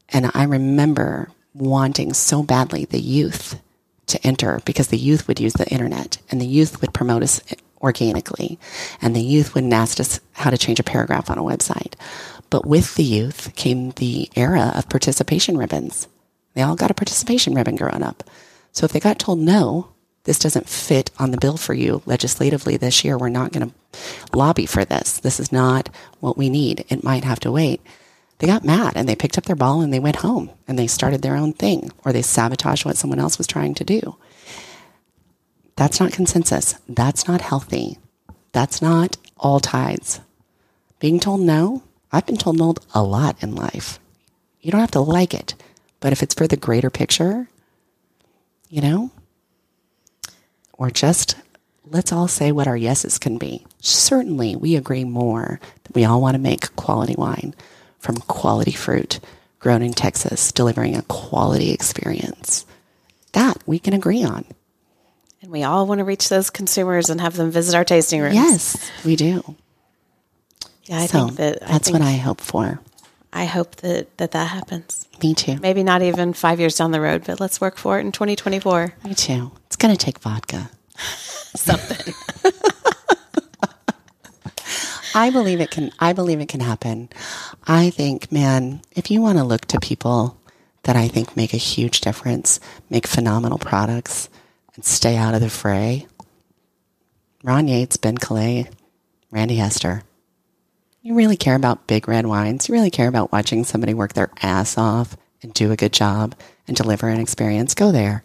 And 0.10 0.32
I 0.34 0.44
remember 0.44 1.30
wanting 1.54 2.14
so 2.14 2.44
badly 2.44 2.86
the 2.86 2.99
youth 2.99 3.60
to 4.08 4.26
enter 4.26 4.62
because 4.66 4.88
the 4.88 4.98
youth 4.98 5.28
would 5.28 5.40
use 5.40 5.54
the 5.54 5.68
internet 5.70 6.18
and 6.30 6.40
the 6.40 6.45
youth 6.45 6.82
would 6.82 6.94
promote 6.94 7.24
us 7.24 7.41
organically 7.82 8.58
and 9.02 9.16
the 9.16 9.22
youth 9.22 9.54
would 9.54 9.72
ask 9.74 9.99
us 9.99 10.20
how 10.34 10.49
to 10.49 10.58
change 10.58 10.80
a 10.80 10.84
paragraph 10.84 11.30
on 11.30 11.38
a 11.38 11.44
website. 11.44 11.94
But 12.49 12.66
with 12.66 12.95
the 12.95 13.04
youth 13.04 13.54
came 13.56 13.91
the 13.91 14.30
era 14.36 14.72
of 14.76 14.90
participation 14.90 15.58
ribbons. 15.58 16.08
They 16.54 16.62
all 16.62 16.76
got 16.76 16.91
a 16.91 16.95
participation 16.95 17.54
ribbon 17.54 17.76
growing 17.76 18.04
up. 18.04 18.24
So 18.72 18.86
if 18.86 18.94
they 18.94 18.99
got 18.99 19.20
told 19.20 19.40
no, 19.40 19.90
this 20.24 20.40
doesn't 20.40 20.70
fit 20.70 21.12
on 21.20 21.32
the 21.32 21.38
bill 21.38 21.58
for 21.58 21.74
you 21.74 22.02
legislatively 22.06 22.78
this 22.78 23.04
year. 23.04 23.18
We're 23.18 23.30
not 23.30 23.52
going 23.52 23.68
to 23.68 23.76
lobby 24.34 24.65
for 24.65 24.86
this. 24.86 25.19
This 25.19 25.40
is 25.40 25.52
not 25.52 25.90
what 26.19 26.38
we 26.38 26.49
need. 26.49 26.86
It 26.90 27.03
might 27.03 27.24
have 27.24 27.40
to 27.41 27.52
wait. 27.52 27.82
they 28.40 28.48
got 28.48 28.64
mad 28.64 28.94
and 28.95 29.10
they 29.10 29.15
picked 29.15 29.38
up 29.38 29.45
their 29.45 29.56
ball 29.56 29.82
and 29.82 29.91
they 29.91 29.99
went 29.99 30.18
home 30.18 30.52
and 30.68 30.78
they 30.78 30.88
started 30.88 31.22
their 31.22 31.36
own 31.36 31.53
thing 31.53 31.91
or 32.06 32.14
they 32.14 32.22
sabotaged 32.22 32.86
what 32.86 32.98
someone 32.98 33.19
else 33.19 33.38
was 33.38 33.48
trying 33.48 33.74
to 33.76 33.84
do. 33.84 34.15
That's 35.76 35.99
not 35.99 36.11
consensus. 36.11 36.76
That's 36.90 37.28
not 37.28 37.41
healthy. 37.41 37.99
That's 38.52 38.82
not 38.82 39.18
all 39.38 39.60
tides. 39.60 40.19
Being 40.99 41.19
told 41.19 41.41
no, 41.41 41.84
I've 42.11 42.26
been 42.26 42.38
told 42.38 42.57
no 42.57 42.74
a 42.95 43.03
lot 43.03 43.41
in 43.44 43.53
life. 43.53 43.99
You 44.61 44.72
don't 44.72 44.82
have 44.82 44.91
to 44.91 44.99
like 44.99 45.34
it, 45.36 45.53
but 45.99 46.11
if 46.11 46.24
it's 46.24 46.34
for 46.34 46.48
the 46.48 46.57
greater 46.57 46.90
picture, 46.90 47.48
you 48.69 48.82
know, 48.82 49.11
or 50.74 50.90
just 50.90 51.36
let's 51.86 52.11
all 52.11 52.28
say 52.28 52.52
what 52.52 52.68
our 52.68 52.76
yeses 52.78 53.19
can 53.19 53.38
be. 53.38 53.66
Certainly, 53.80 54.56
we 54.56 54.76
agree 54.76 55.04
more 55.04 55.60
that 55.84 55.95
we 55.95 56.04
all 56.06 56.22
want 56.22 56.36
to 56.36 56.41
make 56.41 56.76
quality 56.76 57.16
wine 57.18 57.54
from 57.99 58.18
quality 58.18 58.72
fruit 58.72 59.20
grown 59.60 59.82
in 59.82 59.94
Texas, 59.94 60.52
delivering 60.52 60.95
a 60.95 61.02
quality 61.04 61.72
experience. 61.72 62.66
That 63.34 63.58
we 63.66 63.80
can 63.80 63.94
agree 63.94 64.24
on. 64.24 64.45
And 65.41 65.52
we 65.52 65.64
all 65.64 65.86
want 65.86 65.99
to 65.99 66.06
reach 66.06 66.30
those 66.30 66.49
consumers 66.49 67.10
and 67.10 67.22
have 67.22 67.36
them 67.36 67.52
visit 67.52 67.76
our 67.76 67.86
tasting 67.86 68.22
rooms. 68.22 68.36
Yes, 68.36 68.91
we 69.06 69.16
do. 69.16 69.56
Yeah, 70.86 70.99
I 70.99 71.06
so 71.06 71.26
think 71.26 71.38
that 71.38 71.64
I 71.64 71.74
that's 71.74 71.90
think, 71.90 71.99
what 71.99 72.08
I 72.08 72.14
hope 72.14 72.41
for. 72.41 72.80
I 73.34 73.45
hope 73.45 73.76
that, 73.78 74.18
that 74.18 74.32
that 74.32 74.48
happens. 74.48 75.08
Me 75.22 75.34
too. 75.36 75.58
Maybe 75.60 75.84
not 75.84 76.02
even 76.02 76.34
five 76.34 76.60
years 76.60 76.76
down 76.76 76.91
the 76.91 77.02
road, 77.02 77.24
but 77.26 77.40
let's 77.40 77.62
work 77.62 77.78
for 77.78 77.99
it 77.99 78.02
in 78.06 78.12
2024. 78.12 78.94
Me 79.04 79.14
too. 79.14 79.52
It's 79.68 79.76
going 79.76 79.95
to 79.95 80.04
take 80.04 80.20
vodka. 80.20 80.70
Something. 80.98 82.14
I 85.18 85.31
believe 85.31 85.60
it 85.61 85.72
can. 85.72 85.91
I 85.98 86.14
believe 86.14 86.39
it 86.41 86.48
can 86.48 86.60
happen. 86.60 87.10
I 87.65 87.89
think, 87.89 88.31
man, 88.31 88.81
if 88.91 89.10
you 89.10 89.19
want 89.19 89.39
to 89.39 89.44
look 89.44 89.65
to 89.65 89.80
people 89.80 90.38
that 90.84 90.95
I 90.95 91.07
think 91.07 91.35
make 91.35 91.56
a 91.56 91.57
huge 91.57 92.02
difference, 92.02 92.60
make 92.91 93.07
phenomenal 93.07 93.57
products, 93.57 94.30
and 94.76 94.85
stay 94.85 95.18
out 95.18 95.34
of 95.34 95.41
the 95.41 95.49
fray, 95.49 96.06
Ron 97.44 97.68
Yates, 97.68 97.98
Ben 97.98 98.19
Calais, 98.19 98.69
Randy 99.31 99.56
Hester. 99.56 100.03
You 101.02 101.15
really 101.15 101.35
care 101.35 101.56
about 101.56 101.88
big 101.88 102.07
red 102.07 102.27
wines. 102.27 102.69
You 102.69 102.76
really 102.76 102.91
care 102.91 103.07
about 103.07 103.31
watching 103.31 103.64
somebody 103.64 103.95
work 103.95 104.14
their 104.14 104.30
ass 104.44 104.77
off 104.77 105.18
and 105.41 105.52
do 105.52 105.72
a 105.72 105.76
good 105.76 105.94
job 105.94 106.35
and 106.68 106.77
deliver 106.77 107.10
an 107.10 107.19
experience. 107.19 107.73
Go 107.73 107.91
there. 107.91 108.22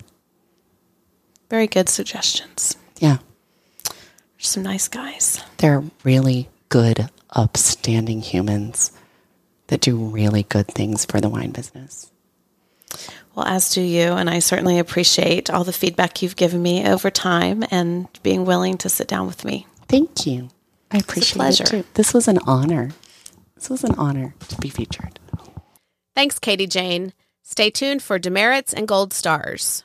Very 1.49 1.69
good 1.69 1.89
suggestions. 1.89 2.77
Yeah. 2.99 3.17
some 4.37 4.63
nice 4.63 4.89
guys. 4.89 5.43
They're 5.57 5.85
really 6.05 6.51
good, 6.73 7.11
upstanding 7.29 8.23
humans 8.23 8.93
that 9.67 9.83
do 9.83 9.95
really 9.95 10.45
good 10.45 10.67
things 10.67 11.05
for 11.05 11.21
the 11.21 11.29
wine 11.29 11.51
business. 11.51 12.11
Well, 13.35 13.45
as 13.47 13.75
do 13.75 13.83
you. 13.83 14.13
And 14.13 14.31
I 14.31 14.39
certainly 14.39 14.79
appreciate 14.79 15.51
all 15.51 15.65
the 15.65 15.73
feedback 15.75 16.23
you've 16.23 16.35
given 16.35 16.63
me 16.63 16.89
over 16.89 17.11
time 17.11 17.63
and 17.71 18.09
being 18.23 18.47
willing 18.47 18.79
to 18.79 18.89
sit 18.89 19.07
down 19.07 19.27
with 19.27 19.45
me. 19.45 19.67
Thank 19.87 20.27
you. 20.27 20.49
I 20.91 20.97
appreciate 20.97 21.61
it 21.61 21.67
too. 21.67 21.85
This 21.93 22.15
was 22.15 22.27
an 22.27 22.39
honor. 22.47 22.93
This 23.55 23.69
was 23.69 23.85
an 23.85 23.95
honor 23.97 24.35
to 24.49 24.57
be 24.57 24.71
featured. 24.71 25.21
Thanks, 26.15 26.39
Katy 26.39 26.69
Jane. 26.69 27.13
Stay 27.43 27.69
tuned 27.69 28.03
for 28.03 28.19
demerits 28.19 28.73
and 28.73 28.89
gold 28.89 29.13
stars. 29.13 29.85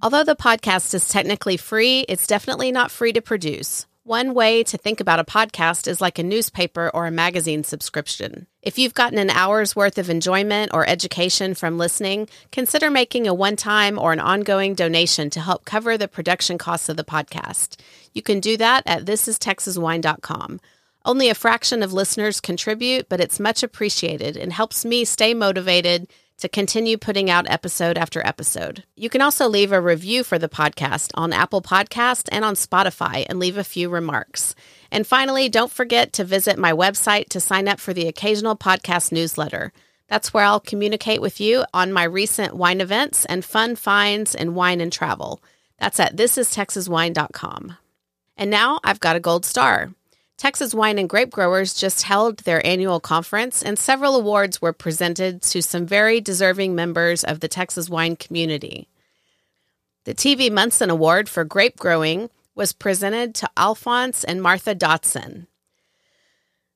Although 0.00 0.22
the 0.22 0.36
podcast 0.36 0.94
is 0.94 1.08
technically 1.08 1.56
free, 1.56 2.02
it's 2.08 2.28
definitely 2.28 2.70
not 2.70 2.92
free 2.92 3.12
to 3.14 3.20
produce. 3.20 3.84
One 4.04 4.32
way 4.32 4.62
to 4.62 4.78
think 4.78 5.00
about 5.00 5.18
a 5.18 5.24
podcast 5.24 5.88
is 5.88 6.00
like 6.00 6.20
a 6.20 6.22
newspaper 6.22 6.88
or 6.94 7.06
a 7.06 7.10
magazine 7.10 7.64
subscription. 7.64 8.46
If 8.62 8.78
you've 8.78 8.94
gotten 8.94 9.18
an 9.18 9.28
hour's 9.28 9.74
worth 9.74 9.98
of 9.98 10.08
enjoyment 10.08 10.70
or 10.72 10.88
education 10.88 11.54
from 11.54 11.78
listening, 11.78 12.28
consider 12.52 12.90
making 12.90 13.26
a 13.26 13.34
one 13.34 13.56
time 13.56 13.98
or 13.98 14.12
an 14.12 14.20
ongoing 14.20 14.74
donation 14.74 15.30
to 15.30 15.40
help 15.40 15.64
cover 15.64 15.98
the 15.98 16.06
production 16.06 16.58
costs 16.58 16.88
of 16.88 16.96
the 16.96 17.02
podcast. 17.02 17.76
You 18.14 18.22
can 18.22 18.38
do 18.38 18.56
that 18.56 18.84
at 18.86 19.04
thisistexaswine.com. 19.04 20.60
Only 21.04 21.28
a 21.28 21.34
fraction 21.34 21.82
of 21.82 21.92
listeners 21.92 22.40
contribute, 22.40 23.08
but 23.08 23.20
it's 23.20 23.40
much 23.40 23.64
appreciated 23.64 24.36
and 24.36 24.52
helps 24.52 24.84
me 24.84 25.04
stay 25.04 25.34
motivated 25.34 26.06
to 26.38 26.48
continue 26.48 26.96
putting 26.96 27.28
out 27.28 27.50
episode 27.50 27.98
after 27.98 28.24
episode. 28.26 28.84
You 28.96 29.10
can 29.10 29.20
also 29.20 29.48
leave 29.48 29.72
a 29.72 29.80
review 29.80 30.24
for 30.24 30.38
the 30.38 30.48
podcast 30.48 31.10
on 31.14 31.32
Apple 31.32 31.62
Podcast 31.62 32.28
and 32.30 32.44
on 32.44 32.54
Spotify 32.54 33.26
and 33.28 33.38
leave 33.38 33.58
a 33.58 33.64
few 33.64 33.88
remarks. 33.88 34.54
And 34.90 35.06
finally, 35.06 35.48
don't 35.48 35.70
forget 35.70 36.12
to 36.14 36.24
visit 36.24 36.58
my 36.58 36.72
website 36.72 37.28
to 37.30 37.40
sign 37.40 37.68
up 37.68 37.80
for 37.80 37.92
the 37.92 38.08
occasional 38.08 38.56
podcast 38.56 39.12
newsletter. 39.12 39.72
That's 40.08 40.32
where 40.32 40.44
I'll 40.44 40.60
communicate 40.60 41.20
with 41.20 41.40
you 41.40 41.64
on 41.74 41.92
my 41.92 42.04
recent 42.04 42.54
wine 42.54 42.80
events 42.80 43.24
and 43.26 43.44
fun 43.44 43.76
finds 43.76 44.34
in 44.34 44.54
wine 44.54 44.80
and 44.80 44.92
travel. 44.92 45.42
That's 45.78 46.00
at 46.00 46.16
thisistexaswine.com. 46.16 47.76
And 48.36 48.50
now 48.50 48.80
I've 48.84 49.00
got 49.00 49.16
a 49.16 49.20
gold 49.20 49.44
star. 49.44 49.90
Texas 50.38 50.72
Wine 50.72 51.00
and 51.00 51.08
Grape 51.08 51.30
Growers 51.30 51.74
just 51.74 52.02
held 52.02 52.38
their 52.38 52.64
annual 52.64 53.00
conference, 53.00 53.60
and 53.60 53.76
several 53.76 54.14
awards 54.14 54.62
were 54.62 54.72
presented 54.72 55.42
to 55.42 55.60
some 55.60 55.84
very 55.84 56.20
deserving 56.20 56.76
members 56.76 57.24
of 57.24 57.40
the 57.40 57.48
Texas 57.48 57.90
wine 57.90 58.14
community. 58.14 58.88
The 60.04 60.14
TV 60.14 60.50
Munson 60.50 60.90
Award 60.90 61.28
for 61.28 61.44
grape 61.44 61.76
growing 61.76 62.30
was 62.54 62.72
presented 62.72 63.34
to 63.34 63.50
Alphonse 63.56 64.22
and 64.22 64.40
Martha 64.40 64.76
Dotson. 64.76 65.48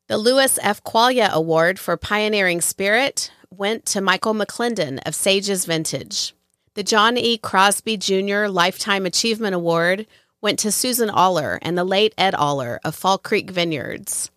The 0.08 0.18
Louis 0.18 0.58
F. 0.60 0.82
Qualia 0.82 1.30
Award 1.30 1.78
for 1.78 1.96
Pioneering 1.96 2.60
Spirit 2.60 3.30
went 3.48 3.86
to 3.86 4.00
Michael 4.00 4.34
McClendon 4.34 4.98
of 5.06 5.14
Sages 5.14 5.66
Vintage. 5.66 6.34
The 6.74 6.82
John 6.82 7.16
E. 7.16 7.38
Crosby 7.38 7.96
Jr. 7.96 8.46
Lifetime 8.46 9.06
Achievement 9.06 9.54
Award 9.54 10.06
went 10.42 10.58
to 10.58 10.72
Susan 10.72 11.08
Auler 11.08 11.58
and 11.62 11.78
the 11.78 11.84
late 11.84 12.12
Ed 12.18 12.34
Auler 12.34 12.80
of 12.84 12.94
Fall 12.94 13.16
Creek 13.16 13.50
Vineyards. 13.50 14.30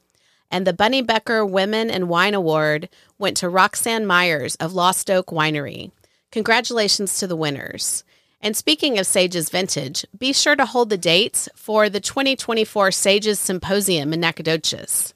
And 0.51 0.65
the 0.65 0.71
Bunny 0.71 1.01
Becker 1.01 1.45
Women 1.45 1.89
and 1.89 2.07
Wine 2.07 2.35
Award 2.35 2.87
went 3.17 3.35
to 3.37 3.49
Roxanne 3.49 4.05
Meyers 4.05 4.55
of 4.57 4.73
Lost 4.73 5.09
Oak 5.09 5.27
Winery. 5.27 5.91
Congratulations 6.31 7.17
to 7.17 7.27
the 7.27 7.35
winners. 7.35 8.03
And 8.39 8.55
speaking 8.55 8.99
of 8.99 9.07
Sages 9.07 9.49
Vintage, 9.49 10.05
be 10.15 10.31
sure 10.31 10.55
to 10.55 10.67
hold 10.67 10.91
the 10.91 10.97
dates 10.97 11.49
for 11.55 11.89
the 11.89 11.99
2024 11.99 12.91
Sages 12.91 13.39
Symposium 13.39 14.13
in 14.13 14.19
Nacogdoches. 14.19 15.13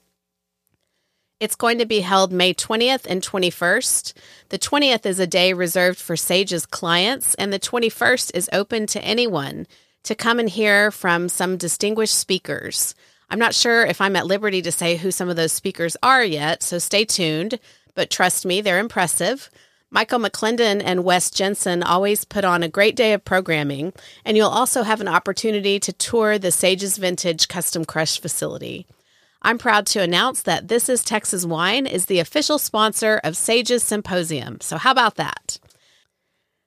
It's 1.38 1.54
going 1.54 1.78
to 1.78 1.86
be 1.86 2.00
held 2.00 2.32
May 2.32 2.52
20th 2.52 3.06
and 3.08 3.22
21st. 3.22 4.12
The 4.48 4.58
20th 4.58 5.06
is 5.06 5.20
a 5.20 5.26
day 5.26 5.52
reserved 5.52 5.98
for 5.98 6.16
Sages 6.16 6.66
clients, 6.66 7.34
and 7.36 7.52
the 7.52 7.60
21st 7.60 8.32
is 8.34 8.50
open 8.52 8.86
to 8.88 9.02
anyone 9.02 9.66
to 10.04 10.14
come 10.14 10.38
and 10.38 10.48
hear 10.48 10.90
from 10.90 11.28
some 11.28 11.56
distinguished 11.56 12.14
speakers. 12.14 12.94
I'm 13.28 13.38
not 13.38 13.54
sure 13.54 13.84
if 13.84 14.00
I'm 14.00 14.16
at 14.16 14.26
liberty 14.26 14.60
to 14.62 14.72
say 14.72 14.96
who 14.96 15.10
some 15.10 15.28
of 15.28 15.36
those 15.36 15.52
speakers 15.52 15.96
are 16.02 16.24
yet, 16.24 16.62
so 16.62 16.78
stay 16.78 17.04
tuned, 17.04 17.60
but 17.94 18.10
trust 18.10 18.44
me, 18.44 18.60
they're 18.60 18.78
impressive. 18.78 19.50
Michael 19.90 20.20
McClendon 20.20 20.80
and 20.84 21.04
Wes 21.04 21.30
Jensen 21.30 21.82
always 21.82 22.24
put 22.24 22.44
on 22.44 22.62
a 22.62 22.68
great 22.68 22.94
day 22.96 23.12
of 23.12 23.24
programming, 23.24 23.92
and 24.24 24.36
you'll 24.36 24.48
also 24.48 24.82
have 24.84 25.00
an 25.00 25.08
opportunity 25.08 25.80
to 25.80 25.92
tour 25.92 26.38
the 26.38 26.52
Sages 26.52 26.96
Vintage 26.96 27.48
Custom 27.48 27.84
Crush 27.84 28.20
facility. 28.20 28.86
I'm 29.42 29.58
proud 29.58 29.86
to 29.86 30.02
announce 30.02 30.42
that 30.42 30.68
This 30.68 30.88
is 30.88 31.02
Texas 31.02 31.44
Wine 31.44 31.86
is 31.86 32.06
the 32.06 32.20
official 32.20 32.58
sponsor 32.58 33.20
of 33.24 33.36
Sages 33.36 33.82
Symposium. 33.82 34.60
So, 34.60 34.76
how 34.76 34.92
about 34.92 35.16
that? 35.16 35.58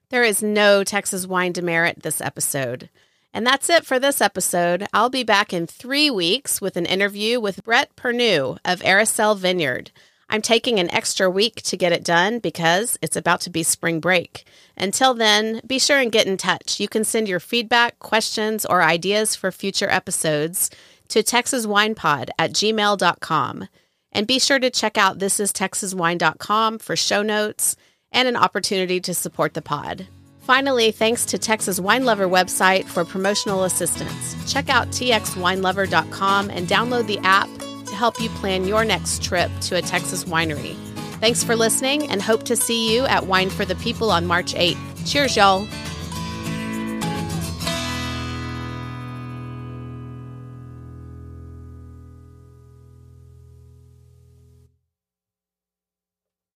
There 0.10 0.24
is 0.24 0.44
no 0.44 0.84
Texas 0.84 1.26
wine 1.26 1.54
demerit 1.54 2.04
this 2.04 2.22
episode. 2.22 2.90
And 3.34 3.46
that's 3.48 3.70
it 3.70 3.86
for 3.86 4.00
this 4.00 4.22
episode. 4.22 4.86
I'll 4.94 5.10
be 5.10 5.24
back 5.24 5.52
in 5.54 5.66
three 5.66 6.12
weeks 6.12 6.62
with 6.62 6.78
an 6.78 6.86
interview 6.86 7.40
with 7.40 7.64
Brett 7.64 7.96
Pernew 7.96 8.58
of 8.64 8.80
Aracel 8.82 9.38
Vineyard. 9.38 9.92
I'm 10.30 10.42
taking 10.42 10.80
an 10.80 10.92
extra 10.92 11.30
week 11.30 11.62
to 11.64 11.78
get 11.78 11.92
it 11.92 12.04
done 12.04 12.40
because 12.40 12.98
it's 13.02 13.16
about 13.16 13.42
to 13.42 13.50
be 13.50 13.64
spring 13.64 14.00
break. 14.00 14.46
Until 14.78 15.14
then, 15.14 15.62
be 15.66 15.80
sure 15.80 16.00
and 16.00 16.12
get 16.12 16.28
in 16.28 16.38
touch. 16.38 16.80
You 16.80 16.88
can 16.88 17.04
send 17.04 17.28
your 17.28 17.40
feedback, 17.40 18.00
questions, 18.00 18.66
or 18.66 18.82
ideas 18.82 19.36
for 19.36 19.52
future 19.52 19.90
episodes 19.90 20.70
to 21.10 21.24
texaswinepod 21.24 22.30
at 22.40 22.54
gmail.com. 22.54 23.68
And 24.12 24.28
be 24.28 24.40
sure 24.40 24.60
to 24.60 24.70
check 24.70 24.98
out 24.98 25.20
thisistexaswine.com 25.20 26.80
for 26.80 26.96
show 26.96 27.22
notes 27.22 27.76
and 28.12 28.28
an 28.28 28.36
opportunity 28.36 29.00
to 29.02 29.14
support 29.14 29.54
the 29.54 29.62
pod. 29.62 30.08
Finally, 30.44 30.92
thanks 30.92 31.24
to 31.24 31.38
Texas 31.38 31.80
Wine 31.80 32.04
Lover 32.04 32.28
website 32.28 32.84
for 32.86 33.06
promotional 33.06 33.64
assistance. 33.64 34.52
Check 34.52 34.70
out 34.70 34.90
txwinelover.com 34.90 36.50
and 36.50 36.68
download 36.68 37.08
the 37.08 37.18
app 37.20 37.48
to 37.86 37.96
help 37.96 38.20
you 38.20 38.28
plan 38.30 38.66
your 38.66 38.84
next 38.84 39.24
trip 39.24 39.50
to 39.62 39.78
a 39.78 39.82
Texas 39.82 40.26
winery. 40.26 40.76
Thanks 41.22 41.46
for 41.46 41.56
listening 41.56 42.10
and 42.10 42.22
hope 42.22 42.44
to 42.44 42.58
see 42.58 42.94
you 42.94 43.06
at 43.06 43.26
Wine 43.26 43.50
for 43.50 43.64
the 43.64 43.76
People 43.76 44.12
on 44.12 44.26
March 44.26 44.54
8th. 44.54 45.10
Cheers, 45.10 45.38
y'all. 45.38 45.66